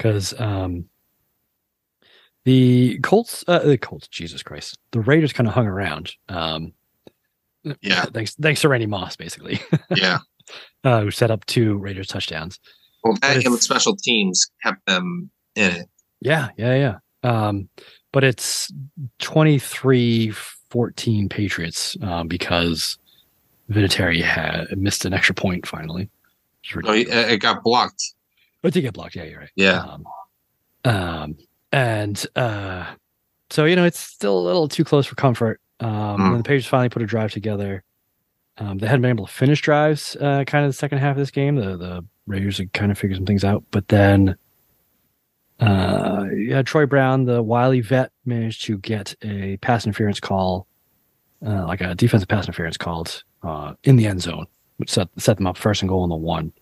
cuz 0.00 0.34
um 0.40 0.88
the 2.44 2.98
Colts 3.02 3.44
uh, 3.48 3.60
the 3.60 3.78
Colts 3.78 4.08
Jesus 4.08 4.42
Christ. 4.42 4.78
The 4.92 5.00
Raiders 5.00 5.32
kind 5.32 5.46
of 5.48 5.54
hung 5.54 5.66
around. 5.66 6.12
Um 6.28 6.72
Yeah. 7.80 8.04
Thanks 8.06 8.34
thanks 8.34 8.60
to 8.62 8.68
Randy 8.68 8.86
Moss 8.86 9.16
basically. 9.16 9.60
Yeah. 9.96 10.18
uh 10.84 11.00
who 11.02 11.10
set 11.10 11.30
up 11.30 11.44
two 11.46 11.76
Raiders 11.78 12.08
touchdowns. 12.08 12.60
Well, 13.02 13.14
that 13.22 13.36
it's- 13.38 13.46
and 13.46 13.62
special 13.62 13.96
teams 13.96 14.50
kept 14.62 14.84
them 14.86 15.30
in 15.54 15.70
it. 15.72 15.88
Yeah, 16.20 16.48
yeah, 16.56 16.74
yeah. 16.74 16.96
Um, 17.30 17.68
but 18.12 18.24
it's 18.24 18.72
23 19.18 20.30
14 20.30 21.28
Patriots 21.28 21.96
um, 22.02 22.28
because 22.28 22.98
Vinatieri 23.70 24.22
had 24.22 24.76
missed 24.78 25.04
an 25.04 25.12
extra 25.14 25.34
point 25.34 25.66
finally. 25.66 26.08
No, 26.76 26.92
it 26.92 27.40
got 27.40 27.62
blocked. 27.62 28.14
But 28.62 28.72
did 28.72 28.82
get 28.82 28.94
blocked. 28.94 29.16
Yeah, 29.16 29.24
you're 29.24 29.40
right. 29.40 29.50
Yeah. 29.54 29.80
Um, 29.84 30.04
um, 30.84 31.36
and 31.74 32.24
uh, 32.36 32.86
so, 33.50 33.64
you 33.64 33.74
know, 33.74 33.84
it's 33.84 33.98
still 33.98 34.38
a 34.38 34.44
little 34.46 34.68
too 34.68 34.84
close 34.84 35.06
for 35.06 35.16
comfort. 35.16 35.60
Um, 35.80 35.90
Mm. 35.90 36.30
When 36.30 36.36
the 36.38 36.44
Patriots 36.44 36.68
finally 36.68 36.88
put 36.88 37.02
a 37.02 37.06
drive 37.06 37.32
together, 37.32 37.82
um, 38.58 38.78
they 38.78 38.86
hadn't 38.86 39.02
been 39.02 39.10
able 39.10 39.26
to 39.26 39.32
finish 39.32 39.60
drives 39.60 40.16
uh, 40.20 40.44
kind 40.46 40.64
of 40.64 40.68
the 40.68 40.76
second 40.76 40.98
half 40.98 41.12
of 41.12 41.16
this 41.16 41.32
game. 41.32 41.56
The, 41.56 41.76
the 41.76 42.04
Raiders 42.28 42.58
had 42.58 42.72
kind 42.72 42.92
of 42.92 42.98
figured 42.98 43.16
some 43.18 43.26
things 43.26 43.44
out. 43.44 43.64
But 43.72 43.88
then 43.88 44.36
uh, 45.58 46.26
yeah, 46.36 46.62
Troy 46.62 46.86
Brown, 46.86 47.24
the 47.24 47.42
wily 47.42 47.80
vet, 47.80 48.12
managed 48.24 48.64
to 48.66 48.78
get 48.78 49.14
a 49.22 49.56
pass 49.56 49.84
interference 49.84 50.20
call, 50.20 50.68
uh, 51.44 51.66
like 51.66 51.80
a 51.80 51.96
defensive 51.96 52.28
pass 52.28 52.44
interference 52.46 52.76
called 52.76 53.24
uh, 53.42 53.74
in 53.82 53.96
the 53.96 54.06
end 54.06 54.22
zone, 54.22 54.46
which 54.76 54.90
set, 54.90 55.08
set 55.16 55.36
them 55.38 55.48
up 55.48 55.56
first 55.56 55.82
and 55.82 55.88
goal 55.88 56.02
on 56.02 56.08
the 56.08 56.14
one, 56.14 56.52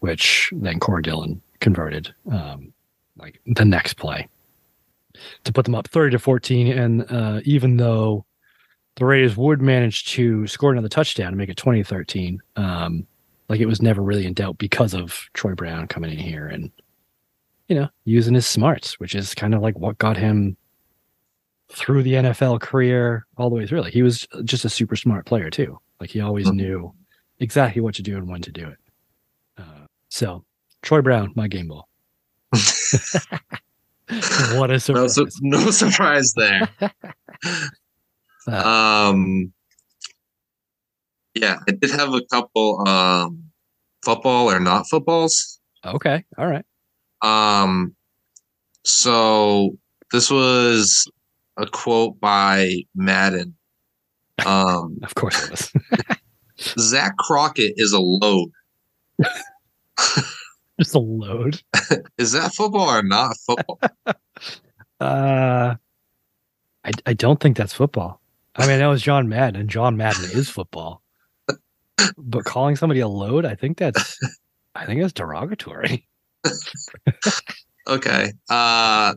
which 0.00 0.50
then 0.54 0.78
Corey 0.78 1.02
Dillon 1.02 1.40
converted 1.60 2.14
um, 2.30 2.72
like 3.16 3.40
the 3.46 3.64
next 3.64 3.94
play 3.94 4.28
to 5.44 5.52
put 5.52 5.64
them 5.64 5.74
up 5.74 5.88
30 5.88 6.12
to 6.12 6.18
14. 6.18 6.66
And 6.78 7.10
uh, 7.10 7.40
even 7.44 7.76
though 7.78 8.24
the 8.96 9.04
Raiders 9.04 9.36
would 9.36 9.60
manage 9.62 10.06
to 10.12 10.46
score 10.46 10.72
another 10.72 10.88
touchdown 10.88 11.28
and 11.28 11.36
make 11.36 11.48
it 11.48 11.56
20 11.56 11.82
13, 11.82 12.40
um, 12.56 13.06
like 13.48 13.60
it 13.60 13.66
was 13.66 13.80
never 13.82 14.02
really 14.02 14.26
in 14.26 14.34
doubt 14.34 14.58
because 14.58 14.92
of 14.94 15.28
Troy 15.34 15.54
Brown 15.54 15.86
coming 15.86 16.10
in 16.10 16.18
here 16.18 16.46
and 16.46 16.70
you 17.68 17.74
know, 17.74 17.88
using 18.04 18.34
his 18.34 18.46
smarts, 18.46 19.00
which 19.00 19.14
is 19.14 19.34
kind 19.34 19.52
of 19.54 19.60
like 19.60 19.76
what 19.78 19.98
got 19.98 20.16
him 20.16 20.56
through 21.68 22.02
the 22.04 22.12
NFL 22.12 22.60
career 22.60 23.26
all 23.36 23.50
the 23.50 23.56
way 23.56 23.66
through. 23.66 23.80
Like 23.80 23.92
he 23.92 24.02
was 24.02 24.26
just 24.44 24.64
a 24.64 24.68
super 24.70 24.94
smart 24.94 25.26
player 25.26 25.50
too. 25.50 25.78
Like 26.00 26.10
he 26.10 26.20
always 26.20 26.46
Mhm. 26.46 26.54
knew 26.54 26.94
exactly 27.40 27.82
what 27.82 27.94
to 27.96 28.02
do 28.02 28.16
and 28.16 28.28
when 28.28 28.40
to 28.42 28.52
do 28.52 28.68
it. 28.68 28.78
Uh, 29.58 29.86
so 30.08 30.44
Troy 30.82 31.00
Brown, 31.02 31.32
my 31.34 31.48
game 31.48 31.66
ball. 31.68 31.88
what 34.58 34.70
a 34.70 34.74
No, 34.74 34.78
surprise! 34.78 35.14
su- 35.14 35.28
no 35.42 35.70
surprise 35.70 36.32
there. 36.36 36.68
Um, 38.48 39.52
yeah, 41.34 41.56
I 41.68 41.72
did 41.72 41.90
have 41.90 42.14
a 42.14 42.20
couple 42.30 42.86
um, 42.86 43.42
football 44.04 44.48
or 44.48 44.60
not 44.60 44.86
footballs. 44.88 45.58
okay, 45.84 46.24
all 46.38 46.46
right. 46.46 46.64
Um, 47.22 47.96
so 48.84 49.76
this 50.12 50.30
was 50.30 51.10
a 51.56 51.66
quote 51.66 52.20
by 52.20 52.70
Madden. 52.94 53.56
Um, 54.46 55.00
Of 55.02 55.16
course 55.16 55.42
it 55.44 55.50
was. 55.50 55.72
Zack 56.78 57.16
Crockett 57.18 57.72
is 57.76 57.92
a 57.92 57.98
load. 58.00 58.50
just 60.80 60.94
a 60.94 60.98
load. 60.98 61.62
Is 62.18 62.32
that 62.32 62.54
football 62.54 62.88
or 62.88 63.02
not 63.02 63.36
football? 63.46 63.80
Uh, 64.98 65.74
I 66.82 66.90
I 67.04 67.12
don't 67.12 67.38
think 67.38 67.58
that's 67.58 67.74
football. 67.74 68.18
I 68.54 68.62
mean, 68.62 68.76
I 68.76 68.78
know 68.78 68.92
it's 68.92 69.02
John 69.02 69.28
Madden, 69.28 69.60
and 69.60 69.68
John 69.68 69.98
Madden 69.98 70.24
is 70.32 70.48
football. 70.48 71.02
But 72.16 72.46
calling 72.46 72.76
somebody 72.76 73.00
a 73.00 73.08
load, 73.08 73.44
I 73.44 73.56
think 73.56 73.76
that's 73.76 74.18
I 74.74 74.86
think 74.86 75.02
that's 75.02 75.12
derogatory. 75.12 76.08
Okay. 77.88 78.32
Uh, 78.50 79.14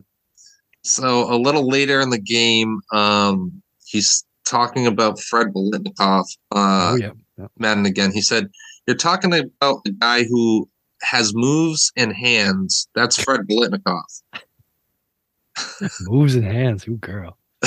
so 0.82 1.32
a 1.32 1.36
little 1.36 1.68
later 1.68 2.00
in 2.00 2.10
the 2.10 2.20
game, 2.20 2.80
um, 2.92 3.62
he's 3.84 4.24
talking 4.44 4.86
about 4.86 5.20
Fred 5.20 5.48
Biletnikoff. 5.48 6.24
Uh, 6.54 6.92
oh 6.92 6.96
yeah. 6.96 7.10
yeah. 7.38 7.46
Madden 7.58 7.86
again. 7.86 8.12
He 8.12 8.22
said, 8.22 8.48
"You're 8.86 8.96
talking 8.96 9.32
about 9.32 9.80
a 9.86 9.90
guy 9.90 10.24
who 10.24 10.68
has 11.02 11.32
moves 11.34 11.92
and 11.96 12.12
hands. 12.14 12.88
That's 12.94 13.22
Fred 13.22 13.42
Biletnikoff." 13.48 14.22
Moves 16.02 16.34
and 16.36 16.44
hands. 16.44 16.86
Ooh, 16.88 16.96
girl. 16.98 17.36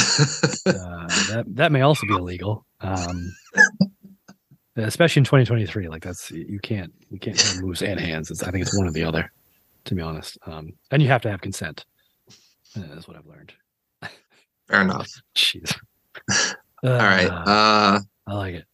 Uh, 0.66 1.08
that 1.30 1.44
that 1.48 1.72
may 1.72 1.82
also 1.82 2.06
be 2.08 2.14
illegal. 2.14 2.66
Um, 2.82 3.32
especially 4.78 5.20
in 5.22 5.26
2023. 5.26 5.88
Like 5.88 6.04
that's 6.04 6.32
you 6.32 6.60
can't 6.62 6.92
you 7.10 7.20
can't 7.20 7.40
have 7.42 7.62
moves 7.62 7.82
and 7.82 8.00
hands. 8.00 8.32
It's, 8.32 8.44
I 8.44 8.52
think 8.52 8.62
it's 8.64 8.78
one 8.78 8.88
or 8.88 8.92
the 8.92 9.04
other. 9.04 9.32
To 9.86 9.96
be 9.96 10.02
honest, 10.02 10.38
um, 10.46 10.70
and 10.92 11.02
you 11.02 11.10
have 11.10 11.22
to 11.24 11.30
have 11.30 11.42
consent. 11.42 11.86
Uh, 12.78 12.82
That's 12.94 13.08
what 13.08 13.18
I've 13.18 13.26
learned. 13.26 13.52
Fair 14.70 14.82
enough. 14.82 15.10
Jeez. 15.36 15.76
All 16.84 16.90
right. 16.92 17.28
Uh, 17.30 17.44
Uh, 17.46 18.00
I 18.28 18.34
like 18.34 18.56
it. 18.56 18.66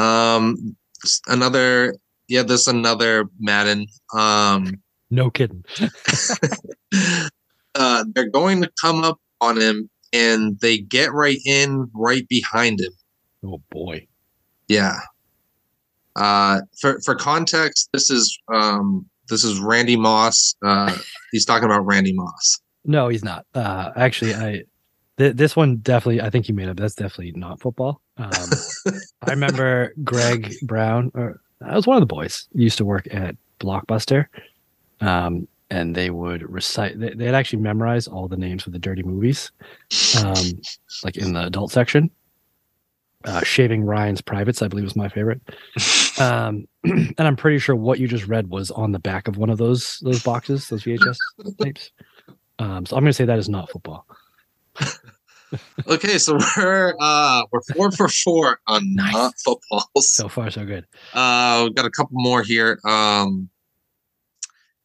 um, 0.00 0.76
another. 1.26 1.96
Yeah, 2.28 2.42
there's 2.42 2.68
another 2.68 3.28
Madden. 3.38 3.86
Um, 4.14 4.80
No 5.10 5.30
kidding. 5.30 5.64
uh, 7.74 8.04
they're 8.14 8.30
going 8.30 8.62
to 8.62 8.70
come 8.80 9.04
up 9.04 9.20
on 9.40 9.60
him, 9.60 9.90
and 10.12 10.58
they 10.60 10.78
get 10.78 11.12
right 11.12 11.38
in, 11.44 11.90
right 11.94 12.26
behind 12.28 12.80
him. 12.80 12.92
Oh 13.44 13.60
boy. 13.70 14.06
Yeah. 14.68 14.96
Uh, 16.16 16.60
for 16.80 17.00
for 17.00 17.14
context, 17.14 17.90
this 17.92 18.08
is 18.10 18.38
um, 18.52 19.06
this 19.28 19.44
is 19.44 19.60
Randy 19.60 19.96
Moss. 19.96 20.54
Uh, 20.64 20.96
he's 21.32 21.44
talking 21.44 21.66
about 21.66 21.84
Randy 21.84 22.12
Moss. 22.12 22.60
No, 22.84 23.08
he's 23.08 23.24
not. 23.24 23.46
Uh, 23.54 23.90
actually, 23.96 24.34
I 24.34 24.62
th- 25.18 25.36
this 25.36 25.56
one 25.56 25.76
definitely. 25.78 26.20
I 26.20 26.30
think 26.30 26.48
you 26.48 26.54
made 26.54 26.68
up. 26.68 26.76
That's 26.76 26.94
definitely 26.94 27.32
not 27.32 27.60
football. 27.60 28.00
Um, 28.16 28.30
I 29.22 29.30
remember 29.30 29.92
Greg 30.04 30.54
Brown, 30.62 31.10
or 31.14 31.40
I 31.66 31.74
was 31.76 31.86
one 31.86 31.96
of 31.96 32.00
the 32.02 32.06
boys. 32.06 32.48
Used 32.54 32.78
to 32.78 32.84
work 32.84 33.06
at 33.12 33.36
Blockbuster, 33.60 34.26
um, 35.00 35.46
and 35.70 35.94
they 35.94 36.10
would 36.10 36.42
recite. 36.50 36.98
They, 36.98 37.10
they'd 37.10 37.34
actually 37.34 37.62
memorize 37.62 38.06
all 38.06 38.28
the 38.28 38.36
names 38.36 38.66
of 38.66 38.72
the 38.72 38.78
dirty 38.78 39.02
movies, 39.02 39.50
um, 40.24 40.34
like 41.04 41.16
in 41.16 41.32
the 41.32 41.46
adult 41.46 41.72
section. 41.72 42.10
uh, 43.24 43.42
shaving 43.42 43.84
Ryan's 43.84 44.20
privates, 44.20 44.62
I 44.62 44.68
believe 44.68 44.84
was 44.84 44.96
my 44.96 45.08
favorite. 45.08 45.40
Um, 46.18 46.66
and 46.84 47.14
I'm 47.18 47.36
pretty 47.36 47.58
sure 47.58 47.74
what 47.74 47.98
you 47.98 48.06
just 48.06 48.26
read 48.26 48.48
was 48.50 48.70
on 48.70 48.92
the 48.92 48.98
back 48.98 49.28
of 49.28 49.36
one 49.36 49.50
of 49.50 49.58
those 49.58 49.98
those 50.00 50.22
boxes, 50.22 50.68
those 50.68 50.84
VHS 50.84 51.16
tapes. 51.62 51.90
Um, 52.58 52.86
so 52.86 52.96
I'm 52.96 53.02
going 53.02 53.10
to 53.10 53.14
say 53.14 53.24
that 53.24 53.38
is 53.38 53.48
not 53.48 53.70
football. 53.70 54.06
Okay, 55.86 56.18
so 56.18 56.38
we're 56.56 56.94
uh 57.00 57.42
we're 57.52 57.62
four 57.74 57.90
for 57.90 58.08
four 58.08 58.60
on 58.66 58.82
Nice. 58.94 59.12
not 59.12 59.34
footballs. 59.44 60.08
So 60.08 60.28
far, 60.28 60.50
so 60.50 60.64
good. 60.64 60.86
Uh, 61.12 61.62
we've 61.64 61.74
got 61.74 61.86
a 61.86 61.90
couple 61.90 62.16
more 62.18 62.42
here. 62.42 62.80
Um, 62.84 63.48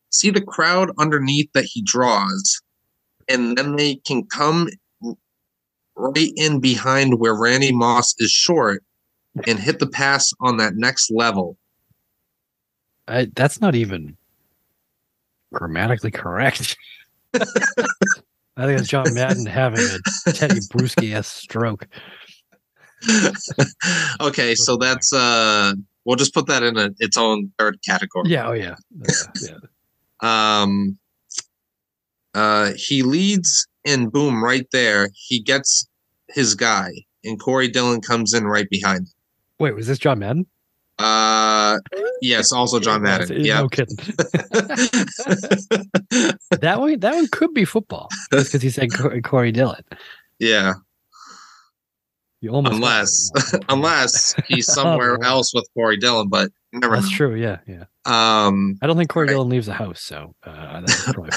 see 0.10 0.30
the 0.30 0.42
crowd 0.42 0.92
underneath 0.98 1.52
that 1.54 1.66
he 1.66 1.82
draws, 1.82 2.62
and 3.28 3.58
then 3.58 3.76
they 3.76 3.96
can 3.96 4.26
come 4.26 4.68
right 5.96 6.32
in 6.36 6.60
behind 6.60 7.20
where 7.20 7.36
Randy 7.36 7.74
Moss 7.74 8.16
is 8.20 8.32
short 8.32 8.84
and 9.48 9.60
hit 9.60 9.80
the 9.80 9.88
pass 9.88 10.34
on 10.40 10.58
that 10.58 10.76
next 10.76 11.12
level. 11.12 11.58
I, 13.08 13.28
that's 13.36 13.60
not 13.60 13.76
even 13.76 14.18
grammatically 15.54 16.12
correct. 16.12 16.78
I 18.60 18.66
think 18.66 18.80
it's 18.80 18.90
John 18.90 19.06
Madden 19.14 19.46
having 19.46 19.86
a 20.28 20.32
Teddy 20.34 20.60
Bruschi 20.72 21.14
s 21.14 21.28
stroke. 21.28 21.88
okay, 24.22 24.56
so 24.56 24.76
that's 24.78 25.14
uh, 25.14 25.74
we'll 26.06 26.18
just 26.18 26.34
put 26.34 26.48
that 26.48 26.64
in 26.64 26.78
a, 26.78 26.90
its 27.00 27.18
own 27.18 27.52
third 27.58 27.78
category. 27.88 28.30
Yeah, 28.30 28.48
oh 28.50 28.54
yeah, 28.54 28.76
Uh, 29.08 29.14
yeah. 29.42 29.58
Um, 30.22 30.98
uh, 32.34 32.72
he 32.76 33.04
leads 33.04 33.66
and 33.86 34.12
boom, 34.12 34.44
right 34.44 34.68
there, 34.74 35.08
he 35.16 35.40
gets 35.42 35.88
his 36.28 36.56
guy, 36.56 36.90
and 37.24 37.40
Corey 37.40 37.70
Dillon 37.70 38.02
comes 38.02 38.34
in 38.34 38.44
right 38.46 38.70
behind. 38.70 39.00
him. 39.08 39.14
Wait, 39.60 39.76
was 39.76 39.88
this 39.88 39.98
John 39.98 40.20
Madden? 40.20 40.46
Uh, 41.00 41.78
yes, 42.22 42.52
also 42.52 42.80
John 42.80 43.02
Madden. 43.04 43.44
Yeah. 43.44 43.62
no 43.62 43.70
kidding. 43.70 43.96
that 46.62 46.76
one, 46.80 47.00
that 47.00 47.16
one 47.16 47.28
could 47.32 47.54
be 47.54 47.66
football 47.66 48.10
because 48.30 48.62
he 48.62 48.70
said 48.70 48.90
Corey 49.24 49.52
Dillon. 49.52 49.84
yeah, 50.40 50.74
You 52.42 52.52
almost 52.52 52.76
unless 52.76 53.32
unless 53.70 54.36
he's 54.48 54.66
somewhere 54.74 55.18
Oh. 55.22 55.26
else 55.26 55.54
with 55.54 55.68
Corey 55.74 55.98
Dillon, 55.98 56.28
but 56.30 56.52
never 56.74 56.96
that's 56.96 57.10
true. 57.10 57.36
Yeah, 57.36 57.60
yeah. 57.68 57.86
Um, 58.06 58.78
I 58.82 58.88
don't 58.88 58.98
think 58.98 59.10
Corey 59.10 59.28
Right. 59.28 59.34
Dillon 59.34 59.50
leaves 59.50 59.68
the 59.68 59.74
house, 59.74 60.02
so 60.02 60.36
uh, 60.46 60.82
that's 60.82 61.12
probably 61.14 61.30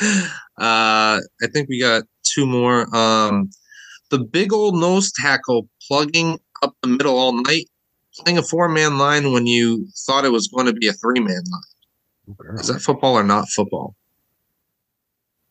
uh, 0.00 1.20
I 1.20 1.46
think 1.52 1.68
we 1.68 1.80
got 1.80 2.02
two 2.24 2.46
more. 2.46 2.86
Um, 2.96 3.50
the 4.10 4.18
big 4.18 4.52
old 4.52 4.76
nose 4.76 5.12
tackle 5.12 5.68
plugging 5.88 6.38
up 6.62 6.74
the 6.82 6.88
middle 6.88 7.16
all 7.18 7.32
night, 7.32 7.66
playing 8.16 8.38
a 8.38 8.42
four 8.42 8.68
man 8.68 8.98
line 8.98 9.32
when 9.32 9.46
you 9.46 9.86
thought 10.06 10.24
it 10.24 10.32
was 10.32 10.48
going 10.48 10.66
to 10.66 10.72
be 10.72 10.88
a 10.88 10.92
three 10.92 11.20
man 11.20 11.42
line. 11.50 12.36
Girl. 12.36 12.58
Is 12.58 12.68
that 12.68 12.80
football 12.80 13.16
or 13.18 13.24
not 13.24 13.48
football? 13.48 13.94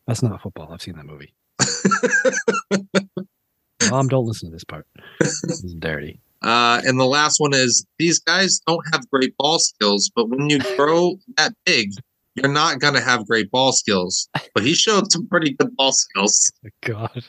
That's 0.08 0.24
not 0.24 0.42
football. 0.42 0.72
I've 0.74 0.82
seen 0.82 0.96
that 0.96 1.06
movie. 1.06 1.34
Mom, 3.90 4.08
don't 4.08 4.26
listen 4.26 4.50
to 4.50 4.56
this 4.56 4.64
part. 4.64 4.88
This 5.20 5.44
is 5.64 5.76
dirty. 5.78 6.20
Uh, 6.44 6.82
and 6.86 7.00
the 7.00 7.06
last 7.06 7.40
one 7.40 7.54
is 7.54 7.86
these 8.00 8.20
guys 8.20 8.60
don't 8.68 8.84
have 8.92 9.10
great 9.10 9.34
ball 9.38 9.60
skills, 9.60 10.12
but 10.14 10.28
when 10.28 10.50
you 10.50 10.60
grow 10.76 11.16
that 11.38 11.54
big, 11.66 11.92
you're 12.36 12.52
not 12.52 12.82
going 12.82 12.94
to 12.94 13.00
have 13.00 13.26
great 13.26 13.50
ball 13.50 13.72
skills. 13.72 14.28
But 14.54 14.66
he 14.66 14.74
showed 14.74 15.10
some 15.10 15.26
pretty 15.26 15.54
good 15.54 15.74
ball 15.78 15.94
skills. 15.94 16.52
God, 16.82 17.24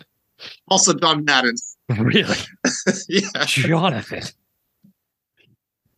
Also, 0.66 0.94
Don 0.94 1.24
Madden. 1.24 1.54
really, 1.96 2.34
yeah. 3.08 3.44
Jonathan? 3.44 4.22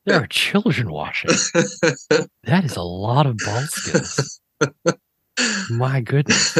There 0.06 0.22
are 0.22 0.26
children 0.28 0.90
watching. 0.90 1.30
That 2.44 2.64
is 2.64 2.76
a 2.76 2.82
lot 2.82 3.26
of 3.26 3.36
ball 3.44 3.62
skills. 3.66 4.40
My 5.68 6.00
goodness. 6.00 6.56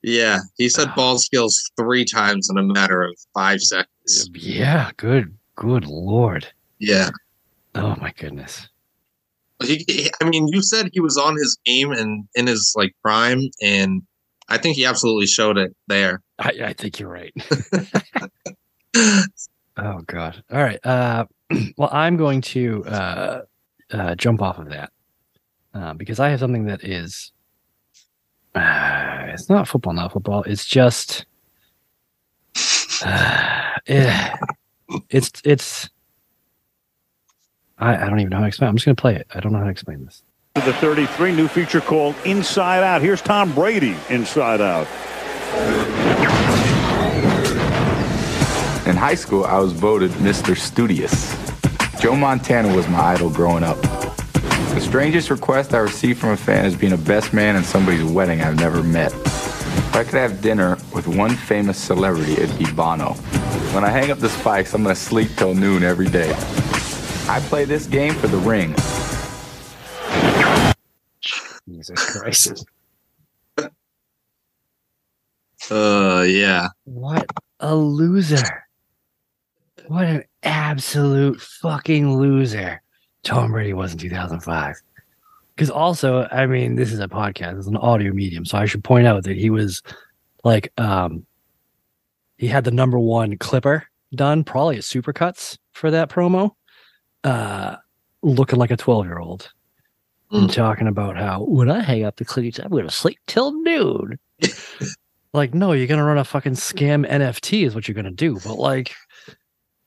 yeah. 0.00 0.38
He 0.56 0.68
said 0.68 0.88
ah. 0.90 0.94
ball 0.94 1.18
skills 1.18 1.60
three 1.76 2.04
times 2.04 2.48
in 2.48 2.56
a 2.56 2.62
matter 2.62 3.02
of 3.02 3.16
five 3.34 3.60
seconds. 3.60 4.28
Um, 4.28 4.32
yeah, 4.36 4.90
good, 4.96 5.36
good 5.56 5.86
lord. 5.86 6.46
Yeah. 6.78 7.10
Oh 7.74 7.96
my 8.00 8.12
goodness. 8.16 8.68
He, 9.64 9.84
he- 9.88 10.10
I 10.22 10.28
mean, 10.28 10.46
you 10.48 10.62
said 10.62 10.90
he 10.92 11.00
was 11.00 11.16
on 11.18 11.34
his 11.34 11.58
game 11.64 11.90
and 11.90 12.28
in 12.36 12.46
his 12.46 12.74
like 12.76 12.94
prime, 13.02 13.40
and 13.60 14.02
I 14.48 14.58
think 14.58 14.76
he 14.76 14.84
absolutely 14.84 15.26
showed 15.26 15.58
it 15.58 15.74
there. 15.88 16.22
I, 16.38 16.52
I 16.64 16.72
think 16.74 17.00
you're 17.00 17.10
right. 17.10 17.34
oh 19.76 20.02
god. 20.06 20.42
All 20.50 20.62
right. 20.62 20.84
Uh, 20.84 21.26
well, 21.76 21.90
I'm 21.92 22.16
going 22.16 22.40
to 22.42 22.84
uh, 22.84 23.42
uh, 23.92 24.14
jump 24.14 24.42
off 24.42 24.58
of 24.58 24.70
that 24.70 24.90
uh, 25.74 25.94
because 25.94 26.20
I 26.20 26.30
have 26.30 26.40
something 26.40 26.66
that 26.66 26.84
is. 26.84 27.32
Uh, 28.54 29.24
it's 29.28 29.48
not 29.48 29.66
football, 29.66 29.92
not 29.92 30.12
football. 30.12 30.42
It's 30.44 30.64
just. 30.64 31.26
Uh, 33.04 33.72
it's 35.10 35.32
it's. 35.44 35.90
I, 37.78 37.96
I 37.96 38.08
don't 38.08 38.20
even 38.20 38.30
know 38.30 38.36
how 38.36 38.42
to 38.42 38.48
explain. 38.48 38.68
I'm 38.68 38.76
just 38.76 38.86
going 38.86 38.96
to 38.96 39.00
play 39.00 39.16
it. 39.16 39.26
I 39.34 39.40
don't 39.40 39.52
know 39.52 39.58
how 39.58 39.64
to 39.64 39.70
explain 39.70 40.04
this. 40.04 40.22
To 40.54 40.60
the 40.60 40.72
33, 40.74 41.34
new 41.34 41.48
feature 41.48 41.80
called 41.80 42.14
Inside 42.24 42.84
Out. 42.84 43.02
Here's 43.02 43.20
Tom 43.20 43.52
Brady, 43.52 43.96
Inside 44.08 44.60
Out. 44.60 44.86
In 48.86 48.96
high 48.96 49.14
school, 49.14 49.44
I 49.44 49.58
was 49.60 49.72
voted 49.72 50.10
Mr. 50.12 50.54
Studious. 50.54 51.34
Joe 52.02 52.14
Montana 52.14 52.74
was 52.76 52.86
my 52.86 53.00
idol 53.14 53.30
growing 53.30 53.64
up. 53.64 53.80
The 53.80 54.80
strangest 54.80 55.30
request 55.30 55.72
I 55.72 55.78
received 55.78 56.20
from 56.20 56.30
a 56.30 56.36
fan 56.36 56.66
is 56.66 56.76
being 56.76 56.92
a 56.92 56.98
best 56.98 57.32
man 57.32 57.56
in 57.56 57.64
somebody's 57.64 58.04
wedding 58.04 58.42
I've 58.42 58.58
never 58.58 58.82
met. 58.82 59.10
If 59.14 59.96
I 59.96 60.04
could 60.04 60.14
have 60.14 60.42
dinner 60.42 60.76
with 60.94 61.06
one 61.06 61.34
famous 61.34 61.78
celebrity, 61.78 62.32
it'd 62.32 62.58
be 62.58 62.70
Bono. 62.72 63.14
When 63.72 63.84
I 63.84 63.88
hang 63.88 64.10
up 64.10 64.18
the 64.18 64.28
spikes, 64.28 64.74
I'm 64.74 64.82
gonna 64.82 64.94
sleep 64.94 65.30
till 65.36 65.54
noon 65.54 65.82
every 65.82 66.08
day. 66.08 66.32
I 67.26 67.40
play 67.48 67.64
this 67.64 67.86
game 67.86 68.12
for 68.12 68.26
the 68.26 68.36
ring. 68.38 68.74
Jesus 71.66 72.12
Christ! 72.12 72.66
Uh, 75.70 76.26
yeah. 76.28 76.68
What 76.84 77.24
a 77.58 77.74
loser! 77.74 78.63
What 79.88 80.04
an 80.04 80.24
absolute 80.42 81.40
fucking 81.40 82.16
loser! 82.18 82.80
Tom 83.22 83.52
Brady 83.52 83.72
was 83.72 83.92
in 83.92 83.98
2005. 83.98 84.76
Because 85.54 85.70
also, 85.70 86.26
I 86.32 86.46
mean, 86.46 86.74
this 86.74 86.92
is 86.92 87.00
a 87.00 87.06
podcast, 87.08 87.58
it's 87.58 87.66
an 87.68 87.76
audio 87.76 88.12
medium, 88.12 88.44
so 88.44 88.58
I 88.58 88.66
should 88.66 88.82
point 88.82 89.06
out 89.06 89.22
that 89.24 89.36
he 89.36 89.50
was 89.50 89.82
like, 90.42 90.72
um, 90.78 91.24
he 92.38 92.48
had 92.48 92.64
the 92.64 92.70
number 92.72 92.98
one 92.98 93.36
clipper 93.38 93.84
done, 94.14 94.42
probably 94.42 94.76
at 94.76 94.82
Supercuts 94.82 95.56
for 95.72 95.90
that 95.92 96.10
promo, 96.10 96.50
uh, 97.22 97.76
looking 98.22 98.58
like 98.58 98.72
a 98.72 98.76
12 98.76 99.06
year 99.06 99.18
old. 99.18 99.50
And 100.30 100.50
Mm. 100.50 100.54
talking 100.54 100.88
about 100.88 101.16
how 101.16 101.44
when 101.44 101.70
I 101.70 101.80
hang 101.80 102.04
up 102.04 102.16
the 102.16 102.24
cleats, 102.24 102.58
I'm 102.58 102.70
going 102.70 102.84
to 102.86 102.90
sleep 102.90 103.18
till 103.28 103.52
noon. 103.62 104.18
like, 105.32 105.54
no, 105.54 105.72
you're 105.72 105.86
going 105.86 105.98
to 105.98 106.04
run 106.04 106.18
a 106.18 106.24
fucking 106.24 106.54
scam 106.54 107.08
NFT, 107.08 107.64
is 107.66 107.74
what 107.74 107.86
you're 107.86 107.94
going 107.94 108.04
to 108.06 108.10
do. 108.10 108.40
But 108.44 108.56
like, 108.56 108.92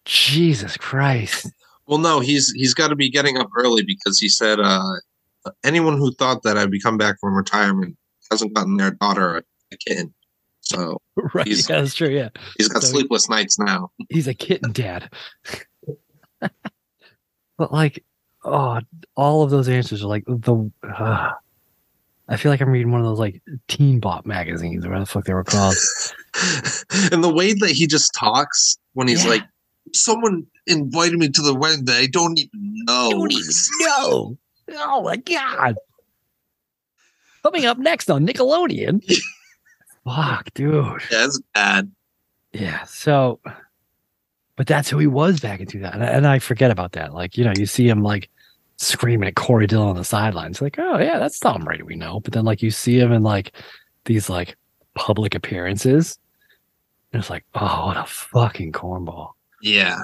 Jesus 0.07 0.77
Christ. 0.77 1.51
Well, 1.85 1.97
no, 1.99 2.19
he's 2.21 2.51
he's 2.55 2.73
got 2.73 2.87
to 2.89 2.95
be 2.95 3.09
getting 3.09 3.37
up 3.37 3.49
early 3.57 3.83
because 3.83 4.19
he 4.19 4.29
said 4.29 4.59
uh, 4.59 4.81
anyone 5.63 5.97
who 5.97 6.13
thought 6.13 6.43
that 6.43 6.57
I'd 6.57 6.71
be 6.71 6.79
come 6.79 6.97
back 6.97 7.19
from 7.19 7.35
retirement 7.35 7.97
hasn't 8.31 8.53
gotten 8.53 8.77
their 8.77 8.91
daughter 8.91 9.37
a, 9.37 9.43
a 9.73 9.77
kid. 9.77 10.11
So 10.61 11.01
right. 11.33 11.45
Yeah, 11.47 11.61
that's 11.81 11.93
true. 11.93 12.09
Yeah. 12.09 12.29
he's 12.57 12.67
got 12.69 12.81
So 12.83 12.87
he- 12.89 12.93
sleepless 12.93 13.29
nights 13.29 13.59
now. 13.59 13.91
he's 14.09 14.27
a 14.27 14.33
kitten 14.33 14.71
dad. 14.71 15.11
but 17.57 17.71
like, 17.71 18.03
oh, 18.43 18.79
all 19.15 19.43
of 19.43 19.49
those 19.49 19.67
answers 19.69 20.03
are 20.03 20.07
like 20.07 20.23
the. 20.25 20.71
Uh, 20.83 21.31
I 22.29 22.35
feel 22.35 22.51
like 22.51 22.59
I'm 22.59 22.69
reading 22.69 22.91
one 22.91 22.99
of 22.99 23.07
those 23.07 23.19
like 23.19 23.41
teen 23.69 23.99
bop 24.01 24.25
magazines 24.25 24.85
or 24.85 24.89
whatever 24.89 25.05
the 25.05 25.11
fuck 25.11 25.23
they 25.25 25.33
were 25.33 25.45
called. 25.45 25.75
and 27.13 27.23
the 27.23 27.33
way 27.33 27.53
that 27.53 27.71
he 27.71 27.87
just 27.87 28.13
talks 28.13 28.77
when 28.93 29.07
he's 29.07 29.23
Yeah. 29.23 29.29
like, 29.31 29.43
someone 29.93 30.45
invited 30.65 31.19
me 31.19 31.29
to 31.29 31.41
the 31.41 31.55
wedding 31.55 31.85
that 31.85 31.97
I 31.97 32.07
don't 32.07 32.37
even 32.37 32.49
know. 32.85 33.09
don't 33.11 33.31
even 33.31 33.51
know. 33.81 34.37
Oh 34.73 35.01
my 35.03 35.15
god! 35.17 35.75
Coming 37.43 37.65
up 37.65 37.77
next 37.77 38.09
on 38.09 38.27
Nickelodeon. 38.27 39.01
Fuck, 40.05 40.53
dude. 40.53 41.01
That's 41.11 41.39
bad. 41.53 41.91
Yeah. 42.53 42.83
So, 42.83 43.39
but 44.55 44.67
that's 44.67 44.89
who 44.89 44.97
he 44.97 45.07
was 45.07 45.39
back 45.39 45.59
in 45.59 45.67
2000. 45.67 46.01
And, 46.01 46.09
and 46.09 46.27
I 46.27 46.39
forget 46.39 46.71
about 46.71 46.93
that. 46.93 47.13
Like, 47.13 47.37
you 47.37 47.43
know, 47.43 47.53
you 47.57 47.65
see 47.65 47.87
him 47.87 48.03
like 48.03 48.29
screaming 48.77 49.27
at 49.27 49.35
Corey 49.35 49.67
Dillon 49.67 49.89
on 49.89 49.95
the 49.95 50.03
sidelines. 50.03 50.61
Like, 50.61 50.79
oh, 50.79 50.97
yeah, 50.97 51.19
that's 51.19 51.39
Tom 51.39 51.63
Brady, 51.63 51.83
we 51.83 51.95
know. 51.95 52.19
But 52.21 52.33
then, 52.33 52.45
like, 52.45 52.61
you 52.61 52.71
see 52.71 52.99
him 52.99 53.11
in 53.11 53.23
like 53.23 53.51
these 54.05 54.29
like 54.29 54.55
public 54.95 55.35
appearances. 55.35 56.17
And 57.11 57.21
it's 57.21 57.29
like, 57.29 57.45
oh, 57.55 57.87
what 57.87 57.97
a 57.97 58.05
fucking 58.05 58.71
cornball. 58.71 59.31
Yeah. 59.61 59.99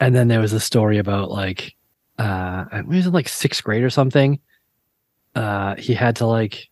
And 0.00 0.14
then 0.14 0.28
there 0.28 0.40
was 0.40 0.52
a 0.52 0.60
story 0.60 0.98
about 0.98 1.30
like 1.30 1.74
uh 2.18 2.64
it 2.72 2.86
was 2.86 3.06
in 3.06 3.12
like 3.12 3.28
sixth 3.28 3.62
grade 3.64 3.82
or 3.84 3.90
something. 3.90 4.40
Uh 5.34 5.76
he 5.76 5.94
had 5.94 6.16
to 6.16 6.26
like 6.26 6.68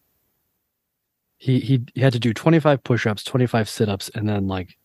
he 1.39 1.61
he, 1.61 1.83
he 1.95 2.01
had 2.01 2.13
to 2.13 2.21
do 2.21 2.33
25 2.33 2.85
push-ups, 2.85 3.25
25 3.25 3.69
sit-ups, 3.69 4.11
and 4.15 4.29
then 4.29 4.47
like 4.47 4.77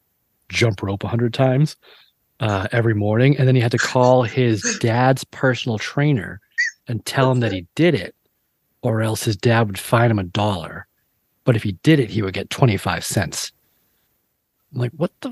jump 0.49 0.81
rope 0.81 1.03
100 1.03 1.34
times 1.34 1.76
uh 2.39 2.68
every 2.72 2.94
morning. 2.95 3.38
And 3.38 3.48
then 3.48 3.56
he 3.56 3.61
had 3.61 3.72
to 3.72 3.77
call 3.77 4.23
his 4.23 4.77
dad's 4.80 5.23
personal 5.26 5.77
trainer 5.77 6.39
and 6.88 7.06
tell 7.06 7.31
him 7.31 7.41
that 7.41 7.52
he 7.52 7.68
did 7.76 7.94
it, 7.95 8.15
or 8.81 9.02
else 9.02 9.23
his 9.23 9.35
dad 9.35 9.68
would 9.68 9.80
fine 9.80 10.10
him 10.11 10.19
a 10.19 10.23
dollar. 10.23 10.88
But 11.44 11.56
if 11.56 11.64
he 11.64 11.73
did 11.84 11.99
it, 11.99 12.10
he 12.10 12.22
would 12.22 12.34
get 12.34 12.49
25 12.49 13.03
cents. 13.06 13.52
I'm 14.73 14.81
like, 14.81 14.91
what 14.91 15.11
the 15.22 15.31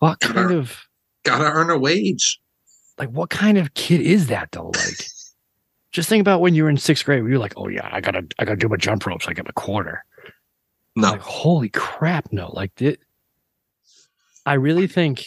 fuck 0.00 0.20
kind 0.20 0.50
of 0.50 0.86
Gotta 1.26 1.44
earn 1.44 1.70
a 1.70 1.78
wage. 1.78 2.40
like 2.98 3.10
what 3.10 3.30
kind 3.30 3.58
of 3.58 3.74
kid 3.74 4.00
is 4.00 4.28
that 4.28 4.50
though? 4.52 4.68
Like 4.74 5.06
just 5.92 6.08
think 6.08 6.20
about 6.20 6.40
when 6.40 6.54
you 6.54 6.64
were 6.64 6.70
in 6.70 6.76
sixth 6.76 7.04
grade 7.04 7.22
where 7.22 7.30
you're 7.30 7.38
like, 7.40 7.54
oh 7.56 7.68
yeah, 7.68 7.88
I 7.92 8.00
gotta 8.00 8.26
I 8.38 8.44
gotta 8.44 8.56
do 8.56 8.68
my 8.68 8.76
jump 8.76 9.06
ropes, 9.06 9.26
I 9.28 9.32
get 9.32 9.44
my 9.44 9.52
quarter. 9.52 10.04
No. 10.98 11.10
Like, 11.10 11.20
holy 11.20 11.68
crap, 11.68 12.32
no. 12.32 12.50
Like 12.54 12.80
it, 12.80 13.00
I 14.46 14.54
really 14.54 14.86
think 14.86 15.26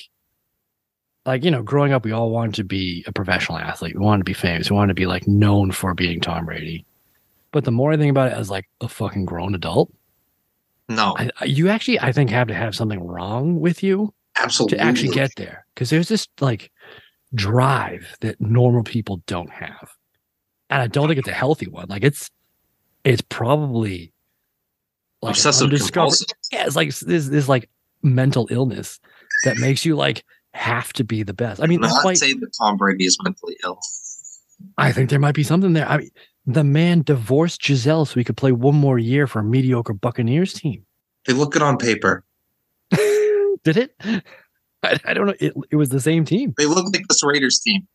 like, 1.26 1.44
you 1.44 1.52
know, 1.52 1.62
growing 1.62 1.92
up 1.94 2.06
we 2.06 2.12
all 2.12 2.32
wanted 2.32 2.56
to 2.56 2.64
be 2.64 3.04
a 3.06 3.12
professional 3.12 3.58
athlete. 3.60 3.94
We 3.96 4.04
wanted 4.04 4.20
to 4.22 4.30
be 4.30 4.34
famous. 4.34 4.72
We 4.72 4.76
wanted 4.78 4.90
to 4.96 5.00
be 5.02 5.06
like 5.06 5.28
known 5.28 5.72
for 5.72 5.94
being 5.94 6.22
Tom 6.22 6.46
Brady. 6.46 6.86
But 7.52 7.66
the 7.66 7.72
more 7.72 7.92
I 7.92 7.98
think 7.98 8.10
about 8.12 8.32
it 8.32 8.36
as 8.36 8.50
like 8.50 8.68
a 8.82 8.88
fucking 8.88 9.26
grown 9.26 9.54
adult, 9.56 9.92
no. 10.88 11.16
I- 11.18 11.46
you 11.46 11.68
actually 11.70 12.00
I 12.00 12.12
think 12.12 12.30
have 12.32 12.48
to 12.48 12.54
have 12.56 12.76
something 12.76 13.04
wrong 13.06 13.60
with 13.60 13.84
you 13.84 14.14
absolutely. 14.40 14.78
to 14.78 14.84
actually 14.84 15.10
get 15.10 15.32
there 15.38 15.66
because 15.74 15.90
there's 15.90 16.08
this 16.08 16.28
like 16.40 16.72
drive 17.34 18.16
that 18.22 18.40
normal 18.42 18.84
people 18.84 19.22
don't 19.28 19.52
have 19.52 19.92
and 20.70 20.82
i 20.82 20.88
don't 20.88 21.08
think 21.08 21.20
it's 21.20 21.28
a 21.28 21.34
healthy 21.34 21.68
one 21.68 21.86
like 21.90 22.04
it's 22.04 22.30
it's 23.04 23.22
probably 23.30 24.12
like 25.22 25.32
obsessive 25.32 25.70
compulsive. 25.70 26.28
yeah 26.52 26.66
it's 26.66 26.76
like 26.76 26.94
this 27.00 27.28
this 27.28 27.48
like 27.48 27.70
mental 28.02 28.48
illness 28.50 29.00
that 29.44 29.58
makes 29.58 29.86
you 29.86 29.96
like 29.96 30.24
have 30.54 30.92
to 30.94 31.04
be 31.04 31.22
the 31.24 31.34
best 31.34 31.62
i 31.62 31.68
mean 31.68 31.84
I'm 31.84 31.90
not 31.92 32.06
why 32.06 32.14
saying 32.16 32.40
that 32.40 32.52
Tom 32.58 32.78
Brady 32.78 33.06
is 33.06 33.18
mentally 33.24 33.58
ill. 33.64 33.80
i 34.78 34.92
think 34.92 35.10
there 35.10 35.20
might 35.20 35.36
be 35.36 35.44
something 35.44 35.74
there 35.74 35.88
i 35.88 35.98
mean 35.98 36.10
the 36.46 36.64
man 36.64 37.04
divorced 37.04 37.62
Gisele 37.62 38.06
so 38.06 38.16
he 38.16 38.24
could 38.24 38.38
play 38.38 38.52
one 38.52 38.74
more 38.76 38.98
year 38.98 39.28
for 39.28 39.40
a 39.40 39.44
mediocre 39.44 39.94
buccaneers 39.94 40.54
team 40.54 40.86
They 41.28 41.34
look 41.34 41.52
good 41.52 41.62
on 41.62 41.78
paper. 41.78 42.24
did 43.64 43.78
it 43.78 43.96
I, 44.84 44.98
I 45.06 45.14
don't 45.14 45.28
know 45.28 45.36
it, 45.40 45.54
it 45.72 45.76
was 45.76 45.90
the 45.90 46.00
same 46.00 46.26
team 46.26 46.54
They 46.58 46.66
look 46.66 46.86
like 46.94 47.08
this 47.08 47.24
Raiders 47.24 47.60
team. 47.60 47.88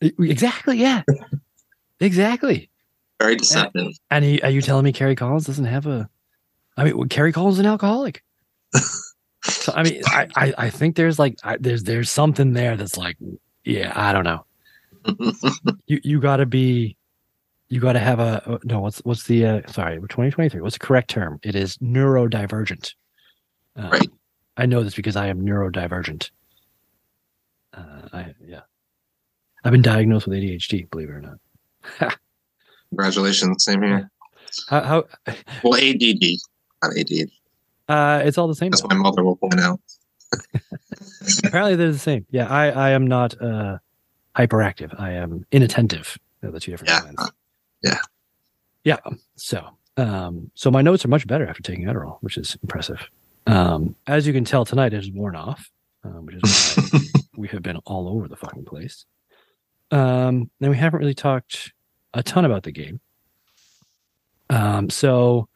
exactly 0.00 0.78
yeah 0.78 1.02
exactly 2.00 2.70
Very 3.20 3.36
deceptive. 3.36 3.92
And 4.10 4.24
he, 4.24 4.40
are 4.42 4.50
you 4.50 4.62
telling 4.62 4.84
me 4.84 4.92
Kerry 4.92 5.16
Collins 5.16 5.46
doesn't 5.46 5.64
have 5.64 5.86
a? 5.86 6.08
I 6.76 6.84
mean, 6.84 6.96
well, 6.96 7.08
Kerry 7.08 7.32
Collins 7.32 7.56
is 7.56 7.60
an 7.60 7.66
alcoholic. 7.66 8.22
so 9.44 9.72
I 9.74 9.82
mean, 9.82 10.00
I, 10.06 10.28
I, 10.36 10.54
I 10.58 10.70
think 10.70 10.94
there's 10.94 11.18
like 11.18 11.36
I, 11.42 11.56
there's 11.56 11.82
there's 11.82 12.10
something 12.12 12.52
there 12.52 12.76
that's 12.76 12.96
like, 12.96 13.16
yeah, 13.64 13.92
I 13.96 14.12
don't 14.12 14.22
know. 14.22 14.44
You 15.86 16.00
you 16.04 16.20
got 16.20 16.36
to 16.36 16.46
be, 16.46 16.96
you 17.68 17.80
got 17.80 17.94
to 17.94 17.98
have 17.98 18.20
a 18.20 18.60
no. 18.62 18.78
What's 18.80 18.98
what's 18.98 19.24
the 19.24 19.44
uh, 19.46 19.60
sorry? 19.66 19.96
2023. 19.96 20.60
What's 20.60 20.78
the 20.78 20.86
correct 20.86 21.10
term? 21.10 21.40
It 21.42 21.56
is 21.56 21.76
neurodivergent. 21.78 22.94
Uh, 23.76 23.88
Right. 23.90 24.08
I 24.58 24.66
know 24.66 24.82
this 24.82 24.94
because 24.94 25.16
I 25.16 25.28
am 25.28 25.40
neurodivergent. 25.40 26.30
Uh, 27.72 28.08
I 28.12 28.34
yeah. 28.44 28.60
I've 29.64 29.72
been 29.72 29.82
diagnosed 29.82 30.26
with 30.26 30.36
ADHD. 30.38 30.90
Believe 30.90 31.08
it 31.08 31.12
or 31.12 31.20
not. 31.20 31.38
Congratulations. 32.90 33.64
Same 33.64 33.82
here. 33.82 34.10
How, 34.68 34.80
how 34.82 35.04
Well, 35.62 35.74
ADD, 35.74 36.22
not 36.82 36.96
ADD. 36.98 37.28
uh, 37.88 38.22
it's 38.26 38.38
all 38.38 38.48
the 38.48 38.54
same. 38.54 38.70
Though. 38.72 38.88
my 38.88 38.94
mother 38.96 39.22
will 39.24 39.36
point 39.36 39.60
out. 39.60 39.80
Apparently 41.44 41.76
they're 41.76 41.92
the 41.92 41.98
same. 41.98 42.26
Yeah, 42.30 42.46
I, 42.48 42.70
I 42.70 42.90
am 42.90 43.06
not 43.06 43.40
uh 43.40 43.78
hyperactive. 44.36 44.98
I 45.00 45.12
am 45.12 45.46
inattentive. 45.52 46.18
They're 46.40 46.50
the 46.50 46.60
two 46.60 46.70
different 46.72 46.90
Yeah. 46.90 47.00
kinds. 47.00 47.32
Yeah. 47.82 47.98
Yeah. 48.84 49.14
So 49.36 49.66
um 49.96 50.50
so 50.54 50.70
my 50.70 50.82
notes 50.82 51.04
are 51.04 51.08
much 51.08 51.26
better 51.26 51.46
after 51.46 51.62
taking 51.62 51.84
Adderall, 51.86 52.18
which 52.20 52.36
is 52.36 52.56
impressive. 52.62 53.08
Um 53.46 53.96
as 54.06 54.26
you 54.26 54.32
can 54.32 54.44
tell 54.44 54.64
tonight 54.64 54.92
it 54.92 54.98
is 54.98 55.10
worn 55.10 55.36
off, 55.36 55.70
um, 56.04 56.26
which 56.26 56.36
is 56.42 56.74
why 56.76 57.00
we 57.36 57.48
have 57.48 57.62
been 57.62 57.76
all 57.78 58.08
over 58.08 58.28
the 58.28 58.36
fucking 58.36 58.64
place. 58.64 59.04
Um 59.90 60.50
then 60.60 60.70
we 60.70 60.76
haven't 60.76 61.00
really 61.00 61.14
talked 61.14 61.72
a 62.14 62.22
ton 62.22 62.44
about 62.44 62.62
the 62.62 62.72
game. 62.72 63.00
Um 64.50 64.90
so 64.90 65.48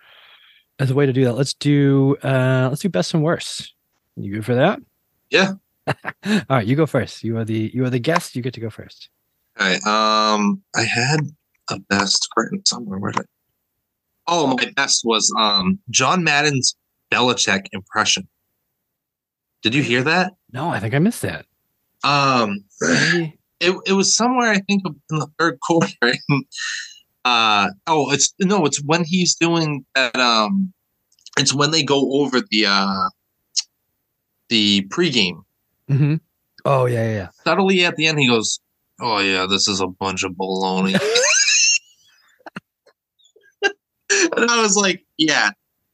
as 0.78 0.90
a 0.90 0.94
way 0.94 1.06
to 1.06 1.12
do 1.12 1.24
that, 1.24 1.34
let's 1.34 1.54
do 1.54 2.16
uh 2.22 2.68
let's 2.68 2.82
do 2.82 2.88
best 2.88 3.14
and 3.14 3.22
worst. 3.22 3.74
You 4.16 4.34
good 4.34 4.44
for 4.44 4.54
that? 4.54 4.80
Yeah. 5.30 5.52
All 5.86 6.42
right, 6.48 6.66
you 6.66 6.76
go 6.76 6.86
first. 6.86 7.24
You 7.24 7.38
are 7.38 7.44
the 7.44 7.70
you 7.74 7.84
are 7.84 7.90
the 7.90 7.98
guest. 7.98 8.36
You 8.36 8.42
get 8.42 8.54
to 8.54 8.60
go 8.60 8.70
first. 8.70 9.08
Okay. 9.60 9.74
Um, 9.86 10.62
I 10.76 10.82
had 10.82 11.20
a 11.70 11.78
best 11.78 12.28
written 12.36 12.64
somewhere. 12.64 12.98
Where 12.98 13.12
did? 13.12 13.26
Oh, 14.26 14.46
my 14.46 14.70
best 14.76 15.02
was 15.04 15.32
um 15.38 15.78
John 15.90 16.22
Madden's 16.24 16.76
Belichick 17.12 17.66
impression. 17.72 18.26
Did 19.62 19.74
you 19.74 19.82
hear 19.82 20.02
that? 20.02 20.32
No, 20.52 20.68
I 20.68 20.80
think 20.80 20.94
I 20.94 20.98
missed 20.98 21.22
that. 21.22 21.46
Um, 22.04 22.64
Maybe- 22.80 23.38
it 23.60 23.76
it 23.86 23.92
was 23.92 24.16
somewhere 24.16 24.50
I 24.50 24.58
think 24.60 24.82
in 24.84 25.18
the 25.18 25.28
third 25.38 25.60
quarter. 25.60 25.92
uh 27.24 27.68
oh, 27.86 28.10
it's 28.12 28.34
no, 28.40 28.64
it's 28.66 28.82
when 28.84 29.04
he's 29.04 29.36
doing 29.36 29.84
that. 29.94 30.16
Um, 30.16 30.72
it's 31.38 31.54
when 31.54 31.70
they 31.70 31.84
go 31.84 32.20
over 32.20 32.40
the 32.50 32.66
uh 32.66 33.08
the 34.48 34.82
pregame. 34.88 35.44
Mhm. 35.88 36.20
Oh 36.64 36.86
yeah, 36.86 37.04
yeah, 37.04 37.12
yeah. 37.12 37.28
Subtly 37.44 37.84
at 37.84 37.94
the 37.96 38.06
end, 38.06 38.18
he 38.18 38.26
goes, 38.26 38.58
"Oh 39.00 39.18
yeah, 39.20 39.46
this 39.46 39.68
is 39.68 39.80
a 39.80 39.86
bunch 39.86 40.24
of 40.24 40.32
baloney." 40.32 40.94
and 43.62 44.50
I 44.50 44.60
was 44.62 44.76
like, 44.76 45.04
"Yeah." 45.18 45.50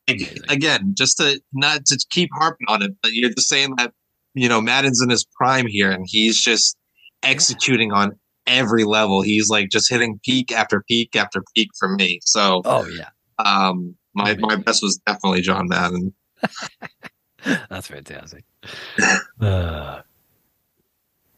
Ag- 0.08 0.40
Again, 0.48 0.94
just 0.96 1.18
to 1.18 1.40
not 1.52 1.84
to 1.86 2.06
keep 2.10 2.30
harping 2.34 2.66
on 2.68 2.82
it, 2.82 2.92
but 3.02 3.12
you're 3.12 3.30
just 3.30 3.48
saying 3.48 3.74
that 3.76 3.92
you 4.34 4.48
know 4.48 4.60
Madden's 4.60 5.02
in 5.02 5.10
his 5.10 5.24
prime 5.36 5.66
here, 5.66 5.90
and 5.90 6.04
he's 6.08 6.40
just 6.40 6.76
executing 7.22 7.92
on 7.92 8.18
every 8.46 8.84
level. 8.84 9.20
He's 9.22 9.48
like 9.50 9.68
just 9.70 9.90
hitting 9.90 10.18
peak 10.24 10.50
after 10.52 10.82
peak 10.88 11.14
after 11.16 11.42
peak 11.54 11.68
for 11.78 11.88
me. 11.88 12.20
So, 12.24 12.62
Oh 12.64 12.86
yeah. 12.86 13.10
um, 13.38 13.94
my 14.14 14.34
my 14.36 14.56
best 14.56 14.82
was 14.82 14.98
definitely 15.06 15.42
John 15.42 15.68
Madden. 15.68 16.14
That's 17.70 17.86
fantastic. 17.88 18.44
Uh, 19.40 20.02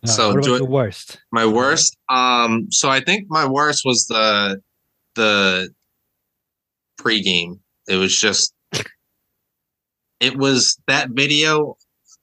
So, 0.06 0.32
what 0.32 0.42
do 0.44 0.56
the 0.56 0.64
worst? 0.64 1.20
My 1.30 1.44
worst. 1.44 1.94
Um, 2.08 2.68
so 2.70 2.88
I 2.88 3.00
think 3.00 3.26
my 3.28 3.46
worst 3.46 3.82
was 3.84 4.06
the 4.06 4.58
the 5.14 5.68
pregame. 6.98 7.58
It 7.86 7.96
was 7.96 8.18
just 8.18 8.54
it 10.20 10.36
was 10.36 10.78
that 10.86 11.10
video 11.10 11.76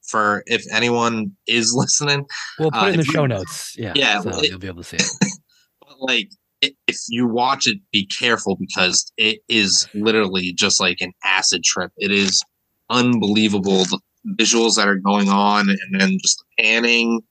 for 0.07 0.44
if 0.45 0.64
anyone 0.72 1.32
is 1.48 1.74
listening. 1.76 2.26
We'll 2.60 2.72
put 2.72 2.84
Uh, 2.84 2.86
it 2.88 2.94
in 2.94 2.99
the 2.99 3.06
you- 3.06 3.11
show 3.11 3.26
notes. 3.26 3.76
Yeah, 3.78 3.94
Yeah, 3.95 4.22
so 4.22 4.30
it- 4.30 4.49
you'll 4.49 4.60
be 4.60 4.68
able 4.68 4.84
to 4.84 4.88
see 4.90 4.98
it. 4.98 5.10
But 5.82 5.99
like 6.02 6.30
if 6.61 6.98
you 7.10 7.28
watch 7.28 7.68
it, 7.68 7.78
be 7.91 8.06
careful 8.07 8.56
because 8.60 9.11
it 9.18 9.40
is 9.48 9.88
literally 9.94 10.52
just 10.53 10.80
like 10.80 11.02
an 11.02 11.11
acid 11.24 11.64
trip. 11.64 11.91
It 11.98 12.11
is 12.11 12.41
unbelievable 12.90 13.84
the 13.86 13.99
visuals 14.40 14.76
that 14.76 14.88
are 14.88 14.95
going 14.98 15.30
on, 15.30 15.69
and 15.69 15.80
then 16.02 16.18
just 16.22 16.40
the 16.40 16.64
panning, 16.64 17.22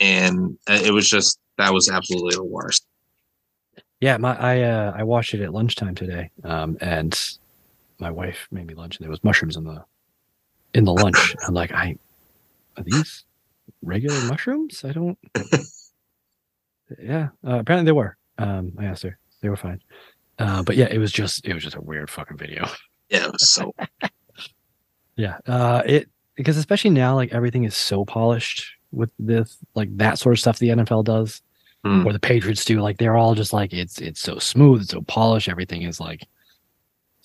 and 0.00 0.56
uh, 0.68 0.80
it 0.84 0.92
was 0.92 1.08
just 1.08 1.38
that 1.56 1.72
was 1.72 1.88
absolutely 1.88 2.34
the 2.36 2.44
worst. 2.44 2.86
Yeah, 4.00 4.16
my 4.18 4.36
I 4.36 4.60
uh, 4.62 4.92
I 4.96 5.02
watched 5.02 5.34
it 5.34 5.40
at 5.40 5.52
lunchtime 5.52 5.94
today, 5.94 6.30
um, 6.44 6.76
and 6.80 7.18
my 7.98 8.10
wife 8.10 8.46
made 8.52 8.66
me 8.66 8.74
lunch, 8.74 8.96
and 8.96 9.04
there 9.04 9.10
was 9.10 9.24
mushrooms 9.24 9.56
in 9.56 9.64
the 9.64 9.82
in 10.74 10.84
the 10.84 10.92
lunch. 10.92 11.34
I'm 11.46 11.54
like, 11.54 11.72
I 11.72 11.96
are 12.76 12.84
these 12.84 13.24
regular 13.82 14.20
mushrooms? 14.22 14.84
I 14.84 14.92
don't. 14.92 15.18
yeah, 17.02 17.28
uh, 17.46 17.58
apparently 17.58 17.84
they 17.86 17.92
were. 17.92 18.16
Um, 18.38 18.72
I 18.78 18.84
asked 18.86 19.02
her; 19.02 19.18
they 19.40 19.48
were 19.48 19.56
fine. 19.56 19.80
Uh, 20.38 20.62
but 20.62 20.76
yeah, 20.76 20.86
it 20.90 20.98
was 20.98 21.12
just 21.12 21.44
it 21.46 21.54
was 21.54 21.62
just 21.64 21.76
a 21.76 21.80
weird 21.80 22.10
fucking 22.10 22.36
video. 22.36 22.66
Yeah, 23.10 23.24
it 23.24 23.32
was 23.32 23.48
so 23.48 23.74
Yeah, 25.16 25.38
uh, 25.46 25.82
it 25.86 26.10
because 26.34 26.58
especially 26.58 26.90
now, 26.90 27.14
like 27.14 27.32
everything 27.32 27.64
is 27.64 27.74
so 27.74 28.04
polished 28.04 28.66
with 28.92 29.10
this, 29.18 29.56
like 29.74 29.96
that 29.96 30.18
sort 30.18 30.34
of 30.34 30.40
stuff 30.40 30.58
the 30.58 30.68
NFL 30.68 31.04
does, 31.04 31.40
Hmm. 31.84 32.06
or 32.06 32.12
the 32.12 32.18
Patriots 32.20 32.66
do. 32.66 32.80
Like 32.82 32.98
they're 32.98 33.16
all 33.16 33.34
just 33.34 33.54
like 33.54 33.72
it's 33.72 33.98
it's 33.98 34.20
so 34.20 34.38
smooth, 34.38 34.82
it's 34.82 34.90
so 34.90 35.00
polished. 35.00 35.48
Everything 35.48 35.82
is 35.82 36.00
like 36.00 36.26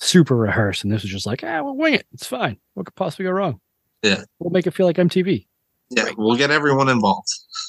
super 0.04 0.36
rehearsed, 0.36 0.84
and 0.84 0.92
this 0.92 1.02
was 1.02 1.12
just 1.12 1.26
like, 1.26 1.44
ah, 1.44 1.62
we'll 1.64 1.76
wing 1.76 1.94
it. 1.96 2.06
It's 2.14 2.28
fine. 2.28 2.58
What 2.74 2.86
could 2.86 2.96
possibly 2.96 3.26
go 3.26 3.32
wrong? 3.32 3.60
Yeah. 4.04 4.24
we'll 4.40 4.52
make 4.52 4.68
it 4.68 4.72
feel 4.72 4.86
like 4.86 4.98
MTV. 4.98 5.46
Yeah, 5.90 6.10
we'll 6.18 6.36
get 6.38 6.52
everyone 6.52 6.90
involved. 6.90 7.28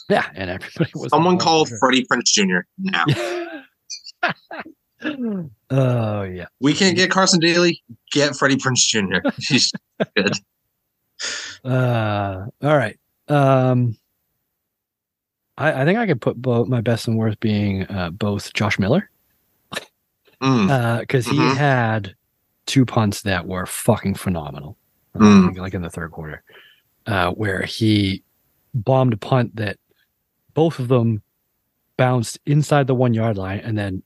Yeah, 0.09 0.27
and 0.35 0.51
everybody 0.51 0.90
was 0.94 1.11
Someone 1.11 1.35
involved 1.35 1.43
called 1.44 1.69
sure. 1.69 1.78
Freddie 1.78 2.06
Prinze 2.06 2.24
Jr. 2.32 2.61
now. 2.78 3.05
oh 5.70 6.23
yeah. 6.23 6.47
we 6.61 6.73
can't 6.73 6.97
get 6.97 7.11
Carson 7.11 7.40
Daly. 7.40 7.82
Get 8.12 8.35
Freddie 8.36 8.56
Prinze 8.56 8.86
Jr. 8.86 9.28
He's 9.39 9.73
good. 10.16 10.32
Uh, 11.65 12.47
all 12.62 12.77
right. 12.77 12.98
Um, 13.28 13.97
I, 15.56 15.82
I 15.82 15.85
think 15.85 15.98
I 15.98 16.06
could 16.06 16.20
put 16.20 16.40
both 16.40 16.69
my 16.69 16.81
best 16.81 17.06
and 17.06 17.16
worst 17.16 17.40
being 17.40 17.82
uh, 17.85 18.11
both 18.11 18.52
Josh 18.55 18.78
Miller 18.78 19.11
Mm, 20.43 21.01
because 21.01 21.27
he 21.27 21.36
Mhm. 21.39 21.56
had 21.56 22.15
two 22.66 22.85
punts 22.85 23.23
that 23.23 23.47
were 23.47 23.66
fucking 23.66 24.15
phenomenal, 24.15 24.77
Mm. 25.16 25.57
like 25.59 25.74
in 25.74 25.82
the 25.82 25.91
third 25.91 26.11
quarter, 26.11 26.43
uh, 27.07 27.31
where 27.32 27.62
he 27.62 28.23
bombed 28.74 29.12
a 29.12 29.16
punt 29.16 29.55
that 29.57 29.77
both 30.55 30.78
of 30.81 30.89
them 30.89 31.23
bounced 31.97 32.39
inside 32.47 32.86
the 32.89 32.95
one 32.95 33.15
yard 33.15 33.36
line 33.36 33.61
and 33.61 33.78
then 33.78 34.03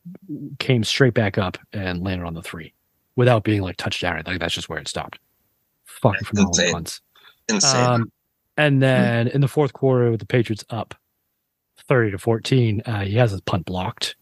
came 0.58 0.84
straight 0.84 1.14
back 1.14 1.38
up 1.38 1.56
and 1.72 2.02
landed 2.02 2.26
on 2.26 2.34
the 2.34 2.42
three 2.42 2.74
without 3.16 3.44
being 3.44 3.62
like 3.62 3.76
touchdown. 3.78 4.22
Like 4.26 4.38
that's 4.40 4.54
just 4.54 4.68
where 4.68 4.78
it 4.78 4.88
stopped. 4.88 5.18
Fucking 5.86 6.18
That's 6.20 6.28
phenomenal 6.28 6.50
insane. 6.50 6.72
punts. 6.72 7.00
insane. 7.48 7.84
Um, 7.86 8.12
and 8.58 8.82
then 8.82 9.28
in 9.28 9.40
the 9.40 9.48
fourth 9.48 9.72
quarter, 9.72 10.10
with 10.10 10.20
the 10.20 10.26
Patriots 10.26 10.64
up 10.68 10.94
thirty 11.86 12.10
to 12.10 12.18
fourteen, 12.18 12.82
uh, 12.84 13.04
he 13.04 13.14
has 13.16 13.30
his 13.30 13.40
punt 13.40 13.64
blocked, 13.64 14.16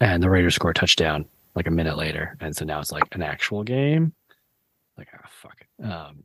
and 0.00 0.22
the 0.22 0.28
Raiders 0.28 0.56
score 0.56 0.72
a 0.72 0.74
touchdown 0.74 1.24
like 1.54 1.66
a 1.66 1.70
minute 1.70 1.96
later, 1.96 2.36
and 2.40 2.56
so 2.56 2.64
now 2.64 2.80
it's 2.80 2.92
like 2.92 3.04
an 3.12 3.22
actual 3.22 3.62
game. 3.62 4.12
Like, 4.96 5.08
ah, 5.14 5.28
fuck 5.28 5.56
it. 5.60 5.84
Um, 5.84 6.24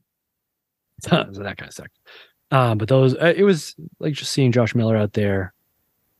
so 1.01 1.41
that 1.43 1.57
kind 1.57 1.69
of 1.69 1.73
sucked. 1.73 1.97
Um, 2.51 2.77
but 2.77 2.87
those, 2.87 3.13
uh, 3.15 3.33
it 3.35 3.43
was 3.43 3.75
like 3.99 4.13
just 4.13 4.31
seeing 4.31 4.51
Josh 4.51 4.73
Miller 4.73 4.95
out 4.95 5.13
there, 5.13 5.53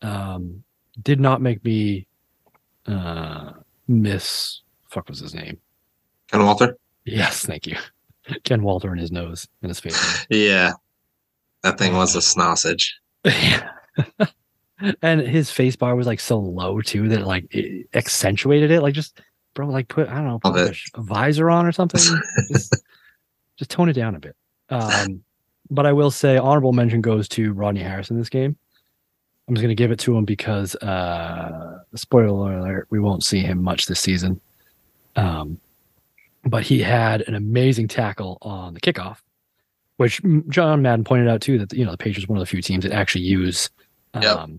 um, 0.02 0.64
did 1.02 1.20
not 1.20 1.42
make 1.42 1.64
me 1.64 2.08
uh 2.88 3.52
miss. 3.88 4.62
Fuck 4.90 5.10
was 5.10 5.20
his 5.20 5.34
name? 5.34 5.60
Ken 6.32 6.44
Walter. 6.44 6.78
Yes, 7.06 7.46
thank 7.46 7.68
you. 7.68 7.78
Ken 8.44 8.62
Walter 8.62 8.92
in 8.92 9.00
his 9.00 9.12
nose 9.12 9.48
and 9.62 9.70
his 9.70 9.80
face. 9.80 10.26
Yeah, 10.30 10.74
that 11.64 11.78
thing 11.78 11.96
was 11.96 12.16
a 12.16 12.22
sausage. 12.22 13.00
And 15.02 15.22
his 15.22 15.50
face 15.50 15.76
bar 15.76 15.96
was 15.96 16.08
like 16.08 16.20
so 16.20 16.40
low 16.40 16.82
too 16.82 17.10
that 17.10 17.22
it, 17.22 17.26
like 17.26 17.54
it 17.54 17.88
accentuated 17.94 18.72
it. 18.72 18.82
Like 18.82 18.94
just 18.94 19.22
bro, 19.54 19.68
like 19.68 19.88
put 19.88 20.08
I 20.08 20.16
don't 20.16 20.26
know, 20.26 20.40
put 20.40 20.56
a, 20.56 21.02
visor 21.02 21.50
on 21.50 21.66
or 21.66 21.72
something. 21.72 22.00
just, 22.52 22.76
just 23.58 23.72
tone 23.72 23.90
it 23.90 23.94
down 23.94 24.16
a 24.16 24.20
bit. 24.20 24.36
Um, 24.70 25.24
but 25.70 25.86
I 25.86 25.94
will 25.94 26.12
say 26.12 26.38
honorable 26.38 26.74
mention 26.74 27.02
goes 27.02 27.28
to 27.30 27.54
Rodney 27.54 27.82
Harris 27.82 28.12
in 28.12 28.18
this 28.18 28.30
game. 28.30 28.56
I'm 29.48 29.56
just 29.56 29.64
gonna 29.64 29.76
give 29.76 29.92
it 29.92 30.00
to 30.00 30.16
him 30.18 30.26
because 30.26 30.76
uh 30.76 31.80
spoiler 31.96 32.58
alert, 32.58 32.88
we 32.90 33.00
won't 33.00 33.24
see 33.24 33.40
him 33.40 33.64
much 33.64 33.86
this 33.86 34.00
season. 34.00 34.40
Um 35.16 35.60
but 36.44 36.64
he 36.64 36.80
had 36.80 37.22
an 37.22 37.36
amazing 37.36 37.88
tackle 37.88 38.38
on 38.42 38.74
the 38.74 38.80
kickoff, 38.80 39.18
which 39.98 40.22
John 40.50 40.82
Madden 40.82 41.04
pointed 41.04 41.28
out 41.28 41.42
too 41.42 41.58
that 41.60 41.74
you 41.74 41.86
know 41.86 41.92
the 41.92 41.98
Patriots 41.98 42.30
one 42.30 42.38
of 42.38 42.42
the 42.42 42.46
few 42.46 42.62
teams 42.62 42.84
that 42.84 42.94
actually 42.94 43.24
use 43.24 43.70
um, 44.14 44.22
Yep. 44.24 44.50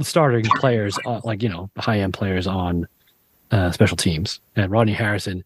Starting 0.00 0.44
players, 0.56 0.98
uh, 1.04 1.20
like 1.24 1.42
you 1.42 1.48
know 1.48 1.70
high 1.76 2.00
end 2.00 2.14
players 2.14 2.46
on 2.46 2.86
uh, 3.50 3.70
special 3.72 3.96
teams. 3.96 4.40
And 4.56 4.70
Rodney 4.70 4.92
Harrison, 4.92 5.44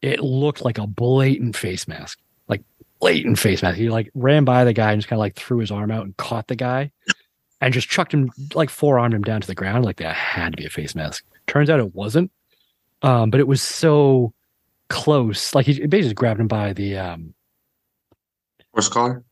it 0.00 0.20
looked 0.20 0.64
like 0.64 0.78
a 0.78 0.86
blatant 0.86 1.56
face 1.56 1.86
mask, 1.88 2.18
like 2.48 2.62
blatant 3.00 3.38
face 3.38 3.62
mask. 3.62 3.78
He 3.78 3.88
like 3.88 4.10
ran 4.14 4.44
by 4.44 4.64
the 4.64 4.72
guy 4.72 4.92
and 4.92 5.00
just 5.00 5.08
kind 5.08 5.18
of 5.18 5.20
like 5.20 5.34
threw 5.34 5.58
his 5.58 5.70
arm 5.70 5.90
out 5.90 6.04
and 6.04 6.16
caught 6.16 6.48
the 6.48 6.56
guy, 6.56 6.90
and 7.60 7.74
just 7.74 7.88
chucked 7.88 8.12
him 8.12 8.30
like 8.54 8.70
forearmed 8.70 9.14
him 9.14 9.22
down 9.22 9.40
to 9.40 9.46
the 9.46 9.54
ground. 9.54 9.84
Like 9.84 9.96
that 9.96 10.14
had 10.14 10.52
to 10.52 10.56
be 10.56 10.66
a 10.66 10.70
face 10.70 10.94
mask. 10.94 11.24
Turns 11.46 11.70
out 11.70 11.80
it 11.80 11.94
wasn't, 11.94 12.30
um, 13.02 13.30
but 13.30 13.40
it 13.40 13.48
was 13.48 13.62
so 13.62 14.32
close. 14.88 15.54
Like 15.54 15.66
he 15.66 15.86
basically 15.86 16.14
grabbed 16.14 16.40
him 16.40 16.48
by 16.48 16.72
the 16.72 16.96
um, 16.96 17.34
Horse 18.72 18.88
collar. 18.88 19.24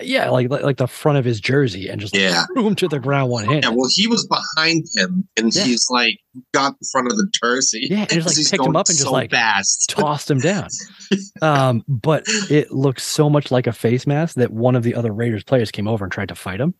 Yeah, 0.00 0.28
like 0.30 0.50
like, 0.50 0.76
the 0.76 0.86
front 0.86 1.18
of 1.18 1.24
his 1.24 1.40
jersey 1.40 1.88
and 1.88 2.00
just 2.00 2.14
Yeah. 2.14 2.44
threw 2.52 2.66
him 2.66 2.74
to 2.76 2.88
the 2.88 2.98
ground 2.98 3.30
one 3.30 3.44
hand. 3.46 3.64
Yeah, 3.64 3.70
well, 3.70 3.88
he 3.92 4.06
was 4.06 4.26
behind 4.26 4.84
him, 4.94 5.26
and 5.36 5.54
Yeah. 5.54 5.64
he's 5.64 5.88
like 5.90 6.18
got 6.52 6.78
the 6.78 6.86
front 6.92 7.06
of 7.10 7.16
the 7.16 7.26
jersey. 7.42 7.86
Yeah, 7.90 8.00
and 8.02 8.10
just, 8.10 8.26
like, 8.38 8.50
picked 8.50 8.66
him 8.66 8.76
up 8.76 8.88
and 8.88 8.98
just, 8.98 9.10
like, 9.10 9.30
fast. 9.30 9.88
tossed 9.90 10.30
him 10.30 10.38
down. 10.38 10.68
Um, 11.42 11.84
but 11.86 12.24
it 12.50 12.72
looked 12.72 13.00
so 13.00 13.30
much 13.30 13.50
like 13.52 13.66
a 13.68 13.72
face 13.72 14.06
mask 14.06 14.34
that 14.36 14.50
one 14.50 14.74
of 14.74 14.82
the 14.82 14.94
other 14.94 15.12
Raiders 15.12 15.44
players 15.44 15.70
came 15.70 15.86
over 15.86 16.04
and 16.04 16.10
tried 16.12 16.28
to 16.30 16.34
fight 16.34 16.60
him. 16.60 16.74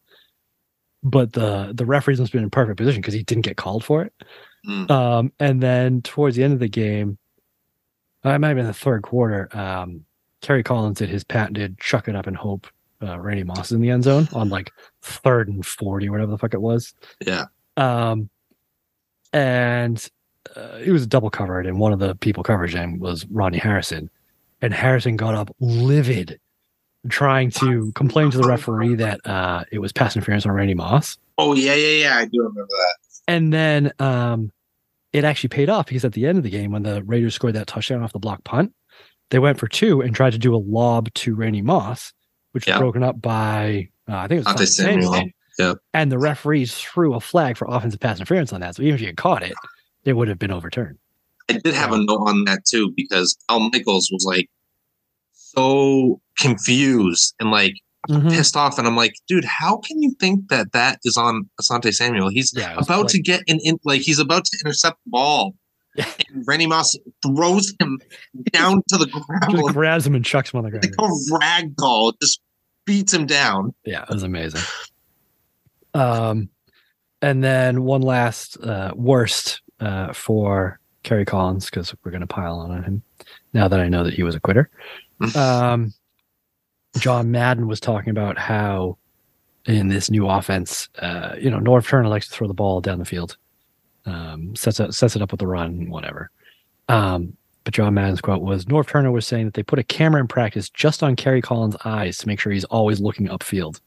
But 1.05 1.33
the 1.35 1.73
the 1.75 1.87
referees 1.87 2.19
must 2.19 2.33
have 2.33 2.39
been 2.39 2.45
in 2.45 2.51
perfect 2.51 2.77
position 2.79 3.01
because 3.01 3.15
he 3.15 3.23
didn't 3.23 3.45
get 3.45 3.57
called 3.57 3.85
for 3.85 4.03
it. 4.03 4.13
Mm. 4.69 4.91
Um, 4.91 5.33
and 5.39 5.63
then 5.63 6.03
towards 6.03 6.35
the 6.37 6.43
end 6.43 6.55
of 6.55 6.59
the 6.59 6.69
game, 6.69 7.19
I 8.25 8.35
it 8.35 8.39
might 8.41 8.49
have 8.49 8.57
been 8.57 8.67
the 8.67 8.73
third 8.73 9.03
quarter. 9.03 9.49
Um, 9.57 10.05
Kerry 10.43 10.65
Collins 10.65 10.99
did 10.99 11.09
his 11.09 11.23
patented 11.23 11.79
chuck 11.79 12.09
it 12.09 12.17
up 12.17 12.27
and 12.27 12.37
hope 12.37 12.67
uh, 13.03 13.19
Randy 13.19 13.45
Moss 13.45 13.73
in 13.73 13.81
the 13.81 13.91
end 13.91 14.05
zone 14.05 14.29
on 14.33 14.49
like 14.49 14.71
third 15.03 15.49
and 15.49 15.65
forty, 15.65 16.09
or 16.09 16.13
whatever 16.13 16.31
the 16.31 16.39
fuck 16.39 16.55
it 16.55 16.61
was. 16.63 16.95
Yeah. 17.25 17.45
Um, 17.77 18.31
and 19.33 20.09
uh, 20.55 20.79
it 20.83 20.91
was 20.91 21.07
double 21.07 21.31
covered, 21.31 21.67
and 21.67 21.79
one 21.79 21.93
of 21.93 21.99
the 21.99 22.15
people 22.17 22.43
coverage 22.43 22.75
him 22.75 22.99
was 22.99 23.27
Rodney 23.27 23.59
Harrison, 23.59 24.09
and 24.63 24.73
Harrison 24.73 25.17
got 25.17 25.35
up 25.35 25.51
livid, 25.61 26.39
trying 27.09 27.51
to 27.53 27.93
complain 27.93 28.31
to 28.31 28.39
the 28.39 28.49
referee 28.49 28.95
that 28.97 29.21
uh, 29.27 29.65
it 29.73 29.79
was 29.81 29.93
pass 29.93 30.17
interference 30.17 30.47
on 30.47 30.53
Randy 30.53 30.75
Moss, 30.75 31.19
Oh 31.39 31.55
yeah, 31.55 31.75
yeah, 31.75 32.05
yeah. 32.05 32.17
I 32.17 32.25
do 32.25 32.39
remember 32.39 32.67
that. 32.69 32.97
and 33.29 33.53
then 33.53 33.93
um, 33.99 34.51
it 35.13 35.25
actually 35.25 35.49
paid 35.49 35.69
off 35.69 35.87
because 35.87 36.05
at 36.05 36.13
the 36.13 36.27
end 36.27 36.39
of 36.39 36.45
the 36.45 36.51
game, 36.51 36.71
when 36.73 36.83
the 36.83 37.03
Raiders 37.05 37.35
scored 37.35 37.55
that 37.55 37.67
touchdown 37.67 38.03
off 38.03 38.13
the 38.13 38.19
block 38.19 38.43
punt, 38.45 38.73
they 39.31 39.39
went 39.39 39.59
for 39.59 39.67
two 39.69 40.01
and 40.01 40.15
tried 40.15 40.33
to 40.33 40.39
do 40.39 40.55
a 40.55 40.57
lob 40.57 41.13
to 41.15 41.35
Randy 41.35 41.61
Moss, 41.61 42.13
which 42.57 42.67
was 42.67 42.79
broken 42.79 43.03
up 43.05 43.21
by 43.23 43.89
uh, 44.09 44.17
I 44.17 44.27
think 44.29 44.41
it 44.41 44.47
was 44.47 44.57
Asante 44.57 44.67
Samuel. 44.69 45.13
Samuel. 45.13 45.31
Yep. 45.59 45.77
And 45.95 46.11
the 46.13 46.19
referees 46.19 46.75
threw 46.77 47.15
a 47.15 47.21
flag 47.21 47.57
for 47.57 47.67
offensive 47.71 48.01
pass 48.01 48.17
interference 48.19 48.53
on 48.53 48.61
that. 48.63 48.75
So 48.77 48.83
even 48.83 48.95
if 48.97 49.01
you 49.01 49.07
had 49.07 49.17
caught 49.17 49.43
it, 49.43 49.55
it 50.05 50.13
would 50.15 50.29
have 50.29 50.39
been 50.39 50.51
overturned. 50.51 50.99
I 51.49 51.55
did 51.63 51.75
have 51.75 51.93
a 51.93 51.99
note 51.99 52.25
on 52.27 52.45
that 52.45 52.65
too 52.65 52.93
because 52.97 53.37
Al 53.49 53.61
Michaels 53.71 54.11
was 54.13 54.25
like 54.27 54.49
so 55.33 56.21
confused 56.39 57.35
and 57.41 57.51
like 57.51 57.75
Mm-hmm. 58.09 58.29
pissed 58.29 58.57
off, 58.57 58.79
and 58.79 58.87
I'm 58.87 58.95
like, 58.95 59.15
dude, 59.27 59.45
how 59.45 59.79
can 59.79 60.01
you 60.01 60.15
think 60.21 60.49
that 60.51 60.71
that 60.71 61.01
is 61.03 61.17
on 61.17 61.51
Asante 61.61 61.93
Samuel? 61.93 62.29
He's 62.29 62.53
Yeah, 62.57 62.75
about 62.79 63.01
like- 63.03 63.09
to 63.09 63.19
get 63.21 63.41
an 63.49 63.59
in, 63.65 63.81
like 63.85 64.01
he's 64.03 64.21
about 64.21 64.45
to 64.45 64.57
intercept 64.65 64.99
the 65.05 65.11
ball, 65.11 65.57
and 65.97 66.45
Randy 66.47 66.69
Moss 66.69 66.97
throws 67.27 67.75
him 67.81 67.99
down 68.53 68.81
to 68.91 68.97
the 68.99 69.07
Just 69.07 69.27
ground 69.27 69.75
grabs 69.75 70.07
him 70.07 70.15
and 70.15 70.25
chucks 70.25 70.53
him 70.55 70.59
on 70.59 70.71
the 70.71 70.79
like 70.79 70.93
ground. 70.97 71.21
a 71.33 71.37
rag 71.41 71.75
doll, 71.75 72.13
just 72.23 72.41
beats 72.87 73.13
him 73.13 73.27
down. 73.27 73.75
Yeah, 73.85 74.03
it 74.03 74.11
was 74.11 74.23
amazing. 74.23 74.63
Um, 75.93 76.49
and 77.21 77.43
then 77.43 77.83
one 77.83 78.03
last 78.03 78.59
uh, 78.63 78.93
worst 78.95 79.61
uh, 79.81 80.13
for 80.13 80.79
Kerry 81.03 81.25
Collins 81.25 81.67
because 81.67 81.95
we're 82.05 82.11
going 82.11 82.21
to 82.23 82.27
pile 82.27 82.59
on 82.59 82.83
him 82.83 83.03
now 83.53 83.69
that 83.69 83.81
I 83.81 83.89
know 83.89 84.05
that 84.05 84.15
he 84.15 84.23
was 84.23 84.35
a 84.35 84.41
quitter. 84.41 84.71
Um, 85.35 85.95
John 86.99 87.31
Madden 87.31 87.69
was 87.69 87.81
talking 87.81 88.11
about 88.11 88.37
how 88.39 88.99
in 89.67 89.89
this 89.89 90.11
new 90.11 90.29
offense, 90.29 90.89
uh, 90.99 91.35
you 91.39 91.51
know, 91.51 91.59
Norv 91.59 91.87
Turner 91.87 92.09
likes 92.09 92.29
to 92.29 92.35
throw 92.35 92.47
the 92.47 92.55
ball 92.55 92.81
down 92.81 92.99
the 92.99 93.07
field, 93.07 93.39
um, 94.05 94.55
sets 94.55 94.79
it, 94.79 94.93
sets 94.93 95.17
it 95.17 95.23
up 95.23 95.31
with 95.31 95.41
the 95.41 95.47
run, 95.47 95.89
whatever. 95.89 96.31
Um, 96.89 97.37
but 97.67 97.75
John 97.75 97.95
Madden's 97.95 98.21
quote 98.21 98.43
was 98.43 98.65
Norv 98.67 98.87
Turner 98.87 99.11
was 99.11 99.27
saying 99.27 99.47
that 99.47 99.55
they 99.55 99.63
put 99.65 99.81
a 99.81 99.83
camera 99.83 100.21
in 100.21 100.29
practice 100.29 100.71
just 100.71 101.03
on 101.03 101.17
Kerry 101.17 101.43
Collins' 101.43 101.75
eyes 101.85 102.17
to 102.19 102.29
make 102.29 102.39
sure 102.39 102.53
he's 102.53 102.63
always 102.67 103.01
looking 103.01 103.27
upfield. 103.27 103.81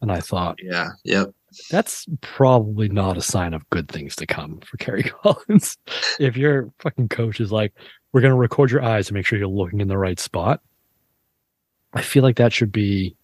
And 0.00 0.10
I 0.10 0.18
thought, 0.18 0.58
Yeah, 0.60 0.88
yep. 1.04 1.30
that's 1.70 2.04
probably 2.20 2.88
not 2.88 3.16
a 3.16 3.22
sign 3.22 3.54
of 3.54 3.68
good 3.70 3.88
things 3.88 4.16
to 4.16 4.26
come 4.26 4.58
for 4.66 4.76
Kerry 4.78 5.04
Collins. 5.22 5.78
if 6.18 6.36
your 6.36 6.72
fucking 6.80 7.10
coach 7.10 7.40
is 7.40 7.52
like, 7.52 7.72
we're 8.10 8.22
going 8.22 8.32
to 8.32 8.36
record 8.36 8.72
your 8.72 8.82
eyes 8.82 9.06
to 9.06 9.14
make 9.14 9.24
sure 9.24 9.38
you're 9.38 9.46
looking 9.46 9.80
in 9.80 9.86
the 9.86 9.96
right 9.96 10.18
spot, 10.18 10.60
I 11.94 12.02
feel 12.02 12.24
like 12.24 12.38
that 12.38 12.52
should 12.52 12.72
be 12.72 13.14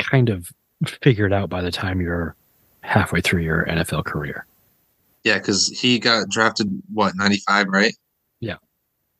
kind 0.00 0.28
of 0.28 0.50
figured 0.84 1.32
out 1.32 1.50
by 1.50 1.62
the 1.62 1.70
time 1.70 2.00
you're 2.00 2.34
halfway 2.80 3.20
through 3.20 3.42
your 3.42 3.64
NFL 3.66 4.06
career. 4.06 4.44
Yeah, 5.22 5.38
because 5.38 5.68
he 5.68 6.00
got 6.00 6.28
drafted 6.30 6.82
what 6.92 7.14
ninety 7.14 7.38
five, 7.46 7.68
right? 7.68 7.94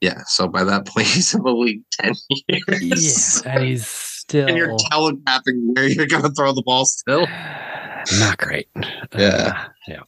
Yeah. 0.01 0.23
So 0.27 0.49
by 0.49 0.65
that 0.65 0.87
point, 0.87 1.07
he's 1.09 1.35
in 1.35 1.43
the 1.43 1.53
league 1.53 1.83
ten 1.91 2.15
years. 2.29 3.43
Yeah, 3.45 3.53
and 3.53 3.65
he's 3.65 3.87
still 3.87 4.49
and 4.49 4.57
you're 4.57 4.77
telegraphing 4.91 5.75
where 5.75 5.87
you're 5.87 6.07
going 6.07 6.23
to 6.23 6.31
throw 6.31 6.53
the 6.53 6.63
ball 6.63 6.85
still. 6.85 7.27
not 8.19 8.39
great. 8.39 8.69
Yeah. 9.17 9.53
Uh, 9.55 9.69
yeah. 9.87 10.01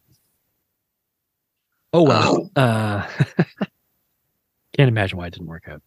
Oh 1.93 2.03
well. 2.03 2.51
Uh, 2.55 3.07
can't 4.77 4.89
imagine 4.89 5.19
why 5.19 5.27
it 5.27 5.33
didn't 5.33 5.49
work 5.49 5.69
out. 5.69 5.83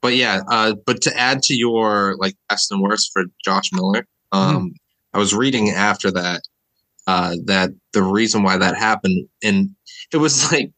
but 0.00 0.14
yeah, 0.14 0.42
uh, 0.48 0.74
but 0.86 1.02
to 1.02 1.16
add 1.18 1.42
to 1.44 1.54
your 1.54 2.16
like 2.18 2.36
best 2.48 2.70
and 2.70 2.80
worst 2.80 3.10
for 3.12 3.24
Josh 3.44 3.72
Miller, 3.72 4.06
um, 4.30 4.72
I 5.12 5.18
was 5.18 5.34
reading 5.34 5.70
after 5.70 6.12
that 6.12 6.42
uh, 7.08 7.34
that 7.46 7.70
the 7.94 8.02
reason 8.02 8.42
why 8.42 8.58
that 8.58 8.76
happened, 8.76 9.26
and 9.42 9.70
it 10.12 10.18
was 10.18 10.52
like, 10.52 10.70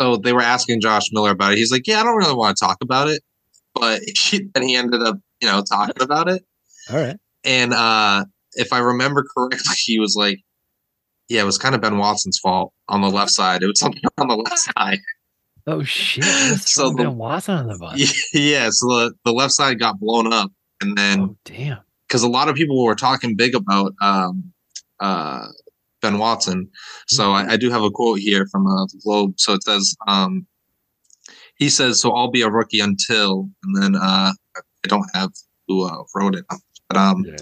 so 0.00 0.16
they 0.16 0.32
were 0.32 0.42
asking 0.42 0.80
Josh 0.80 1.10
Miller 1.12 1.30
about 1.30 1.52
it. 1.52 1.58
He's 1.58 1.72
like, 1.72 1.86
yeah, 1.86 2.00
I 2.00 2.04
don't 2.04 2.16
really 2.16 2.34
want 2.34 2.56
to 2.56 2.64
talk 2.64 2.78
about 2.82 3.08
it, 3.08 3.22
but 3.74 4.00
he, 4.18 4.48
then 4.54 4.62
he 4.64 4.76
ended 4.76 5.02
up, 5.02 5.18
you 5.40 5.48
know, 5.48 5.62
talking 5.62 6.00
about 6.02 6.28
it. 6.28 6.42
All 6.90 6.96
right. 6.98 7.16
And 7.44 7.72
uh, 7.72 8.24
if 8.54 8.72
I 8.72 8.78
remember 8.78 9.24
correctly, 9.36 9.74
he 9.84 9.98
was 9.98 10.14
like, 10.16 10.40
yeah, 11.28 11.42
it 11.42 11.46
was 11.46 11.58
kind 11.58 11.74
of 11.74 11.80
Ben 11.80 11.98
Watson's 11.98 12.38
fault 12.38 12.72
on 12.88 13.00
the 13.00 13.08
left 13.10 13.30
side. 13.30 13.62
It 13.62 13.66
was 13.66 13.78
something 13.80 14.02
on 14.18 14.28
the 14.28 14.36
left 14.36 14.58
side. 14.58 14.98
Oh 15.66 15.84
shit! 15.84 16.24
So 16.58 16.90
the- 16.90 16.96
Ben 17.04 17.16
Watson 17.16 17.54
on 17.54 17.68
the 17.68 17.78
bus. 17.78 18.28
yeah, 18.34 18.68
so 18.70 18.86
the, 18.88 19.14
the 19.24 19.32
left 19.32 19.52
side 19.52 19.78
got 19.78 20.00
blown 20.00 20.32
up, 20.32 20.50
and 20.80 20.98
then 20.98 21.20
Oh 21.20 21.36
damn! 21.44 21.78
because 22.08 22.24
a 22.24 22.28
lot 22.28 22.48
of 22.48 22.56
people 22.56 22.82
were 22.82 22.96
talking 22.96 23.36
big 23.36 23.54
about 23.54 23.94
um, 24.00 24.52
uh, 24.98 25.46
Ben 26.02 26.18
Watson. 26.18 26.68
So 27.08 27.30
I, 27.30 27.52
I 27.52 27.56
do 27.56 27.70
have 27.70 27.82
a 27.82 27.90
quote 27.90 28.18
here 28.18 28.46
from 28.50 28.66
uh, 28.66 28.84
the 28.86 29.00
Globe. 29.02 29.34
So 29.38 29.54
it 29.54 29.62
says, 29.62 29.94
um, 30.06 30.46
he 31.56 31.68
says, 31.70 32.00
"So 32.00 32.12
I'll 32.12 32.30
be 32.30 32.42
a 32.42 32.50
rookie 32.50 32.80
until," 32.80 33.48
and 33.62 33.82
then 33.82 33.94
uh, 33.94 34.32
I 34.56 34.88
don't 34.88 35.08
have 35.14 35.30
who 35.68 35.84
uh, 35.86 36.02
wrote 36.14 36.34
it, 36.34 36.44
but 36.88 36.96
um, 36.98 37.24
Yeah. 37.24 37.36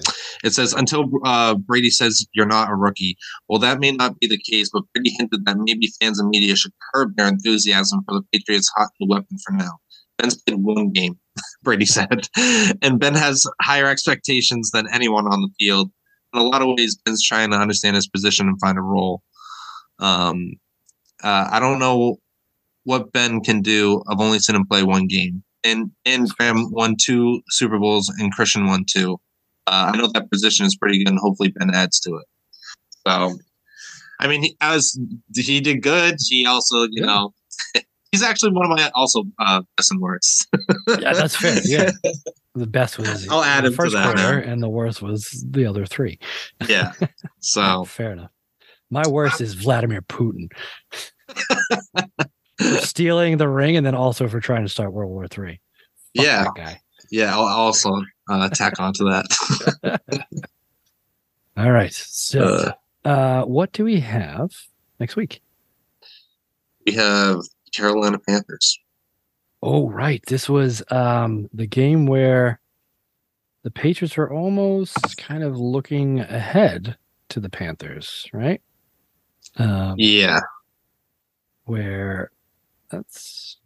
it 0.44 0.50
says 0.52 0.74
until 0.74 1.06
uh, 1.24 1.54
Brady 1.54 1.90
says 1.90 2.26
you're 2.34 2.46
not 2.46 2.70
a 2.70 2.74
rookie. 2.74 3.16
Well, 3.48 3.58
that 3.60 3.80
may 3.80 3.92
not 3.92 4.18
be 4.20 4.28
the 4.28 4.38
case, 4.38 4.70
but 4.72 4.82
Brady 4.94 5.14
hinted 5.18 5.46
that 5.46 5.56
maybe 5.58 5.90
fans 6.00 6.20
and 6.20 6.28
media 6.28 6.54
should 6.54 6.72
curb 6.92 7.16
their 7.16 7.28
enthusiasm 7.28 8.00
for 8.06 8.14
the 8.14 8.22
Patriots' 8.32 8.70
hot 8.76 8.90
new 9.00 9.08
weapon 9.08 9.38
for 9.44 9.52
now. 9.52 9.78
Ben's 10.18 10.40
played 10.42 10.58
one 10.60 10.90
game, 10.92 11.18
Brady 11.62 11.86
said, 11.86 12.28
and 12.36 13.00
Ben 13.00 13.14
has 13.14 13.46
higher 13.62 13.86
expectations 13.86 14.70
than 14.70 14.86
anyone 14.92 15.26
on 15.26 15.40
the 15.40 15.48
field. 15.58 15.90
In 16.32 16.40
a 16.40 16.44
lot 16.44 16.62
of 16.62 16.68
ways, 16.76 16.96
Ben's 16.96 17.22
trying 17.26 17.50
to 17.50 17.56
understand 17.56 17.96
his 17.96 18.08
position 18.08 18.48
and 18.48 18.60
find 18.60 18.78
a 18.78 18.82
role. 18.82 19.22
Um, 19.98 20.52
uh, 21.22 21.48
I 21.50 21.60
don't 21.60 21.78
know 21.78 22.16
what 22.84 23.12
Ben 23.12 23.40
can 23.40 23.60
do. 23.62 24.02
I've 24.08 24.20
only 24.20 24.38
seen 24.38 24.56
him 24.56 24.66
play 24.66 24.82
one 24.82 25.06
game, 25.06 25.42
and 25.64 25.90
and 26.04 26.28
Graham 26.36 26.70
won 26.72 26.96
two 27.00 27.42
Super 27.50 27.78
Bowls, 27.78 28.08
and 28.18 28.32
Christian 28.32 28.66
won 28.66 28.84
two. 28.88 29.20
Uh, 29.66 29.92
I 29.92 29.96
know 29.96 30.06
that 30.14 30.30
position 30.30 30.66
is 30.66 30.76
pretty 30.76 30.98
good, 30.98 31.10
and 31.10 31.18
hopefully 31.18 31.50
Ben 31.50 31.74
adds 31.74 32.00
to 32.00 32.16
it. 32.16 32.26
So, 33.06 33.38
I 34.20 34.26
mean, 34.26 34.42
he, 34.42 34.56
as 34.60 34.98
he 35.34 35.60
did 35.60 35.82
good, 35.82 36.16
he 36.28 36.46
also, 36.46 36.82
you 36.84 36.90
Yeah. 37.02 37.06
know, 37.06 37.34
he's 38.12 38.22
actually 38.22 38.52
one 38.52 38.70
of 38.70 38.76
my 38.76 38.90
also 38.94 39.24
uh, 39.38 39.62
best 39.76 39.90
and 39.92 40.00
worst. 40.00 40.46
Yeah, 40.88 41.12
that's 41.12 41.36
fair. 41.36 41.58
Yeah, 41.64 41.90
the 42.54 42.66
best 42.66 42.98
was 42.98 43.28
I'll 43.28 43.42
add 43.44 43.64
the 43.64 43.70
first 43.70 43.94
that 43.94 44.04
quarter, 44.04 44.40
now. 44.44 44.52
and 44.52 44.62
the 44.62 44.68
worst 44.68 45.00
was 45.02 45.44
the 45.48 45.66
other 45.66 45.86
three. 45.86 46.18
yeah. 46.68 46.92
So 47.40 47.84
fair 47.84 48.12
enough. 48.12 48.30
My 48.90 49.06
worst 49.08 49.40
is 49.40 49.54
Vladimir 49.54 50.02
Putin 50.02 50.50
for 52.58 52.78
stealing 52.80 53.36
the 53.38 53.48
ring, 53.48 53.76
and 53.76 53.86
then 53.86 53.94
also 53.94 54.28
for 54.28 54.40
trying 54.40 54.62
to 54.64 54.68
start 54.68 54.92
World 54.92 55.10
War 55.12 55.28
Three. 55.28 55.60
Fuck 56.16 56.26
yeah, 56.26 56.46
guy. 56.56 56.80
yeah. 57.10 57.32
I'll 57.34 57.44
I'll 57.46 57.56
also 57.66 57.92
uh, 58.28 58.48
tack 58.48 58.80
onto 58.80 59.04
that. 59.04 60.00
All 61.56 61.70
right. 61.70 61.92
So, 61.92 62.72
Uh, 63.04 63.08
uh, 63.08 63.44
what 63.44 63.72
do 63.72 63.84
we 63.84 64.00
have 64.00 64.50
next 64.98 65.16
week? 65.16 65.40
we 66.86 66.92
have 66.94 67.36
Carolina 67.74 68.18
Panthers. 68.18 68.78
Oh, 69.62 69.88
right. 69.90 70.22
This 70.26 70.48
was 70.48 70.82
um, 70.90 71.48
the 71.52 71.66
game 71.66 72.06
where 72.06 72.60
the 73.62 73.70
Patriots 73.70 74.16
were 74.16 74.32
almost 74.32 75.16
kind 75.18 75.42
of 75.42 75.58
looking 75.58 76.20
ahead 76.20 76.96
to 77.28 77.40
the 77.40 77.50
Panthers, 77.50 78.26
right? 78.32 78.62
Um, 79.56 79.96
Yeah, 79.98 80.40
where 81.64 82.30
that's 82.90 83.58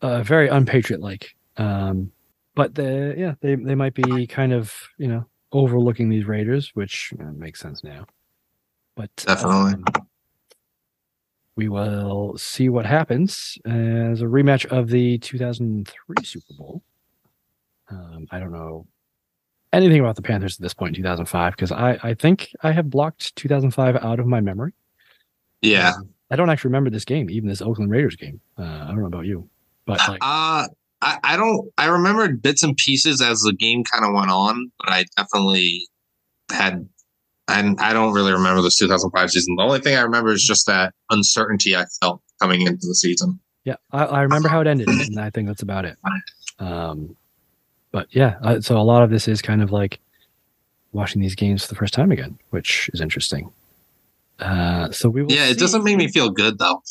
uh, 0.00 0.22
very 0.22 0.48
unpatriot 0.48 1.00
like. 1.00 1.34
Um, 1.56 2.12
but 2.54 2.74
the 2.74 3.14
yeah, 3.16 3.34
they 3.40 3.54
they 3.56 3.74
might 3.74 3.94
be 3.94 4.26
kind 4.26 4.52
of 4.52 4.72
you 4.98 5.08
know 5.08 5.26
overlooking 5.52 6.08
these 6.08 6.24
Raiders, 6.26 6.70
which 6.74 7.12
makes 7.18 7.60
sense 7.60 7.82
now. 7.82 8.06
But 8.94 9.10
Definitely. 9.16 9.74
um, 9.74 10.05
we 11.56 11.68
will 11.68 12.36
see 12.36 12.68
what 12.68 12.86
happens 12.86 13.58
as 13.64 14.20
a 14.20 14.26
rematch 14.26 14.66
of 14.66 14.88
the 14.88 15.18
2003 15.18 16.16
Super 16.22 16.54
Bowl. 16.58 16.82
Um, 17.90 18.26
I 18.30 18.38
don't 18.38 18.52
know 18.52 18.86
anything 19.72 20.00
about 20.00 20.16
the 20.16 20.22
Panthers 20.22 20.56
at 20.56 20.62
this 20.62 20.74
point 20.74 20.96
in 20.96 21.02
2005 21.02 21.52
because 21.52 21.72
I 21.72 21.98
I 22.02 22.14
think 22.14 22.50
I 22.62 22.72
have 22.72 22.90
blocked 22.90 23.34
2005 23.36 23.96
out 23.96 24.20
of 24.20 24.26
my 24.26 24.40
memory. 24.40 24.72
yeah. 25.62 25.92
Um, 25.96 26.10
I 26.30 26.34
don't 26.34 26.50
actually 26.50 26.70
remember 26.70 26.90
this 26.90 27.04
game, 27.04 27.30
even 27.30 27.48
this 27.48 27.62
Oakland 27.62 27.90
Raiders 27.90 28.16
game. 28.16 28.40
Uh, 28.58 28.64
I 28.64 28.86
don't 28.88 28.98
know 28.98 29.06
about 29.06 29.26
you, 29.26 29.48
but 29.86 29.98
like, 30.08 30.18
Uh, 30.22 30.66
I, 31.00 31.18
I 31.22 31.36
don't. 31.36 31.70
I 31.78 31.86
remembered 31.86 32.42
bits 32.42 32.64
and 32.64 32.76
pieces 32.76 33.22
as 33.22 33.42
the 33.42 33.52
game 33.52 33.84
kind 33.84 34.04
of 34.04 34.12
went 34.12 34.30
on, 34.30 34.72
but 34.78 34.88
I 34.90 35.04
definitely 35.16 35.86
had. 36.50 36.88
And 37.48 37.78
I 37.80 37.92
don't 37.92 38.12
really 38.12 38.32
remember 38.32 38.60
this 38.62 38.76
2005 38.78 39.30
season. 39.30 39.54
The 39.56 39.62
only 39.62 39.78
thing 39.80 39.96
I 39.96 40.00
remember 40.02 40.32
is 40.32 40.44
just 40.44 40.66
that 40.66 40.94
uncertainty 41.10 41.76
I 41.76 41.84
felt 42.00 42.20
coming 42.40 42.62
into 42.62 42.86
the 42.86 42.94
season. 42.94 43.38
yeah, 43.64 43.76
I, 43.92 44.04
I 44.04 44.22
remember 44.22 44.48
how 44.48 44.60
it 44.60 44.66
ended, 44.66 44.88
and 44.88 45.20
I 45.20 45.30
think 45.30 45.46
that's 45.46 45.62
about 45.62 45.84
it. 45.84 45.96
Um, 46.58 47.16
but 47.92 48.08
yeah, 48.10 48.36
uh, 48.42 48.60
so 48.60 48.76
a 48.76 48.82
lot 48.82 49.02
of 49.02 49.10
this 49.10 49.28
is 49.28 49.40
kind 49.40 49.62
of 49.62 49.70
like 49.70 50.00
watching 50.92 51.22
these 51.22 51.34
games 51.34 51.62
for 51.62 51.68
the 51.68 51.76
first 51.76 51.94
time 51.94 52.10
again, 52.10 52.38
which 52.50 52.90
is 52.92 53.00
interesting. 53.00 53.50
Uh, 54.40 54.90
so 54.90 55.08
we 55.08 55.22
will. 55.22 55.30
Yeah, 55.32 55.46
it 55.46 55.58
doesn't 55.58 55.84
make 55.84 55.96
me 55.96 56.08
feel 56.08 56.30
good 56.30 56.58
though. 56.58 56.82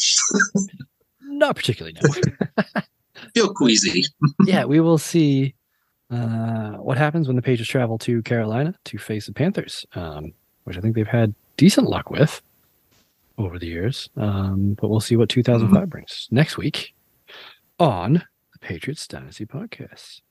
Not 1.22 1.56
particularly, 1.56 1.98
no. 2.02 2.82
Feel 3.34 3.54
queasy. 3.54 4.04
yeah, 4.46 4.64
we 4.64 4.80
will 4.80 4.98
see 4.98 5.54
uh, 6.10 6.72
what 6.78 6.98
happens 6.98 7.28
when 7.28 7.36
the 7.36 7.42
Pages 7.42 7.68
travel 7.68 7.98
to 8.00 8.22
Carolina 8.24 8.74
to 8.86 8.98
face 8.98 9.26
the 9.26 9.34
Panthers, 9.34 9.86
um, 9.96 10.32
which 10.66 10.78
I 10.78 10.82
think 10.82 10.96
they've 10.96 11.08
had 11.08 11.34
decent 11.58 11.88
luck 11.88 12.12
with 12.12 12.42
over 13.38 13.58
the 13.58 13.68
years. 13.68 14.10
Um, 14.18 14.76
but 14.80 14.90
we'll 14.90 15.00
see 15.00 15.16
what 15.16 15.30
2005 15.30 15.90
brings 15.90 16.28
next 16.32 16.58
week 16.58 16.94
on 17.80 18.14
the 18.54 18.60
Patriots 18.60 19.08
Dynasty 19.08 19.46
Podcast. 19.46 20.22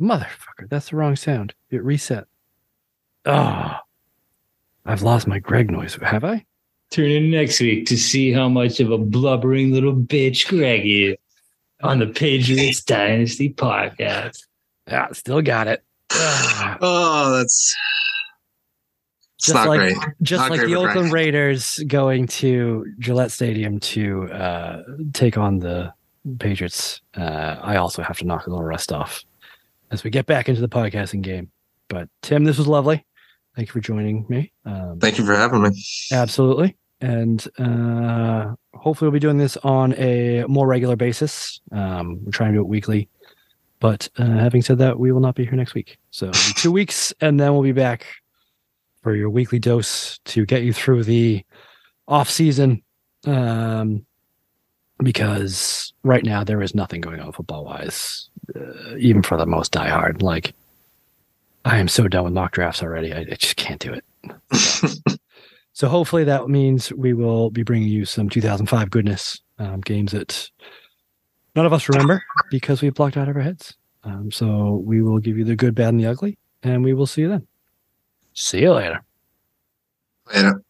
Motherfucker, 0.00 0.68
that's 0.68 0.90
the 0.90 0.96
wrong 0.96 1.16
sound. 1.16 1.54
It 1.70 1.84
reset. 1.84 2.24
Oh, 3.26 3.76
I've 4.86 5.02
lost 5.02 5.26
my 5.26 5.38
Greg 5.38 5.70
noise. 5.70 5.96
Have 6.02 6.24
I? 6.24 6.44
Tune 6.90 7.10
in 7.10 7.30
next 7.30 7.60
week 7.60 7.86
to 7.86 7.96
see 7.96 8.32
how 8.32 8.48
much 8.48 8.78
of 8.80 8.90
a 8.90 8.98
blubbering 8.98 9.72
little 9.72 9.94
bitch 9.94 10.46
Greg 10.46 10.82
is 10.84 11.16
on 11.82 11.98
the 11.98 12.06
Patriots 12.06 12.84
Dynasty 12.84 13.52
podcast. 13.52 14.38
Yeah, 14.86 15.10
still 15.12 15.40
got 15.42 15.66
it. 15.66 15.82
Oh, 16.80 17.36
that's 17.38 17.74
it's 19.38 19.46
Just 19.46 19.54
not 19.54 19.68
like- 19.68 19.78
great. 19.80 19.96
just 20.22 20.40
Not 20.40 20.50
like 20.50 20.60
great 20.60 20.68
the 20.70 20.76
Oakland 20.76 21.10
Greg. 21.10 21.12
Raiders 21.12 21.78
going 21.86 22.26
to 22.28 22.86
Gillette 22.98 23.30
Stadium 23.30 23.78
to 23.80 24.24
uh, 24.32 24.82
take 25.12 25.36
on 25.36 25.58
the 25.58 25.92
Patriots, 26.38 27.02
uh, 27.18 27.56
I 27.60 27.76
also 27.76 28.02
have 28.02 28.16
to 28.18 28.24
knock 28.24 28.46
a 28.46 28.50
little 28.50 28.64
rust 28.64 28.90
off 28.92 29.22
as 29.90 30.02
we 30.04 30.08
get 30.10 30.24
back 30.24 30.48
into 30.48 30.62
the 30.62 30.68
podcasting 30.70 31.20
game. 31.20 31.50
But 31.88 32.08
Tim, 32.22 32.44
this 32.44 32.56
was 32.56 32.66
lovely. 32.66 33.04
Thank 33.54 33.68
you 33.68 33.72
for 33.72 33.80
joining 33.80 34.24
me. 34.30 34.50
Um, 34.64 34.98
Thank 35.00 35.18
you 35.18 35.26
for 35.26 35.36
having 35.36 35.60
me. 35.62 35.70
absolutely, 36.12 36.76
and 37.02 37.46
uh, 37.58 38.54
hopefully 38.72 39.08
we'll 39.08 39.12
be 39.12 39.18
doing 39.20 39.36
this 39.36 39.58
on 39.58 39.92
a 39.94 40.44
more 40.48 40.66
regular 40.66 40.96
basis. 40.96 41.60
Um, 41.72 42.24
we're 42.24 42.32
trying 42.32 42.52
to 42.52 42.58
do 42.58 42.62
it 42.62 42.68
weekly. 42.68 43.10
But 43.84 44.08
uh, 44.16 44.24
having 44.24 44.62
said 44.62 44.78
that, 44.78 44.98
we 44.98 45.12
will 45.12 45.20
not 45.20 45.34
be 45.34 45.44
here 45.44 45.56
next 45.56 45.74
week. 45.74 45.98
So 46.10 46.30
two 46.30 46.72
weeks, 46.80 47.12
and 47.20 47.38
then 47.38 47.52
we'll 47.52 47.62
be 47.62 47.72
back 47.72 48.06
for 49.02 49.14
your 49.14 49.28
weekly 49.28 49.58
dose 49.58 50.18
to 50.24 50.46
get 50.46 50.62
you 50.62 50.72
through 50.72 51.04
the 51.04 51.44
off 52.08 52.30
season. 52.30 52.82
Um, 53.26 54.06
because 55.02 55.92
right 56.02 56.24
now 56.24 56.44
there 56.44 56.62
is 56.62 56.74
nothing 56.74 57.02
going 57.02 57.20
on 57.20 57.32
football 57.32 57.66
wise, 57.66 58.30
uh, 58.56 58.96
even 58.96 59.22
for 59.22 59.36
the 59.36 59.44
most 59.44 59.72
diehard. 59.72 60.22
Like, 60.22 60.54
I 61.66 61.76
am 61.76 61.88
so 61.88 62.08
done 62.08 62.24
with 62.24 62.32
mock 62.32 62.52
drafts 62.52 62.82
already. 62.82 63.12
I, 63.12 63.18
I 63.18 63.36
just 63.38 63.56
can't 63.56 63.82
do 63.82 63.92
it. 63.92 64.04
So, 64.56 64.88
so 65.74 65.88
hopefully 65.88 66.24
that 66.24 66.48
means 66.48 66.90
we 66.90 67.12
will 67.12 67.50
be 67.50 67.64
bringing 67.64 67.88
you 67.88 68.06
some 68.06 68.30
2005 68.30 68.88
goodness 68.88 69.38
um, 69.58 69.82
games 69.82 70.12
that 70.12 70.50
none 71.54 71.66
of 71.66 71.72
us 71.72 71.88
remember 71.88 72.22
because 72.50 72.82
we've 72.82 72.94
blocked 72.94 73.16
out 73.16 73.28
of 73.28 73.36
our 73.36 73.42
heads. 73.42 73.76
Um, 74.04 74.30
so 74.30 74.82
we 74.84 75.02
will 75.02 75.18
give 75.18 75.38
you 75.38 75.44
the 75.44 75.56
good, 75.56 75.74
bad, 75.74 75.88
and 75.88 76.00
the 76.00 76.06
ugly, 76.06 76.38
and 76.62 76.84
we 76.84 76.92
will 76.92 77.06
see 77.06 77.22
you 77.22 77.28
then. 77.28 77.46
See 78.34 78.60
you 78.60 78.72
later. 78.72 79.02
Later. 80.34 80.62